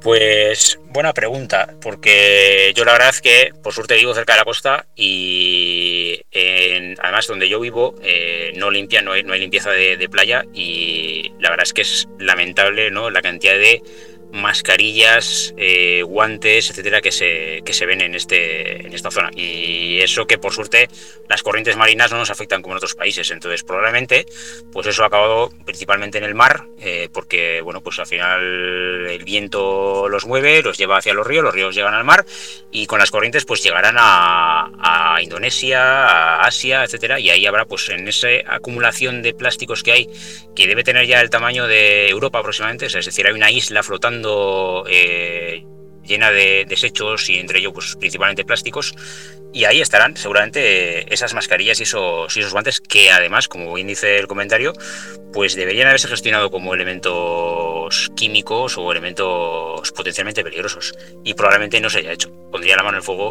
Pues 0.00 0.78
buena 0.90 1.14
pregunta, 1.14 1.74
porque 1.80 2.72
yo 2.76 2.84
la 2.84 2.92
verdad 2.92 3.08
es 3.08 3.22
que 3.22 3.52
por 3.62 3.72
suerte 3.72 3.96
vivo 3.96 4.14
cerca 4.14 4.34
de 4.34 4.38
la 4.40 4.44
costa 4.44 4.86
y 4.94 6.20
además 7.02 7.26
donde 7.26 7.48
yo 7.48 7.58
vivo 7.58 7.94
eh, 8.02 8.52
no 8.54 8.70
limpia, 8.70 9.00
no 9.00 9.12
hay, 9.12 9.22
limpieza 9.22 9.70
de, 9.70 9.96
de, 9.96 10.08
playa 10.10 10.44
y 10.52 11.32
la 11.40 11.48
verdad 11.48 11.64
es 11.64 11.72
que 11.72 11.80
es 11.80 12.06
lamentable 12.18 12.90
¿no? 12.90 13.08
la 13.08 13.22
cantidad 13.22 13.54
de 13.54 13.82
mascarillas, 14.34 15.54
eh, 15.56 16.02
guantes, 16.02 16.70
etcétera, 16.70 17.00
que 17.00 17.12
se, 17.12 17.62
que 17.64 17.72
se 17.72 17.86
ven 17.86 18.00
en, 18.00 18.14
este, 18.14 18.86
en 18.86 18.92
esta 18.92 19.10
zona. 19.10 19.30
Y 19.34 20.00
eso 20.00 20.26
que 20.26 20.38
por 20.38 20.52
suerte 20.52 20.88
las 21.28 21.42
corrientes 21.42 21.76
marinas 21.76 22.10
no 22.10 22.18
nos 22.18 22.30
afectan 22.30 22.60
como 22.60 22.74
en 22.74 22.78
otros 22.78 22.94
países. 22.94 23.30
Entonces, 23.30 23.62
probablemente, 23.62 24.26
pues 24.72 24.86
eso 24.88 25.04
ha 25.04 25.06
acabado 25.06 25.50
principalmente 25.64 26.18
en 26.18 26.24
el 26.24 26.34
mar, 26.34 26.66
eh, 26.80 27.08
porque 27.12 27.60
bueno, 27.60 27.80
pues 27.80 27.98
al 28.00 28.06
final 28.06 29.06
el 29.06 29.24
viento 29.24 30.08
los 30.08 30.26
mueve, 30.26 30.62
los 30.62 30.76
lleva 30.78 30.98
hacia 30.98 31.14
los 31.14 31.26
ríos, 31.26 31.44
los 31.44 31.54
ríos 31.54 31.74
llegan 31.74 31.94
al 31.94 32.04
mar, 32.04 32.26
y 32.72 32.86
con 32.86 32.98
las 32.98 33.12
corrientes, 33.12 33.44
pues 33.44 33.62
llegarán 33.62 33.96
a, 33.98 35.14
a 35.14 35.22
Indonesia, 35.22 36.06
a 36.06 36.46
Asia, 36.46 36.82
etcétera, 36.82 37.20
y 37.20 37.30
ahí 37.30 37.46
habrá, 37.46 37.66
pues 37.66 37.88
en 37.88 38.08
esa 38.08 38.28
acumulación 38.48 39.22
de 39.22 39.32
plásticos 39.32 39.82
que 39.82 39.92
hay, 39.92 40.08
que 40.56 40.66
debe 40.66 40.82
tener 40.82 41.06
ya 41.06 41.20
el 41.20 41.30
tamaño 41.30 41.66
de 41.68 42.08
Europa 42.08 42.40
aproximadamente, 42.40 42.86
es 42.86 42.92
decir, 42.92 43.26
hay 43.26 43.32
una 43.32 43.50
isla 43.50 43.82
flotando 43.82 44.23
eh, 44.88 45.64
llena 46.04 46.30
de 46.30 46.64
desechos 46.68 47.28
y 47.28 47.38
entre 47.38 47.58
ellos 47.58 47.72
pues, 47.72 47.96
principalmente 47.96 48.44
plásticos. 48.44 48.94
Y 49.52 49.66
ahí 49.66 49.80
estarán 49.80 50.16
seguramente 50.16 51.12
esas 51.14 51.32
mascarillas 51.32 51.78
y 51.78 51.84
esos, 51.84 52.36
y 52.36 52.40
esos 52.40 52.52
guantes 52.52 52.80
que 52.80 53.10
además, 53.10 53.46
como 53.46 53.72
bien 53.72 53.86
dice 53.86 54.18
el 54.18 54.26
comentario, 54.26 54.72
pues 55.32 55.54
deberían 55.54 55.86
haberse 55.86 56.08
gestionado 56.08 56.50
como 56.50 56.74
elementos 56.74 58.10
químicos 58.16 58.76
o 58.78 58.90
elementos 58.90 59.92
potencialmente 59.92 60.42
peligrosos. 60.42 60.94
Y 61.22 61.34
probablemente 61.34 61.80
no 61.80 61.88
se 61.88 61.98
haya 61.98 62.12
hecho. 62.12 62.32
Pondría 62.50 62.76
la 62.76 62.82
mano 62.82 62.96
en 62.96 63.00
el 63.00 63.04
fuego, 63.04 63.30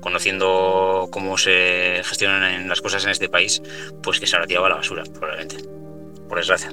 conociendo 0.00 1.08
cómo 1.10 1.38
se 1.38 2.02
gestionan 2.04 2.68
las 2.68 2.82
cosas 2.82 3.04
en 3.04 3.10
este 3.10 3.30
país, 3.30 3.62
pues 4.02 4.20
que 4.20 4.26
se 4.26 4.36
habrá 4.36 4.46
tirado 4.46 4.66
a 4.66 4.70
la 4.70 4.76
basura, 4.76 5.04
probablemente. 5.04 5.56
Por 6.28 6.38
desgracia. 6.38 6.70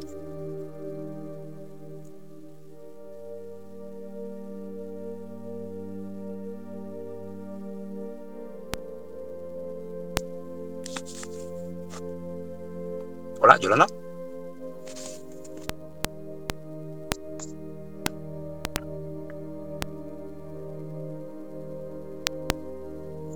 Hola, 13.41 13.57
Yolanda. 13.57 13.87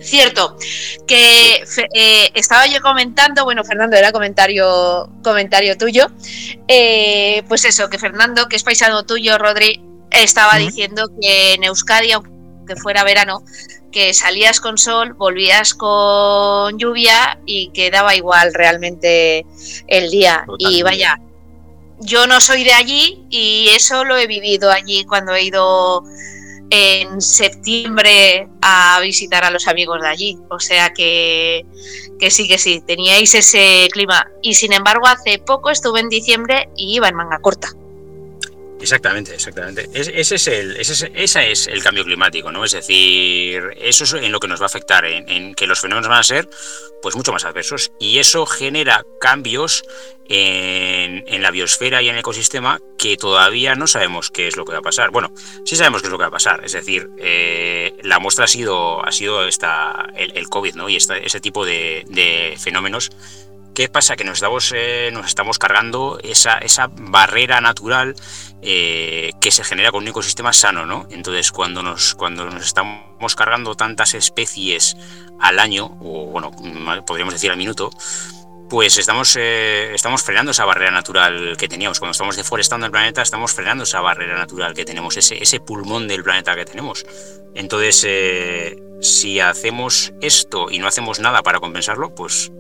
Cierto, 0.02 0.58
que 1.08 1.64
eh, 1.96 2.30
estaba 2.34 2.68
yo 2.68 2.82
comentando, 2.82 3.46
bueno, 3.46 3.64
Fernando, 3.64 3.96
era 3.96 4.12
comentario, 4.12 5.10
comentario 5.24 5.78
tuyo, 5.78 6.08
eh, 6.68 7.42
pues 7.48 7.64
eso, 7.64 7.90
que 7.90 7.98
Fernando, 7.98 8.48
que 8.50 8.58
es 8.58 8.64
paisano 8.64 9.06
tuyo, 9.06 9.38
Rodri, 9.38 9.82
estaba 10.12 10.58
diciendo 10.58 11.10
que 11.20 11.54
en 11.54 11.64
Euskadi, 11.64 12.12
aunque 12.12 12.76
fuera 12.76 13.04
verano, 13.06 13.44
que 13.94 14.14
salías 14.14 14.60
con 14.60 14.78
sol, 14.78 15.14
volvías 15.14 15.74
con 15.74 16.78
lluvia 16.78 17.40
y 17.46 17.70
quedaba 17.70 18.16
igual 18.16 18.54
realmente 18.54 19.46
el 19.88 20.10
día. 20.10 20.46
Y 20.58 20.82
vaya, 20.82 21.22
yo 22.00 22.28
no 22.28 22.42
soy 22.42 22.64
de 22.64 22.74
allí 22.74 23.24
y 23.30 23.70
eso 23.70 24.04
lo 24.04 24.18
he 24.18 24.28
vivido 24.28 24.70
allí 24.72 25.06
cuando 25.06 25.34
he 25.34 25.44
ido 25.44 26.04
en 26.70 27.22
septiembre 27.22 28.50
a 28.62 29.00
visitar 29.02 29.46
a 29.46 29.52
los 29.52 29.68
amigos 29.68 30.02
de 30.02 30.08
allí. 30.08 30.38
O 30.50 30.60
sea 30.60 30.92
que, 30.92 31.66
que 32.20 32.32
sí, 32.32 32.48
que 32.48 32.58
sí, 32.58 32.82
teníais 32.86 33.34
ese 33.36 33.88
clima. 33.92 34.28
Y 34.42 34.56
sin 34.56 34.74
embargo, 34.74 35.08
hace 35.08 35.38
poco 35.38 35.70
estuve 35.70 36.00
en 36.00 36.10
diciembre 36.10 36.70
y 36.76 36.96
iba 36.96 37.08
en 37.08 37.16
manga 37.16 37.40
corta. 37.40 37.70
Exactamente, 38.84 39.34
exactamente. 39.34 39.90
ese, 39.94 40.36
es 40.36 40.48
el, 40.48 40.76
ese, 40.76 41.52
es 41.52 41.68
el 41.68 41.82
cambio 41.82 42.04
climático, 42.04 42.52
¿no? 42.52 42.66
Es 42.66 42.74
decir, 42.74 43.64
eso 43.78 44.04
es 44.04 44.12
en 44.12 44.30
lo 44.30 44.42
que 44.42 44.50
nos 44.50 44.60
va 44.60 44.66
a 44.66 44.68
afectar, 44.68 45.06
en, 45.06 45.56
que 45.56 45.68
los 45.68 45.80
fenómenos 45.80 46.10
van 46.10 46.20
a 46.20 46.24
ser 46.24 46.50
pues 47.02 47.16
mucho 47.16 47.32
más 47.32 47.46
adversos. 47.46 47.94
Y 48.02 48.20
eso 48.20 48.46
genera 48.46 49.06
cambios 49.22 49.86
en, 50.28 51.42
la 51.42 51.50
biosfera 51.52 52.02
y 52.02 52.10
en 52.10 52.16
el 52.16 52.20
ecosistema 52.20 52.82
que 52.98 53.16
todavía 53.16 53.76
no 53.76 53.88
sabemos 53.88 54.32
qué 54.32 54.50
es 54.50 54.58
lo 54.58 54.66
que 54.66 54.74
va 54.74 54.80
a 54.80 54.82
pasar. 54.82 55.12
Bueno, 55.12 55.32
sí 55.64 55.78
sabemos 55.78 56.02
qué 56.02 56.08
es 56.08 56.12
lo 56.12 56.18
que 56.18 56.24
va 56.24 56.28
a 56.28 56.32
pasar. 56.32 56.66
Es 56.66 56.74
decir, 56.74 57.10
eh, 57.20 57.96
la 58.04 58.20
muestra 58.20 58.46
ha 58.46 58.50
sido, 58.50 59.06
ha 59.06 59.14
sido 59.14 59.48
esta, 59.48 60.10
el, 60.18 60.50
COVID, 60.50 60.76
¿no? 60.76 60.90
Y 60.90 60.98
ese 60.98 61.40
tipo 61.40 61.66
de 61.66 62.58
fenómenos 62.62 63.12
¿Qué 63.74 63.90
pasa? 63.90 64.16
Que 64.16 64.24
nos 64.24 64.36
estamos, 64.36 64.72
eh, 64.76 65.12
cargando 65.60 66.20
esa, 66.22 66.60
barrera 66.92 67.60
natural 67.60 68.16
eh, 68.62 69.32
que 69.42 69.50
se 69.52 69.64
genera 69.64 69.92
con 69.92 70.04
un 70.04 70.10
ecosistema 70.10 70.54
sano, 70.54 70.86
¿no? 70.86 71.08
Entonces, 71.10 71.52
cuando 71.52 71.82
nos, 71.82 72.16
estamos 72.62 73.36
cargando 73.36 73.74
tantas 73.74 74.14
especies 74.14 74.96
al 75.40 75.58
año, 75.58 75.98
o 76.02 76.28
bueno, 76.28 76.52
podríamos 77.08 77.34
decir 77.34 77.50
al 77.50 77.58
minuto, 77.58 77.90
pues 78.70 78.98
estamos, 79.00 79.36
eh, 79.40 79.92
estamos 79.96 80.22
frenando 80.22 80.52
esa 80.52 80.66
barrera 80.66 80.92
natural 80.92 81.58
que 81.58 81.68
teníamos. 81.68 81.98
Cuando 81.98 82.12
estamos 82.12 82.36
deforestando 82.36 82.86
el 82.86 82.92
planeta, 82.92 83.24
estamos 83.24 83.54
frenando 83.54 83.86
esa 83.86 84.02
barrera 84.02 84.38
natural 84.38 84.76
que 84.76 84.86
tenemos, 84.86 85.18
ese 85.18 85.60
pulmón 85.60 86.08
del 86.08 86.24
planeta 86.24 86.56
que 86.56 86.66
tenemos. 86.66 87.06
Entonces, 87.56 88.08
si 89.02 89.40
hacemos 89.40 90.14
esto 90.22 90.68
y 90.70 90.78
no 90.78 90.88
hacemos 90.88 91.20
nada 91.20 91.42
para 91.42 91.60
compensarlo, 91.60 92.14
pues 92.14 92.52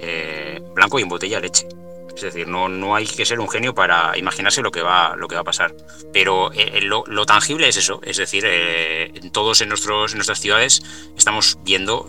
eh, 0.00 0.60
blanco 0.74 0.98
y 0.98 1.02
en 1.02 1.08
botella 1.08 1.40
leche. 1.40 1.66
Es 2.14 2.22
decir, 2.22 2.46
no, 2.46 2.68
no 2.68 2.94
hay 2.94 3.06
que 3.06 3.24
ser 3.26 3.40
un 3.40 3.48
genio 3.48 3.74
para 3.74 4.16
imaginarse 4.16 4.62
lo 4.62 4.70
que 4.70 4.82
va, 4.82 5.16
lo 5.16 5.26
que 5.26 5.34
va 5.34 5.40
a 5.40 5.44
pasar. 5.44 5.74
Pero 6.12 6.52
eh, 6.52 6.80
lo, 6.80 7.26
tangible 7.26 7.68
es 7.68 7.76
eso. 7.76 8.00
Es 8.04 8.18
decir, 8.18 8.44
eh, 8.46 9.12
todos 9.32 9.60
en, 9.62 9.68
nuestros, 9.68 10.12
en 10.12 10.18
nuestras 10.18 10.38
ciudades 10.38 10.82
estamos 11.16 11.58
viendo 11.64 12.08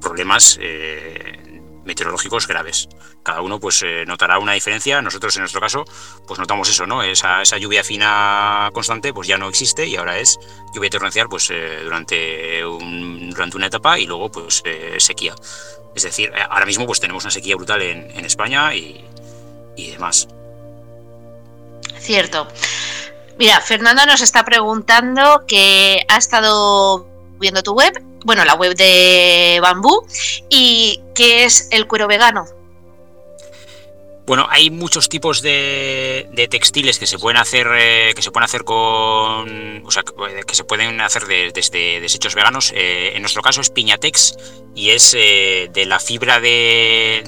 problemas 0.00 0.58
meteorológicos 1.88 2.46
graves. 2.46 2.88
Cada 3.24 3.40
uno 3.40 3.58
pues 3.58 3.84
notará 4.06 4.38
una 4.38 4.52
diferencia. 4.52 5.02
Nosotros 5.02 5.34
en 5.36 5.42
nuestro 5.42 5.60
caso 5.60 5.84
pues 6.26 6.38
notamos 6.38 6.68
eso, 6.68 6.86
¿no? 6.86 7.02
Esa, 7.02 7.42
esa 7.42 7.58
lluvia 7.58 7.82
fina 7.82 8.70
constante 8.72 9.12
pues 9.12 9.26
ya 9.26 9.38
no 9.38 9.48
existe 9.48 9.86
y 9.86 9.96
ahora 9.96 10.18
es 10.18 10.38
lluvia 10.74 10.90
torrencial 10.90 11.28
pues 11.28 11.52
durante, 11.82 12.60
durante 12.62 13.56
una 13.56 13.66
etapa 13.66 13.98
y 13.98 14.06
luego 14.06 14.30
pues 14.30 14.62
sequía. 14.98 15.34
Es 15.98 16.04
decir, 16.04 16.30
eh, 16.32 16.42
ahora 16.48 16.64
mismo 16.64 16.86
pues 16.86 17.00
tenemos 17.00 17.24
una 17.24 17.32
sequía 17.32 17.56
brutal 17.56 17.82
en, 17.82 18.24
España 18.24 18.72
y, 18.72 19.04
demás. 19.76 20.28
Cierto. 21.98 22.46
Mira, 23.36 23.60
Fernanda 23.60 24.06
nos 24.06 24.20
está 24.20 24.44
preguntando 24.44 25.44
que 25.46 26.04
ha 26.08 26.16
estado 26.16 27.08
viendo 27.40 27.64
tu 27.64 27.72
web, 27.72 27.92
bueno, 28.24 28.44
la 28.44 28.54
web 28.54 28.74
de 28.74 29.58
Bambú, 29.62 30.06
y 30.48 31.00
qué 31.14 31.44
es 31.44 31.68
el 31.70 31.86
cuero 31.86 32.06
vegano. 32.06 32.46
Bueno, 34.28 34.46
hay 34.50 34.68
muchos 34.68 35.08
tipos 35.08 35.40
de, 35.40 36.28
textiles 36.50 36.98
que 36.98 37.06
se 37.06 37.18
pueden 37.18 37.38
hacer, 37.38 37.66
eh, 37.74 38.12
que 38.14 38.20
se 38.20 38.30
pueden 38.30 38.44
hacer 38.44 38.62
con, 38.62 39.82
o 39.86 39.90
sea, 39.90 40.04
que, 40.46 40.54
se 40.54 40.64
pueden 40.64 41.00
hacer 41.00 41.24
desde 41.26 41.98
desechos 42.02 42.34
veganos. 42.34 42.70
Eh, 42.76 43.12
en 43.14 43.22
nuestro 43.22 43.40
caso 43.40 43.62
es 43.62 43.70
Piñatex 43.70 44.36
y 44.78 44.90
es 44.92 45.12
eh, 45.18 45.68
de 45.72 45.86
la 45.86 45.98
fibra 45.98 46.38
de, 46.40 47.24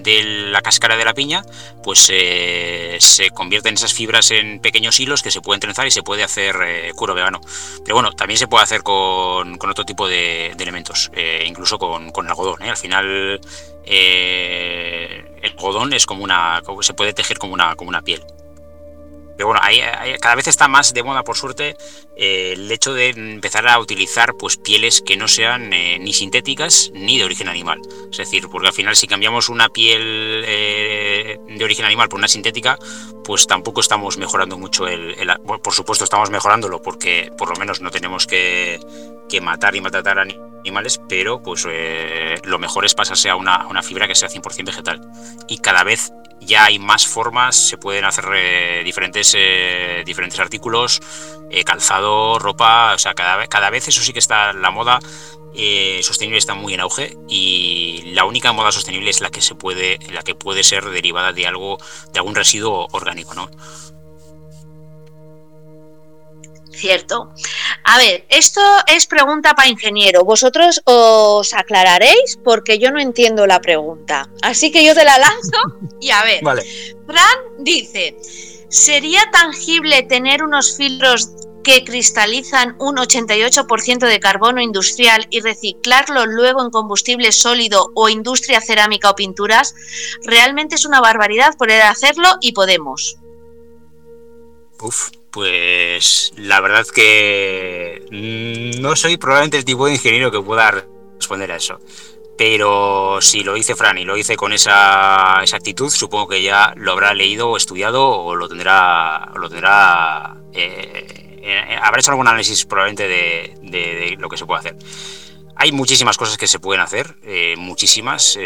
la 0.52 0.62
cáscara 0.62 0.96
de 0.96 1.04
la 1.04 1.14
piña, 1.14 1.44
pues 1.82 1.98
se 1.98 3.30
convierten 3.34 3.74
esas 3.74 3.92
fibras 3.92 4.30
en 4.30 4.60
pequeños 4.60 5.00
hilos 5.00 5.20
que 5.22 5.32
se 5.32 5.40
pueden 5.40 5.58
trenzar 5.58 5.84
y 5.84 5.90
se 5.90 6.04
puede 6.04 6.22
hacer 6.22 6.54
cuero 6.94 7.14
vegano. 7.14 7.40
Pero 7.84 7.96
bueno, 7.96 8.12
también 8.12 8.38
se 8.38 8.46
puede 8.46 8.62
hacer 8.62 8.84
con, 8.84 9.58
otro 9.68 9.84
tipo 9.84 10.06
de, 10.06 10.52
elementos, 10.52 11.10
incluso 11.44 11.78
con, 11.78 12.12
con 12.12 12.28
algodón. 12.28 12.62
Al 12.62 12.76
final 12.76 13.40
el 13.84 15.24
algodón 15.42 15.92
es 15.92 16.06
como 16.06 16.22
una. 16.22 16.62
se 16.82 16.94
puede 16.94 17.12
tejer 17.12 17.38
como 17.38 17.54
una, 17.54 17.74
como 17.74 17.88
una 17.88 18.02
piel. 18.02 18.22
Pero 19.40 19.48
bueno, 19.48 19.62
cada 20.20 20.34
vez 20.34 20.48
está 20.48 20.68
más 20.68 20.92
de 20.92 21.02
moda, 21.02 21.24
por 21.24 21.34
suerte, 21.34 21.74
eh, 22.14 22.52
el 22.52 22.70
hecho 22.70 22.92
de 22.92 23.08
empezar 23.08 23.66
a 23.68 23.78
utilizar 23.78 24.34
pues, 24.34 24.58
pieles 24.58 25.00
que 25.00 25.16
no 25.16 25.28
sean 25.28 25.72
eh, 25.72 25.98
ni 25.98 26.12
sintéticas 26.12 26.90
ni 26.92 27.16
de 27.16 27.24
origen 27.24 27.48
animal. 27.48 27.80
Es 28.10 28.18
decir, 28.18 28.48
porque 28.52 28.66
al 28.66 28.74
final 28.74 28.96
si 28.96 29.06
cambiamos 29.06 29.48
una 29.48 29.70
piel 29.70 30.44
eh, 30.46 31.38
de 31.48 31.64
origen 31.64 31.86
animal 31.86 32.10
por 32.10 32.18
una 32.18 32.28
sintética, 32.28 32.78
pues 33.24 33.46
tampoco 33.46 33.80
estamos 33.80 34.18
mejorando 34.18 34.58
mucho 34.58 34.86
el, 34.86 35.16
Por 35.46 35.72
supuesto 35.72 36.04
estamos 36.04 36.28
mejorándolo 36.28 36.82
porque 36.82 37.32
por 37.38 37.48
lo 37.48 37.56
menos 37.56 37.80
no 37.80 37.90
tenemos 37.90 38.26
que, 38.26 38.78
matar 39.40 39.74
y 39.74 39.80
maltratar 39.80 40.18
a 40.18 40.22
animales, 40.22 41.00
pero 41.08 41.42
pues 41.42 41.66
lo 42.44 42.58
mejor 42.58 42.84
es 42.84 42.94
pasarse 42.94 43.30
a 43.30 43.36
una, 43.36 43.54
a 43.54 43.68
una 43.68 43.82
fibra 43.82 44.06
que 44.06 44.14
sea 44.14 44.28
100% 44.28 44.66
vegetal. 44.66 45.00
Y 45.48 45.58
cada 45.58 45.82
vez 45.82 46.12
ya 46.40 46.64
hay 46.64 46.78
más 46.78 47.06
formas, 47.06 47.56
se 47.56 47.76
pueden 47.76 48.04
hacer 48.04 48.24
eh, 48.34 48.82
diferentes, 48.84 49.34
eh, 49.36 50.02
diferentes 50.04 50.40
artículos, 50.40 51.00
eh, 51.50 51.64
calzado, 51.64 52.38
ropa, 52.38 52.94
o 52.94 52.98
sea, 52.98 53.14
cada, 53.14 53.46
cada 53.46 53.70
vez 53.70 53.88
eso 53.88 54.02
sí 54.02 54.12
que 54.12 54.18
está, 54.18 54.52
la 54.52 54.70
moda 54.70 55.00
sostenible 56.02 56.38
está 56.38 56.54
muy 56.54 56.72
en 56.72 56.80
auge 56.80 57.18
y 57.28 58.12
la 58.14 58.24
única 58.24 58.52
moda 58.52 58.72
sostenible 58.72 59.10
es 59.10 59.20
la 59.20 59.30
que 59.30 59.42
se 59.42 59.54
puede, 59.54 59.98
la 60.10 60.22
que 60.22 60.34
puede 60.34 60.62
ser 60.62 60.88
derivada 60.88 61.32
de 61.32 61.46
algo, 61.46 61.76
de 62.12 62.18
algún 62.20 62.34
residuo 62.34 62.86
orgánico, 62.92 63.34
¿no? 63.34 63.50
Cierto. 66.72 67.32
A 67.84 67.98
ver, 67.98 68.24
esto 68.28 68.60
es 68.86 69.06
pregunta 69.06 69.54
para 69.54 69.68
ingeniero. 69.68 70.24
Vosotros 70.24 70.80
os 70.84 71.52
aclararéis 71.52 72.38
porque 72.44 72.78
yo 72.78 72.90
no 72.90 73.00
entiendo 73.00 73.46
la 73.46 73.60
pregunta. 73.60 74.28
Así 74.42 74.70
que 74.70 74.84
yo 74.84 74.94
te 74.94 75.04
la 75.04 75.18
lanzo 75.18 75.58
y 76.00 76.10
a 76.10 76.22
ver. 76.22 76.42
Vale. 76.42 76.62
Fran 77.06 77.38
dice, 77.58 78.16
¿sería 78.68 79.20
tangible 79.32 80.02
tener 80.04 80.44
unos 80.44 80.76
filtros 80.76 81.30
que 81.64 81.84
cristalizan 81.84 82.76
un 82.78 82.96
88% 82.96 83.98
de 84.06 84.20
carbono 84.20 84.62
industrial 84.62 85.26
y 85.30 85.40
reciclarlo 85.40 86.24
luego 86.24 86.62
en 86.62 86.70
combustible 86.70 87.32
sólido 87.32 87.90
o 87.94 88.08
industria 88.08 88.60
cerámica 88.60 89.10
o 89.10 89.16
pinturas? 89.16 89.74
Realmente 90.24 90.76
es 90.76 90.84
una 90.84 91.00
barbaridad 91.00 91.56
poder 91.56 91.82
hacerlo 91.82 92.28
y 92.40 92.52
podemos. 92.52 93.16
Uf, 94.80 95.10
pues 95.30 96.32
la 96.36 96.60
verdad 96.60 96.86
que 96.86 98.04
no 98.80 98.96
soy 98.96 99.16
probablemente 99.16 99.58
el 99.58 99.64
tipo 99.64 99.86
de 99.86 99.92
ingeniero 99.92 100.30
que 100.30 100.40
pueda 100.40 100.84
responder 101.18 101.52
a 101.52 101.56
eso. 101.56 101.78
Pero 102.36 103.18
si 103.20 103.44
lo 103.44 103.54
hice 103.56 103.76
Fran 103.76 103.98
y 103.98 104.06
lo 104.06 104.16
hice 104.16 104.34
con 104.34 104.54
esa, 104.54 105.42
esa 105.42 105.56
actitud, 105.56 105.90
supongo 105.90 106.28
que 106.28 106.42
ya 106.42 106.72
lo 106.74 106.92
habrá 106.92 107.12
leído 107.12 107.50
o 107.50 107.56
estudiado 107.58 108.08
o 108.08 108.34
lo 108.34 108.48
tendrá, 108.48 109.30
lo 109.36 109.50
tendrá 109.50 110.40
eh, 110.54 111.38
eh, 111.42 111.78
habrá 111.82 112.00
hecho 112.00 112.10
algún 112.10 112.28
análisis 112.28 112.64
probablemente 112.64 113.08
de, 113.08 114.16
lo 114.18 114.28
que 114.28 114.36
se 114.36 114.46
puede 114.46 114.60
hacer. 114.60 114.76
Hay 115.56 115.72
muchísimas 115.72 116.16
cosas 116.16 116.38
que 116.38 116.46
se 116.46 116.58
pueden 116.58 116.80
hacer, 116.80 117.16
eh, 117.22 117.56
muchísimas, 117.58 118.38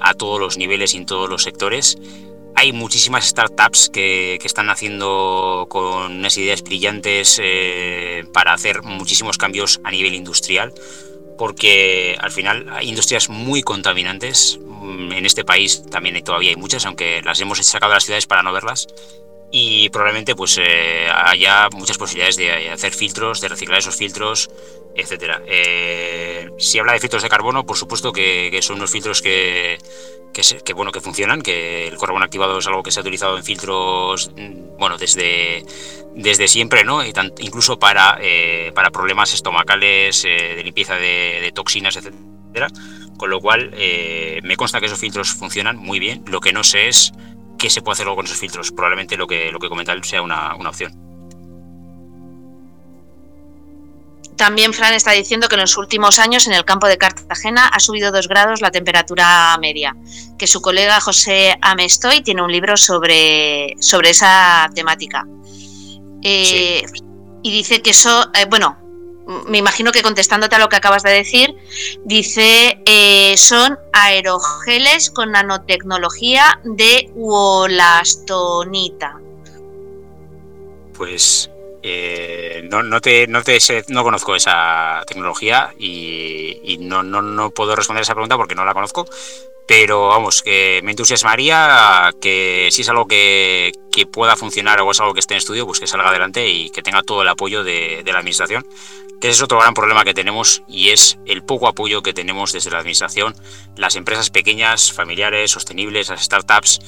a 0.00 0.14
todos 0.14 0.38
los 0.38 0.56
niveles 0.56 0.94
y 0.94 0.98
en 0.98 1.06
todos 1.06 1.28
los 1.28 1.42
sectores. 1.42 1.98
Hay 2.58 2.72
muchísimas 2.72 3.26
startups 3.26 3.90
que, 3.90 4.38
están 4.42 4.70
haciendo 4.70 5.66
con 5.68 6.12
unas 6.12 6.36
ideas 6.38 6.62
brillantes 6.62 7.38
eh, 7.42 8.24
para 8.32 8.54
hacer 8.54 8.82
muchísimos 8.82 9.36
cambios 9.36 9.80
a 9.84 9.90
nivel 9.90 10.14
industrial, 10.14 10.72
porque 11.36 12.16
al 12.18 12.30
final 12.30 12.66
hay 12.70 12.88
industrias 12.88 13.28
muy 13.28 13.62
contaminantes. 13.62 14.58
Mm, 14.62 15.12
en 15.12 15.26
este 15.26 15.44
país 15.44 15.84
también 15.90 16.22
todavía 16.24 16.50
hay 16.50 16.56
muchas, 16.56 16.86
aunque 16.86 17.20
las 17.22 17.40
hemos 17.40 17.58
sacado 17.58 17.90
de 17.90 17.96
las 17.96 18.04
ciudades 18.04 18.26
para 18.26 18.42
no 18.42 18.52
verlas 18.52 18.86
y 19.50 19.88
probablemente 19.90 20.34
pues 20.34 20.58
eh, 20.58 21.08
haya 21.12 21.68
muchas 21.72 21.98
posibilidades 21.98 22.36
de 22.36 22.70
hacer 22.70 22.92
filtros, 22.92 23.40
de 23.40 23.48
reciclar 23.48 23.78
esos 23.78 23.96
filtros, 23.96 24.50
etcétera. 24.94 25.42
Eh, 25.46 26.50
si 26.58 26.78
habla 26.78 26.92
de 26.92 27.00
filtros 27.00 27.22
de 27.22 27.28
carbono, 27.28 27.64
por 27.64 27.76
supuesto 27.76 28.12
que 28.12 28.58
son 28.62 28.76
unos 28.76 28.90
filtros 28.90 29.22
que, 29.22 29.78
que, 30.64 30.72
bueno, 30.74 30.92
que 30.92 31.00
funcionan, 31.00 31.40
que 31.40 31.88
el 31.88 31.96
carbono 31.96 32.24
activado 32.24 32.58
es 32.58 32.66
algo 32.66 32.82
que 32.82 32.90
se 32.90 33.00
ha 33.00 33.02
utilizado 33.02 33.36
en 33.36 33.44
filtros 33.44 34.30
mm, 34.36 34.76
bueno, 34.78 34.98
desde, 34.98 35.64
desde 36.14 36.48
siempre, 36.48 36.84
¿no? 36.84 37.00
incluso 37.38 37.78
para, 37.78 38.18
eh, 38.20 38.70
para 38.74 38.90
problemas 38.90 39.32
estomacales, 39.32 40.24
eh, 40.24 40.54
de 40.56 40.62
limpieza 40.62 40.96
de, 40.96 41.50
toxinas, 41.54 41.96
etcétera. 41.96 42.68
Con 43.16 43.30
lo 43.30 43.40
cual, 43.40 43.70
eh, 43.74 44.40
me 44.42 44.56
consta 44.56 44.78
que 44.78 44.86
esos 44.86 44.98
filtros 44.98 45.32
funcionan 45.32 45.76
muy 45.76 45.98
bien. 45.98 46.22
Lo 46.26 46.40
que 46.40 46.52
no 46.52 46.62
sé 46.62 46.88
es 46.88 47.12
qué 47.58 47.70
se 47.70 47.82
puede 47.82 47.94
hacer 47.94 48.06
luego 48.06 48.16
con 48.16 48.26
esos 48.26 48.38
filtros. 48.38 48.72
Probablemente 48.72 49.16
lo 49.16 49.26
que, 49.26 49.50
lo 49.50 49.58
que 49.58 49.68
comenta 49.68 49.94
sea 50.02 50.22
una, 50.22 50.54
una 50.56 50.70
opción. 50.70 51.06
también 54.36 54.72
Fran 54.72 54.92
está 54.92 55.12
diciendo 55.12 55.48
que 55.48 55.54
en 55.54 55.62
los 55.62 55.76
últimos 55.76 56.18
años 56.18 56.46
en 56.46 56.52
el 56.52 56.64
campo 56.64 56.86
de 56.86 56.98
Cartagena 56.98 57.68
ha 57.68 57.80
subido 57.80 58.12
dos 58.12 58.28
grados 58.28 58.60
la 58.60 58.70
temperatura 58.70 59.56
media, 59.58 59.96
que 60.38 60.46
su 60.46 60.60
colega 60.60 61.00
José 61.00 61.56
Amestoy 61.62 62.20
tiene 62.22 62.42
un 62.42 62.52
libro 62.52 62.76
sobre, 62.76 63.74
sobre 63.80 64.10
esa 64.10 64.70
temática. 64.74 65.24
Eh, 66.22 66.84
y 67.42 67.50
dice 67.50 67.80
que 67.82 67.90
eso, 67.90 68.30
eh, 68.34 68.46
bueno, 68.48 68.76
me 69.26 69.58
imagino 69.58 69.92
que 69.92 70.02
contestándote 70.02 70.56
a 70.56 70.58
lo 70.58 70.68
que 70.68 70.76
acabas 70.76 71.02
de 71.02 71.10
decir, 71.10 71.54
dice 72.04 72.78
eh, 72.86 73.36
son 73.36 73.78
aerogeles 73.92 75.10
con 75.10 75.32
nanotecnología 75.32 76.60
de 76.64 77.10
uolastonita. 77.14 79.20
Pues 80.96 81.50
eh, 81.82 82.66
no, 82.70 82.82
no, 82.82 83.00
te, 83.00 83.26
no, 83.26 83.42
te 83.42 83.58
no 83.88 84.02
conozco 84.02 84.34
esa 84.34 85.02
tecnología 85.06 85.74
y, 85.78 86.78
no, 86.80 87.02
no, 87.02 87.22
no, 87.22 87.50
puedo 87.50 87.76
responder 87.76 88.02
esa 88.02 88.14
pregunta 88.14 88.36
porque 88.36 88.54
no 88.54 88.64
la 88.64 88.74
conozco. 88.74 89.06
Pero 89.68 90.08
vamos, 90.08 90.42
que 90.42 90.80
me 90.84 90.92
entusiasmaría 90.92 92.10
que 92.20 92.68
si 92.70 92.82
es 92.82 92.88
algo 92.88 93.06
que, 93.06 93.72
que 93.90 94.06
pueda 94.06 94.36
funcionar 94.36 94.80
o 94.80 94.90
es 94.90 95.00
algo 95.00 95.12
que 95.12 95.20
esté 95.20 95.34
en 95.34 95.38
estudio, 95.38 95.66
pues 95.66 95.80
que 95.80 95.86
salga 95.86 96.08
adelante 96.08 96.48
y 96.48 96.70
que 96.70 96.82
tenga 96.82 97.02
todo 97.02 97.22
el 97.22 97.28
apoyo 97.28 97.64
de, 97.64 98.02
de 98.04 98.12
la 98.12 98.18
administración 98.18 98.64
que 99.20 99.28
ese 99.28 99.36
es 99.36 99.42
otro 99.42 99.58
gran 99.58 99.72
problema 99.72 100.04
que 100.04 100.12
tenemos 100.14 100.62
y 100.68 100.90
es 100.90 101.18
el 101.24 101.42
poco 101.42 101.68
apoyo 101.68 102.02
que 102.02 102.12
tenemos 102.12 102.52
desde 102.52 102.70
la 102.70 102.78
administración, 102.78 103.34
las 103.74 103.96
empresas 103.96 104.28
pequeñas, 104.28 104.92
familiares, 104.92 105.52
sostenibles, 105.52 106.10
las 106.10 106.22
startups, 106.22 106.80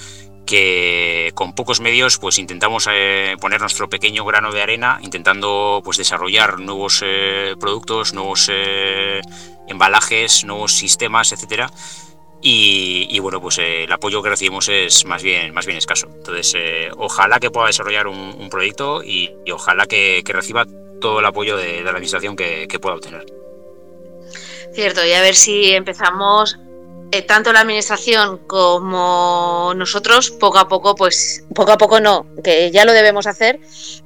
que 0.49 1.31
con 1.35 1.55
pocos 1.55 1.81
medios 1.81 2.19
pues 2.19 2.39
intentamos 2.39 2.89
eh, 2.91 3.37
poner 3.39 3.61
nuestro 3.61 3.91
pequeño 3.91 4.25
grano 4.25 4.51
de 4.51 4.63
arena 4.63 4.99
intentando 5.03 5.83
pues 5.85 5.99
desarrollar 5.99 6.59
nuevos 6.59 7.03
eh, 7.05 7.55
productos 7.61 8.15
nuevos 8.15 8.49
eh, 8.51 9.21
embalajes 9.67 10.45
nuevos 10.45 10.73
sistemas 10.73 11.33
etcétera 11.33 11.71
y, 12.41 13.19
bueno 13.21 13.41
pues 13.41 13.59
el 13.59 13.91
apoyo 13.91 14.23
que 14.23 14.31
recibimos 14.31 14.69
es 14.69 15.05
más 15.05 15.23
bien 15.23 15.53
más 15.53 15.67
bien 15.67 15.79
escaso. 15.79 16.09
Entonces 16.15 16.57
ojalá 16.97 17.41
que 17.41 17.51
pueda 17.51 17.67
desarrollar 17.67 18.07
un, 18.07 18.49
proyecto 18.51 19.03
y, 19.03 19.31
ojalá 19.53 19.87
que, 19.87 20.23
reciba 20.27 20.67
todo 21.01 21.21
el 21.21 21.27
apoyo 21.27 21.57
de, 21.57 21.83
la 21.83 21.91
administración 21.91 22.37
que, 22.37 22.67
que 22.69 22.79
pueda 22.79 22.97
obtener. 22.97 23.27
Cierto, 24.73 25.05
y 25.05 25.13
a 25.13 25.23
ver 25.23 25.35
si 25.35 25.73
empezamos 25.73 26.57
eh, 27.11 27.23
tanto 27.23 27.53
la 27.55 27.61
administración 27.61 28.39
como 28.47 29.73
nosotros, 29.75 30.31
poco 30.31 30.59
a 30.59 30.69
poco, 30.69 30.95
pues 30.95 31.43
poco 31.55 31.73
a 31.73 31.79
poco 31.79 32.01
no, 32.01 32.27
que 32.45 32.71
ya 32.71 32.85
lo 32.85 32.93
debemos 32.93 33.27
hacer, 33.27 33.61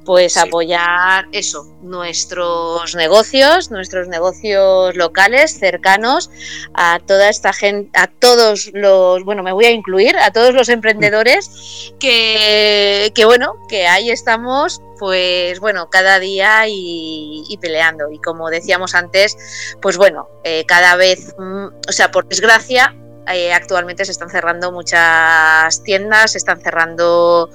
pues 0.05 0.37
apoyar 0.37 1.27
eso, 1.33 1.67
nuestros 1.81 2.95
negocios, 2.95 3.71
nuestros 3.71 4.07
negocios 4.07 4.95
locales, 4.95 5.59
cercanos, 5.59 6.29
a 6.73 6.99
toda 7.05 7.27
esta 7.27 7.51
gente, 7.51 7.91
a 7.99 8.07
todos 8.07 8.71
los, 8.73 9.23
bueno, 9.25 9.43
me 9.43 9.51
voy 9.51 9.65
a 9.65 9.71
incluir, 9.71 10.17
a 10.17 10.31
todos 10.31 10.53
los 10.53 10.69
emprendedores 10.69 11.93
que, 11.99 13.11
que 13.13 13.25
bueno, 13.25 13.55
que 13.67 13.85
ahí 13.85 14.11
estamos 14.11 14.81
pues 14.99 15.59
bueno, 15.59 15.89
cada 15.89 16.19
día 16.19 16.63
y, 16.67 17.57
peleando. 17.61 18.11
Y 18.11 18.19
como 18.19 18.49
decíamos 18.49 18.95
antes, 18.95 19.37
pues 19.81 19.97
bueno, 19.97 20.29
eh, 20.43 20.65
cada 20.65 20.95
vez, 20.95 21.33
mm, 21.37 21.67
o 21.87 21.91
sea, 21.91 22.11
por 22.11 22.27
desgracia, 22.27 22.95
eh, 23.31 23.53
actualmente 23.53 24.05
se 24.05 24.11
están 24.11 24.29
cerrando 24.29 24.71
muchas 24.71 25.81
tiendas, 25.83 26.33
se 26.33 26.37
están 26.37 26.59
cerrando, 26.59 27.49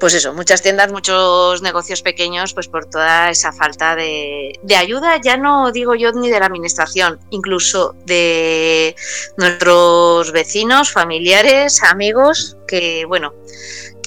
pues 0.00 0.14
eso, 0.14 0.32
muchas 0.32 0.62
tiendas, 0.62 0.90
muchos 0.90 1.60
negocios 1.60 2.00
pequeños, 2.00 2.54
pues 2.54 2.66
por 2.68 2.86
toda 2.86 3.28
esa 3.28 3.52
falta 3.52 3.94
de, 3.96 4.58
de 4.62 4.76
ayuda, 4.76 5.20
ya 5.22 5.36
no 5.36 5.72
digo 5.72 5.94
yo 5.94 6.12
ni 6.12 6.30
de 6.30 6.40
la 6.40 6.46
administración, 6.46 7.20
incluso 7.30 7.94
de 8.06 8.96
nuestros 9.36 10.32
vecinos, 10.32 10.90
familiares, 10.90 11.82
amigos, 11.82 12.56
que 12.66 13.04
bueno, 13.06 13.34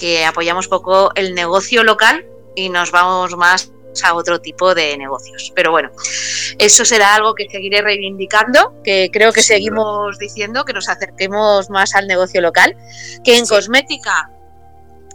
que 0.00 0.24
apoyamos 0.24 0.66
poco 0.66 1.12
el 1.14 1.34
negocio 1.34 1.84
local 1.84 2.24
y 2.56 2.70
nos 2.70 2.90
vamos 2.90 3.36
más 3.36 3.70
a 4.02 4.14
otro 4.14 4.40
tipo 4.40 4.74
de 4.74 4.96
negocios. 4.96 5.52
Pero 5.54 5.70
bueno, 5.70 5.90
eso 6.58 6.84
será 6.84 7.14
algo 7.14 7.34
que 7.34 7.48
seguiré 7.48 7.82
reivindicando, 7.82 8.80
que 8.82 9.10
creo 9.12 9.32
que 9.32 9.42
seguimos 9.42 10.18
diciendo, 10.18 10.64
que 10.64 10.72
nos 10.72 10.88
acerquemos 10.88 11.70
más 11.70 11.94
al 11.94 12.06
negocio 12.06 12.40
local, 12.40 12.76
que 13.24 13.36
en 13.36 13.46
cosmética, 13.46 14.30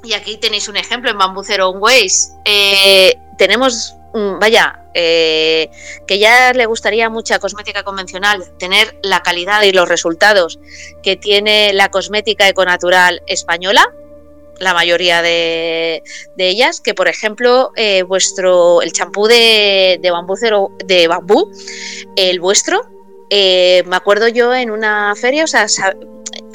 y 0.04 0.14
aquí 0.14 0.38
tenéis 0.38 0.68
un 0.68 0.78
ejemplo 0.78 1.10
en 1.10 1.18
Bamboo 1.18 1.44
Zero 1.44 1.72
Ways, 1.72 2.34
eh, 2.46 3.16
tenemos, 3.38 3.96
vaya, 4.14 4.82
eh, 4.94 5.70
que 6.08 6.20
ya 6.20 6.54
le 6.54 6.66
gustaría 6.68 7.10
mucha 7.10 7.40
cosmética 7.40 7.84
convencional 7.84 8.44
tener 8.60 8.98
la 9.02 9.24
calidad 9.24 9.64
y 9.64 9.72
los 9.72 9.90
resultados 9.90 10.60
que 11.02 11.16
tiene 11.16 11.74
la 11.74 11.90
cosmética 11.90 12.48
econatural 12.48 13.24
española, 13.28 13.92
la 14.60 14.74
mayoría 14.74 15.22
de, 15.22 16.04
ellas, 16.38 16.82
que 16.82 16.94
por 16.94 17.08
ejemplo 17.08 17.72
eh, 17.76 18.04
vuestro 18.04 18.82
el 18.82 18.92
champú 18.92 19.28
de, 19.28 20.00
bambú 20.12 20.36
de 20.86 21.08
bambú, 21.08 21.52
el 22.16 22.40
vuestro, 22.40 22.82
eh, 23.30 23.84
me 23.88 23.96
acuerdo 23.96 24.28
yo 24.28 24.54
en 24.54 24.72
una 24.72 25.14
feria, 25.16 25.44
o 25.44 25.48
sea, 25.48 25.68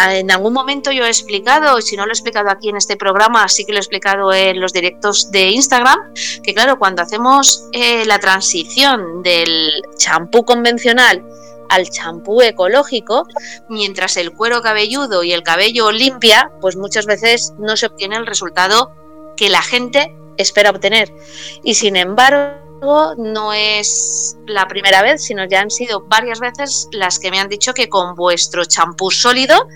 en 0.09 0.31
algún 0.31 0.53
momento 0.53 0.93
yo 0.93 1.05
he 1.05 1.09
explicado, 1.09 1.81
si 1.81 1.97
no 1.97 2.07
lo 2.07 2.13
he 2.13 2.15
explicado 2.15 2.51
aquí 2.51 2.69
en 2.69 2.77
este 2.77 2.97
programa, 2.97 3.49
sí 3.49 3.65
que 3.65 3.73
lo 3.73 3.79
he 3.79 3.81
explicado 3.81 4.33
en 4.33 4.61
los 4.61 4.73
directos 4.73 5.31
de 5.31 5.51
Instagram, 5.51 5.99
que 6.43 6.55
claro, 6.55 6.79
cuando 6.79 7.03
hacemos 7.03 7.67
eh, 7.73 8.05
la 8.07 8.19
transición 8.19 9.23
del 9.23 9.83
champú 9.99 10.45
convencional 10.45 11.23
al 11.71 11.89
champú 11.89 12.43
ecológico, 12.43 13.27
mientras 13.69 14.17
el 14.17 14.33
cuero 14.33 14.61
cabelludo 14.61 15.23
y 15.25 15.33
el 15.33 15.43
cabello 15.43 15.91
limpia, 15.91 16.51
pues 16.61 16.77
muchas 16.77 17.07
veces 17.07 17.55
no 17.59 17.77
se 17.77 17.87
obtiene 17.87 18.17
el 18.17 18.27
resultado 18.27 18.93
que 19.37 19.49
la 19.49 19.63
gente 19.63 20.15
espera 20.37 20.71
obtener. 20.71 21.13
Y 21.65 21.75
sin 21.75 21.97
embargo, 21.97 23.15
no 23.17 23.53
es 23.53 24.37
la 24.47 24.67
primera 24.67 25.03
vez, 25.03 25.23
sino 25.25 25.45
ya 25.45 25.61
han 25.61 25.71
sido 25.71 26.03
varias 26.07 26.41
veces 26.41 26.89
las 26.93 27.19
que 27.19 27.31
me 27.31 27.39
han 27.39 27.49
dicho 27.49 27.73
que 27.73 27.89
con 27.89 28.15
vuestro 28.15 28.65
champú 28.65 29.11
sólido 29.11 29.69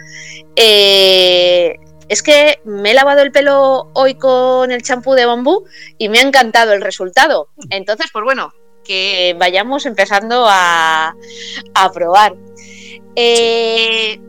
eh, 0.57 1.79
es 2.09 2.23
que 2.23 2.61
me 2.65 2.91
he 2.91 2.95
lavado 2.95 3.23
el 3.23 3.33
pelo 3.33 3.91
hoy 3.95 4.15
con 4.15 4.71
el 4.71 4.83
champú 4.83 5.15
de 5.15 5.27
bambú 5.27 5.65
y 5.99 6.09
me 6.09 6.19
ha 6.19 6.23
encantado 6.23 6.73
el 6.73 6.83
resultado. 6.83 7.49
Entonces, 7.71 8.11
pues 8.13 8.25
bueno, 8.25 8.53
que 8.85 9.35
vayamos 9.39 9.87
empezando 9.87 10.47
a, 10.49 11.17
probar. 11.93 12.37
Eh, 13.17 14.21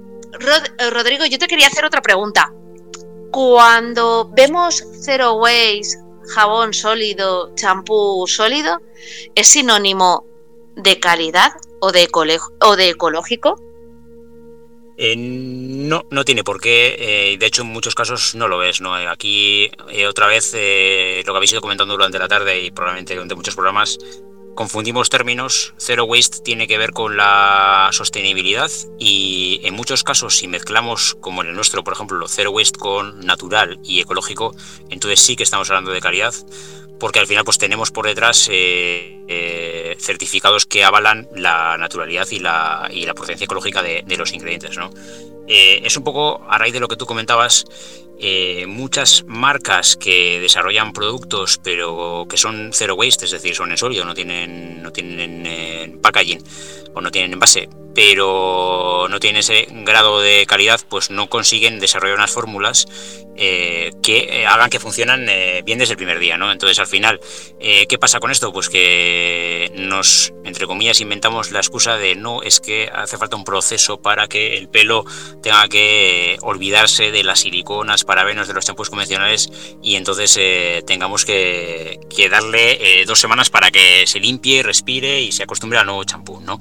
Rodrigo, 0.91 1.25
yo 1.25 1.37
te 1.37 1.47
quería 1.47 1.67
hacer 1.67 1.85
otra 1.85 2.01
pregunta. 2.01 2.51
Cuando 3.31 4.29
vemos 4.33 4.83
Zero 5.03 5.33
Waste, 5.33 5.97
jabón 6.33 6.73
sólido, 6.73 7.53
champú 7.55 8.25
sólido, 8.27 8.81
¿es 9.35 9.47
sinónimo 9.47 10.25
de 10.75 10.99
calidad 10.99 11.51
o 11.81 11.91
de, 11.91 12.07
o 12.61 12.75
de 12.75 12.89
ecológico? 12.89 13.61
Eh, 14.97 15.15
no, 15.17 16.05
no 16.09 16.23
tiene 16.23 16.45
por 16.45 16.61
qué. 16.61 16.95
Eh, 16.97 17.37
de 17.37 17.45
hecho, 17.45 17.63
en 17.63 17.67
muchos 17.67 17.95
casos 17.95 18.33
no 18.35 18.47
lo 18.47 18.63
es. 18.63 18.79
¿no? 18.79 18.93
Aquí, 18.93 19.69
otra 20.07 20.27
vez, 20.27 20.53
lo 20.53 21.33
que 21.33 21.37
habéis 21.37 21.51
ido 21.51 21.61
comentando 21.61 21.93
durante 21.95 22.17
la 22.17 22.29
tarde 22.29 22.61
y 22.61 22.71
probablemente 22.71 23.13
durante 23.13 23.35
muchos 23.35 23.55
programas, 23.55 23.97
confundimos 24.55 25.09
términos. 25.09 25.73
Zero 25.77 26.05
waste 26.05 26.39
tiene 26.39 26.67
que 26.67 26.77
ver 26.77 26.91
con 26.91 27.17
la 27.17 27.89
sostenibilidad 27.91 28.71
y 28.97 29.59
en 29.63 29.75
muchos 29.75 30.03
casos 30.03 30.37
si 30.37 30.47
mezclamos, 30.47 31.15
como 31.19 31.43
en 31.43 31.49
el 31.49 31.55
nuestro, 31.55 31.83
por 31.83 31.93
ejemplo, 31.93 32.27
zero 32.27 32.51
waste 32.51 32.79
con 32.79 33.19
natural 33.25 33.79
y 33.83 33.99
ecológico, 33.99 34.55
entonces 34.89 35.19
sí 35.19 35.35
que 35.35 35.43
estamos 35.43 35.69
hablando 35.69 35.91
de 35.91 36.01
calidad, 36.01 36.33
porque 36.99 37.19
al 37.19 37.27
final 37.27 37.43
pues 37.43 37.57
tenemos 37.57 37.91
por 37.91 38.05
detrás 38.05 38.49
eh, 38.51 39.21
eh, 39.27 39.95
certificados 39.99 40.65
que 40.65 40.83
avalan 40.83 41.27
la 41.35 41.77
naturalidad 41.77 42.27
y 42.31 42.39
la, 42.39 42.89
y 42.91 43.05
la 43.05 43.13
procedencia 43.13 43.45
ecológica 43.45 43.81
de, 43.81 44.03
los 44.17 44.33
ingredientes. 44.33 44.77
¿no? 44.77 44.91
Eh, 45.47 45.81
es 45.83 45.97
un 45.97 46.03
poco 46.03 46.45
a 46.49 46.57
raíz 46.57 46.73
de 46.73 46.79
lo 46.79 46.87
que 46.87 46.95
tú 46.95 47.05
comentabas 47.05 47.65
muchas 48.67 49.25
marcas 49.27 49.97
que 49.97 50.39
desarrollan 50.39 50.93
productos 50.93 51.59
pero 51.61 52.25
que 52.29 52.37
son 52.37 52.71
zero 52.73 52.95
waste, 52.95 53.25
es 53.25 53.31
decir, 53.31 53.53
son 53.53 53.71
en 53.71 53.77
sólido, 53.77 54.05
no 54.05 54.13
tienen, 54.13 54.81
no 54.81 54.91
tienen 54.91 55.99
packaging 56.01 56.41
o 56.93 57.01
no 57.01 57.11
tienen 57.11 57.33
envase, 57.33 57.67
pero 57.95 59.07
no 59.09 59.19
tienen 59.19 59.39
ese 59.39 59.67
grado 59.71 60.19
de 60.19 60.45
calidad, 60.45 60.81
pues 60.89 61.09
no 61.09 61.27
consiguen 61.29 61.79
desarrollar 61.79 62.17
unas 62.17 62.31
fórmulas 62.31 62.87
eh, 63.37 63.91
que 64.01 64.41
eh, 64.41 64.45
hagan 64.45 64.69
que 64.69 64.79
funcionan 64.79 65.27
eh, 65.27 65.61
bien 65.65 65.77
desde 65.77 65.93
el 65.93 65.97
primer 65.97 66.19
día, 66.19 66.37
¿no? 66.37 66.51
Entonces, 66.51 66.79
al 66.79 66.87
final, 66.87 67.19
¿qué 67.59 67.97
pasa 67.99 68.19
con 68.19 68.31
esto? 68.31 68.53
Pues 68.53 68.69
que 68.69 69.71
nos, 69.75 70.33
entre 70.43 70.67
comillas, 70.67 71.01
inventamos 71.01 71.51
la 71.51 71.59
excusa 71.59 71.97
de 71.97 72.15
no, 72.15 72.41
es 72.43 72.59
que 72.59 72.89
hace 72.93 73.17
falta 73.17 73.35
un 73.35 73.43
proceso 73.43 74.01
para 74.01 74.27
que 74.27 74.57
el 74.57 74.69
pelo 74.69 75.05
tenga 75.41 75.67
que 75.67 76.37
olvidarse 76.41 77.11
de 77.11 77.23
las 77.23 77.39
siliconas, 77.39 78.03
parabenos 78.03 78.47
de 78.47 78.53
los 78.53 78.65
champús 78.65 78.89
convencionales 78.89 79.49
y 79.81 79.95
entonces 79.95 80.39
tengamos 80.85 81.25
que, 81.25 81.99
que 82.13 82.29
darle 82.29 83.03
dos 83.05 83.19
semanas 83.19 83.49
para 83.49 83.71
que 83.71 84.05
se 84.05 84.19
limpie, 84.19 84.63
respire 84.63 85.21
y 85.21 85.31
se 85.31 85.43
acostumbre 85.43 85.79
al 85.79 85.85
nuevo 85.85 86.03
champú, 86.03 86.41
¿no? 86.41 86.57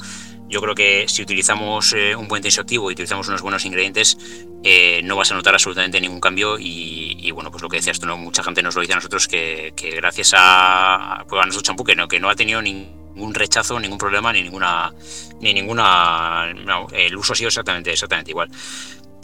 Yo 0.55 0.61
creo 0.61 0.77
que 0.77 1.07
si 1.09 1.21
utilizamos 1.21 1.95
eh, 1.95 2.15
un 2.15 2.29
buen 2.29 2.41
tensioactivo 2.41 2.89
y 2.89 2.93
utilizamos 2.93 3.27
unos 3.27 3.43
buenos 3.43 3.65
ingredientes, 3.65 4.17
eh, 4.63 5.01
no 5.03 5.17
vas 5.17 5.33
a 5.33 5.35
notar 5.35 5.53
absolutamente 5.53 6.01
ningún 6.01 6.21
cambio. 6.21 6.59
Y, 6.61 7.29
bueno, 7.33 7.51
pues 7.51 7.61
lo 7.61 7.69
que 7.69 7.79
decías 7.79 7.99
tú, 7.99 8.07
mucha 8.17 8.45
gente 8.45 8.63
nos 8.63 8.77
lo 8.77 8.81
dice 8.81 8.93
a 8.93 8.97
nosotros 8.97 9.27
que, 9.27 9.75
gracias 9.97 10.33
a, 10.39 11.25
pues 11.29 11.45
nuestro 11.47 11.61
champú, 11.61 11.83
que 11.83 11.97
no, 11.97 12.07
que 12.07 12.21
no 12.21 12.31
ha 12.31 12.37
tenido 12.37 12.63
ningún 12.63 13.35
rechazo, 13.35 13.81
ningún 13.81 13.99
problema, 13.99 14.33
ni 14.33 14.45
ninguna. 14.45 14.95
Ni 15.41 15.53
ninguna 15.53 16.55
el 16.93 17.17
uso 17.17 17.33
ha 17.33 17.37
sido 17.37 17.49
exactamente, 17.49 17.91
exactamente 17.91 18.31
igual 18.31 18.49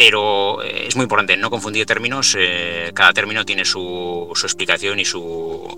pero 0.00 0.62
eh, 0.62 0.86
es 0.88 0.96
muy 0.96 1.02
importante 1.02 1.36
no 1.36 1.50
confundir 1.50 1.84
términos. 1.84 2.34
cada 2.94 3.12
término 3.12 3.44
tiene 3.44 3.66
su, 3.66 4.32
explicación 4.42 4.98
y 4.98 5.04
su, 5.04 5.76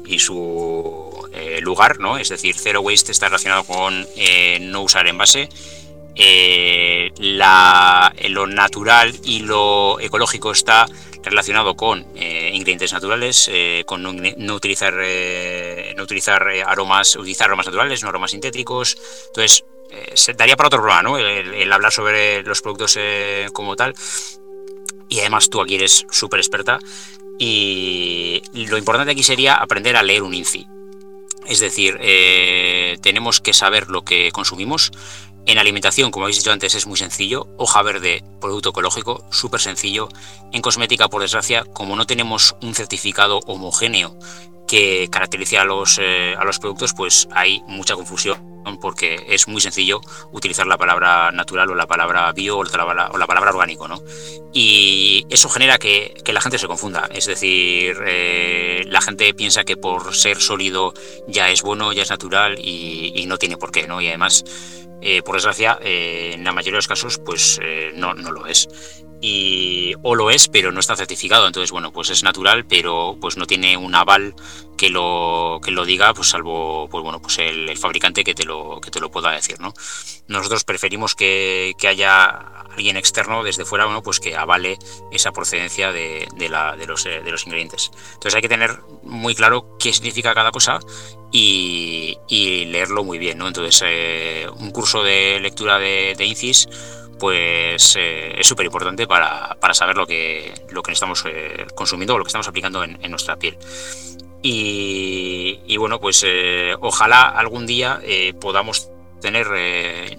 eh, 1.33 1.61
lugar, 1.61 1.99
¿no? 1.99 2.19
Es 2.19 2.29
decir, 2.29 2.55
zero 2.57 2.83
waste 2.83 3.11
está 3.11 3.27
relacionado 3.27 3.65
con 3.65 4.07
eh, 4.15 4.61
no 4.61 4.83
usar 4.83 5.09
envase. 5.09 5.49
Eh, 6.15 7.11
lo 7.19 8.47
natural 8.47 9.13
y 9.25 9.41
lo 9.41 9.99
ecológico 9.99 10.53
está 10.53 10.87
relacionado 11.25 11.75
con 11.75 12.07
ingredientes 12.17 12.93
naturales, 12.93 13.51
con 13.87 14.05
no, 14.05 14.55
utilizar, 14.55 14.95
no 15.97 16.03
utilizar 16.03 16.47
aromas, 16.65 17.17
utilizar 17.17 17.49
aromas 17.49 17.67
naturales, 17.67 18.05
no 18.05 18.09
aromas 18.09 18.31
sintéticos. 18.31 18.97
Entonces, 19.29 19.65
se 20.15 20.35
daría 20.35 20.57
para 20.57 20.69
otro 20.69 20.81
programa, 20.81 21.03
¿no? 21.03 21.19
El, 21.19 21.73
hablar 21.73 21.93
sobre 21.93 22.43
los 22.43 22.61
productos 22.63 22.99
como 23.53 23.77
tal. 23.77 23.95
Y 25.09 25.21
además 25.21 25.51
tú 25.51 25.61
aquí 25.61 25.75
eres 25.75 26.07
súper 26.11 26.41
experta. 26.41 26.79
Y 27.39 28.43
lo 28.53 28.79
importante 28.79 29.13
aquí 29.13 29.23
sería 29.23 29.55
aprender 29.55 29.97
a 29.97 30.03
leer 30.03 30.23
un 30.23 30.35
INCI. 30.35 30.67
Es 31.47 31.61
decir, 31.61 31.99
eh, 32.01 32.99
tenemos 33.03 33.41
que 33.41 33.53
saber 33.53 33.89
lo 33.89 34.03
que 34.03 34.31
consumimos. 34.33 34.93
En 35.45 35.59
alimentación, 35.59 36.13
como 36.13 36.27
habéis 36.27 36.39
dicho 36.39 36.53
antes, 36.53 36.75
es 36.77 36.87
muy 36.87 36.97
sencillo. 36.97 37.49
Hoja 37.59 37.83
verde, 37.83 38.23
producto 38.41 38.71
ecológico, 38.71 39.25
súper 39.33 39.61
sencillo. 39.61 40.09
En 40.53 40.63
cosmética, 40.63 41.09
por 41.09 41.23
desgracia, 41.23 41.65
como 41.65 41.97
no 41.97 42.07
tenemos 42.07 42.55
un 42.63 42.75
certificado 42.75 43.41
homogéneo 43.47 44.17
que 44.73 45.09
caracterice 45.11 45.59
a 45.59 45.67
los, 45.67 45.99
eh, 45.99 46.35
a 46.35 46.47
los 46.47 46.59
productos, 46.59 46.95
pues 46.95 47.29
hay 47.33 47.63
mucha 47.67 47.95
confusión 47.95 48.39
porque 48.81 49.23
es 49.29 49.47
muy 49.47 49.61
sencillo 49.61 50.01
utilizar 50.31 50.67
la 50.67 50.79
palabra 50.79 51.31
natural 51.31 51.69
o 51.69 51.75
la 51.75 51.87
palabra 51.87 52.33
bio 52.33 52.57
o 52.57 52.65
la, 52.65 53.27
palabra 53.27 53.51
orgánico, 53.51 53.87
¿no? 53.87 54.03
Y 54.55 55.27
eso 55.29 55.51
genera 55.51 55.77
que, 55.77 56.15
la 56.25 56.41
gente 56.41 56.57
se 56.57 56.69
confunda, 56.69 57.07
es 57.13 57.27
decir, 57.27 57.99
eh, 58.07 58.85
la 58.87 59.03
gente 59.03 59.35
piensa 59.35 59.65
que 59.65 59.77
por 59.77 60.15
ser 60.15 60.41
sólido 60.41 60.95
ya 61.29 61.51
es 61.51 61.61
bueno, 61.61 61.93
ya 61.93 62.05
es 62.05 62.11
natural 62.11 62.59
y, 62.59 63.27
no 63.27 63.37
tiene 63.37 63.59
por 63.59 63.73
qué, 63.73 63.87
¿no? 63.87 64.01
Y 64.01 64.09
además, 64.09 64.43
eh, 65.03 65.21
por 65.21 65.35
desgracia, 65.35 65.79
en 65.83 66.45
la 66.45 66.53
mayoría 66.53 66.77
de 66.77 66.79
los 66.79 66.89
casos, 66.89 67.19
pues 67.19 67.61
no, 67.95 68.15
no 68.15 68.33
lo 68.33 68.47
es 68.47 68.69
y 69.23 69.95
o 70.03 70.17
lo 70.17 70.31
es 70.31 70.49
pero 70.49 70.73
no 70.73 70.81
está 70.81 70.97
certificado. 70.97 71.47
Entonces 71.47 71.71
bueno 71.71 71.93
pues 71.93 72.11
es 72.11 72.23
natural 72.23 72.67
pero 72.67 73.17
pues 73.21 73.39
no 73.39 73.47
tiene 73.47 73.77
un 73.79 73.95
aval 73.95 74.35
que 74.77 74.91
lo 74.91 75.61
que 75.65 75.71
lo 75.71 75.85
diga 75.85 76.13
pues 76.13 76.29
salvo 76.29 76.89
pues 76.91 77.03
bueno 77.03 77.23
pues 77.23 77.39
el, 77.39 77.75
fabricante 77.79 78.25
que 78.25 78.35
te 78.35 78.45
lo 78.45 78.81
que 78.81 78.91
te 78.91 79.01
lo 79.01 79.11
pueda 79.11 79.31
decir 79.31 79.61
no 79.61 79.73
nosotros 80.27 80.65
preferimos 80.65 81.15
que, 81.15 81.75
haya 81.89 82.25
alguien 82.73 82.97
externo 82.97 83.45
desde 83.45 83.65
fuera 83.65 83.87
uno 83.87 84.03
pues 84.03 84.19
que 84.19 84.37
avale 84.37 84.79
esa 85.13 85.31
procedencia 85.31 85.93
de, 85.93 86.27
de, 86.37 86.49
los, 86.87 87.05
de 87.05 87.31
los 87.31 87.45
ingredientes. 87.45 87.91
Entonces 88.15 88.35
hay 88.35 88.43
que 88.43 88.49
tener 88.49 88.81
muy 89.03 89.35
claro 89.35 89.77
qué 89.79 89.93
significa 89.93 90.35
cada 90.35 90.51
cosa 90.51 90.81
y, 91.31 92.17
leerlo 92.31 93.05
muy 93.05 93.19
bien 93.19 93.39
no 93.39 93.49
entonces 93.49 93.83
eh, 93.85 94.47
un 94.57 94.71
curso 94.71 95.03
de 95.03 95.39
lectura 95.41 95.79
de, 95.79 96.15
de 96.17 96.25
INCIS 96.25 96.69
pues 97.23 97.95
eh, 97.95 98.35
es 98.37 98.49
súper 98.49 98.67
importante 98.67 99.07
para, 99.07 99.57
saber 99.75 99.97
lo 99.97 100.09
que, 100.09 100.53
lo 100.71 100.83
que 100.83 100.91
estamos 100.91 101.23
eh, 101.25 101.67
consumiendo 101.73 102.17
o 102.17 102.19
lo 102.19 102.25
que 102.25 102.31
estamos 102.31 102.49
aplicando 102.49 102.83
en, 102.83 102.99
nuestra 103.13 103.37
piel. 103.37 103.57
Y, 104.43 105.77
bueno, 105.77 106.01
pues 106.01 106.25
eh, 106.27 106.75
ojalá 106.81 107.29
algún 107.29 107.65
día 107.65 108.01
podamos 108.41 108.91
tener, 109.21 109.47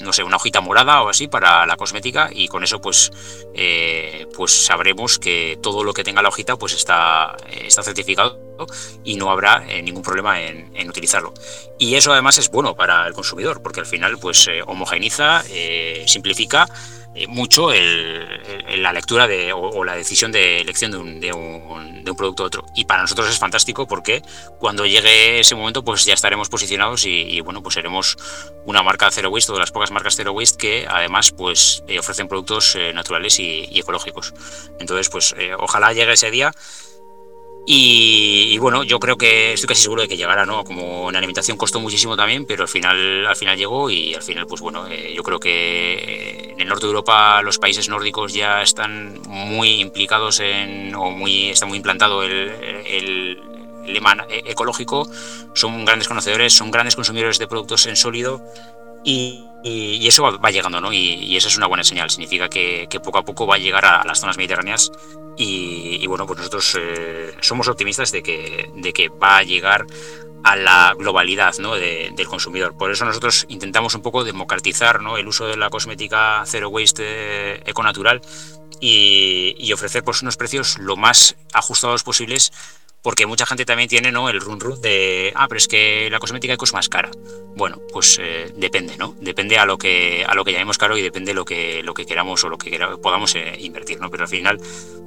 no 0.02 0.14
sé, 0.14 0.24
una 0.24 0.38
hojita 0.38 0.62
morada 0.62 1.02
o 1.02 1.10
así 1.10 1.28
para 1.28 1.66
la 1.66 1.76
cosmética 1.76 2.30
y 2.32 2.48
con 2.48 2.64
eso 2.64 2.80
pues, 2.80 3.12
pues 4.34 4.66
sabremos 4.66 5.20
que 5.20 5.60
todo 5.62 5.84
lo 5.84 5.94
que 5.94 6.06
tenga 6.06 6.22
la 6.22 6.30
hojita 6.30 6.56
pues 6.56 6.72
está, 6.72 7.36
está 7.50 7.84
certificado 7.84 8.53
y 9.04 9.16
no 9.16 9.32
habrá 9.32 9.60
ningún 9.82 10.04
problema 10.04 10.42
en, 10.42 10.90
utilizarlo. 10.90 11.34
Y 11.80 11.96
eso 11.96 12.12
además 12.12 12.38
es 12.38 12.50
bueno 12.50 12.76
para 12.76 13.08
el 13.08 13.14
consumidor 13.14 13.62
porque 13.62 13.80
al 13.80 13.86
final 13.86 14.18
pues 14.20 14.48
homogeniza, 14.68 15.44
simplifica 16.06 16.68
eh, 17.16 17.28
mucho 17.28 17.70
la 17.72 18.92
lectura 18.92 19.28
o, 19.56 19.84
la 19.84 19.96
decisión 19.96 20.32
de 20.32 20.62
elección 20.62 21.20
de 21.20 21.32
un, 21.32 22.04
producto 22.18 22.44
a 22.44 22.48
otro. 22.48 22.66
Y 22.76 22.86
para 22.86 23.02
nosotros 23.02 23.30
es 23.30 23.38
fantástico 23.38 23.88
porque 23.88 24.22
cuando 24.60 24.86
llegue 24.86 25.40
ese 25.40 25.56
momento 25.56 25.84
pues 25.84 26.06
ya 26.06 26.14
estaremos 26.14 26.50
posicionados 26.50 27.06
y, 27.06 27.40
bueno 27.42 27.62
pues 27.62 27.76
seremos 27.76 28.18
una 28.66 28.84
marca 28.84 29.10
Zero 29.12 29.30
Waste 29.30 29.52
o 29.52 29.56
de 29.56 29.60
las 29.60 29.72
pocas 29.72 29.92
marcas 29.92 30.16
Zero 30.16 30.32
Waste 30.32 30.58
que 30.58 30.88
además 30.90 31.32
pues 31.32 31.84
eh, 31.88 32.00
ofrecen 32.00 32.28
productos 32.28 32.76
eh, 32.76 32.94
naturales 32.94 33.40
y, 33.40 33.68
ecológicos. 33.80 34.34
Entonces 34.80 35.10
pues 35.10 35.36
ojalá 35.60 35.94
llegue 35.94 36.14
ese 36.14 36.32
día 36.32 36.52
y, 37.66 38.58
bueno, 38.58 38.84
yo 38.84 39.00
creo 39.00 39.18
que 39.18 39.54
estoy 39.54 39.68
casi 39.68 39.84
seguro 39.84 40.02
de 40.02 40.10
que 40.10 40.18
llegará, 40.18 40.46
¿no? 40.46 40.66
Como 40.66 41.10
en 41.10 41.16
alimentación 41.16 41.56
costó 41.58 41.80
muchísimo 41.80 42.18
también, 42.18 42.46
pero 42.46 42.64
al 42.64 42.68
final, 42.68 43.26
al 43.26 43.36
final 43.38 43.58
llegó 43.58 43.90
y 43.90 44.14
al 44.14 44.22
final, 44.22 44.46
pues 44.48 44.60
bueno, 44.62 44.86
eh, 44.88 45.14
yo 45.16 45.24
creo 45.24 45.40
que 45.40 46.52
en 46.52 46.60
el 46.60 46.68
norte 46.68 46.86
de 46.86 46.90
Europa 46.90 47.42
los 47.42 47.60
países 47.60 47.88
nórdicos 47.88 48.34
ya 48.34 48.62
están 48.62 49.22
muy 49.28 49.80
implicados 49.80 50.42
en, 50.42 50.94
o 50.96 51.12
muy, 51.12 51.50
está 51.50 51.66
muy 51.66 51.78
implantado 51.78 52.24
el, 52.24 52.52
el, 52.86 53.42
lema 53.86 54.16
ecológico, 54.30 55.10
son 55.54 55.84
grandes 55.84 56.08
conocedores, 56.08 56.54
son 56.54 56.72
grandes 56.72 56.96
consumidores 56.96 57.38
de 57.38 57.48
productos 57.48 57.86
en 57.86 57.98
sólido 57.98 58.42
y, 59.04 59.46
eso 59.64 60.24
va, 60.24 60.52
llegando, 60.52 60.82
¿no? 60.82 60.92
Y, 60.92 61.36
esa 61.36 61.48
es 61.48 61.58
una 61.58 61.68
buena 61.68 61.84
señal, 61.84 62.10
significa 62.10 62.50
que, 62.50 62.88
poco 63.04 63.18
a 63.18 63.24
poco 63.24 63.48
va 63.48 63.56
a 63.56 63.60
llegar 63.60 63.86
a 63.86 64.04
las 64.06 64.20
zonas 64.20 64.38
mediterráneas 64.38 64.92
y, 65.38 66.06
bueno, 66.08 66.26
pues 66.26 66.38
nosotros 66.40 66.78
eh, 66.80 67.36
somos 67.42 67.68
optimistas 67.68 68.12
de 68.12 68.22
que, 68.22 68.72
de 68.76 68.94
que 68.94 69.10
va 69.10 69.38
a 69.38 69.44
llegar 69.44 69.86
a 70.44 70.56
la 70.58 70.94
globalidad 70.98 71.54
¿no? 71.60 71.76
del 71.76 72.28
consumidor. 72.28 72.78
Por 72.78 72.92
eso 72.92 73.06
nosotros 73.06 73.46
intentamos 73.48 73.96
un 73.96 74.02
poco 74.02 74.24
democratizar 74.24 75.02
¿no? 75.02 75.18
el 75.18 75.28
uso 75.28 75.48
de 75.48 75.56
la 75.56 75.70
cosmética 75.70 76.44
zero 76.46 76.70
waste 76.70 77.04
eh, 77.06 77.64
econatural 77.66 78.22
y, 78.82 79.56
y 79.58 79.72
ofrecer 79.72 80.04
pues, 80.04 80.22
unos 80.22 80.36
precios 80.36 80.78
lo 80.80 80.98
más 80.98 81.38
ajustados 81.54 82.04
posibles 82.04 82.52
porque 83.04 83.28
mucha 83.28 83.46
gente 83.46 83.66
también 83.66 83.90
tiene 83.90 84.12
¿no? 84.12 84.30
el 84.30 84.40
run 84.40 84.62
run 84.62 84.82
de, 84.82 85.34
ah, 85.36 85.48
pero 85.48 85.58
es 85.58 85.68
que 85.68 86.10
la 86.10 86.20
cosmética 86.20 86.54
eco 86.54 86.66
es 86.66 86.74
más 86.74 86.88
cara. 86.88 87.12
Bueno, 87.56 87.82
pues 87.92 88.18
eh, 88.20 88.52
depende, 88.56 88.98
¿no? 88.98 89.16
Depende 89.20 89.58
a 89.60 89.66
lo 89.66 89.78
que 89.78 90.26
a 90.26 90.34
lo 90.34 90.44
que 90.46 90.54
llamemos 90.54 90.78
caro 90.78 90.98
y 90.98 91.02
depende 91.02 91.34
lo 91.34 91.44
que 91.44 91.84
lo 91.84 91.94
que 91.94 92.06
queramos 92.06 92.44
o 92.46 92.50
lo 92.50 92.58
que 92.58 92.80
podamos 93.02 93.36
eh, 93.36 93.58
invertir, 93.60 94.00
¿no? 94.00 94.10
Pero 94.10 94.24
al 94.24 94.30
final, 94.30 94.60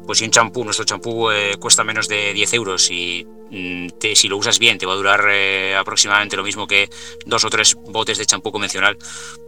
pues 0.06 0.18
si 0.18 0.24
un 0.26 0.30
champú, 0.30 0.62
nuestro 0.62 0.84
champú 0.84 1.30
eh, 1.30 1.56
cuesta 1.58 1.82
menos 1.84 2.06
de 2.06 2.34
10 2.34 2.54
euros 2.54 2.90
y 2.90 3.26
mm, 3.50 3.88
si 4.14 4.28
lo 4.28 4.36
usas 4.36 4.58
bien 4.58 4.78
te 4.78 4.86
va 4.86 4.92
a 4.92 4.96
durar 4.96 5.28
aproximadamente 5.76 6.36
lo 6.36 6.44
mismo 6.44 6.66
que 6.66 6.88
dos 7.24 7.44
o 7.44 7.50
tres 7.50 7.74
botes 7.74 8.18
de 8.18 8.26
champú 8.26 8.52
convencional, 8.52 8.96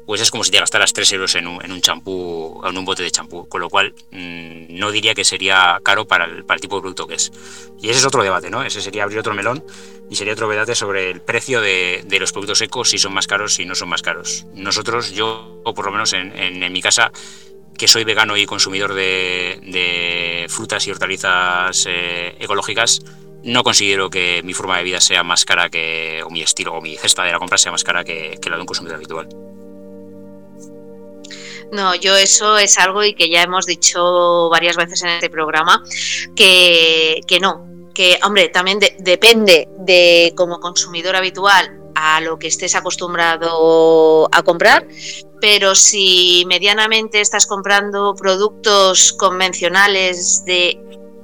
pues 0.08 0.22
es 0.22 0.30
como 0.30 0.42
si 0.42 0.50
te 0.50 0.58
gastaras 0.58 0.94
3 0.94 1.12
euros 1.12 1.34
en 1.34 1.46
un 1.46 1.80
champú, 1.82 2.62
en, 2.64 2.78
un 2.78 2.84
bote 2.86 3.02
de 3.02 3.10
champú, 3.10 3.46
con 3.46 3.60
lo 3.60 3.68
cual 3.68 3.94
mm, 4.10 4.78
no 4.78 4.90
diría 4.90 5.14
que 5.14 5.22
sería 5.22 5.78
caro 5.82 6.06
para 6.06 6.24
el, 6.24 6.46
para 6.46 6.56
el 6.56 6.62
tipo 6.62 6.76
de 6.76 6.80
producto 6.80 7.06
que 7.06 7.16
es. 7.16 7.30
Y 7.78 7.90
ese 7.90 7.98
es 7.98 8.06
otro 8.06 8.22
debate, 8.22 8.48
¿no? 8.48 8.62
Ese 8.62 8.80
sería 8.80 9.02
abrir 9.02 9.18
otro 9.18 9.34
melón 9.34 9.62
y 10.08 10.16
sería 10.16 10.32
otro 10.32 10.48
debate 10.48 10.74
sobre 10.74 11.10
el 11.10 11.20
precio 11.20 11.60
de, 11.60 12.04
de 12.06 12.20
los 12.20 12.32
productos 12.32 12.56
secos, 12.56 12.88
si 12.88 12.96
son 12.96 13.12
más 13.12 13.26
caros, 13.26 13.52
si 13.52 13.66
no 13.66 13.74
son 13.74 13.90
más 13.90 14.00
caros. 14.00 14.46
Nosotros, 14.54 15.12
yo, 15.12 15.60
o 15.62 15.74
por 15.74 15.84
lo 15.84 15.92
menos 15.92 16.14
en, 16.14 16.34
en, 16.34 16.72
mi 16.72 16.80
casa, 16.80 17.12
que 17.76 17.86
soy 17.86 18.04
vegano 18.04 18.34
y 18.38 18.46
consumidor 18.46 18.94
de, 18.94 19.60
de 19.62 20.46
frutas 20.48 20.86
y 20.86 20.90
hortalizas 20.90 21.84
eh, 21.86 22.34
ecológicas, 22.40 23.02
no 23.42 23.62
considero 23.62 24.10
que 24.10 24.42
mi 24.42 24.52
forma 24.52 24.78
de 24.78 24.84
vida 24.84 25.00
sea 25.00 25.22
más 25.22 25.44
cara 25.44 25.68
que, 25.68 26.22
o 26.24 26.30
mi 26.30 26.42
estilo, 26.42 26.74
o 26.74 26.80
mi 26.80 26.96
cesta 26.96 27.24
de 27.24 27.32
la 27.32 27.38
compra 27.38 27.58
sea 27.58 27.72
más 27.72 27.84
cara 27.84 28.04
que, 28.04 28.38
que 28.40 28.50
la 28.50 28.56
de 28.56 28.62
un 28.62 28.66
consumidor 28.66 28.96
habitual. 28.96 29.28
No, 31.72 31.94
yo 31.94 32.16
eso 32.16 32.56
es 32.56 32.78
algo 32.78 33.04
y 33.04 33.14
que 33.14 33.28
ya 33.28 33.42
hemos 33.42 33.66
dicho 33.66 34.48
varias 34.48 34.76
veces 34.76 35.02
en 35.02 35.10
este 35.10 35.28
programa, 35.28 35.82
que, 36.34 37.20
no, 37.40 37.66
que 37.94 38.18
hombre, 38.24 38.48
también 38.48 38.78
depende 38.98 39.68
de 39.78 40.32
como 40.34 40.60
consumidor 40.60 41.16
habitual 41.16 41.78
a 41.94 42.20
lo 42.20 42.38
que 42.38 42.46
estés 42.46 42.74
acostumbrado 42.74 44.28
a 44.32 44.42
comprar, 44.42 44.86
pero 45.40 45.74
si 45.74 46.44
medianamente 46.46 47.20
estás 47.20 47.46
comprando 47.46 48.14
productos 48.14 49.12
convencionales 49.12 50.44
de 50.46 50.80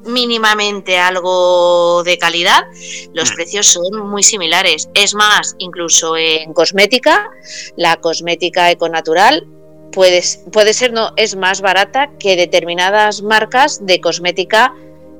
mínimamente 0.07 0.99
algo 0.99 2.03
de 2.05 2.19
calidad, 2.19 2.65
los 3.13 3.31
mm. 3.31 3.35
precios 3.35 3.67
son 3.67 4.09
muy 4.09 4.23
similares. 4.23 4.89
Es 4.95 5.15
más, 5.15 5.55
incluso 5.59 6.17
en 6.17 6.53
cosmética, 6.53 7.31
la 7.77 7.97
cosmética 7.97 8.71
econatural 8.71 9.47
puede, 9.93 10.23
puede 10.53 10.75
ser, 10.75 10.93
no, 10.93 11.13
es 11.17 11.37
más 11.37 11.61
barata 11.61 12.11
que 12.19 12.37
determinadas 12.37 13.23
marcas 13.23 13.85
de 13.87 14.01
cosmética 14.01 14.75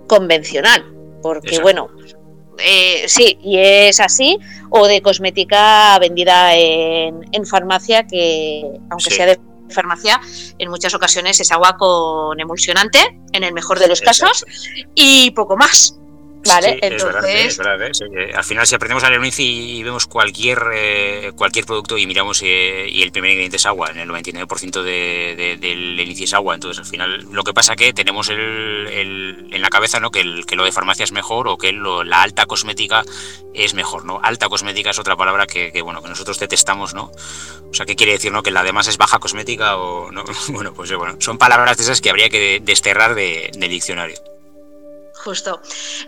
convencional. 0.07 0.85
Porque, 1.23 1.59
bueno, 1.61 1.89
eh, 2.59 3.05
sí, 3.07 3.39
y 3.43 3.59
es 3.59 3.99
así, 4.01 4.39
o 4.71 4.87
de 4.87 5.01
cosmética 5.01 5.99
vendida 5.99 6.55
en, 6.55 7.21
en 7.33 7.47
farmacia, 7.47 8.07
que 8.07 8.63
aunque 8.91 9.11
sea 9.11 9.27
de 9.27 9.39
farmacia, 9.71 10.21
en 10.59 10.71
muchas 10.71 10.95
ocasiones 10.95 11.41
es 11.41 11.51
agua 11.53 11.77
con 11.77 12.39
emulsionante, 12.41 13.21
en 13.33 13.45
el 13.45 13.53
mejor 13.53 13.79
de 13.79 13.89
los 13.89 14.01
casos, 14.01 14.45
y 14.95 15.31
poco 15.33 15.57
más. 15.57 15.99
Vale, 16.47 16.79
entonces. 16.83 17.61
Al 18.35 18.45
final, 18.45 18.67
si 18.67 18.75
aprendemos 18.75 19.05
a 19.05 19.09
leer 19.09 19.21
un 19.21 19.27
índice 19.27 19.43
y 19.43 19.83
vemos 19.83 20.07
cualquier 20.07 20.63
eh, 20.75 21.33
cualquier 21.37 21.65
producto 21.65 21.97
y 21.97 22.07
miramos 22.07 22.43
eh, 22.43 22.87
y 22.89 23.03
el 23.03 23.13
primer 23.13 23.31
ingrediente 23.31 23.57
es 23.57 23.67
agua, 23.67 23.91
en 23.91 23.99
el 23.99 24.09
99% 24.09 24.83
de, 24.83 25.57
del 25.61 26.01
índice 26.01 26.25
es 26.25 26.35
agua. 26.35 26.55
Entonces, 26.55 26.81
al 26.81 26.87
final, 26.87 27.27
lo 27.31 27.43
que 27.45 27.55
pasa 27.55 27.73
es 27.73 27.79
que 27.79 27.93
tenemos 27.93 28.29
el, 28.29 29.49
en 29.51 29.63
la 29.63 29.71
cabeza 29.71 30.01
¿no? 30.01 30.11
que, 30.11 30.45
que 30.47 30.57
lo 30.57 30.65
de 30.65 30.73
farmacia 30.73 31.05
es 31.05 31.13
mejor 31.13 31.49
o 31.49 31.57
que 31.57 31.73
la 31.73 32.23
alta 32.23 32.47
cosmética 32.47 33.03
es 33.55 33.75
mejor. 33.75 34.05
¿no? 34.05 34.21
Alta 34.23 34.49
cosmética 34.49 34.91
es 34.91 34.99
otra 34.99 35.17
palabra 35.17 35.47
que, 35.47 35.71
bueno 35.83 36.03
que 36.03 36.09
nosotros 36.09 36.39
detestamos, 36.39 36.95
¿no? 36.95 37.11
O 37.71 37.75
sea, 37.75 37.87
¿qué 37.87 37.97
quiere 37.97 38.13
decir? 38.13 38.33
¿no? 38.33 38.43
Que 38.43 38.51
la 38.51 38.63
demás 38.63 38.89
es 38.89 38.99
baja 38.99 39.19
cosmética 39.19 39.77
o 39.77 40.11
no. 40.13 40.25
Bueno, 40.49 40.73
pues 40.75 40.93
bueno, 40.95 41.17
son 41.21 41.39
palabras 41.39 41.77
de 41.77 41.83
esas 41.85 42.01
que 42.01 42.11
habría 42.11 42.29
que 42.29 42.61
desterrar 42.63 43.15
del 43.15 43.51
diccionario. 43.53 44.17
Justo. 45.25 45.61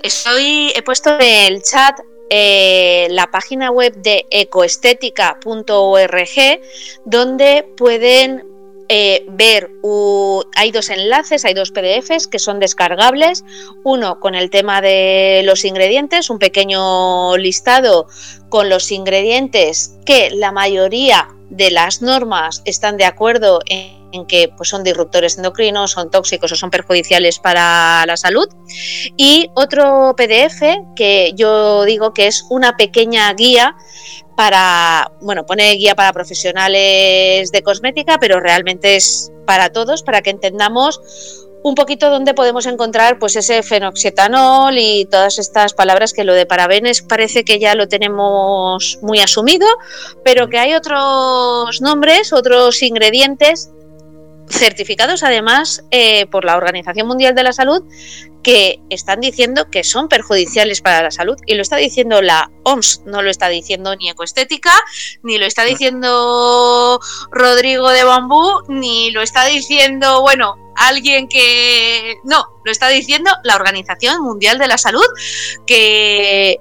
Estoy, 0.03 0.73
he 0.77 0.83
puesto 0.83 1.19
en 1.19 1.55
el 1.55 1.63
chat 1.63 1.99
eh, 2.29 3.07
la 3.11 3.31
página 3.31 3.71
web 3.71 3.95
de 3.97 4.27
ecoestética.org 4.31 6.61
donde 7.07 7.67
pueden 7.79 8.45
eh, 8.89 9.25
ver, 9.29 9.71
hay 10.55 10.71
dos 10.71 10.91
enlaces, 10.91 11.47
hay 11.47 11.55
dos 11.55 11.73
PDFs 11.73 12.27
que 12.27 12.39
son 12.39 12.61
descargables, 12.61 13.43
uno 13.85 14.21
con 14.21 14.35
el 14.35 14.51
tema 14.51 14.83
de 14.83 15.41
los 15.45 15.65
ingredientes, 15.65 16.29
un 16.29 16.39
pequeño 16.39 17.39
listado 17.39 18.09
con 18.51 18.69
los 18.69 18.93
ingredientes 18.93 19.97
que 20.05 20.29
la 20.31 20.53
mayoría 20.53 21.29
de 21.49 21.71
las 21.71 22.03
normas 22.03 22.61
están 22.65 22.97
de 22.97 23.07
acuerdo 23.07 23.61
en 23.67 24.06
en 24.17 24.27
que 24.27 24.51
pues, 24.57 24.69
son 24.69 24.83
disruptores 24.83 25.37
endocrinos, 25.37 25.93
son 25.93 26.11
tóxicos 26.11 26.53
o 26.53 26.57
son 26.57 26.71
perjudiciales 26.71 27.39
para 27.39 28.05
la 28.07 28.17
salud. 28.17 28.49
Y 29.17 29.51
otro 29.55 30.15
PDF 30.17 30.63
que 30.97 31.33
yo 31.37 31.85
digo 31.85 32.13
que 32.13 32.27
es 32.27 32.45
una 32.51 32.77
pequeña 32.77 33.33
guía 33.35 33.77
para, 34.37 35.13
bueno, 35.21 35.47
pone 35.47 35.73
guía 35.73 35.95
para 35.95 36.13
profesionales 36.13 37.51
de 37.51 37.63
cosmética, 37.63 38.19
pero 38.21 38.41
realmente 38.41 38.97
es 38.97 39.33
para 39.47 39.71
todos, 39.71 40.03
para 40.03 40.21
que 40.23 40.31
entendamos 40.31 41.01
un 41.67 41.75
poquito 41.75 42.11
dónde 42.11 42.33
podemos 42.33 42.67
encontrar 42.67 43.19
pues 43.19 43.35
ese 43.35 43.61
fenoxetanol 43.65 44.79
y 44.79 45.05
todas 45.07 45.41
estas 45.41 45.75
palabras 45.75 46.13
que 46.13 46.23
lo 46.23 46.33
de 46.33 46.47
parabenes 46.47 47.03
parece 47.03 47.45
que 47.45 47.59
ya 47.59 47.75
lo 47.75 47.89
tenemos 47.89 48.99
muy 49.03 49.19
asumido, 49.19 49.67
pero 50.25 50.49
que 50.49 50.59
hay 50.59 50.75
otros 50.75 51.81
nombres, 51.81 52.33
otros 52.33 52.83
ingredientes 52.85 53.71
certificados 54.49 55.23
además 55.23 55.85
eh, 55.91 56.27
por 56.27 56.45
la 56.45 56.57
Organización 56.57 57.07
Mundial 57.07 57.35
de 57.35 57.43
la 57.43 57.53
Salud 57.53 57.83
que 58.47 58.81
están 58.91 59.21
diciendo 59.21 59.71
que 59.73 59.83
son 59.83 60.09
perjudiciales 60.09 60.81
para 60.81 61.03
la 61.03 61.11
salud. 61.11 61.37
Y 61.47 61.57
lo 61.57 61.63
está 61.63 61.77
diciendo 61.79 62.23
la 62.23 62.49
OMS, 62.63 63.03
no 63.05 63.21
lo 63.21 63.29
está 63.29 63.49
diciendo 63.49 63.97
ni 63.97 64.09
Ecoestética, 64.09 64.73
ni 65.25 65.37
lo 65.37 65.47
está 65.47 65.65
diciendo 65.65 67.01
Rodrigo 67.33 67.91
de 67.91 68.05
Bambú, 68.05 68.63
ni 68.69 69.11
lo 69.11 69.21
está 69.23 69.47
diciendo, 69.47 70.21
bueno, 70.21 70.73
alguien 70.77 71.27
que... 71.27 72.19
No, 72.23 72.45
lo 72.65 72.71
está 72.71 72.87
diciendo 72.87 73.33
la 73.43 73.57
Organización 73.57 74.23
Mundial 74.23 74.59
de 74.59 74.69
la 74.69 74.79
Salud, 74.79 75.07
que 75.67 76.61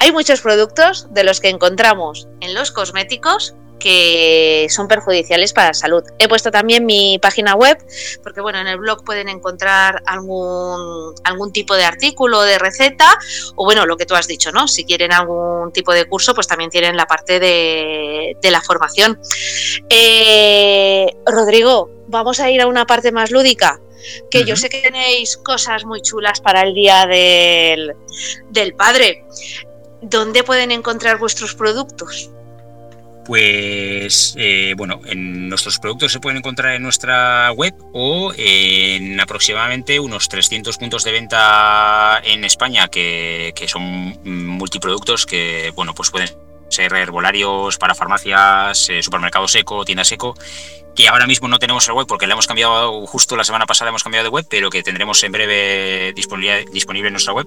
hay 0.00 0.12
muchos 0.12 0.42
productos 0.42 1.06
de 1.14 1.24
los 1.24 1.40
que 1.40 1.48
encontramos 1.48 2.28
en 2.42 2.54
los 2.54 2.72
cosméticos 2.72 3.54
que 3.82 4.68
son 4.70 4.86
perjudiciales 4.86 5.52
para 5.52 5.68
la 5.68 5.74
salud. 5.74 6.04
He 6.18 6.28
puesto 6.28 6.52
también 6.52 6.86
mi 6.86 7.18
página 7.18 7.56
web, 7.56 7.78
porque 8.22 8.40
bueno, 8.40 8.60
en 8.60 8.68
el 8.68 8.78
blog 8.78 9.04
pueden 9.04 9.28
encontrar 9.28 10.02
algún, 10.06 11.14
algún 11.24 11.52
tipo 11.52 11.74
de 11.74 11.84
artículo, 11.84 12.42
de 12.42 12.58
receta, 12.58 13.18
o 13.56 13.64
bueno, 13.64 13.84
lo 13.84 13.96
que 13.96 14.06
tú 14.06 14.14
has 14.14 14.28
dicho, 14.28 14.52
¿no? 14.52 14.68
Si 14.68 14.84
quieren 14.84 15.12
algún 15.12 15.72
tipo 15.72 15.92
de 15.92 16.04
curso, 16.04 16.32
pues 16.32 16.46
también 16.46 16.70
tienen 16.70 16.96
la 16.96 17.06
parte 17.06 17.40
de, 17.40 18.36
la 18.42 18.60
formación. 18.60 19.18
Eh, 19.88 21.06
Rodrigo, 21.26 21.90
vamos 22.06 22.38
a 22.38 22.50
ir 22.50 22.60
a 22.60 22.66
una 22.66 22.86
parte 22.86 23.10
más 23.10 23.30
lúdica 23.30 23.80
que 24.30 24.44
yo 24.44 24.56
sé 24.56 24.68
que 24.68 24.82
tenéis 24.82 25.36
cosas 25.36 25.84
muy 25.84 26.02
chulas 26.02 26.40
para 26.40 26.62
el 26.62 26.74
Día 26.74 27.06
del, 27.06 27.94
del 28.50 28.74
Padre. 28.74 29.24
¿Dónde 30.02 30.42
pueden 30.42 30.72
encontrar 30.72 31.18
vuestros 31.18 31.54
productos? 31.54 32.30
Pues 33.24 34.34
eh, 34.36 34.74
bueno, 34.76 35.00
en 35.06 35.48
nuestros 35.48 35.78
productos 35.78 36.12
se 36.12 36.20
pueden 36.20 36.38
encontrar 36.38 36.74
en 36.74 36.82
nuestra 36.82 37.52
web 37.52 37.74
o 37.92 38.32
en 38.36 39.20
aproximadamente 39.20 40.00
unos 40.00 40.28
300 40.28 40.76
puntos 40.76 41.04
de 41.04 41.12
venta 41.12 42.20
en 42.24 42.44
España 42.44 42.88
que, 42.88 43.52
que 43.54 43.68
son 43.68 44.18
multiproductos 44.24 45.26
que 45.26 45.72
bueno 45.76 45.94
pues 45.94 46.10
pueden 46.10 46.41
ser 46.72 46.92
herbolarios 46.94 47.78
para 47.78 47.94
farmacias, 47.94 48.88
eh, 48.88 49.02
supermercados 49.02 49.54
eco, 49.54 49.84
tiendas 49.84 50.10
eco 50.12 50.34
que 50.94 51.08
ahora 51.08 51.26
mismo 51.26 51.48
no 51.48 51.58
tenemos 51.58 51.86
el 51.88 51.94
web 51.94 52.06
porque 52.06 52.26
le 52.26 52.32
hemos 52.32 52.46
cambiado, 52.46 53.06
justo 53.06 53.36
la 53.36 53.44
semana 53.44 53.66
pasada 53.66 53.88
hemos 53.88 54.02
cambiado 54.02 54.24
de 54.24 54.30
web, 54.30 54.46
pero 54.48 54.70
que 54.70 54.82
tendremos 54.82 55.22
en 55.22 55.32
breve 55.32 56.12
disponible, 56.14 57.08
en 57.08 57.12
nuestra 57.12 57.32
web. 57.32 57.46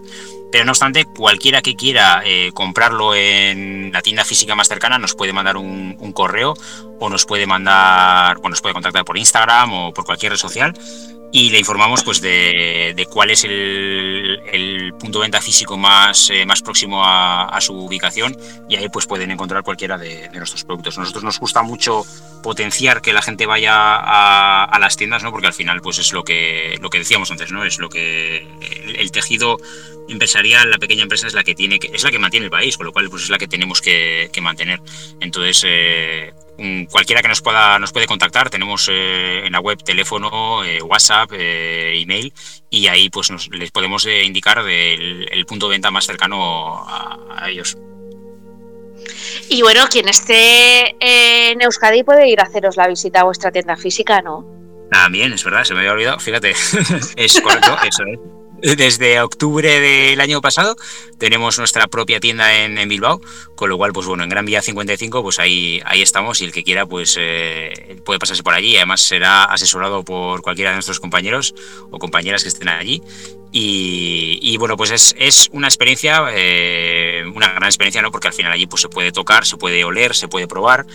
Pero 0.51 0.65
no 0.65 0.71
obstante, 0.71 1.05
cualquiera 1.05 1.61
que 1.61 1.75
quiera 1.75 2.21
eh, 2.25 2.51
comprarlo 2.53 3.13
en 3.13 3.91
la 3.91 4.01
tienda 4.01 4.25
física 4.25 4.55
más 4.55 4.67
cercana 4.67 4.97
nos 4.97 5.15
puede 5.15 5.33
mandar 5.33 5.57
un, 5.57 5.95
un 5.99 6.11
correo 6.11 6.55
o 6.99 7.09
nos 7.09 7.25
puede 7.25 7.45
mandar, 7.45 8.37
bueno, 8.37 8.51
nos 8.51 8.61
puede 8.61 8.73
contactar 8.73 9.05
por 9.05 9.17
Instagram 9.17 9.73
o 9.73 9.93
por 9.93 10.05
cualquier 10.05 10.31
red 10.31 10.39
social 10.39 10.73
y 11.35 11.49
le 11.49 11.59
informamos 11.59 12.01
pues 12.01 12.21
de, 12.21 13.07
cuál 13.11 13.29
es 13.29 13.43
el, 13.43 14.93
punto 14.97 15.19
de 15.19 15.25
venta 15.25 15.41
físico 15.41 15.77
más, 15.77 16.29
eh, 16.29 16.45
más 16.45 16.61
próximo 16.61 17.03
a, 17.03 17.59
su 17.59 17.73
ubicación 17.73 18.37
y 18.69 18.77
ahí 18.77 18.87
pues 18.87 19.05
pueden 19.05 19.31
encontrar 19.31 19.61
cualquiera 19.61 19.97
de, 19.97 20.29
nuestros 20.29 20.63
productos. 20.63 20.97
Nosotros 20.97 21.25
nos 21.25 21.37
gusta 21.37 21.61
mucho 21.61 22.05
potenciar 22.41 23.01
que 23.01 23.11
la 23.11 23.21
gente 23.21 23.45
vaya 23.47 23.73
a, 23.75 24.79
las 24.79 24.95
tiendas, 24.95 25.23
¿no? 25.23 25.31
porque 25.31 25.47
al 25.47 25.53
final 25.53 25.81
pues 25.81 25.99
es 25.99 26.13
lo 26.13 26.23
que, 26.23 26.77
lo 26.79 26.89
que 26.89 26.99
decíamos 26.99 27.29
antes, 27.31 27.51
¿no? 27.51 27.65
es 27.65 27.79
lo 27.79 27.89
que 27.89 28.47
el, 28.97 29.11
tejido 29.11 29.57
empresarial, 30.07 30.71
la 30.71 30.77
pequeña 30.77 31.03
empresa 31.03 31.27
es 31.27 31.33
la 31.33 31.43
que 31.43 31.53
tiene 31.53 31.79
que, 31.79 31.91
es 31.93 32.01
la 32.05 32.11
que 32.11 32.19
mantiene 32.19 32.45
el 32.45 32.51
país, 32.51 32.77
con 32.77 32.85
lo 32.85 32.93
cual 32.93 33.09
pues 33.09 33.23
es 33.23 33.29
la 33.29 33.37
que 33.37 33.49
tenemos 33.49 33.81
que, 33.81 34.29
mantener. 34.41 34.79
Entonces 35.19 35.63
eh, 35.67 36.33
cualquiera 36.89 37.21
que 37.21 37.27
nos 37.27 37.41
pueda 37.41 37.79
nos 37.79 37.91
puede 37.91 38.07
contactar 38.07 38.49
tenemos 38.49 38.89
eh, 38.91 39.45
en 39.45 39.51
la 39.51 39.59
web 39.59 39.81
teléfono 39.83 40.63
eh, 40.63 40.81
WhatsApp 40.81 41.31
eh, 41.33 42.01
email 42.01 42.33
y 42.69 42.87
ahí 42.87 43.09
pues 43.09 43.31
les 43.51 43.71
podemos 43.71 44.05
indicar 44.05 44.59
el 44.67 45.45
punto 45.45 45.67
de 45.67 45.75
venta 45.75 45.91
más 45.91 46.05
cercano 46.05 46.83
a, 46.87 47.49
ellos. 47.49 47.77
Y 49.49 49.61
bueno 49.61 49.87
quien 49.89 50.07
esté 50.09 50.95
en 50.99 51.61
Euskadi 51.61 52.03
puede 52.03 52.27
ir 52.27 52.39
a 52.39 52.43
haceros 52.43 52.75
la 52.77 52.87
visita 52.87 53.21
a 53.21 53.23
vuestra 53.25 53.51
tienda 53.51 53.75
física 53.75 54.21
no 54.21 54.45
también 54.89 55.33
es 55.33 55.43
verdad 55.43 55.63
se 55.63 55.73
me 55.73 55.81
había 55.81 55.91
olvidado 55.91 56.19
fíjate. 56.19 56.51
Es 57.15 57.41
correcto 57.41 57.77
eso 57.83 58.03
es 58.03 58.19
desde 58.61 59.21
octubre 59.21 59.79
del 59.79 60.19
año 60.21 60.41
pasado 60.41 60.75
tenemos 61.17 61.57
nuestra 61.57 61.87
propia 61.87 62.19
tienda 62.19 62.63
en, 62.63 62.87
Bilbao, 62.89 63.21
con 63.55 63.69
lo 63.69 63.77
cual, 63.77 63.93
pues 63.93 64.07
bueno, 64.07 64.23
en 64.23 64.29
Gran 64.29 64.45
Vía 64.45 64.61
55, 64.61 65.23
pues 65.23 65.39
ahí, 65.39 65.81
ahí 65.85 66.01
estamos 66.01 66.41
y 66.41 66.45
el 66.45 66.51
que 66.51 66.63
quiera, 66.63 66.85
pues 66.85 67.15
eh, 67.19 67.97
puede 68.05 68.19
pasarse 68.19 68.43
por 68.43 68.53
allí. 68.53 68.75
Además, 68.77 69.01
será 69.01 69.43
asesorado 69.45 70.03
por 70.03 70.41
cualquiera 70.41 70.71
de 70.71 70.77
nuestros 70.77 70.99
compañeros 70.99 71.55
o 71.91 71.99
compañeras 71.99 72.43
que 72.43 72.49
estén 72.49 72.69
allí 72.69 73.01
Y, 73.51 74.57
bueno, 74.57 74.75
pues 74.77 75.13
es, 75.17 75.49
una 75.51 75.67
experiencia, 75.67 76.25
eh, 76.33 77.23
una 77.33 77.53
gran 77.53 77.65
experiencia, 77.65 78.01
¿no? 78.01 78.11
Porque 78.11 78.27
al 78.27 78.33
final 78.33 78.51
allí 78.51 78.67
pues 78.67 78.81
se 78.81 78.89
puede 78.89 79.11
tocar, 79.11 79.45
se 79.45 79.57
puede 79.57 79.83
oler, 79.83 80.15
se 80.15 80.27
puede 80.27 80.47
probar 80.47 80.85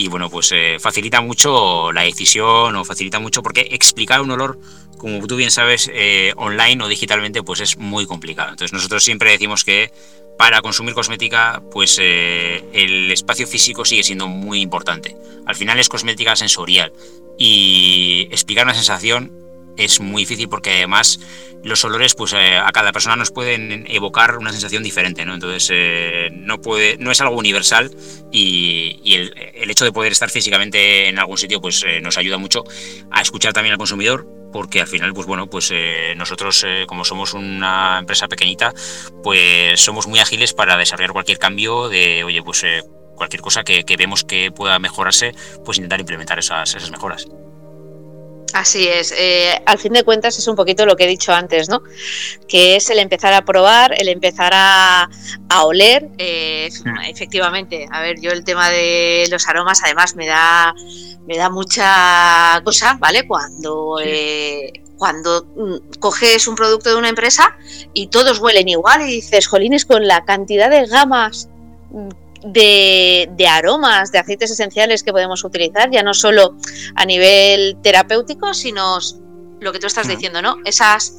y 0.00 0.08
bueno, 0.08 0.30
pues 0.30 0.50
eh, 0.52 0.78
facilita 0.80 1.20
mucho 1.20 1.92
la 1.92 2.02
decisión 2.02 2.74
o 2.74 2.84
facilita 2.86 3.18
mucho 3.18 3.42
porque 3.42 3.68
explicar 3.70 4.22
un 4.22 4.30
olor, 4.30 4.58
como 5.00 5.26
tú 5.26 5.36
bien 5.36 5.50
sabes, 5.50 5.90
eh, 5.92 6.32
online 6.36 6.84
o 6.84 6.88
digitalmente, 6.88 7.42
pues 7.42 7.60
es 7.60 7.78
muy 7.78 8.06
complicado. 8.06 8.50
Entonces 8.50 8.72
nosotros 8.72 9.02
siempre 9.02 9.30
decimos 9.30 9.64
que 9.64 9.90
para 10.38 10.62
consumir 10.62 10.94
cosmética, 10.94 11.62
pues 11.70 11.98
el 11.98 13.10
espacio 13.10 13.46
físico 13.46 13.84
sigue 13.84 14.02
siendo 14.02 14.26
muy 14.26 14.62
importante. 14.62 15.16
Al 15.44 15.54
final 15.54 15.78
es 15.78 15.90
cosmética 15.90 16.34
sensorial 16.34 16.92
y 17.36 18.26
explicar 18.30 18.64
una 18.64 18.74
sensación 18.74 19.32
es 19.76 20.00
muy 20.00 20.22
difícil 20.22 20.48
porque 20.48 20.70
además 20.70 21.20
los 21.62 21.84
olores 21.84 22.14
pues 22.14 22.32
eh, 22.32 22.56
a 22.56 22.70
cada 22.72 22.92
persona 22.92 23.16
nos 23.16 23.30
pueden 23.30 23.86
evocar 23.88 24.38
una 24.38 24.52
sensación 24.52 24.82
diferente, 24.82 25.24
¿no? 25.24 25.34
Entonces 25.34 25.68
eh, 25.72 26.28
no 26.32 26.60
puede, 26.60 26.96
no 26.98 27.10
es 27.10 27.20
algo 27.20 27.36
universal 27.36 27.90
y, 28.32 29.00
el, 29.04 29.70
hecho 29.70 29.84
de 29.84 29.92
poder 29.92 30.12
estar 30.12 30.30
físicamente 30.30 31.08
en 31.08 31.18
algún 31.18 31.38
sitio 31.38 31.60
pues 31.60 31.84
eh, 31.86 32.00
nos 32.00 32.18
ayuda 32.18 32.38
mucho 32.38 32.64
a 33.10 33.20
escuchar 33.20 33.52
también 33.52 33.72
al 33.72 33.78
consumidor 33.78 34.26
porque 34.52 34.80
al 34.80 34.86
final 34.86 35.12
pues 35.12 35.26
bueno 35.26 35.48
pues 35.48 35.72
nosotros 36.16 36.64
como 36.86 37.04
somos 37.04 37.34
una 37.34 37.98
empresa 37.98 38.28
pequeñita 38.28 38.72
pues 39.22 39.80
somos 39.80 40.06
muy 40.06 40.18
ágiles 40.20 40.52
para 40.52 40.76
desarrollar 40.76 41.12
cualquier 41.12 41.38
cambio 41.38 41.88
de 41.88 42.24
oye 42.24 42.42
pues 42.42 42.64
cualquier 43.20 43.42
cosa 43.42 43.62
que, 43.64 43.84
vemos 43.98 44.24
que 44.24 44.50
pueda 44.50 44.78
mejorarse 44.78 45.34
pues 45.64 45.76
intentar 45.76 46.00
implementar 46.00 46.38
esas, 46.38 46.74
esas 46.74 46.90
mejoras. 46.90 47.28
Así 48.52 48.88
es. 48.88 49.12
Eh, 49.16 49.52
al 49.66 49.78
fin 49.78 49.92
de 49.92 50.02
cuentas 50.02 50.38
es 50.38 50.46
un 50.48 50.56
poquito 50.56 50.86
lo 50.86 50.96
que 50.96 51.04
he 51.04 51.08
dicho 51.08 51.32
antes, 51.32 51.68
¿no? 51.68 51.82
Que 52.48 52.76
es 52.76 52.90
el 52.90 52.98
empezar 52.98 53.32
a 53.32 53.44
probar, 53.44 53.94
el 53.98 54.08
empezar 54.08 54.52
a, 54.54 55.08
oler. 55.62 56.08
Eh, 56.18 56.68
efectivamente, 57.08 57.86
a 57.90 58.00
ver, 58.00 58.20
yo 58.20 58.30
el 58.30 58.44
tema 58.44 58.70
de 58.70 59.26
los 59.30 59.46
aromas 59.48 59.82
además 59.84 60.16
me 60.16 60.26
da, 60.26 60.74
me 61.26 61.36
da 61.36 61.50
mucha 61.50 62.60
cosa, 62.64 62.96
¿vale? 62.98 63.26
Cuando... 63.26 63.98
Eh, 64.02 64.72
cuando 64.96 65.46
mm, 65.56 65.98
coges 65.98 66.46
un 66.46 66.56
producto 66.56 66.90
de 66.90 66.96
una 66.96 67.08
empresa 67.08 67.56
y 67.94 68.08
todos 68.08 68.38
huelen 68.38 68.68
igual 68.68 69.00
y 69.00 69.14
dices, 69.14 69.46
jolines, 69.48 69.86
con 69.86 70.06
la 70.06 70.26
cantidad 70.26 70.68
de 70.68 70.84
gamas 70.84 71.48
de, 72.42 73.46
aromas, 73.48 74.12
de 74.12 74.18
aceites 74.18 74.50
esenciales 74.50 75.02
que 75.02 75.12
podemos 75.12 75.44
utilizar, 75.44 75.90
ya 75.90 76.02
no 76.02 76.14
solo 76.14 76.56
a 76.94 77.04
nivel 77.04 77.76
terapéutico, 77.82 78.54
sino 78.54 78.98
lo 79.60 79.72
que 79.72 79.78
tú 79.78 79.86
estás 79.86 80.08
diciendo, 80.08 80.40
¿no? 80.40 80.56
Esas, 80.64 81.14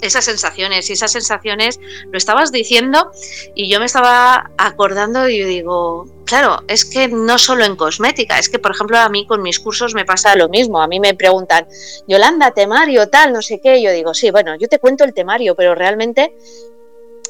esas 0.00 0.24
sensaciones. 0.24 0.90
Y 0.90 0.92
esas 0.92 1.12
sensaciones 1.12 1.80
lo 2.10 2.18
estabas 2.18 2.52
diciendo 2.52 3.10
y 3.54 3.70
yo 3.70 3.80
me 3.80 3.86
estaba 3.86 4.50
acordando 4.58 5.28
y 5.28 5.38
yo 5.38 5.46
digo, 5.46 6.06
claro, 6.26 6.62
es 6.68 6.84
que 6.84 7.08
no 7.08 7.38
solo 7.38 7.64
en 7.64 7.76
cosmética, 7.76 8.38
es 8.38 8.48
que 8.48 8.58
por 8.58 8.72
ejemplo 8.72 8.98
a 8.98 9.08
mí 9.08 9.26
con 9.26 9.42
mis 9.42 9.58
cursos 9.58 9.94
me 9.94 10.04
pasa 10.04 10.36
lo 10.36 10.48
mismo, 10.48 10.82
a 10.82 10.88
mí 10.88 11.00
me 11.00 11.14
preguntan, 11.14 11.66
Yolanda, 12.06 12.50
temario, 12.50 13.08
tal, 13.08 13.32
no 13.32 13.40
sé 13.40 13.60
qué, 13.62 13.80
yo 13.80 13.90
digo, 13.92 14.12
sí, 14.12 14.30
bueno, 14.30 14.56
yo 14.56 14.68
te 14.68 14.78
cuento 14.78 15.04
el 15.04 15.14
temario, 15.14 15.54
pero 15.54 15.74
realmente 15.74 16.36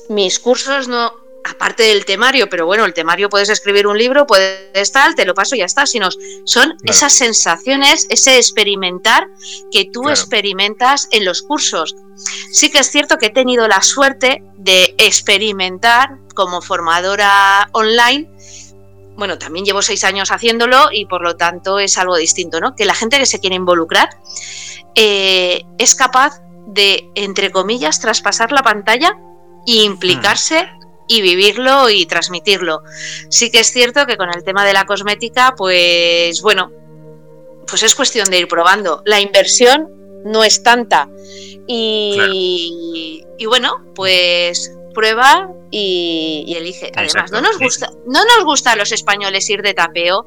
mis 0.08 0.38
cursos 0.40 0.88
no, 0.88 1.12
aparte 1.48 1.84
del 1.84 2.04
temario, 2.04 2.48
pero 2.48 2.66
bueno, 2.66 2.84
el 2.84 2.94
temario 2.94 3.28
puedes 3.28 3.48
escribir 3.48 3.86
un 3.86 3.96
libro, 3.96 4.26
puedes 4.26 4.92
tal, 4.92 5.14
te 5.14 5.24
lo 5.24 5.34
paso 5.34 5.54
y 5.54 5.58
ya 5.58 5.64
está, 5.64 5.86
sino 5.86 6.08
son 6.44 6.76
esas 6.84 7.12
sensaciones, 7.12 8.06
ese 8.10 8.36
experimentar 8.36 9.28
que 9.70 9.88
tú 9.92 10.08
experimentas 10.08 11.08
en 11.10 11.24
los 11.24 11.42
cursos. 11.42 11.94
Sí 12.52 12.70
que 12.70 12.78
es 12.78 12.90
cierto 12.90 13.18
que 13.18 13.26
he 13.26 13.30
tenido 13.30 13.68
la 13.68 13.82
suerte 13.82 14.42
de 14.56 14.94
experimentar 14.98 16.18
como 16.34 16.60
formadora 16.60 17.68
online. 17.72 18.30
Bueno, 19.16 19.38
también 19.38 19.64
llevo 19.64 19.82
seis 19.82 20.04
años 20.04 20.30
haciéndolo 20.30 20.88
y 20.92 21.06
por 21.06 21.22
lo 21.22 21.36
tanto 21.36 21.78
es 21.78 21.96
algo 21.96 22.16
distinto, 22.16 22.60
¿no? 22.60 22.74
Que 22.74 22.84
la 22.84 22.94
gente 22.94 23.18
que 23.18 23.26
se 23.26 23.40
quiere 23.40 23.56
involucrar 23.56 24.10
eh, 24.94 25.62
es 25.78 25.94
capaz 25.94 26.40
de, 26.66 27.08
entre 27.14 27.50
comillas, 27.50 28.00
traspasar 28.00 28.52
la 28.52 28.62
pantalla 28.62 29.16
e 29.66 29.82
implicarse 29.82 30.68
y 31.08 31.22
vivirlo 31.22 31.90
y 31.90 32.06
transmitirlo. 32.06 32.82
Sí 33.28 33.50
que 33.50 33.60
es 33.60 33.72
cierto 33.72 34.06
que 34.06 34.16
con 34.16 34.28
el 34.34 34.44
tema 34.44 34.64
de 34.64 34.72
la 34.72 34.84
cosmética, 34.84 35.54
pues 35.56 36.42
bueno, 36.42 36.72
pues 37.66 37.82
es 37.82 37.94
cuestión 37.94 38.30
de 38.30 38.38
ir 38.38 38.48
probando. 38.48 39.02
La 39.04 39.20
inversión 39.20 39.88
no 40.24 40.44
es 40.44 40.62
tanta. 40.62 41.08
Y, 41.68 43.24
bueno, 43.46 43.84
pues 43.94 44.72
prueba 44.94 45.50
y, 45.70 46.54
elige. 46.56 46.90
Además, 46.94 47.30
no 47.30 47.40
nos 47.40 47.58
gusta, 47.58 47.90
no 48.06 48.24
nos 48.24 48.44
gusta 48.44 48.72
a 48.72 48.76
los 48.76 48.92
españoles 48.92 49.48
ir 49.50 49.62
de 49.62 49.74
tapeo, 49.74 50.26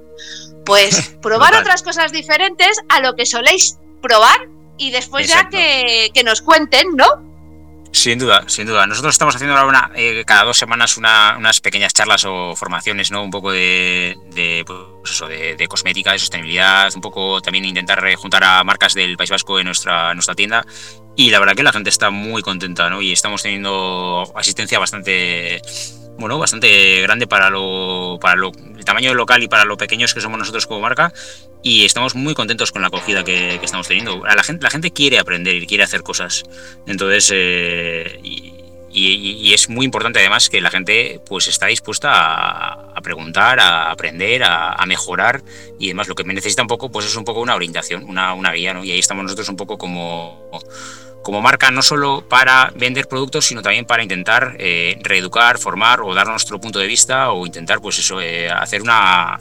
pues 0.66 1.16
probar 1.22 1.56
otras 1.56 1.82
cosas 1.82 2.12
diferentes 2.12 2.78
a 2.90 3.00
lo 3.00 3.16
que 3.16 3.26
soléis 3.26 3.78
probar 4.02 4.48
y 4.78 4.92
después 4.92 5.28
ya 5.28 5.50
que, 5.50 6.12
que 6.14 6.24
nos 6.24 6.42
cuenten, 6.42 6.96
¿no? 6.96 7.29
Sin 7.92 8.20
duda, 8.20 8.44
sin 8.48 8.68
duda. 8.68 8.86
Nosotros 8.86 9.16
estamos 9.16 9.36
haciendo 9.36 9.58
ahora 9.58 9.68
una, 9.68 9.92
eh, 9.96 10.24
cada 10.26 10.44
dos 10.44 10.58
semanas 10.58 10.96
unas 10.98 11.60
pequeñas 11.60 11.94
charlas 11.94 12.24
o 12.26 12.56
formaciones, 12.56 13.12
¿no? 13.12 13.24
Un 13.24 13.32
poco 13.32 13.52
de, 13.52 14.16
de, 14.28 14.64
pues 14.66 14.80
eso, 15.12 15.28
de, 15.28 15.68
cosmética, 15.68 16.12
de 16.12 16.20
sostenibilidad, 16.20 16.94
un 16.96 17.02
poco 17.02 17.42
también 17.42 17.66
intentar 17.66 18.14
juntar 18.16 18.44
a 18.44 18.64
marcas 18.64 18.94
del 18.94 19.18
País 19.18 19.32
Vasco 19.32 19.60
en 19.60 19.66
nuestra, 19.66 20.14
nuestra 20.14 20.36
tienda. 20.36 20.66
Y 21.16 21.32
la 21.32 21.40
verdad 21.40 21.56
que 21.56 21.64
la 21.64 21.74
gente 21.74 21.90
está 21.90 22.12
muy 22.12 22.42
contenta, 22.42 22.90
¿no? 22.90 23.02
Y 23.02 23.12
estamos 23.12 23.42
teniendo 23.42 24.32
asistencia 24.36 24.80
bastante 24.80 25.62
bueno, 26.20 26.38
bastante 26.38 27.02
grande 27.02 27.28
para 27.28 27.50
lo, 27.50 28.20
para 28.22 28.36
lo, 28.36 28.52
el 28.78 28.86
tamaño 28.86 29.14
local 29.14 29.42
y 29.42 29.48
para 29.48 29.66
lo 29.66 29.78
pequeños 29.78 30.14
que 30.14 30.22
somos 30.22 30.38
nosotros 30.38 30.68
como 30.68 30.82
marca 30.82 31.14
y 31.64 31.86
estamos 31.86 32.16
muy 32.16 32.34
contentos 32.34 32.72
con 32.72 32.82
la 32.82 32.90
acogida 32.90 33.24
que, 33.24 33.56
estamos 33.56 33.88
teniendo. 33.88 34.24
la 34.26 34.44
gente, 34.44 34.64
la 34.64 34.70
gente 34.70 34.92
quiere 34.92 35.20
aprender 35.20 35.56
y 35.56 35.66
quiere 35.66 35.84
hacer 35.84 36.04
cosas. 36.04 36.44
Entonces, 36.86 37.32
eh, 37.34 38.20
y, 38.92 39.54
es 39.54 39.70
muy 39.70 39.86
importante 39.86 40.20
además 40.20 40.50
que 40.50 40.62
la 40.62 40.70
gente 40.70 41.22
pues 41.26 41.48
está 41.48 41.68
dispuesta 41.68 42.12
a, 42.12 43.02
preguntar, 43.02 43.60
a 43.60 43.92
aprender, 43.92 44.44
a, 44.44 44.84
mejorar 44.86 45.42
y 45.80 45.88
además 45.88 46.08
lo 46.08 46.16
que 46.16 46.24
me 46.24 46.34
necesita 46.34 46.62
un 46.62 46.68
poco 46.68 46.90
pues 46.90 47.06
es 47.06 47.16
un 47.16 47.24
poco 47.24 47.40
una 47.40 47.56
orientación, 47.56 48.04
una, 48.04 48.34
una 48.34 48.52
guía, 48.52 48.74
¿no? 48.74 48.84
Y 48.84 48.92
ahí 48.92 49.00
estamos 49.00 49.24
nosotros 49.24 49.48
un 49.50 49.56
poco 49.56 49.78
como 49.78 50.50
como 51.24 51.42
marca 51.42 51.72
no 51.72 51.82
solo 51.82 52.28
para 52.28 52.72
vender 52.76 53.08
productos, 53.08 53.46
sino 53.46 53.62
también 53.62 53.86
para 53.86 54.04
intentar 54.04 54.56
eh, 54.60 54.98
reeducar, 55.02 55.58
formar 55.58 56.02
o 56.02 56.14
dar 56.14 56.28
nuestro 56.28 56.60
punto 56.60 56.80
de 56.80 56.88
vista 56.88 57.32
o 57.32 57.46
intentar, 57.46 57.80
pues 57.82 58.00
eso, 58.00 58.22
eh, 58.22 58.50
hacer 58.50 58.82
una, 58.82 59.38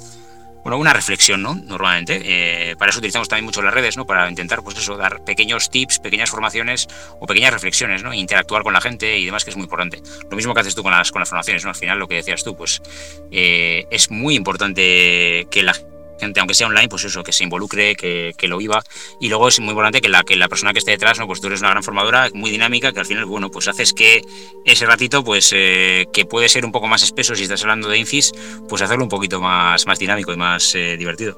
bueno, 0.62 0.78
una 0.78 0.92
reflexión, 0.92 1.42
¿no? 1.42 1.54
Normalmente. 1.54 2.20
Eh, 2.24 2.76
para 2.76 2.90
eso 2.90 2.98
utilizamos 2.98 3.28
también 3.28 3.44
mucho 3.44 3.62
las 3.62 3.72
redes, 3.72 3.96
¿no? 3.96 4.06
Para 4.06 4.28
intentar, 4.28 4.62
pues 4.62 4.76
eso, 4.78 4.96
dar 4.96 5.24
pequeños 5.24 5.70
tips, 5.70 5.98
pequeñas 6.00 6.30
formaciones 6.30 6.88
o 7.20 7.26
pequeñas 7.26 7.52
reflexiones, 7.52 8.02
¿no? 8.02 8.12
Interactuar 8.12 8.62
con 8.62 8.72
la 8.72 8.80
gente 8.80 9.18
y 9.18 9.24
demás, 9.24 9.44
que 9.44 9.50
es 9.50 9.56
muy 9.56 9.64
importante. 9.64 10.02
Lo 10.30 10.36
mismo 10.36 10.54
que 10.54 10.60
haces 10.60 10.74
tú 10.74 10.82
con 10.82 10.92
las, 10.92 11.12
con 11.12 11.20
las 11.20 11.28
formaciones, 11.28 11.64
¿no? 11.64 11.70
Al 11.70 11.76
final, 11.76 11.98
lo 11.98 12.08
que 12.08 12.16
decías 12.16 12.42
tú, 12.44 12.56
pues 12.56 12.82
es 13.30 14.10
muy 14.10 14.34
importante 14.34 15.46
que 15.50 15.62
la 15.62 15.74
gente 15.74 15.97
gente, 16.18 16.40
aunque 16.40 16.54
sea 16.54 16.66
online, 16.66 16.88
pues 16.88 17.04
eso, 17.04 17.22
que 17.22 17.32
se 17.32 17.44
involucre, 17.44 17.94
que, 17.96 18.34
lo 18.48 18.58
viva. 18.58 18.82
Y 19.20 19.28
luego 19.28 19.48
es 19.48 19.60
muy 19.60 19.70
importante 19.70 20.00
que 20.00 20.08
la, 20.08 20.24
que 20.24 20.36
la 20.36 20.48
persona 20.48 20.72
que 20.72 20.78
esté 20.78 20.92
detrás, 20.92 21.18
¿no? 21.18 21.26
pues 21.26 21.40
tú 21.40 21.48
eres 21.48 21.60
una 21.60 21.70
gran 21.70 21.82
formadora, 21.82 22.28
muy 22.32 22.50
dinámica, 22.50 22.92
que 22.92 23.00
al 23.00 23.06
final, 23.06 23.26
bueno, 23.26 23.50
pues 23.50 23.68
haces 23.68 23.92
que 23.92 24.22
ese 24.64 24.86
ratito, 24.86 25.22
pues 25.22 25.52
eh, 25.54 26.06
que 26.12 26.24
puede 26.24 26.48
ser 26.48 26.64
un 26.64 26.72
poco 26.72 26.88
más 26.88 27.02
espeso 27.02 27.34
si 27.34 27.42
estás 27.42 27.62
hablando 27.62 27.88
de 27.88 27.98
Infis, 27.98 28.32
pues 28.68 28.82
hacerlo 28.82 29.04
un 29.04 29.10
poquito 29.10 29.40
más, 29.40 29.86
más 29.86 29.98
dinámico 29.98 30.32
y 30.32 30.36
más 30.36 30.74
eh, 30.74 30.96
divertido. 30.96 31.36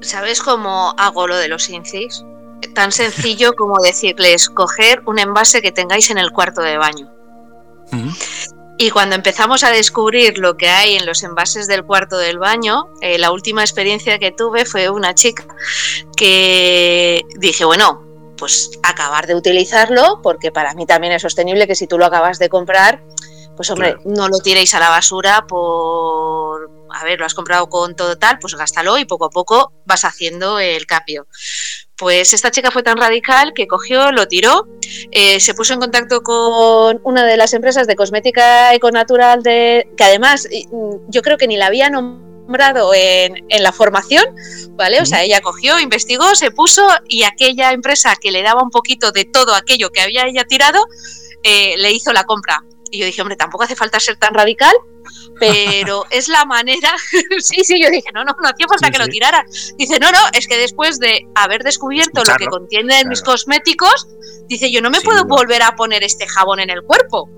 ¿Sabes 0.00 0.42
cómo 0.42 0.94
hago 0.98 1.28
lo 1.28 1.36
de 1.36 1.48
los 1.48 1.68
Infis? 1.68 2.24
Tan 2.74 2.92
sencillo 2.92 3.54
como 3.54 3.80
decirles, 3.82 4.48
coger 4.48 5.02
un 5.06 5.18
envase 5.18 5.62
que 5.62 5.72
tengáis 5.72 6.10
en 6.10 6.18
el 6.18 6.30
cuarto 6.30 6.60
de 6.60 6.76
baño. 6.76 7.10
Y 8.78 8.90
cuando 8.90 9.14
empezamos 9.14 9.64
a 9.64 9.70
descubrir 9.70 10.38
lo 10.38 10.56
que 10.56 10.68
hay 10.68 10.96
en 10.96 11.06
los 11.06 11.22
envases 11.22 11.66
del 11.66 11.84
cuarto 11.84 12.18
del 12.18 12.38
baño, 12.38 12.86
eh, 13.00 13.18
la 13.18 13.30
última 13.30 13.62
experiencia 13.62 14.18
que 14.18 14.32
tuve 14.32 14.64
fue 14.64 14.90
una 14.90 15.14
chica 15.14 15.46
que 16.16 17.22
dije, 17.36 17.64
bueno, 17.64 18.02
pues 18.36 18.70
acabar 18.82 19.26
de 19.26 19.36
utilizarlo, 19.36 20.20
porque 20.22 20.50
para 20.50 20.74
mí 20.74 20.84
también 20.86 21.12
es 21.12 21.22
sostenible 21.22 21.66
que 21.66 21.76
si 21.76 21.86
tú 21.86 21.98
lo 21.98 22.06
acabas 22.06 22.38
de 22.38 22.48
comprar, 22.48 23.02
pues 23.56 23.70
hombre, 23.70 23.96
no 24.04 24.28
lo 24.28 24.38
tiréis 24.38 24.74
a 24.74 24.80
la 24.80 24.88
basura 24.88 25.46
por, 25.46 26.70
a 26.90 27.04
ver, 27.04 27.20
lo 27.20 27.26
has 27.26 27.34
comprado 27.34 27.68
con 27.68 27.94
todo 27.94 28.16
tal, 28.16 28.38
pues 28.38 28.54
gástalo 28.54 28.98
y 28.98 29.04
poco 29.04 29.26
a 29.26 29.30
poco 29.30 29.72
vas 29.84 30.04
haciendo 30.04 30.58
el 30.58 30.86
cambio. 30.86 31.26
Pues 32.02 32.32
esta 32.32 32.50
chica 32.50 32.72
fue 32.72 32.82
tan 32.82 32.96
radical 32.96 33.52
que 33.54 33.68
cogió, 33.68 34.10
lo 34.10 34.26
tiró, 34.26 34.66
eh, 35.12 35.38
se 35.38 35.54
puso 35.54 35.72
en 35.72 35.78
contacto 35.78 36.20
con 36.24 37.00
una 37.04 37.24
de 37.24 37.36
las 37.36 37.54
empresas 37.54 37.86
de 37.86 37.94
cosmética 37.94 38.74
econatural 38.74 39.44
de, 39.44 39.88
que 39.96 40.02
además 40.02 40.48
mm, 40.50 40.96
yo 41.10 41.22
creo 41.22 41.38
que 41.38 41.46
ni 41.46 41.56
la 41.56 41.66
había 41.66 41.90
nombrado 41.90 42.92
en, 42.92 43.44
la 43.48 43.70
formación, 43.70 44.24
¿vale? 44.70 45.00
O 45.00 45.06
sea, 45.06 45.22
ella 45.22 45.40
cogió, 45.42 45.78
investigó, 45.78 46.34
se 46.34 46.50
puso 46.50 46.84
y 47.06 47.22
aquella 47.22 47.70
empresa 47.70 48.16
que 48.20 48.32
le 48.32 48.42
daba 48.42 48.64
un 48.64 48.70
poquito 48.70 49.12
de 49.12 49.24
todo 49.24 49.54
aquello 49.54 49.90
que 49.90 50.00
había 50.00 50.26
ella 50.26 50.42
tirado, 50.42 50.84
eh, 51.44 51.76
le 51.78 51.92
hizo 51.92 52.12
la 52.12 52.24
compra. 52.24 52.64
Y 52.92 52.98
yo 52.98 53.06
dije, 53.06 53.22
hombre, 53.22 53.36
tampoco 53.36 53.64
hace 53.64 53.74
falta 53.74 53.98
ser 53.98 54.16
tan 54.16 54.34
radical, 54.34 54.74
pero 55.40 56.04
es 56.10 56.28
la 56.28 56.44
manera. 56.44 56.92
sí, 57.40 57.64
sí, 57.64 57.82
yo 57.82 57.90
dije, 57.90 58.10
no, 58.14 58.22
no, 58.22 58.36
no 58.40 58.48
hacía 58.48 58.68
falta 58.68 58.90
que 58.90 58.98
lo 58.98 59.08
tirara. 59.08 59.44
Dice, 59.76 59.98
no, 59.98 60.12
no, 60.12 60.18
es 60.34 60.46
que 60.46 60.58
después 60.58 60.98
de 61.00 61.26
haber 61.34 61.64
descubierto 61.64 62.22
lo 62.22 62.36
que 62.36 62.46
contienen 62.46 63.08
mis 63.08 63.22
cosméticos, 63.22 64.06
dice, 64.46 64.70
yo 64.70 64.82
no 64.82 64.90
me 64.90 65.00
puedo 65.00 65.24
volver 65.24 65.62
a 65.62 65.74
poner 65.74 66.04
este 66.04 66.28
jabón 66.28 66.60
en 66.60 66.68
el 66.68 66.82
cuerpo. 66.82 67.28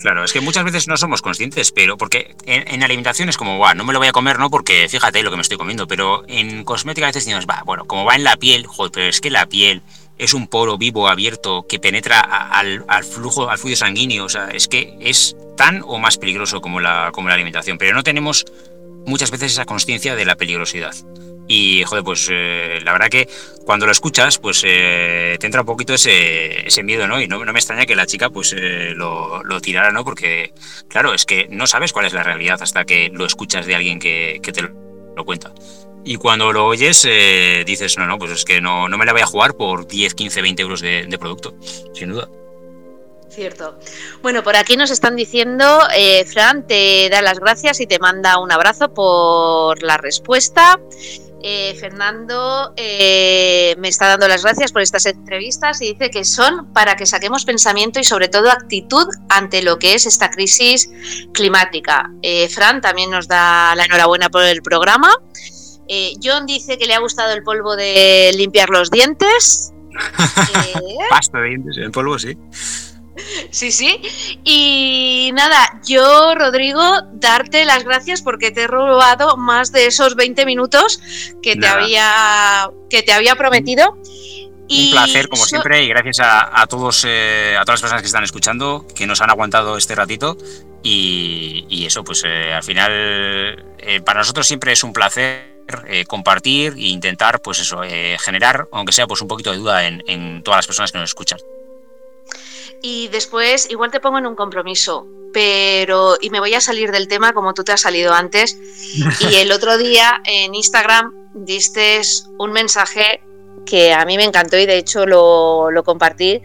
Claro, 0.00 0.24
es 0.24 0.32
que 0.32 0.40
muchas 0.40 0.64
veces 0.64 0.88
no 0.88 0.96
somos 0.96 1.20
conscientes, 1.20 1.72
pero 1.72 1.98
porque 1.98 2.34
en, 2.46 2.82
alimentación 2.82 3.28
es 3.28 3.36
como, 3.36 3.58
va, 3.58 3.74
no 3.74 3.84
me 3.84 3.92
lo 3.92 3.98
voy 3.98 4.08
a 4.08 4.12
comer, 4.12 4.38
¿no? 4.38 4.48
Porque 4.48 4.88
fíjate 4.88 5.22
lo 5.22 5.30
que 5.30 5.36
me 5.36 5.42
estoy 5.42 5.58
comiendo, 5.58 5.86
pero 5.86 6.24
en 6.26 6.64
cosmética 6.64 7.06
a 7.06 7.10
veces 7.10 7.26
decimos, 7.26 7.46
va, 7.48 7.62
bueno, 7.66 7.84
como 7.84 8.06
va 8.06 8.16
en 8.16 8.24
la 8.24 8.36
piel, 8.36 8.66
joder, 8.66 8.92
pero 8.92 9.06
es 9.08 9.20
que 9.20 9.28
la 9.28 9.46
piel 9.46 9.82
es 10.20 10.34
un 10.34 10.46
poro 10.46 10.78
vivo, 10.78 11.08
abierto, 11.08 11.66
que 11.66 11.78
penetra 11.78 12.20
al, 12.20 12.84
flujo, 13.04 13.48
al 13.48 13.58
fluido 13.58 13.76
sanguíneo, 13.76 14.24
o 14.26 14.28
sea, 14.28 14.50
es 14.50 14.68
que 14.68 14.94
es 15.00 15.36
tan 15.56 15.82
o 15.84 15.98
más 15.98 16.18
peligroso 16.18 16.60
como 16.60 16.80
la, 16.80 17.10
como 17.12 17.28
la 17.28 17.34
alimentación, 17.34 17.78
pero 17.78 17.94
no 17.94 18.02
tenemos 18.02 18.44
muchas 19.06 19.30
veces 19.30 19.52
esa 19.52 19.64
conciencia 19.64 20.14
de 20.14 20.24
la 20.24 20.36
peligrosidad. 20.36 20.94
Y, 21.48 21.82
joder, 21.82 22.04
pues 22.04 22.28
eh, 22.30 22.78
la 22.84 22.92
verdad 22.92 23.08
que 23.08 23.28
cuando 23.66 23.84
lo 23.84 23.90
escuchas, 23.90 24.38
pues 24.38 24.62
eh, 24.64 25.36
te 25.40 25.46
entra 25.46 25.62
un 25.62 25.66
poquito 25.66 25.94
ese, 25.94 26.64
ese 26.64 26.84
miedo, 26.84 27.08
¿no? 27.08 27.20
Y 27.20 27.26
no, 27.26 27.44
no, 27.44 27.52
me 27.52 27.58
extraña 27.58 27.86
que 27.86 27.96
la 27.96 28.06
chica, 28.06 28.30
pues, 28.30 28.54
eh, 28.56 28.92
lo, 28.94 29.42
lo, 29.42 29.60
tirara, 29.60 29.90
¿no? 29.90 30.04
Porque, 30.04 30.52
claro, 30.88 31.12
es 31.12 31.24
que 31.24 31.48
no 31.50 31.66
sabes 31.66 31.92
cuál 31.92 32.06
es 32.06 32.12
la 32.12 32.22
realidad 32.22 32.62
hasta 32.62 32.84
que 32.84 33.10
lo 33.12 33.26
escuchas 33.26 33.66
de 33.66 33.74
alguien 33.74 33.98
que, 33.98 34.38
que 34.42 34.52
te 34.52 34.62
lo, 34.62 35.24
cuenta. 35.24 35.52
Y 36.04 36.16
cuando 36.16 36.52
lo 36.52 36.66
oyes, 36.66 37.02
dices, 37.66 37.98
no, 37.98 38.06
no, 38.06 38.18
pues 38.18 38.32
es 38.32 38.44
que 38.44 38.60
no, 38.60 38.88
no 38.88 38.98
me 38.98 39.04
la 39.04 39.12
voy 39.12 39.22
a 39.22 39.26
jugar 39.26 39.54
por 39.54 39.86
10, 39.86 40.14
15, 40.14 40.42
20 40.42 40.62
euros 40.62 40.80
de, 40.80 41.18
producto, 41.18 41.54
sin 41.94 42.10
duda. 42.10 42.28
Cierto. 43.28 43.78
Bueno, 44.22 44.42
por 44.42 44.56
aquí 44.56 44.76
nos 44.76 44.90
están 44.90 45.14
diciendo, 45.14 45.80
Fran 46.26 46.66
te 46.66 47.08
da 47.10 47.22
las 47.22 47.38
gracias 47.38 47.80
y 47.80 47.86
te 47.86 47.98
manda 47.98 48.40
un 48.40 48.50
abrazo 48.50 48.92
por 48.92 49.82
la 49.82 49.98
respuesta. 49.98 50.80
Eh, 51.42 51.74
Fernando 51.80 52.74
eh, 52.76 53.74
me 53.78 53.88
está 53.88 54.08
dando 54.08 54.28
las 54.28 54.42
gracias 54.42 54.72
por 54.72 54.82
estas 54.82 55.06
entrevistas 55.06 55.80
y 55.80 55.94
dice 55.94 56.10
que 56.10 56.24
son 56.24 56.70
para 56.74 56.96
que 56.96 57.06
saquemos 57.06 57.46
pensamiento 57.46 57.98
y 57.98 58.04
sobre 58.04 58.28
todo 58.28 58.50
actitud 58.50 59.06
ante 59.30 59.62
lo 59.62 59.78
que 59.78 59.94
es 59.94 60.04
esta 60.04 60.30
crisis 60.30 60.90
climática. 61.32 62.10
Eh, 62.20 62.48
Fran 62.50 62.82
también 62.82 63.10
nos 63.10 63.26
da 63.26 63.74
la 63.74 63.84
enhorabuena 63.84 64.28
por 64.28 64.42
el 64.42 64.62
programa. 64.62 65.10
John 66.22 66.46
dice 66.46 66.78
que 66.78 66.86
le 66.86 66.94
ha 66.94 67.00
gustado 67.00 67.32
el 67.32 67.42
polvo 67.42 67.76
de 67.76 68.30
limpiar 68.36 68.70
los 68.70 68.90
dientes. 68.90 69.72
Pasta 71.10 71.40
de 71.40 71.48
dientes, 71.48 71.76
el 71.78 71.90
polvo 71.90 72.18
sí. 72.18 72.36
Sí, 73.50 73.72
sí. 73.72 74.00
Y 74.44 75.30
nada, 75.34 75.80
yo, 75.86 76.34
Rodrigo, 76.34 76.82
darte 77.12 77.64
las 77.64 77.84
gracias 77.84 78.22
porque 78.22 78.50
te 78.50 78.62
he 78.62 78.66
robado 78.66 79.36
más 79.36 79.72
de 79.72 79.86
esos 79.86 80.16
20 80.16 80.46
minutos 80.46 81.00
que, 81.42 81.56
te 81.56 81.66
había, 81.66 82.70
que 82.88 83.02
te 83.02 83.12
había 83.12 83.34
prometido. 83.36 83.96
Un 84.72 84.90
placer, 84.92 85.28
como 85.28 85.44
siempre, 85.44 85.82
y 85.82 85.88
gracias 85.88 86.20
a, 86.20 86.66
todos, 86.68 87.04
eh, 87.06 87.56
a 87.58 87.64
todas 87.64 87.74
las 87.74 87.80
personas 87.80 88.02
que 88.02 88.06
están 88.06 88.22
escuchando, 88.22 88.86
que 88.94 89.06
nos 89.06 89.20
han 89.20 89.30
aguantado 89.30 89.76
este 89.76 89.96
ratito. 89.96 90.36
Y, 90.82 91.84
eso, 91.84 92.04
pues 92.04 92.22
eh, 92.24 92.52
al 92.52 92.62
final, 92.62 92.92
eh, 93.78 94.00
para 94.04 94.20
nosotros 94.20 94.46
siempre 94.46 94.72
es 94.72 94.84
un 94.84 94.92
placer 94.92 95.49
compartir 96.06 96.74
e 96.74 96.88
intentar, 96.88 97.40
pues 97.40 97.60
eso, 97.60 97.80
generar, 98.18 98.68
aunque 98.72 98.92
sea 98.92 99.06
pues 99.06 99.20
un 99.20 99.28
poquito 99.28 99.50
de 99.50 99.58
duda 99.58 99.86
en, 99.86 100.02
en 100.06 100.42
todas 100.42 100.58
las 100.58 100.66
personas 100.66 100.92
que 100.92 100.98
nos 100.98 101.10
escuchan 101.10 101.38
y 102.82 103.08
después 103.08 103.68
igual 103.70 103.90
te 103.90 104.00
pongo 104.00 104.18
en 104.18 104.26
un 104.26 104.34
compromiso, 104.34 105.06
pero 105.32 106.16
y 106.20 106.30
me 106.30 106.40
voy 106.40 106.54
a 106.54 106.60
salir 106.60 106.90
del 106.92 107.08
tema 107.08 107.32
como 107.32 107.52
tú 107.54 107.62
te 107.62 107.72
has 107.72 107.80
salido 107.80 108.14
antes. 108.14 108.56
Y 109.20 109.36
el 109.36 109.52
otro 109.52 109.76
día 109.78 110.20
en 110.24 110.54
Instagram 110.54 111.30
diste 111.34 112.00
un 112.38 112.52
mensaje 112.52 113.22
que 113.66 113.92
a 113.92 114.04
mí 114.04 114.16
me 114.16 114.24
encantó 114.24 114.56
y 114.56 114.66
de 114.66 114.78
hecho 114.78 115.06
lo, 115.06 115.70
compartí 115.84 116.40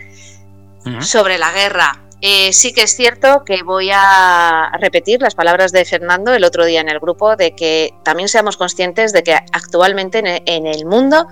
sobre 0.99 1.37
la 1.37 1.51
guerra. 1.51 2.04
Eh, 2.21 2.53
sí 2.53 2.73
que 2.73 2.83
es 2.83 2.95
cierto 2.95 3.43
que 3.45 3.61
voy 3.63 3.89
a 3.93 4.71
repetir 4.79 5.21
las 5.21 5.35
palabras 5.35 5.71
de 5.71 5.83
Fernando 5.85 6.33
el 6.33 6.43
otro 6.43 6.65
día 6.65 6.81
en 6.81 6.89
el 6.89 6.99
grupo 6.99 7.35
de 7.35 7.55
que 7.55 7.93
también 8.03 8.29
seamos 8.29 8.57
conscientes 8.57 9.11
de 9.11 9.23
que 9.23 9.33
actualmente 9.33 10.23
en 10.45 10.65
el 10.65 10.85
mundo 10.85 11.27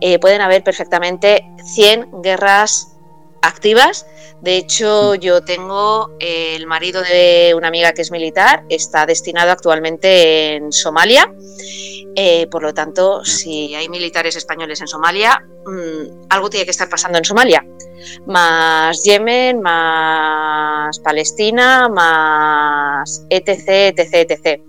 eh, 0.00 0.18
pueden 0.18 0.40
haber 0.40 0.64
perfectamente 0.64 1.46
100 1.64 2.22
guerras 2.22 2.95
activas 3.46 4.06
de 4.40 4.58
hecho, 4.58 5.14
yo 5.14 5.42
tengo 5.42 6.10
el 6.20 6.66
marido 6.66 7.02
de 7.02 7.54
una 7.56 7.68
amiga 7.68 7.92
que 7.92 8.02
es 8.02 8.10
militar, 8.10 8.64
está 8.68 9.06
destinado 9.06 9.50
actualmente 9.50 10.56
en 10.56 10.72
Somalia. 10.72 11.32
Eh, 12.18 12.46
por 12.50 12.62
lo 12.62 12.72
tanto, 12.72 13.24
si 13.24 13.74
hay 13.74 13.88
militares 13.88 14.36
españoles 14.36 14.80
en 14.80 14.88
Somalia, 14.88 15.42
mm, 15.66 16.28
algo 16.30 16.48
tiene 16.48 16.64
que 16.64 16.70
estar 16.70 16.88
pasando 16.88 17.18
en 17.18 17.24
Somalia. 17.24 17.64
Más 18.26 19.02
Yemen, 19.04 19.60
más 19.60 20.98
Palestina, 21.00 21.88
más 21.88 23.24
etc, 23.28 23.98
etc, 23.98 24.30
etc. 24.30 24.62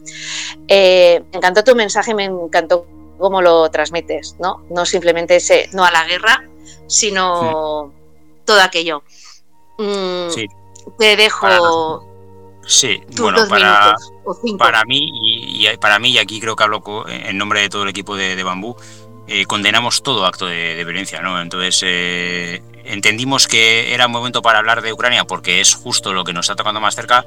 Eh, 0.68 1.22
me 1.32 1.38
encantó 1.38 1.64
tu 1.64 1.76
mensaje, 1.76 2.14
me 2.14 2.26
encantó 2.26 2.86
cómo 3.18 3.41
lo 3.41 3.70
transmites, 3.70 4.38
¿no? 4.40 4.66
No 4.70 4.86
simplemente 4.86 5.38
ese 5.38 5.70
no 5.74 5.86
a 5.86 5.91
la 5.91 6.06
guerra, 6.06 6.44
sino 6.88 7.94
todo 8.48 8.61
aquello. 8.61 9.03
Mm, 9.78 10.32
sí. 10.32 10.48
Te 10.98 11.15
dejo. 11.15 12.07
sí, 12.65 13.02
bueno, 13.18 13.48
para, 13.48 13.94
para 14.57 14.84
mí 14.86 15.11
y, 15.14 15.78
para 15.78 15.99
mí, 15.99 16.11
y 16.11 16.18
aquí 16.18 16.40
creo 16.40 16.56
que 16.56 16.64
hablo 16.64 16.82
en 17.07 17.38
nombre 17.38 17.61
de 17.61 17.69
todo 17.69 17.84
el 17.84 17.90
equipo 17.90 18.15
de, 18.15 18.41
Bambú, 18.41 18.76
eh, 19.28 19.45
condenamos 19.45 20.02
todo 20.02 20.26
acto 20.26 20.48
de, 20.48 20.84
violencia, 20.86 21.22
¿no? 21.22 21.40
Entonces 21.41 21.82
eh, 21.86 22.64
entendimos 22.86 23.48
que 23.48 23.94
era 23.94 24.07
un 24.07 24.14
momento 24.14 24.41
para 24.41 24.60
hablar 24.60 24.82
de 24.82 24.94
Ucrania 24.94 25.26
porque 25.26 25.60
es 25.60 25.76
justo 25.76 26.14
lo 26.14 26.24
que 26.24 26.34
nos 26.34 26.45
está 26.45 26.56
tocando 26.56 26.80
más 26.80 26.95
cerca, 26.95 27.26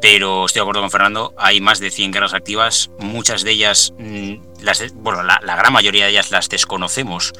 pero 0.00 0.46
estoy 0.46 0.60
de 0.60 0.62
acuerdo 0.62 0.80
con 0.80 0.90
Fernando, 0.90 1.34
hay 1.36 1.60
más 1.60 1.78
de 1.78 1.90
100 1.90 2.10
guerras 2.10 2.34
activas, 2.34 2.90
muchas 2.98 3.44
de 3.44 3.50
ellas, 3.52 3.92
mm, 3.98 4.62
las, 4.62 4.94
bueno, 4.94 5.22
la, 5.22 5.40
la 5.42 5.56
gran 5.56 5.72
mayoría 5.72 6.06
de 6.06 6.12
ellas 6.12 6.30
las 6.30 6.48
desconocemos 6.48 7.34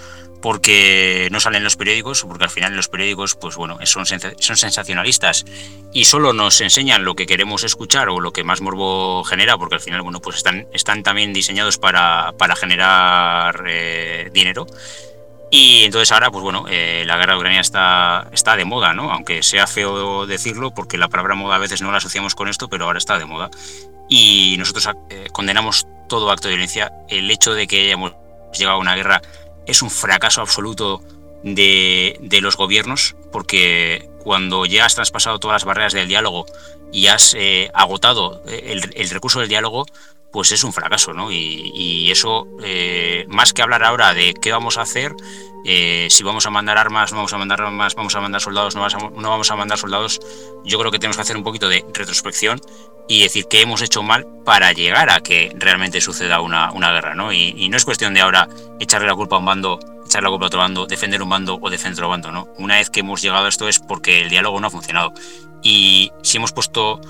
porque 0.44 1.28
no 1.32 1.40
salen 1.40 1.64
los 1.64 1.76
periódicos, 1.76 2.22
porque 2.28 2.44
al 2.44 2.50
final 2.50 2.76
los 2.76 2.90
periódicos, 2.90 3.34
pues 3.34 3.56
bueno, 3.56 3.78
son, 3.84 4.04
son 4.04 4.56
sensacionalistas 4.58 5.46
y 5.90 6.04
solo 6.04 6.34
nos 6.34 6.60
enseñan 6.60 7.02
lo 7.02 7.14
que 7.14 7.24
queremos 7.24 7.64
escuchar 7.64 8.10
o 8.10 8.20
lo 8.20 8.30
que 8.30 8.44
más 8.44 8.60
morbo 8.60 9.24
genera, 9.24 9.56
porque 9.56 9.76
al 9.76 9.80
final, 9.80 10.02
bueno, 10.02 10.20
pues 10.20 10.36
están, 10.36 10.66
están 10.74 11.02
también 11.02 11.32
diseñados 11.32 11.78
para, 11.78 12.34
para 12.36 12.56
generar 12.56 13.64
eh, 13.66 14.28
dinero. 14.34 14.66
Y 15.50 15.84
entonces 15.84 16.12
ahora, 16.12 16.30
pues 16.30 16.42
bueno, 16.42 16.66
eh, 16.68 17.04
la 17.06 17.16
guerra 17.16 17.32
de 17.32 17.38
Ucrania 17.38 17.60
está, 17.62 18.28
está 18.30 18.54
de 18.54 18.66
moda, 18.66 18.92
¿no? 18.92 19.12
Aunque 19.12 19.42
sea 19.42 19.66
feo 19.66 20.26
decirlo, 20.26 20.74
porque 20.74 20.98
la 20.98 21.08
palabra 21.08 21.36
moda 21.36 21.54
a 21.54 21.58
veces 21.58 21.80
no 21.80 21.90
la 21.90 21.96
asociamos 21.96 22.34
con 22.34 22.48
esto, 22.48 22.68
pero 22.68 22.84
ahora 22.84 22.98
está 22.98 23.18
de 23.18 23.24
moda. 23.24 23.48
Y 24.10 24.56
nosotros 24.58 24.90
eh, 25.08 25.28
condenamos 25.32 25.86
todo 26.06 26.30
acto 26.30 26.48
de 26.48 26.56
violencia. 26.56 26.92
El 27.08 27.30
hecho 27.30 27.54
de 27.54 27.66
que 27.66 27.86
hayamos 27.86 28.12
llegado 28.52 28.76
a 28.76 28.80
una 28.80 28.94
guerra 28.94 29.22
es 29.66 29.82
un 29.82 29.90
fracaso 29.90 30.40
absoluto 30.40 31.02
de, 31.42 32.38
los 32.40 32.56
gobiernos, 32.56 33.16
porque 33.32 34.08
cuando 34.22 34.66
ya 34.66 34.86
has 34.86 34.94
traspasado 34.94 35.38
todas 35.38 35.56
las 35.56 35.64
barreras 35.64 35.92
del 35.92 36.08
diálogo 36.08 36.46
y 36.92 37.08
has 37.08 37.34
eh, 37.38 37.70
agotado 37.74 38.42
eh, 38.46 38.80
el, 38.94 39.10
recurso 39.10 39.40
del 39.40 39.48
diálogo, 39.48 39.86
pues 40.34 40.50
es 40.50 40.64
un 40.64 40.72
fracaso, 40.72 41.14
¿no? 41.14 41.30
Y, 41.30 42.10
eso, 42.10 42.48
eh, 42.60 43.24
más 43.28 43.52
que 43.52 43.62
hablar 43.62 43.84
ahora 43.84 44.12
de 44.14 44.34
qué 44.34 44.50
vamos 44.50 44.78
a 44.78 44.82
hacer, 44.82 45.14
si 45.64 46.24
vamos 46.24 46.44
a 46.44 46.50
mandar 46.50 46.76
armas, 46.76 47.12
no 47.12 47.18
vamos 47.18 47.32
a 47.32 47.38
mandar 47.38 47.62
armas, 47.62 47.94
vamos 47.94 48.16
a 48.16 48.20
mandar 48.20 48.40
soldados, 48.40 48.74
no 48.74 48.80
vamos 48.80 49.50
a, 49.52 49.56
mandar 49.56 49.78
soldados, 49.78 50.20
yo 50.64 50.76
creo 50.80 50.90
que 50.90 50.98
tenemos 50.98 51.16
que 51.16 51.22
hacer 51.22 51.36
un 51.36 51.44
poquito 51.44 51.68
de 51.68 51.84
retrospección 51.94 52.60
y 53.08 53.22
decir 53.22 53.46
qué 53.48 53.60
hemos 53.60 53.80
hecho 53.80 54.02
mal 54.02 54.26
para 54.44 54.72
llegar 54.72 55.08
a 55.08 55.20
que 55.20 55.52
realmente 55.56 56.00
suceda 56.00 56.40
una, 56.40 56.72
guerra, 56.72 57.14
¿no? 57.14 57.32
Y, 57.32 57.68
no 57.68 57.76
es 57.76 57.84
cuestión 57.84 58.12
de 58.12 58.20
ahora 58.20 58.48
echarle 58.80 59.06
la 59.06 59.14
culpa 59.14 59.36
a 59.36 59.38
un 59.38 59.44
bando, 59.44 59.78
echarle 60.04 60.26
la 60.26 60.30
culpa 60.30 60.46
a 60.46 60.48
otro 60.48 60.58
bando, 60.58 60.86
defender 60.86 61.22
un 61.22 61.28
bando 61.28 61.60
o 61.62 61.70
defender 61.70 62.00
otro 62.00 62.08
bando, 62.08 62.32
¿no? 62.32 62.48
Una 62.58 62.78
vez 62.78 62.90
que 62.90 63.00
hemos 63.00 63.22
llegado 63.22 63.46
a 63.46 63.48
esto 63.48 63.68
es 63.68 63.78
porque 63.78 64.22
el 64.22 64.30
diálogo 64.30 64.60
no 64.60 64.66
ha 64.66 64.70
funcionado. 64.70 65.14
Y 65.62 66.10
si 66.22 66.38
hemos 66.38 66.52
puesto 66.52 67.00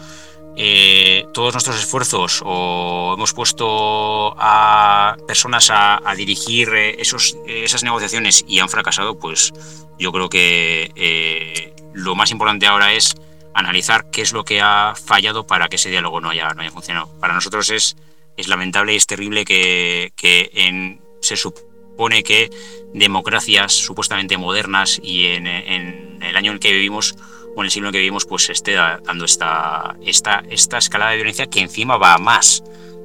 eh, 0.56 1.26
todos 1.32 1.54
nuestros 1.54 1.78
esfuerzos 1.78 2.42
o 2.44 3.14
hemos 3.16 3.32
puesto 3.32 4.34
a 4.38 5.16
personas 5.26 5.70
a, 5.70 6.00
dirigir 6.16 6.68
eh, 6.74 6.96
esos, 7.00 7.36
esas 7.46 7.82
negociaciones 7.82 8.44
y 8.46 8.60
han 8.60 8.68
fracasado, 8.68 9.18
pues 9.18 9.52
yo 9.98 10.12
creo 10.12 10.28
que 10.28 10.92
eh, 10.94 11.74
lo 11.92 12.14
más 12.14 12.30
importante 12.30 12.66
ahora 12.66 12.92
es 12.92 13.14
analizar 13.54 14.10
qué 14.10 14.22
es 14.22 14.32
lo 14.32 14.44
que 14.44 14.60
ha 14.60 14.94
fallado 14.94 15.46
para 15.46 15.68
que 15.68 15.76
ese 15.76 15.90
diálogo 15.90 16.20
no 16.20 16.30
haya, 16.30 16.50
no 16.54 16.62
haya 16.62 16.70
funcionado. 16.70 17.08
Para 17.20 17.34
nosotros 17.34 17.70
es 17.70 17.96
es 18.36 18.48
lamentable 18.48 18.92
y 18.92 18.96
es 18.96 19.06
terrible 19.06 19.44
que, 19.44 20.12
en, 20.54 21.00
se 21.20 21.36
supone 21.36 22.22
que 22.22 22.50
democracias 22.92 23.72
supuestamente 23.72 24.36
modernas 24.36 25.00
y 25.02 25.26
en, 25.26 25.46
el 25.46 26.36
año 26.36 26.50
en 26.50 26.54
el 26.54 26.60
que 26.60 26.72
vivimos 26.72 27.16
en 27.62 27.66
el 27.66 27.70
siglo 27.70 27.88
en 27.88 27.92
que 27.92 27.98
vivimos, 27.98 28.26
pues 28.26 28.50
esté 28.50 28.72
dando 28.72 29.24
esta, 29.24 29.96
esta, 30.04 30.42
esta 30.50 30.78
escalada 30.78 31.12
de 31.12 31.16
violencia 31.18 31.46
que 31.46 31.60
encima 31.60 31.96
va 31.96 32.14
a 32.14 32.18
más. 32.18 32.62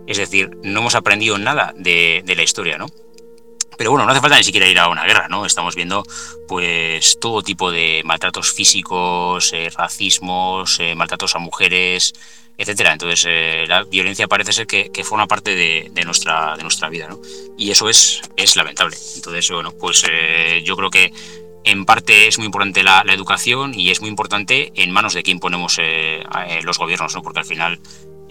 Es 0.07 0.17
decir, 0.17 0.49
no 0.63 0.79
hemos 0.79 0.95
aprendido 0.95 1.37
nada 1.37 1.73
de, 1.75 2.23
de 2.25 2.35
la 2.35 2.43
historia, 2.43 2.77
¿no? 2.77 2.87
Pero 3.79 3.91
bueno, 3.91 4.05
no 4.05 4.11
hace 4.11 4.19
falta 4.19 4.35
ni 4.35 4.43
siquiera 4.43 4.67
ir 4.67 4.77
a 4.77 4.89
una 4.89 5.05
guerra, 5.05 5.29
¿no? 5.29 5.45
Estamos 5.45 5.73
viendo 5.73 6.03
pues 6.49 7.17
todo 7.17 7.41
tipo 7.41 7.71
de 7.71 8.01
maltratos 8.03 8.51
físicos, 8.51 9.53
eh, 9.53 9.69
racismos, 9.73 10.81
eh, 10.81 10.95
maltratos 10.95 11.33
a 11.37 11.39
mujeres, 11.39 12.13
etcétera. 12.57 12.91
Entonces 12.91 13.25
eh, 13.25 13.63
la 13.69 13.83
violencia 13.83 14.27
parece 14.27 14.51
ser 14.51 14.67
que, 14.67 14.91
forma 15.05 15.27
parte 15.27 15.55
de, 15.55 16.03
nuestra, 16.03 16.57
de 16.57 16.63
nuestra 16.63 16.89
vida, 16.89 17.07
¿no? 17.07 17.21
Y 17.57 17.71
eso 17.71 17.87
es, 17.87 18.19
es 18.35 18.57
lamentable. 18.57 18.97
Entonces, 19.15 19.49
bueno, 19.49 19.71
pues 19.71 20.03
yo 20.65 20.75
creo 20.75 20.89
que 20.89 21.13
en 21.63 21.85
parte 21.85 22.27
es 22.27 22.37
muy 22.37 22.45
importante 22.45 22.83
la, 22.83 23.03
educación 23.09 23.73
y 23.73 23.91
es 23.91 24.01
muy 24.01 24.09
importante 24.09 24.71
en 24.75 24.91
manos 24.91 25.13
de 25.13 25.23
quién 25.23 25.39
ponemos 25.39 25.79
los 26.63 26.77
gobiernos, 26.77 27.15
¿no? 27.15 27.21
Porque 27.21 27.39
al 27.39 27.45
final 27.45 27.79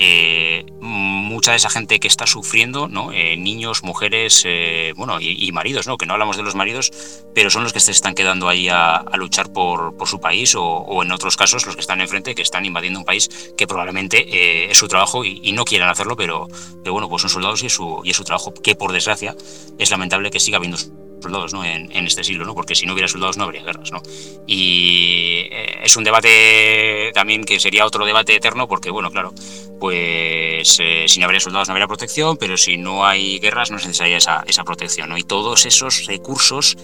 eh, 0.00 0.64
mucha 0.80 1.50
de 1.50 1.56
esa 1.56 1.70
gente 1.70 1.98
que 1.98 2.06
está 2.06 2.24
sufriendo, 2.24 2.86
¿no? 2.86 3.12
Eh, 3.12 3.36
niños, 3.36 3.82
mujeres, 3.82 4.44
eh, 4.46 4.92
bueno, 4.96 5.18
y, 5.20 5.50
maridos, 5.50 5.88
¿no? 5.88 5.98
que 5.98 6.06
no 6.06 6.12
hablamos 6.12 6.36
de 6.36 6.44
los 6.44 6.54
maridos, 6.54 6.92
pero 7.34 7.50
son 7.50 7.64
los 7.64 7.72
que 7.72 7.80
se 7.80 7.90
están 7.90 8.14
quedando 8.14 8.48
ahí 8.48 8.68
a, 8.68 9.04
luchar 9.16 9.52
por, 9.52 9.96
su 10.06 10.20
país 10.20 10.54
o, 10.56 11.02
en 11.02 11.10
otros 11.10 11.36
casos 11.36 11.66
los 11.66 11.74
que 11.74 11.80
están 11.80 12.00
enfrente, 12.00 12.36
que 12.36 12.42
están 12.42 12.64
invadiendo 12.64 13.00
un 13.00 13.04
país 13.04 13.28
que 13.58 13.66
probablemente 13.66 14.70
es 14.70 14.78
su 14.78 14.86
trabajo 14.86 15.24
y, 15.24 15.52
no 15.52 15.64
quieran 15.64 15.88
hacerlo, 15.88 16.14
pero, 16.14 16.46
bueno, 16.84 17.08
pues 17.08 17.22
son 17.22 17.30
soldados 17.30 17.62
y 17.64 17.66
y 17.66 18.10
es 18.10 18.16
su 18.16 18.24
trabajo, 18.24 18.54
que 18.54 18.76
por 18.76 18.92
desgracia 18.92 19.34
es 19.78 19.90
lamentable 19.90 20.30
que 20.30 20.38
siga 20.38 20.58
habiendo 20.58 20.78
soldados 21.20 21.52
¿no? 21.52 21.64
en, 21.64 22.06
este 22.06 22.24
siglo, 22.24 22.44
¿no? 22.44 22.54
porque 22.54 22.74
si 22.74 22.86
no 22.86 22.92
hubiera 22.92 23.08
soldados 23.08 23.36
no 23.36 23.44
habría 23.44 23.62
guerras. 23.62 23.92
¿no? 23.92 24.02
Y 24.46 25.48
es 25.82 25.96
un 25.96 26.04
debate 26.04 27.10
también 27.14 27.44
que 27.44 27.60
sería 27.60 27.86
otro 27.86 28.04
debate 28.04 28.34
eterno, 28.34 28.68
porque, 28.68 28.90
bueno, 28.90 29.10
claro, 29.10 29.32
pues 29.80 30.78
eh, 30.80 31.04
si 31.06 31.20
no 31.20 31.26
habría 31.26 31.40
soldados 31.40 31.68
no 31.68 31.72
habría 31.72 31.86
protección, 31.86 32.36
pero 32.36 32.56
si 32.56 32.76
no 32.76 33.06
hay 33.06 33.38
guerras 33.38 33.70
no 33.70 33.76
es 33.76 33.86
necesaria 33.86 34.16
esa, 34.16 34.44
esa 34.46 34.64
protección. 34.64 35.08
¿no? 35.08 35.18
Y 35.18 35.22
todos 35.22 35.66
esos 35.66 36.06
recursos 36.06 36.76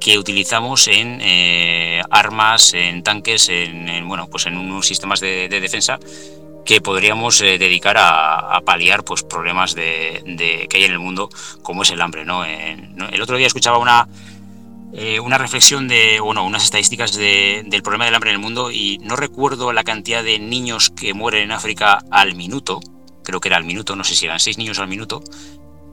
que 0.00 0.18
utilizamos 0.18 0.88
en 0.88 1.18
eh, 1.20 2.00
armas, 2.10 2.74
en 2.74 3.02
tanques, 3.02 3.48
en, 3.48 4.06
bueno, 4.06 4.28
pues 4.28 4.46
en 4.46 4.56
unos 4.56 4.86
sistemas 4.86 5.20
de, 5.20 5.48
defensa 5.48 5.98
que 6.66 6.80
podríamos 6.80 7.40
eh, 7.40 7.58
dedicar 7.58 7.96
a, 7.98 8.60
paliar 8.64 9.04
pues 9.04 9.22
problemas 9.22 9.74
de, 9.74 10.66
que 10.68 10.76
hay 10.76 10.84
en 10.84 10.92
el 10.92 10.98
mundo 10.98 11.28
como 11.62 11.82
es 11.82 11.90
el 11.90 12.00
hambre 12.00 12.24
¿no? 12.24 12.44
el 12.44 13.22
otro 13.22 13.36
día 13.36 13.46
escuchaba 13.46 13.78
una 13.78 14.08
eh, 14.98 15.20
una 15.20 15.36
reflexión 15.36 15.88
de, 15.88 16.20
bueno, 16.20 16.46
unas 16.46 16.64
estadísticas 16.64 17.14
del 17.14 17.82
problema 17.82 18.06
del 18.06 18.14
hambre 18.14 18.30
en 18.30 18.36
el 18.36 18.42
mundo 18.42 18.70
y 18.70 18.96
no 19.02 19.14
recuerdo 19.14 19.72
la 19.74 19.84
cantidad 19.84 20.24
de 20.24 20.38
niños 20.38 20.88
que 20.88 21.12
mueren 21.12 21.42
en 21.42 21.52
África 21.52 22.02
al 22.10 22.34
minuto, 22.34 22.80
creo 23.22 23.38
que 23.38 23.48
era 23.48 23.58
al 23.58 23.64
minuto, 23.64 23.94
no 23.94 24.04
sé 24.04 24.14
si 24.14 24.24
eran 24.24 24.40
seis 24.40 24.56
niños 24.56 24.78
al 24.78 24.88
minuto, 24.88 25.22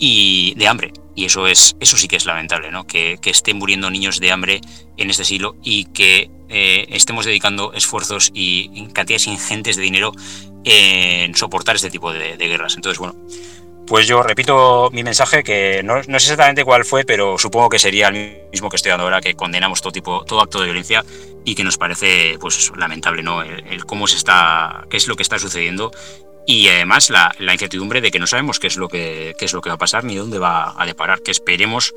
y 0.06 0.54
de 0.56 0.68
hambre. 0.68 0.92
Y 1.16 1.24
eso 1.24 1.48
es, 1.48 1.78
eso 1.80 1.96
sí 1.96 2.10
que 2.10 2.18
es 2.18 2.26
lamentable, 2.26 2.72
¿no? 2.72 2.86
Que, 2.86 3.18
estén 3.24 3.58
muriendo 3.58 3.90
niños 3.90 4.20
de 4.20 4.32
hambre 4.34 4.60
en 4.98 5.10
este 5.10 5.24
siglo 5.24 5.56
y 5.64 5.86
que 5.86 6.30
eh, 6.50 6.88
estemos 6.90 7.24
dedicando 7.24 7.72
esfuerzos 7.72 8.30
y 8.34 8.88
cantidades 8.88 9.28
ingentes 9.28 9.78
de 9.78 9.84
dinero 9.84 10.12
en 10.66 11.34
soportar 11.36 11.78
este 11.78 11.90
tipo 11.90 12.12
de, 12.12 12.36
guerras. 12.36 12.76
Entonces, 12.76 13.00
bueno, 13.00 13.16
pues 13.88 14.06
yo 14.06 14.22
repito 14.22 14.90
mi 14.92 15.04
mensaje, 15.04 15.42
que 15.42 15.82
no, 15.84 16.04
sé 16.04 16.12
exactamente 16.12 16.66
cuál 16.66 16.84
fue, 16.84 17.06
pero 17.06 17.38
supongo 17.38 17.70
que 17.70 17.80
sería 17.80 18.10
el 18.10 18.50
mismo 18.52 18.70
que 18.70 18.76
estoy 18.76 18.90
dando 18.90 19.06
ahora, 19.06 19.22
que 19.22 19.36
condenamos 19.36 19.82
todo 19.82 19.94
tipo, 19.94 20.26
todo 20.26 20.42
acto 20.42 20.60
de 20.60 20.66
violencia 20.66 21.06
y 21.46 21.56
que 21.56 21.64
nos 21.64 21.78
parece 21.78 22.38
pues 22.42 22.74
lamentable, 22.76 23.24
¿no? 23.24 23.42
El, 23.42 23.86
cómo 23.86 24.08
se 24.08 24.18
está, 24.18 24.86
qué 24.90 24.98
es 24.98 25.08
lo 25.08 25.16
que 25.16 25.24
está 25.24 25.40
sucediendo 25.40 25.92
y 26.45 26.68
además 26.68 27.10
la, 27.10 27.36
incertidumbre 27.40 28.02
de 28.02 28.11
que 28.11 28.20
no 28.20 28.28
sabemos 28.28 28.60
qué 28.60 28.68
es 28.68 28.78
lo 28.78 28.90
que 28.90 29.36
qué 29.38 29.45
es 29.45 29.53
lo 29.53 29.61
que 29.61 29.70
va 29.70 29.76
a 29.76 29.78
pasar 29.78 30.03
ni 30.03 30.15
dónde 30.15 30.40
va 30.40 30.74
a 30.78 30.86
deparar, 30.86 31.22
que 31.22 31.32
esperemos 31.32 31.94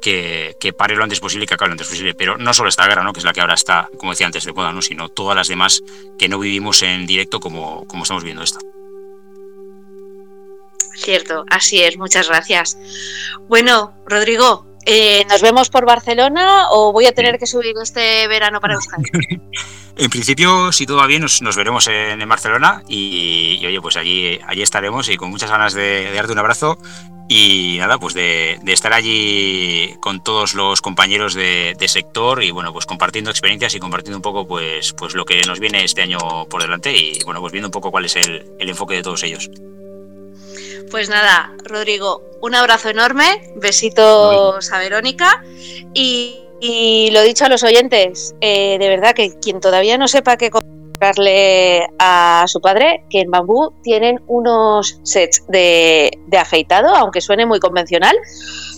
que, 0.00 0.74
pare 0.76 0.94
lo 0.94 1.02
antes 1.02 1.20
posible 1.20 1.44
y 1.44 1.46
que 1.46 1.54
acabe 1.54 1.70
lo 1.70 1.72
antes 1.72 1.88
posible. 1.88 2.14
Pero 2.14 2.38
no 2.38 2.54
solo 2.54 2.68
esta 2.68 2.86
guerra, 2.86 3.02
¿no? 3.02 3.12
que 3.12 3.20
es 3.20 3.24
la 3.24 3.32
que 3.32 3.40
ahora 3.40 3.54
está, 3.54 3.88
como 3.98 4.12
decía 4.12 4.26
antes, 4.26 4.44
de 4.44 4.52
moda, 4.52 4.72
¿no? 4.72 4.82
sino 4.82 5.08
todas 5.08 5.36
las 5.36 5.48
demás 5.48 5.82
que 6.18 6.28
no 6.28 6.38
vivimos 6.38 6.82
en 6.82 7.06
directo 7.06 7.40
como, 7.40 7.86
como 7.86 8.02
estamos 8.02 8.24
viendo 8.24 8.42
esta. 8.42 8.60
Cierto, 10.96 11.44
así 11.50 11.82
es, 11.82 11.98
muchas 11.98 12.28
gracias. 12.28 12.78
Bueno, 13.48 13.94
Rodrigo, 14.06 14.65
eh, 14.86 15.24
¿nos 15.28 15.42
vemos 15.42 15.68
por 15.68 15.84
Barcelona 15.84 16.70
o 16.70 16.92
voy 16.92 17.06
a 17.06 17.12
tener 17.12 17.38
que 17.38 17.46
subir 17.46 17.74
este 17.82 18.28
verano 18.28 18.60
para 18.60 18.74
Euskadi? 18.74 19.10
en 19.96 20.10
principio, 20.10 20.70
si 20.72 20.86
todo 20.86 20.98
va 20.98 21.06
bien, 21.06 21.22
nos, 21.22 21.56
veremos 21.56 21.88
en, 21.88 22.26
Barcelona 22.28 22.82
y, 22.88 23.64
oye, 23.66 23.80
pues 23.80 23.96
allí, 23.96 24.38
allí 24.46 24.62
estaremos 24.62 25.08
y 25.08 25.16
con 25.16 25.30
muchas 25.30 25.50
ganas 25.50 25.74
de, 25.74 26.12
darte 26.12 26.32
un 26.32 26.38
abrazo 26.38 26.78
y 27.28 27.76
nada, 27.78 27.98
pues 27.98 28.14
de, 28.14 28.60
estar 28.66 28.92
allí 28.92 29.94
con 30.00 30.22
todos 30.22 30.54
los 30.54 30.80
compañeros 30.80 31.34
de, 31.34 31.74
sector 31.88 32.44
y 32.44 32.52
bueno, 32.52 32.72
pues 32.72 32.86
compartiendo 32.86 33.30
experiencias 33.30 33.74
y 33.74 33.80
compartiendo 33.80 34.18
un 34.18 34.22
poco 34.22 34.46
pues, 34.46 34.92
pues 34.92 35.14
lo 35.14 35.24
que 35.24 35.42
nos 35.46 35.58
viene 35.58 35.82
este 35.82 36.02
año 36.02 36.18
por 36.48 36.62
delante 36.62 36.96
y 36.96 37.18
bueno, 37.24 37.40
pues 37.40 37.52
viendo 37.52 37.66
un 37.66 37.72
poco 37.72 37.90
cuál 37.90 38.04
es 38.04 38.14
el 38.14 38.68
enfoque 38.68 38.94
de 38.94 39.02
todos 39.02 39.24
ellos. 39.24 39.50
Pues 40.90 41.08
nada, 41.08 41.52
Rodrigo, 41.64 42.22
un 42.40 42.54
abrazo 42.54 42.88
enorme, 42.90 43.52
besitos 43.56 44.72
a 44.72 44.78
Verónica 44.78 45.42
y, 45.94 47.10
lo 47.12 47.22
dicho 47.22 47.44
a 47.44 47.48
los 47.48 47.62
oyentes, 47.64 48.34
eh, 48.40 48.78
de 48.78 48.88
verdad 48.88 49.14
que 49.14 49.38
quien 49.38 49.60
todavía 49.60 49.98
no 49.98 50.08
sepa 50.08 50.36
qué 50.36 50.50
comprarle 50.50 51.86
a 51.98 52.44
su 52.46 52.60
padre, 52.60 53.04
que 53.10 53.20
en 53.20 53.30
Bambú 53.30 53.72
tienen 53.82 54.22
unos 54.26 55.00
sets 55.02 55.44
de, 55.48 56.10
afeitado, 56.38 56.94
aunque 56.94 57.20
suene 57.20 57.46
muy 57.46 57.60
convencional, 57.60 58.16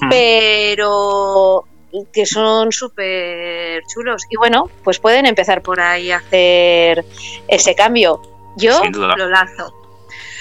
hmm. 0.01 0.09
pero 0.09 1.65
que 2.13 2.27
son 2.27 2.73
súper 2.73 3.83
chulos. 3.93 4.25
Y 4.31 4.37
bueno, 4.37 4.71
pues 4.83 4.99
pueden 4.99 5.27
empezar 5.27 5.63
por 5.63 5.81
ahí 5.81 6.11
a 6.11 6.17
hacer 6.19 7.05
ese 7.47 7.75
cambio. 7.75 8.21
Yo 8.57 8.83
lo 8.85 9.29
lanzo. 9.29 9.73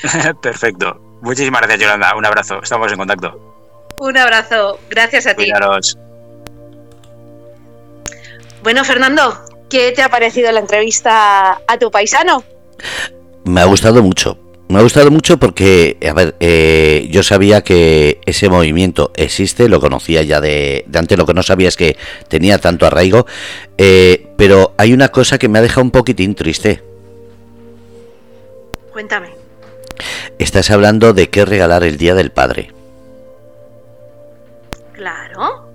Perfecto. 0.41 1.06
Muchísimas 1.21 1.61
gracias, 1.61 1.81
Yolanda. 1.81 2.15
Un 2.15 2.25
abrazo. 2.25 2.59
Estamos 2.61 2.91
en 2.91 2.97
contacto. 2.97 3.55
Un 3.99 4.17
abrazo. 4.17 4.79
Gracias 4.89 5.27
a 5.27 5.33
ti. 5.33 5.51
Bueno, 8.61 8.83
Fernando, 8.83 9.39
¿qué 9.69 9.91
te 9.91 10.03
ha 10.03 10.09
parecido 10.09 10.51
la 10.51 10.59
entrevista 10.59 11.61
a 11.67 11.77
tu 11.79 11.89
paisano? 11.89 12.43
Me 13.45 13.61
ha 13.61 13.65
gustado 13.65 14.03
mucho. 14.03 14.37
Me 14.69 14.79
ha 14.79 14.81
gustado 14.81 15.09
mucho 15.09 15.37
porque, 15.37 15.97
a 16.07 16.13
ver, 16.13 16.35
eh, 16.41 17.07
yo 17.09 17.23
sabía 17.23 17.61
que 17.61 18.19
ese 18.25 18.49
movimiento 18.49 19.13
existe, 19.15 19.69
lo 19.69 19.79
conocía 19.79 20.23
ya 20.23 20.41
de, 20.41 20.85
antes, 20.93 21.17
lo 21.17 21.25
que 21.25 21.33
no 21.33 21.41
sabía 21.41 21.69
es 21.69 21.77
que 21.77 21.95
tenía 22.27 22.57
tanto 22.57 22.85
arraigo, 22.85 23.25
eh, 23.77 24.27
pero 24.35 24.73
hay 24.77 24.91
una 24.91 25.07
cosa 25.07 25.37
que 25.37 25.47
me 25.47 25.59
ha 25.59 25.61
dejado 25.61 25.83
un 25.83 25.91
poquitín 25.91 26.35
triste. 26.35 26.83
Cuéntame. 28.91 29.46
Estás 30.39 30.71
hablando 30.71 31.13
de 31.13 31.29
qué 31.29 31.45
regalar 31.45 31.83
el 31.83 31.97
Día 31.97 32.13
del 32.13 32.31
Padre. 32.31 32.71
Claro. 34.93 35.69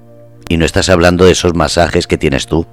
Y 0.49 0.57
no 0.57 0.65
estás 0.65 0.89
hablando 0.89 1.25
de 1.25 1.33
esos 1.33 1.55
masajes 1.55 2.07
que 2.07 2.19
tienes 2.19 2.47
tú. 2.47 2.67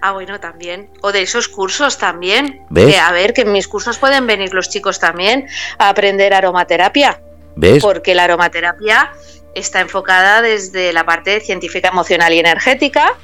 Ah, 0.00 0.12
bueno, 0.12 0.40
también. 0.40 0.90
O 1.02 1.12
de 1.12 1.22
esos 1.22 1.48
cursos 1.48 1.98
también. 1.98 2.64
¿Ves? 2.70 2.98
a 2.98 3.12
ver, 3.12 3.32
que 3.32 3.42
en 3.42 3.52
mis 3.52 3.68
cursos 3.68 3.98
pueden 3.98 4.26
venir 4.26 4.54
los 4.54 4.68
chicos 4.68 4.98
también 4.98 5.46
a 5.78 5.90
aprender 5.90 6.34
aromaterapia. 6.34 7.20
¿Ves? 7.56 7.82
Porque 7.82 8.14
la 8.14 8.24
aromaterapia 8.24 9.12
está 9.54 9.80
enfocada 9.80 10.42
desde 10.42 10.92
la 10.92 11.04
parte 11.04 11.40
científica, 11.40 11.88
emocional 11.88 12.32
y 12.32 12.38
energética. 12.38 13.14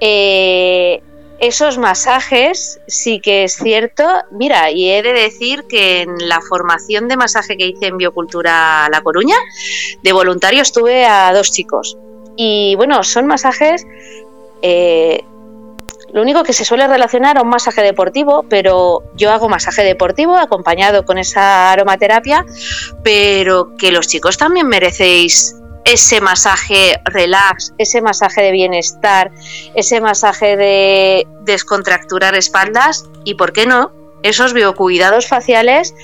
Eh, 0.00 1.02
esos 1.42 1.76
masajes 1.76 2.80
sí 2.86 3.18
que 3.20 3.42
es 3.42 3.56
cierto. 3.56 4.04
Mira, 4.30 4.70
y 4.70 4.90
he 4.90 5.02
de 5.02 5.12
decir 5.12 5.64
que 5.68 6.02
en 6.02 6.28
la 6.28 6.40
formación 6.40 7.08
de 7.08 7.16
masaje 7.16 7.56
que 7.56 7.66
hice 7.66 7.88
en 7.88 7.98
Biocultura 7.98 8.88
La 8.90 9.00
Coruña, 9.02 9.34
de 10.04 10.12
voluntario 10.12 10.62
estuve 10.62 11.04
a 11.04 11.32
dos 11.34 11.50
chicos. 11.50 11.98
Y 12.36 12.76
bueno, 12.76 13.02
son 13.02 13.26
masajes... 13.26 13.84
Eh, 14.62 15.24
lo 16.12 16.20
único 16.20 16.44
que 16.44 16.52
se 16.52 16.66
suele 16.66 16.86
relacionar 16.86 17.38
a 17.38 17.42
un 17.42 17.48
masaje 17.48 17.80
deportivo, 17.80 18.44
pero 18.48 19.02
yo 19.16 19.32
hago 19.32 19.48
masaje 19.48 19.82
deportivo 19.82 20.36
acompañado 20.36 21.06
con 21.06 21.16
esa 21.16 21.72
aromaterapia, 21.72 22.44
pero 23.02 23.74
que 23.78 23.90
los 23.90 24.08
chicos 24.08 24.36
también 24.36 24.68
merecéis 24.68 25.56
ese 25.84 26.20
masaje 26.20 27.00
relax, 27.04 27.72
ese 27.78 28.00
masaje 28.00 28.42
de 28.42 28.52
bienestar, 28.52 29.30
ese 29.74 30.00
masaje 30.00 30.56
de 30.56 31.26
descontracturar 31.40 32.34
espaldas 32.34 33.08
y, 33.24 33.34
¿por 33.34 33.52
qué 33.52 33.66
no?, 33.66 33.92
esos 34.22 34.52
biocuidados 34.52 35.26
faciales 35.26 35.94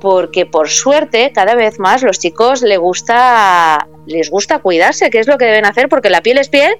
porque 0.00 0.46
por 0.46 0.68
suerte 0.68 1.30
cada 1.32 1.54
vez 1.54 1.78
más 1.78 2.02
los 2.02 2.18
chicos 2.18 2.62
les 2.62 2.78
gusta 2.78 3.86
les 4.06 4.30
gusta 4.30 4.58
cuidarse, 4.58 5.10
que 5.10 5.20
es 5.20 5.28
lo 5.28 5.38
que 5.38 5.44
deben 5.44 5.66
hacer 5.66 5.88
porque 5.88 6.10
la 6.10 6.22
piel 6.22 6.38
es 6.38 6.48
piel 6.48 6.74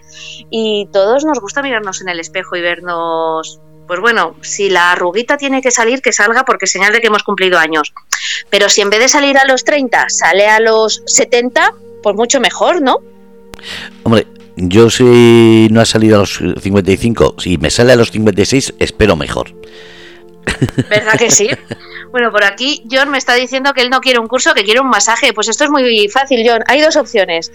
y 0.51 0.89
todos 0.93 1.25
nos 1.25 1.39
gusta 1.39 1.63
mirarnos 1.63 2.01
en 2.01 2.09
el 2.09 2.19
espejo 2.19 2.57
y 2.57 2.61
vernos 2.61 3.61
pues 3.87 4.01
bueno, 4.01 4.37
si 4.41 4.71
la 4.71 4.93
arruguita 4.93 5.37
tiene 5.37 5.63
que 5.63 5.73
salir, 5.73 6.01
que 6.01 6.13
salga 6.13 6.45
porque 6.45 6.69
señal 6.69 6.93
de 6.93 7.01
que 7.01 7.09
hemos 7.09 7.25
cumplido 7.25 7.59
años. 7.59 7.93
Pero 8.49 8.69
si 8.69 8.83
en 8.83 8.91
vez 8.91 9.01
de 9.01 9.09
salir 9.09 9.37
a 9.37 9.45
los 9.47 9.65
30 9.65 10.09
sale 10.09 10.47
a 10.47 10.61
los 10.61 11.03
70, 11.07 11.75
pues 12.03 12.17
mucho 12.17 12.41
mejor, 12.41 12.83
¿no? 12.83 12.99
Hombre, 14.03 14.27
yo 14.57 14.91
si 14.91 15.69
no 15.71 15.81
ha 15.81 15.85
salido 15.85 16.17
a 16.17 16.21
los 16.21 16.41
55, 16.61 17.37
si 17.39 17.59
me 17.59 17.71
sale 17.71 17.93
a 17.93 17.97
los 17.97 18.11
56, 18.11 18.75
espero 18.79 19.17
mejor. 19.17 19.55
¿Verdad 20.89 21.19
que 21.19 21.31
sí? 21.31 21.49
Bueno, 22.11 22.33
por 22.33 22.43
aquí 22.43 22.83
John 22.91 23.11
me 23.11 23.19
está 23.19 23.35
diciendo 23.35 23.73
que 23.73 23.83
él 23.83 23.91
no 23.91 24.01
quiere 24.01 24.19
un 24.19 24.27
curso, 24.27 24.53
que 24.53 24.65
quiere 24.65 24.81
un 24.81 24.89
masaje. 24.89 25.33
Pues 25.33 25.49
esto 25.49 25.63
es 25.63 25.71
muy 25.71 26.09
fácil, 26.09 26.45
John. 26.45 26.65
Hay 26.67 26.81
dos 26.81 26.97
opciones. 26.97 27.53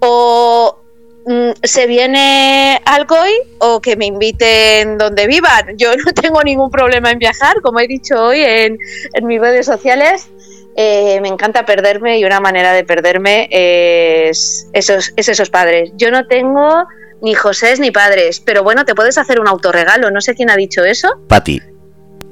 O 0.00 0.76
mm, 1.24 1.50
se 1.62 1.86
viene 1.86 2.80
al 2.84 3.06
COI 3.06 3.32
o 3.58 3.80
que 3.80 3.96
me 3.96 4.06
inviten 4.06 4.98
donde 4.98 5.28
vivan. 5.28 5.76
Yo 5.76 5.94
no 6.04 6.12
tengo 6.12 6.42
ningún 6.42 6.70
problema 6.70 7.12
en 7.12 7.20
viajar, 7.20 7.60
como 7.62 7.78
he 7.78 7.86
dicho 7.86 8.20
hoy 8.20 8.40
en, 8.40 8.78
mis 9.22 9.40
redes 9.40 9.66
sociales. 9.66 10.28
Eh, 10.74 11.20
me 11.20 11.28
encanta 11.28 11.66
perderme 11.66 12.18
y 12.18 12.24
una 12.24 12.40
manera 12.40 12.72
de 12.72 12.84
perderme 12.84 13.48
es 13.50 14.66
esos, 14.72 15.12
es 15.16 15.28
esos 15.28 15.50
padres. 15.50 15.90
Yo 15.96 16.10
no 16.10 16.26
tengo 16.26 16.86
ni 17.22 17.34
José 17.34 17.74
ni 17.78 17.90
padres, 17.90 18.40
pero 18.40 18.62
bueno, 18.62 18.84
te 18.84 18.94
puedes 18.94 19.18
hacer 19.18 19.40
un 19.40 19.48
autorregalo. 19.48 20.10
No 20.10 20.20
sé 20.20 20.34
quién 20.34 20.50
ha 20.50 20.56
dicho 20.56 20.84
eso. 20.84 21.08
Pati. 21.28 21.60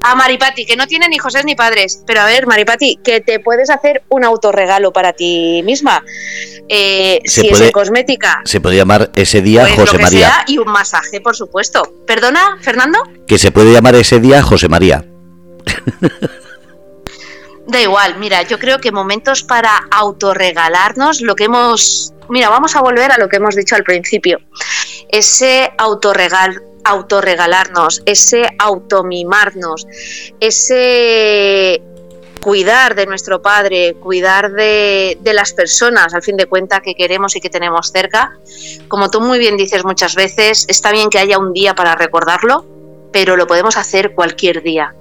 A 0.03 0.15
Maripati, 0.15 0.65
que 0.65 0.77
no 0.77 0.87
tiene 0.87 1.09
ni 1.09 1.19
José 1.19 1.45
ni 1.45 1.55
padres. 1.55 2.03
Pero 2.07 2.23
a 2.23 2.25
ver, 2.25 2.47
Maripati, 2.47 2.99
que 3.05 3.21
te 3.21 3.39
puedes 3.39 3.69
hacer 3.69 4.03
un 4.09 4.25
autorregalo 4.25 4.93
para 4.93 5.12
ti 5.12 5.62
misma. 5.62 6.03
Eh, 6.69 7.21
si 7.27 7.49
es 7.49 7.71
cosmética. 7.71 8.41
Se 8.45 8.61
puede 8.61 8.77
llamar 8.77 9.11
ese 9.15 9.43
día 9.43 9.65
pues 9.65 9.91
José 9.91 9.99
María. 10.03 10.45
y 10.47 10.57
un 10.57 10.69
masaje, 10.69 11.21
por 11.21 11.37
supuesto. 11.37 11.83
¿Perdona, 12.07 12.59
Fernando? 12.62 12.99
Que 13.27 13.39
se 13.39 13.53
puede 13.53 13.73
llamar 13.73 13.95
ese 13.95 14.21
día 14.21 14.43
José 14.43 14.69
María. 14.69 15.05
Da 17.71 17.81
igual, 17.81 18.19
mira, 18.19 18.43
yo 18.43 18.59
creo 18.59 18.81
que 18.81 18.91
momentos 18.91 19.45
para 19.45 19.71
autorregalarnos, 19.93 21.21
lo 21.21 21.37
que 21.37 21.45
hemos. 21.45 22.13
Mira, 22.29 22.49
vamos 22.49 22.75
a 22.75 22.81
volver 22.81 23.13
a 23.13 23.17
lo 23.17 23.29
que 23.29 23.37
hemos 23.37 23.55
dicho 23.55 23.77
al 23.77 23.85
principio. 23.85 24.41
Ese 25.09 25.71
autorregal, 25.79 26.61
autorregalarnos, 26.83 28.03
ese 28.07 28.49
automimarnos, 28.59 29.87
ese 30.41 31.81
cuidar 32.41 32.97
de 32.97 33.07
nuestro 33.07 33.41
padre, 33.41 33.95
cuidar 34.01 34.51
de, 34.51 35.17
de, 35.21 35.33
las 35.33 35.53
personas, 35.53 36.13
al 36.13 36.23
fin 36.23 36.37
de 36.37 36.47
cuentas, 36.47 36.81
que 36.81 36.97
queremos 36.97 37.37
y 37.37 37.41
que 37.41 37.51
tenemos 37.51 37.93
cerca. 37.93 38.37
Como 38.89 39.11
tú 39.13 39.21
muy 39.21 39.39
bien 39.39 39.57
dices 39.57 39.85
muchas 39.85 40.17
veces, 40.17 40.65
está 40.69 40.91
bien 40.91 41.09
que 41.09 41.21
haya 41.21 41.39
un 41.39 41.53
día 41.53 41.77
para 41.77 41.95
recordarlo, 41.95 42.65
pero 43.12 43.37
lo 43.37 43.47
podemos 43.47 43.77
hacer 43.77 44.15
cualquier 44.15 44.62
día. 44.62 44.95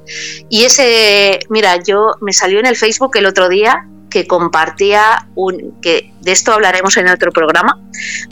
Y 0.50 0.64
ese, 0.64 1.40
mira, 1.50 1.78
yo 1.84 2.14
me 2.22 2.34
salió 2.34 2.60
en 2.60 2.66
el 2.66 2.76
Facebook 2.76 3.16
el 3.18 3.26
otro 3.26 3.50
día 3.50 3.88
que 4.10 4.26
compartía 4.26 5.28
un, 5.36 5.80
que 5.82 6.12
de 6.22 6.32
esto 6.32 6.52
hablaremos 6.52 6.98
en 6.98 7.08
otro 7.08 7.32
programa, 7.32 7.80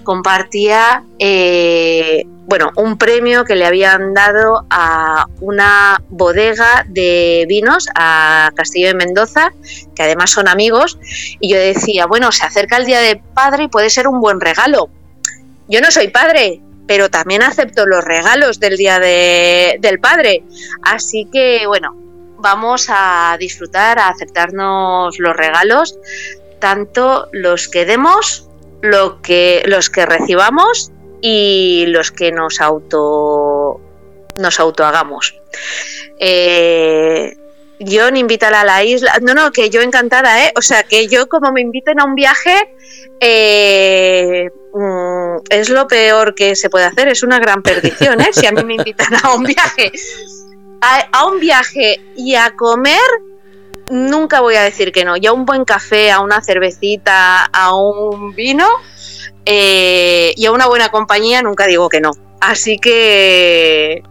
compartía 0.03 1.03
eh, 1.19 2.23
bueno, 2.47 2.71
un 2.77 2.97
premio 2.97 3.43
que 3.43 3.57
le 3.57 3.65
habían 3.65 4.13
dado 4.13 4.65
a 4.69 5.25
una 5.41 6.01
bodega 6.09 6.85
de 6.87 7.45
vinos 7.47 7.87
a 7.93 8.51
Castillo 8.55 8.87
de 8.87 8.93
Mendoza, 8.93 9.51
que 9.93 10.03
además 10.03 10.31
son 10.31 10.47
amigos, 10.47 10.97
y 11.41 11.51
yo 11.51 11.59
decía, 11.59 12.05
bueno, 12.05 12.31
se 12.31 12.45
acerca 12.45 12.77
el 12.77 12.85
Día 12.85 13.01
de 13.01 13.21
Padre 13.33 13.65
y 13.65 13.67
puede 13.67 13.89
ser 13.89 14.07
un 14.07 14.21
buen 14.21 14.39
regalo. 14.39 14.89
Yo 15.67 15.81
no 15.81 15.91
soy 15.91 16.07
padre, 16.07 16.61
pero 16.87 17.09
también 17.09 17.43
acepto 17.43 17.85
los 17.85 18.03
regalos 18.03 18.59
del 18.59 18.77
Día 18.77 18.99
del 18.99 19.99
Padre. 19.99 20.43
Así 20.81 21.27
que, 21.31 21.67
bueno, 21.67 21.95
vamos 22.39 22.87
a 22.89 23.35
disfrutar, 23.39 23.99
a 23.99 24.09
aceptarnos 24.09 25.19
los 25.19 25.35
regalos, 25.35 25.99
tanto 26.59 27.27
los 27.31 27.67
que 27.67 27.85
demos, 27.85 28.47
lo 28.81 29.21
que, 29.21 29.63
los 29.65 29.89
que 29.89 30.05
recibamos 30.05 30.91
y 31.21 31.85
los 31.87 32.11
que 32.11 32.31
nos 32.31 32.61
auto 32.61 33.81
nos 34.37 34.59
autohagamos. 34.59 35.35
Eh, 36.19 37.35
John, 37.79 38.17
invítala 38.17 38.61
a 38.61 38.65
la 38.65 38.83
isla. 38.83 39.13
No, 39.21 39.33
no, 39.33 39.51
que 39.51 39.69
yo 39.69 39.81
encantada, 39.81 40.43
¿eh? 40.45 40.53
O 40.55 40.61
sea, 40.61 40.83
que 40.83 41.07
yo 41.07 41.29
como 41.29 41.51
me 41.51 41.61
inviten 41.61 41.99
a 41.99 42.05
un 42.05 42.15
viaje, 42.15 42.75
eh, 43.19 44.49
mm, 44.73 45.37
es 45.49 45.69
lo 45.69 45.87
peor 45.87 46.33
que 46.33 46.55
se 46.55 46.69
puede 46.69 46.85
hacer, 46.85 47.07
es 47.07 47.23
una 47.23 47.39
gran 47.39 47.61
perdición, 47.61 48.19
¿eh? 48.21 48.29
Si 48.31 48.45
a 48.45 48.51
mí 48.51 48.63
me 48.63 48.75
invitan 48.75 49.13
a 49.23 49.33
un 49.33 49.43
viaje, 49.43 49.91
a, 50.81 51.25
un 51.25 51.39
viaje 51.39 52.01
y 52.15 52.35
a 52.35 52.55
comer, 52.55 52.99
nunca 53.89 54.41
voy 54.41 54.55
a 54.55 54.63
decir 54.63 54.91
que 54.91 55.05
no. 55.05 55.15
Y 55.15 55.27
a 55.27 55.33
un 55.33 55.45
buen 55.45 55.63
café, 55.63 56.11
a 56.11 56.19
una 56.19 56.41
cervecita, 56.41 57.45
a 57.45 57.75
un 57.75 58.33
vino 58.33 58.67
eh, 59.45 60.33
y 60.35 60.45
a 60.45 60.51
una 60.51 60.67
buena 60.67 60.89
compañía, 60.89 61.41
nunca 61.41 61.67
digo 61.67 61.89
que 61.89 62.01
no. 62.01 62.11
Así 62.39 62.77
que 62.77 64.03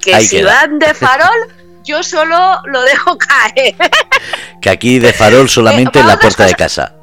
que 0.00 0.20
si 0.20 0.42
van 0.42 0.78
de 0.78 0.94
farol, 0.94 1.48
yo 1.88 2.02
solo 2.02 2.60
lo 2.66 2.82
dejo 2.82 3.18
caer. 3.18 3.74
que 4.62 4.70
aquí 4.70 4.98
de 4.98 5.12
farol 5.12 5.48
solamente 5.48 5.98
en 5.98 6.06
la 6.06 6.18
puerta 6.18 6.44
de 6.44 6.54
casa 6.54 6.94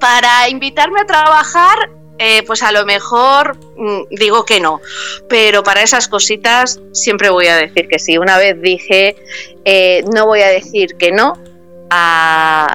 para 0.00 0.48
invitarme 0.48 1.00
a 1.00 1.04
trabajar, 1.04 1.90
eh, 2.18 2.42
pues 2.46 2.62
a 2.62 2.72
lo 2.72 2.84
mejor 2.84 3.56
mm, 3.76 4.14
digo 4.16 4.44
que 4.44 4.58
no, 4.58 4.80
pero 5.28 5.62
para 5.62 5.82
esas 5.82 6.08
cositas 6.08 6.80
siempre 6.92 7.30
voy 7.30 7.46
a 7.46 7.56
decir 7.56 7.86
que 7.86 8.00
sí. 8.00 8.18
Una 8.18 8.38
vez 8.38 8.60
dije, 8.60 9.16
eh, 9.64 10.02
no 10.12 10.26
voy 10.26 10.40
a 10.40 10.48
decir 10.48 10.96
que 10.96 11.12
no, 11.12 11.34
a... 11.90 12.74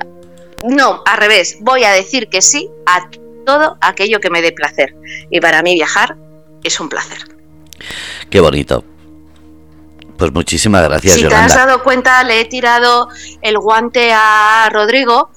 no, 0.63 1.03
al 1.05 1.17
revés, 1.17 1.57
voy 1.59 1.83
a 1.83 1.91
decir 1.91 2.29
que 2.29 2.41
sí 2.41 2.69
a 2.85 3.09
todo 3.45 3.77
aquello 3.81 4.19
que 4.19 4.29
me 4.29 4.41
dé 4.41 4.51
placer. 4.51 4.95
Y 5.29 5.41
para 5.41 5.61
mí 5.61 5.73
viajar 5.73 6.15
es 6.63 6.79
un 6.79 6.89
placer. 6.89 7.19
Qué 8.29 8.39
bonito. 8.39 8.83
Pues 10.17 10.31
muchísimas 10.31 10.83
gracias. 10.83 11.15
Si 11.15 11.27
te 11.27 11.35
has 11.35 11.55
dado 11.55 11.83
cuenta, 11.83 12.23
le 12.23 12.39
he 12.39 12.45
tirado 12.45 13.09
el 13.41 13.57
guante 13.57 14.13
a 14.13 14.69
Rodrigo 14.71 15.29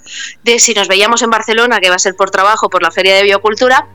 de 0.44 0.59
si 0.60 0.72
nos 0.74 0.86
veíamos 0.86 1.22
en 1.22 1.30
Barcelona, 1.30 1.80
que 1.80 1.88
va 1.88 1.96
a 1.96 1.98
ser 1.98 2.14
por 2.14 2.30
trabajo, 2.30 2.70
por 2.70 2.82
la 2.82 2.90
Feria 2.90 3.16
de 3.16 3.24
Biocultura, 3.24 3.88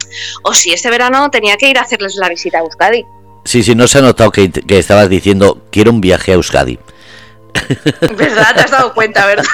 o 0.44 0.54
si 0.54 0.74
este 0.74 0.90
verano 0.90 1.30
tenía 1.32 1.56
que 1.56 1.70
ir 1.70 1.78
a 1.78 1.84
hacerles 1.84 2.16
la 2.16 2.28
visita 2.28 2.58
a 2.58 2.62
Euskadi. 2.62 3.06
Sí, 3.46 3.64
sí, 3.64 3.76
no 3.76 3.88
se 3.88 4.00
ha 4.00 4.02
notado 4.02 4.32
que, 4.32 4.52
estabas 4.70 5.10
diciendo 5.10 5.66
quiero 5.72 5.92
un 5.92 6.02
viaje 6.02 6.32
a 6.32 6.36
Euskadi. 6.36 6.80
¿Verdad? 8.18 8.56
Te 8.56 8.62
has 8.62 8.72
dado 8.72 8.94
cuenta, 8.94 9.26
¿verdad? 9.26 9.46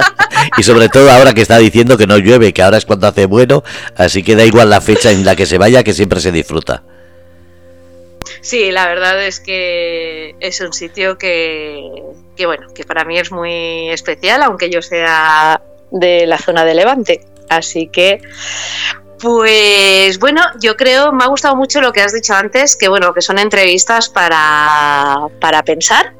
y 0.56 0.62
sobre 0.62 0.88
todo 0.88 1.10
ahora 1.10 1.34
que 1.34 1.42
está 1.42 1.58
diciendo 1.58 1.98
que 1.98 2.06
no 2.06 2.16
llueve, 2.16 2.54
que 2.54 2.62
ahora 2.62 2.78
es 2.78 2.86
cuando 2.86 3.06
hace 3.06 3.26
bueno, 3.26 3.64
así 3.96 4.22
que 4.22 4.36
da 4.36 4.44
igual 4.44 4.70
la 4.70 4.80
fecha 4.80 5.10
en 5.10 5.24
la 5.24 5.36
que 5.36 5.46
se 5.46 5.58
vaya, 5.58 5.82
que 5.82 5.92
siempre 5.92 6.20
se 6.20 6.32
disfruta. 6.32 6.84
Sí, 8.40 8.70
la 8.70 8.86
verdad 8.86 9.22
es 9.24 9.40
que 9.40 10.34
es 10.40 10.60
un 10.60 10.72
sitio 10.72 11.18
que, 11.18 11.80
bueno, 12.44 12.68
que 12.74 12.84
para 12.84 13.04
mí 13.04 13.18
es 13.18 13.30
muy 13.30 13.90
especial, 13.90 14.42
aunque 14.42 14.70
yo 14.70 14.82
sea 14.82 15.60
de 15.90 16.26
la 16.26 16.38
zona 16.38 16.64
de 16.64 16.74
Levante. 16.74 17.24
Así 17.48 17.88
que, 17.88 18.20
pues 19.20 20.18
bueno, 20.18 20.42
yo 20.60 20.76
creo, 20.76 21.12
me 21.12 21.24
ha 21.24 21.28
gustado 21.28 21.56
mucho 21.56 21.80
lo 21.80 21.92
que 21.92 22.00
has 22.00 22.12
dicho 22.12 22.34
antes, 22.34 22.76
que 22.76 22.88
bueno, 22.88 23.12
que 23.12 23.20
son 23.20 23.38
entrevistas 23.38 24.08
para, 24.08 25.26
para 25.40 25.62
pensar. 25.62 26.14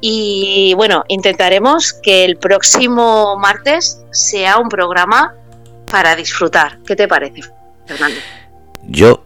Y 0.00 0.72
bueno, 0.74 1.04
intentaremos 1.08 1.92
que 1.92 2.24
el 2.24 2.38
próximo 2.38 3.36
martes 3.36 4.00
sea 4.10 4.58
un 4.58 4.68
programa 4.68 5.34
para 5.90 6.16
disfrutar. 6.16 6.78
¿Qué 6.86 6.96
te 6.96 7.06
parece, 7.06 7.42
Fernando? 7.86 8.20
Yo 8.84 9.22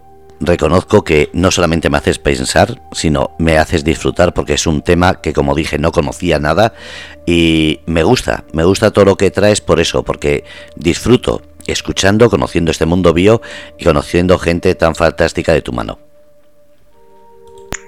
reconozco 0.47 1.05
que 1.05 1.31
no 1.33 1.51
solamente 1.51 1.91
me 1.91 1.99
haces 1.99 2.19
pensar, 2.19 2.81
sino 2.93 3.31
me 3.39 3.59
haces 3.59 3.85
disfrutar 3.85 4.35
porque 4.35 4.55
es 4.55 4.67
un 4.67 4.83
tema 4.83 5.21
que 5.21 5.33
como 5.33 5.55
dije 5.55 5.79
no 5.79 5.93
conocía 5.93 6.39
nada 6.39 6.75
y 7.27 7.81
me 7.87 8.03
gusta, 8.03 8.45
me 8.53 8.65
gusta 8.65 8.91
todo 8.91 9.05
lo 9.05 9.17
que 9.17 9.31
traes 9.31 9.61
por 9.61 9.81
eso, 9.81 10.03
porque 10.03 10.45
disfruto 10.77 11.43
escuchando, 11.67 12.31
conociendo 12.31 12.71
este 12.71 12.87
mundo 12.87 13.13
bio 13.13 13.41
y 13.79 13.85
conociendo 13.85 14.39
gente 14.39 14.75
tan 14.75 14.95
fantástica 14.95 15.53
de 15.53 15.63
tu 15.63 15.73
mano. 15.73 15.99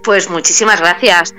Pues 0.07 0.31
muchísimas 0.31 0.81
gracias. 0.81 1.35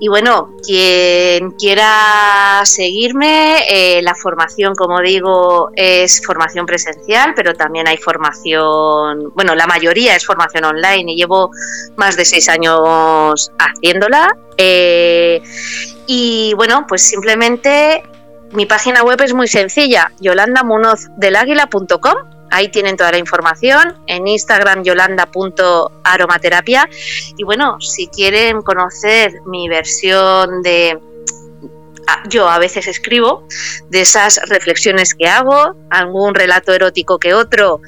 Y 0.00 0.08
bueno, 0.08 0.56
quien 0.66 1.52
quiera 1.52 2.60
seguirme, 2.64 3.60
eh, 3.68 4.02
la 4.02 4.16
formación, 4.16 4.74
como 4.74 5.00
digo, 5.00 5.70
es 5.76 6.20
formación 6.26 6.66
presencial, 6.66 7.32
pero 7.36 7.54
también 7.54 7.86
hay 7.86 7.96
formación, 7.96 9.30
bueno, 9.36 9.54
la 9.54 9.68
mayoría 9.68 10.16
es 10.16 10.26
formación 10.26 10.64
online 10.64 11.12
y 11.12 11.16
llevo 11.16 11.52
más 11.96 12.16
de 12.16 12.24
seis 12.24 12.48
años 12.48 13.52
haciéndola. 13.56 14.36
Eh, 14.56 15.40
y 16.08 16.54
bueno, 16.54 16.86
pues 16.88 17.02
simplemente 17.02 18.02
mi 18.50 18.66
página 18.66 19.04
web 19.04 19.22
es 19.22 19.32
muy 19.32 19.46
sencilla, 19.46 20.10
yolandamunozdelaguila.com 20.18 22.37
Ahí 22.50 22.68
tienen 22.68 22.96
toda 22.96 23.12
la 23.12 23.18
información. 23.18 24.02
En 24.06 24.26
Instagram 24.26 24.82
yolanda.aromaterapia. 24.82 26.88
Y 27.36 27.44
bueno, 27.44 27.78
si 27.80 28.06
quieren 28.08 28.62
conocer 28.62 29.42
mi 29.46 29.68
versión 29.68 30.62
de... 30.62 30.98
Ah, 32.10 32.22
yo 32.30 32.48
a 32.48 32.58
veces 32.58 32.86
escribo 32.86 33.46
de 33.90 34.00
esas 34.00 34.40
reflexiones 34.48 35.14
que 35.14 35.28
hago, 35.28 35.74
algún 35.90 36.34
relato 36.34 36.72
erótico 36.72 37.18
que 37.18 37.34
otro 37.34 37.82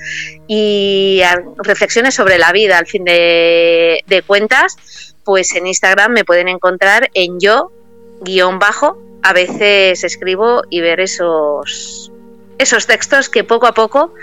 y 0.46 1.22
reflexiones 1.56 2.16
sobre 2.16 2.36
la 2.36 2.52
vida 2.52 2.76
al 2.76 2.86
fin 2.86 3.04
de, 3.04 4.04
de 4.06 4.20
cuentas, 4.20 4.76
pues 5.24 5.54
en 5.54 5.66
Instagram 5.66 6.12
me 6.12 6.26
pueden 6.26 6.48
encontrar 6.48 7.08
en 7.14 7.40
yo 7.40 7.72
guion 8.20 8.58
bajo. 8.58 8.98
A 9.22 9.32
veces 9.32 10.04
escribo 10.04 10.64
y 10.68 10.82
ver 10.82 11.00
esos 11.00 12.12
esos 12.60 12.86
textos 12.86 13.28
que 13.28 13.42
poco 13.42 13.66
a 13.66 13.74
poco 13.74 14.14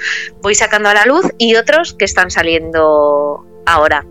voy 0.41 0.53
sacando 0.53 0.89
a 0.89 0.93
la 0.93 1.05
luz 1.05 1.26
y 1.38 1.55
otros 1.55 1.93
que 1.93 2.05
están 2.05 2.30
saliendo 2.30 3.45
ahora. 3.65 4.05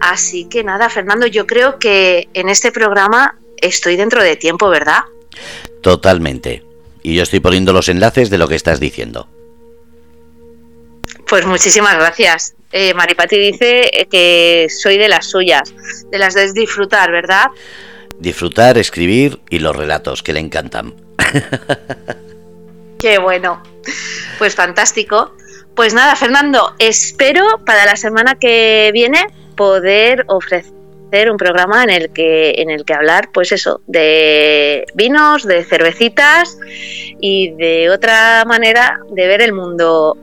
Así 0.00 0.44
que 0.48 0.62
nada, 0.62 0.88
Fernando, 0.90 1.26
yo 1.26 1.46
creo 1.46 1.78
que 1.78 2.28
en 2.34 2.48
este 2.48 2.70
programa 2.72 3.38
estoy 3.60 3.96
dentro 3.96 4.22
de 4.22 4.36
tiempo, 4.36 4.68
¿verdad? 4.68 5.00
Totalmente. 5.82 6.62
Y 7.02 7.16
yo 7.16 7.22
estoy 7.22 7.40
poniendo 7.40 7.72
los 7.72 7.88
enlaces 7.88 8.30
de 8.30 8.38
lo 8.38 8.48
que 8.48 8.54
estás 8.54 8.80
diciendo. 8.80 9.28
Pues 11.26 11.46
muchísimas 11.46 11.96
gracias. 11.96 12.54
Eh, 12.70 12.92
Maripati 12.92 13.38
dice 13.38 14.06
que 14.10 14.66
soy 14.68 14.98
de 14.98 15.08
las 15.08 15.26
suyas, 15.26 15.74
de 16.10 16.18
las 16.18 16.34
de 16.34 16.52
disfrutar, 16.52 17.10
¿verdad? 17.10 17.46
Disfrutar, 18.18 18.76
escribir 18.78 19.40
y 19.48 19.60
los 19.60 19.74
relatos 19.74 20.22
que 20.22 20.32
le 20.32 20.40
encantan. 20.40 20.94
Qué 23.04 23.18
bueno. 23.18 23.62
Pues 24.38 24.54
fantástico. 24.54 25.36
Pues 25.76 25.92
nada, 25.92 26.16
Fernando, 26.16 26.74
espero 26.78 27.44
para 27.66 27.84
la 27.84 27.96
semana 27.96 28.36
que 28.36 28.92
viene 28.94 29.26
poder 29.58 30.24
ofrecer 30.28 31.30
un 31.30 31.36
programa 31.36 31.84
en 31.84 31.90
el 31.90 32.14
que 32.14 32.62
en 32.62 32.70
el 32.70 32.86
que 32.86 32.94
hablar 32.94 33.28
pues 33.30 33.52
eso, 33.52 33.82
de 33.86 34.86
vinos, 34.94 35.44
de 35.44 35.64
cervecitas 35.64 36.56
y 37.20 37.50
de 37.56 37.90
otra 37.90 38.42
manera 38.46 38.98
de 39.10 39.26
ver 39.26 39.42
el 39.42 39.52
mundo 39.52 40.16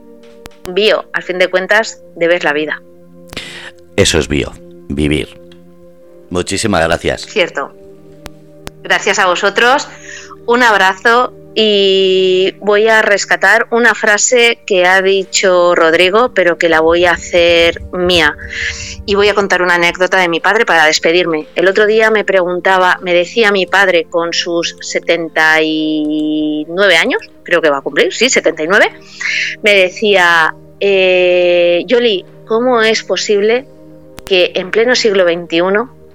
bio, 0.68 1.06
al 1.14 1.22
fin 1.22 1.38
de 1.38 1.50
cuentas, 1.52 2.02
de 2.16 2.28
ver 2.28 2.44
la 2.44 2.52
vida. 2.52 2.82
Eso 3.96 4.18
es 4.18 4.28
bio, 4.28 4.54
vivir. 4.90 5.40
Muchísimas 6.32 6.84
gracias. 6.84 7.28
Cierto. 7.28 7.76
Gracias 8.82 9.20
a 9.20 9.28
vosotros. 9.28 9.88
Un 10.48 10.64
abrazo 10.64 11.32
y 11.54 12.56
voy 12.60 12.88
a 12.88 13.02
rescatar 13.02 13.68
una 13.72 13.94
frase 13.94 14.60
que 14.66 14.86
ha 14.86 15.02
dicho 15.02 15.76
Rodrigo, 15.76 16.32
pero 16.34 16.58
que 16.58 16.70
la 16.70 16.80
voy 16.80 17.04
a 17.06 17.12
hacer 17.12 17.82
mía. 17.92 18.38
Y 19.06 19.16
voy 19.16 19.28
a 19.28 19.34
contar 19.34 19.62
una 19.62 19.76
anécdota 19.76 20.18
de 20.18 20.30
mi 20.30 20.40
padre 20.40 20.66
para 20.66 20.86
despedirme. 20.86 21.48
El 21.56 21.68
otro 21.68 21.88
día 21.88 22.10
me 22.10 22.24
preguntaba, 22.24 23.00
me 23.02 23.14
decía 23.14 23.52
mi 23.52 23.66
padre 23.66 24.08
con 24.10 24.32
sus 24.32 24.78
79 24.80 26.96
años, 26.96 27.30
creo 27.44 27.62
que 27.62 27.70
va 27.70 27.80
a 27.80 27.82
cumplir, 27.82 28.14
sí, 28.14 28.30
79, 28.30 28.90
me 29.62 29.74
decía, 29.74 30.56
eh, 30.80 31.84
Yoli, 31.86 32.24
¿cómo 32.48 32.82
es 32.82 33.04
posible 33.04 33.66
que 34.26 34.54
en 34.56 34.72
pleno 34.72 34.96
siglo 34.96 35.26
XXI 35.26 35.60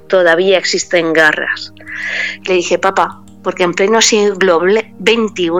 todavía 0.09 0.57
existen 0.57 1.13
garras? 1.13 1.75
Le 2.47 2.55
dije, 2.55 2.79
papá, 2.79 3.21
porque 3.47 3.63
en 3.63 3.75
pleno 3.75 4.01
siglo 4.01 4.59
XXI 4.59 5.51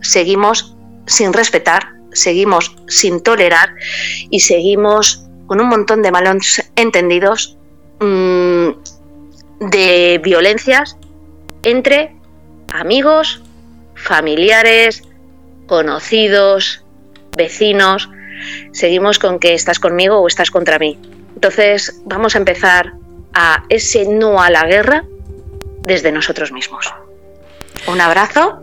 seguimos 0.00 0.74
sin 1.04 1.30
respetar, 1.34 1.90
seguimos 2.10 2.74
sin 2.88 3.20
tolerar 3.20 3.74
y 4.30 4.40
seguimos 4.40 5.26
con 5.46 5.60
un 5.60 5.68
montón 5.68 6.00
de 6.00 6.10
malos 6.10 6.62
entendidos 6.74 7.58
mm, 8.00 8.68
de 9.60 10.22
violencias 10.24 10.96
entre 11.62 12.16
amigos, 12.72 13.42
familiares, 13.94 15.02
conocidos, 15.66 16.82
vecinos. 17.36 18.08
Seguimos 18.72 19.18
con 19.18 19.38
que 19.38 19.52
estás 19.52 19.78
conmigo 19.78 20.18
o 20.18 20.28
estás 20.28 20.50
contra 20.50 20.78
mí. 20.78 20.98
Entonces 21.34 22.00
vamos 22.06 22.36
a 22.36 22.38
empezar 22.38 22.94
a 23.34 23.64
ese 23.68 24.08
no 24.08 24.40
a 24.40 24.48
la 24.48 24.64
guerra 24.64 25.04
desde 25.82 26.10
nosotros 26.10 26.50
mismos. 26.50 26.90
Un 27.86 28.00
abrazo, 28.00 28.62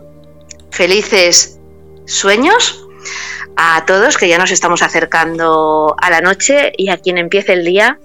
felices 0.70 1.58
sueños 2.06 2.84
a 3.56 3.84
todos 3.86 4.16
que 4.16 4.28
ya 4.28 4.38
nos 4.38 4.50
estamos 4.50 4.82
acercando 4.82 5.94
a 6.00 6.10
la 6.10 6.20
noche 6.20 6.72
y 6.76 6.90
a 6.90 6.96
quien 6.96 7.18
empiece 7.18 7.52
el 7.52 7.64
día 7.64 7.98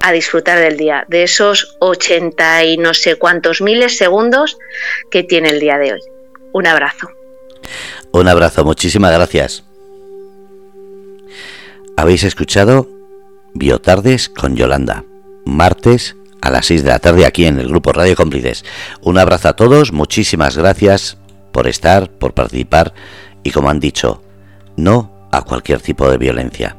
a 0.00 0.12
disfrutar 0.12 0.58
del 0.58 0.76
día, 0.76 1.04
de 1.08 1.24
esos 1.24 1.76
80 1.80 2.64
y 2.64 2.76
no 2.78 2.94
sé 2.94 3.16
cuántos 3.16 3.60
miles 3.60 3.96
segundos 3.96 4.56
que 5.10 5.24
tiene 5.24 5.50
el 5.50 5.60
día 5.60 5.78
de 5.78 5.94
hoy. 5.94 6.00
Un 6.52 6.66
abrazo. 6.66 7.08
Un 8.12 8.28
abrazo, 8.28 8.64
muchísimas 8.64 9.12
gracias. 9.12 9.64
Habéis 11.96 12.24
escuchado 12.24 12.88
Biotardes 13.54 14.28
con 14.28 14.56
Yolanda, 14.56 15.04
martes 15.44 16.14
a 16.40 16.50
las 16.50 16.66
6 16.66 16.84
de 16.84 16.90
la 16.90 16.98
tarde 16.98 17.26
aquí 17.26 17.46
en 17.46 17.58
el 17.58 17.68
grupo 17.68 17.92
Radio 17.92 18.16
Cómplices. 18.16 18.64
Un 19.02 19.18
abrazo 19.18 19.48
a 19.48 19.56
todos, 19.56 19.92
muchísimas 19.92 20.56
gracias 20.56 21.18
por 21.52 21.66
estar, 21.66 22.10
por 22.10 22.34
participar 22.34 22.94
y 23.42 23.50
como 23.50 23.70
han 23.70 23.80
dicho, 23.80 24.22
no 24.76 25.28
a 25.32 25.42
cualquier 25.42 25.80
tipo 25.80 26.10
de 26.10 26.18
violencia. 26.18 26.76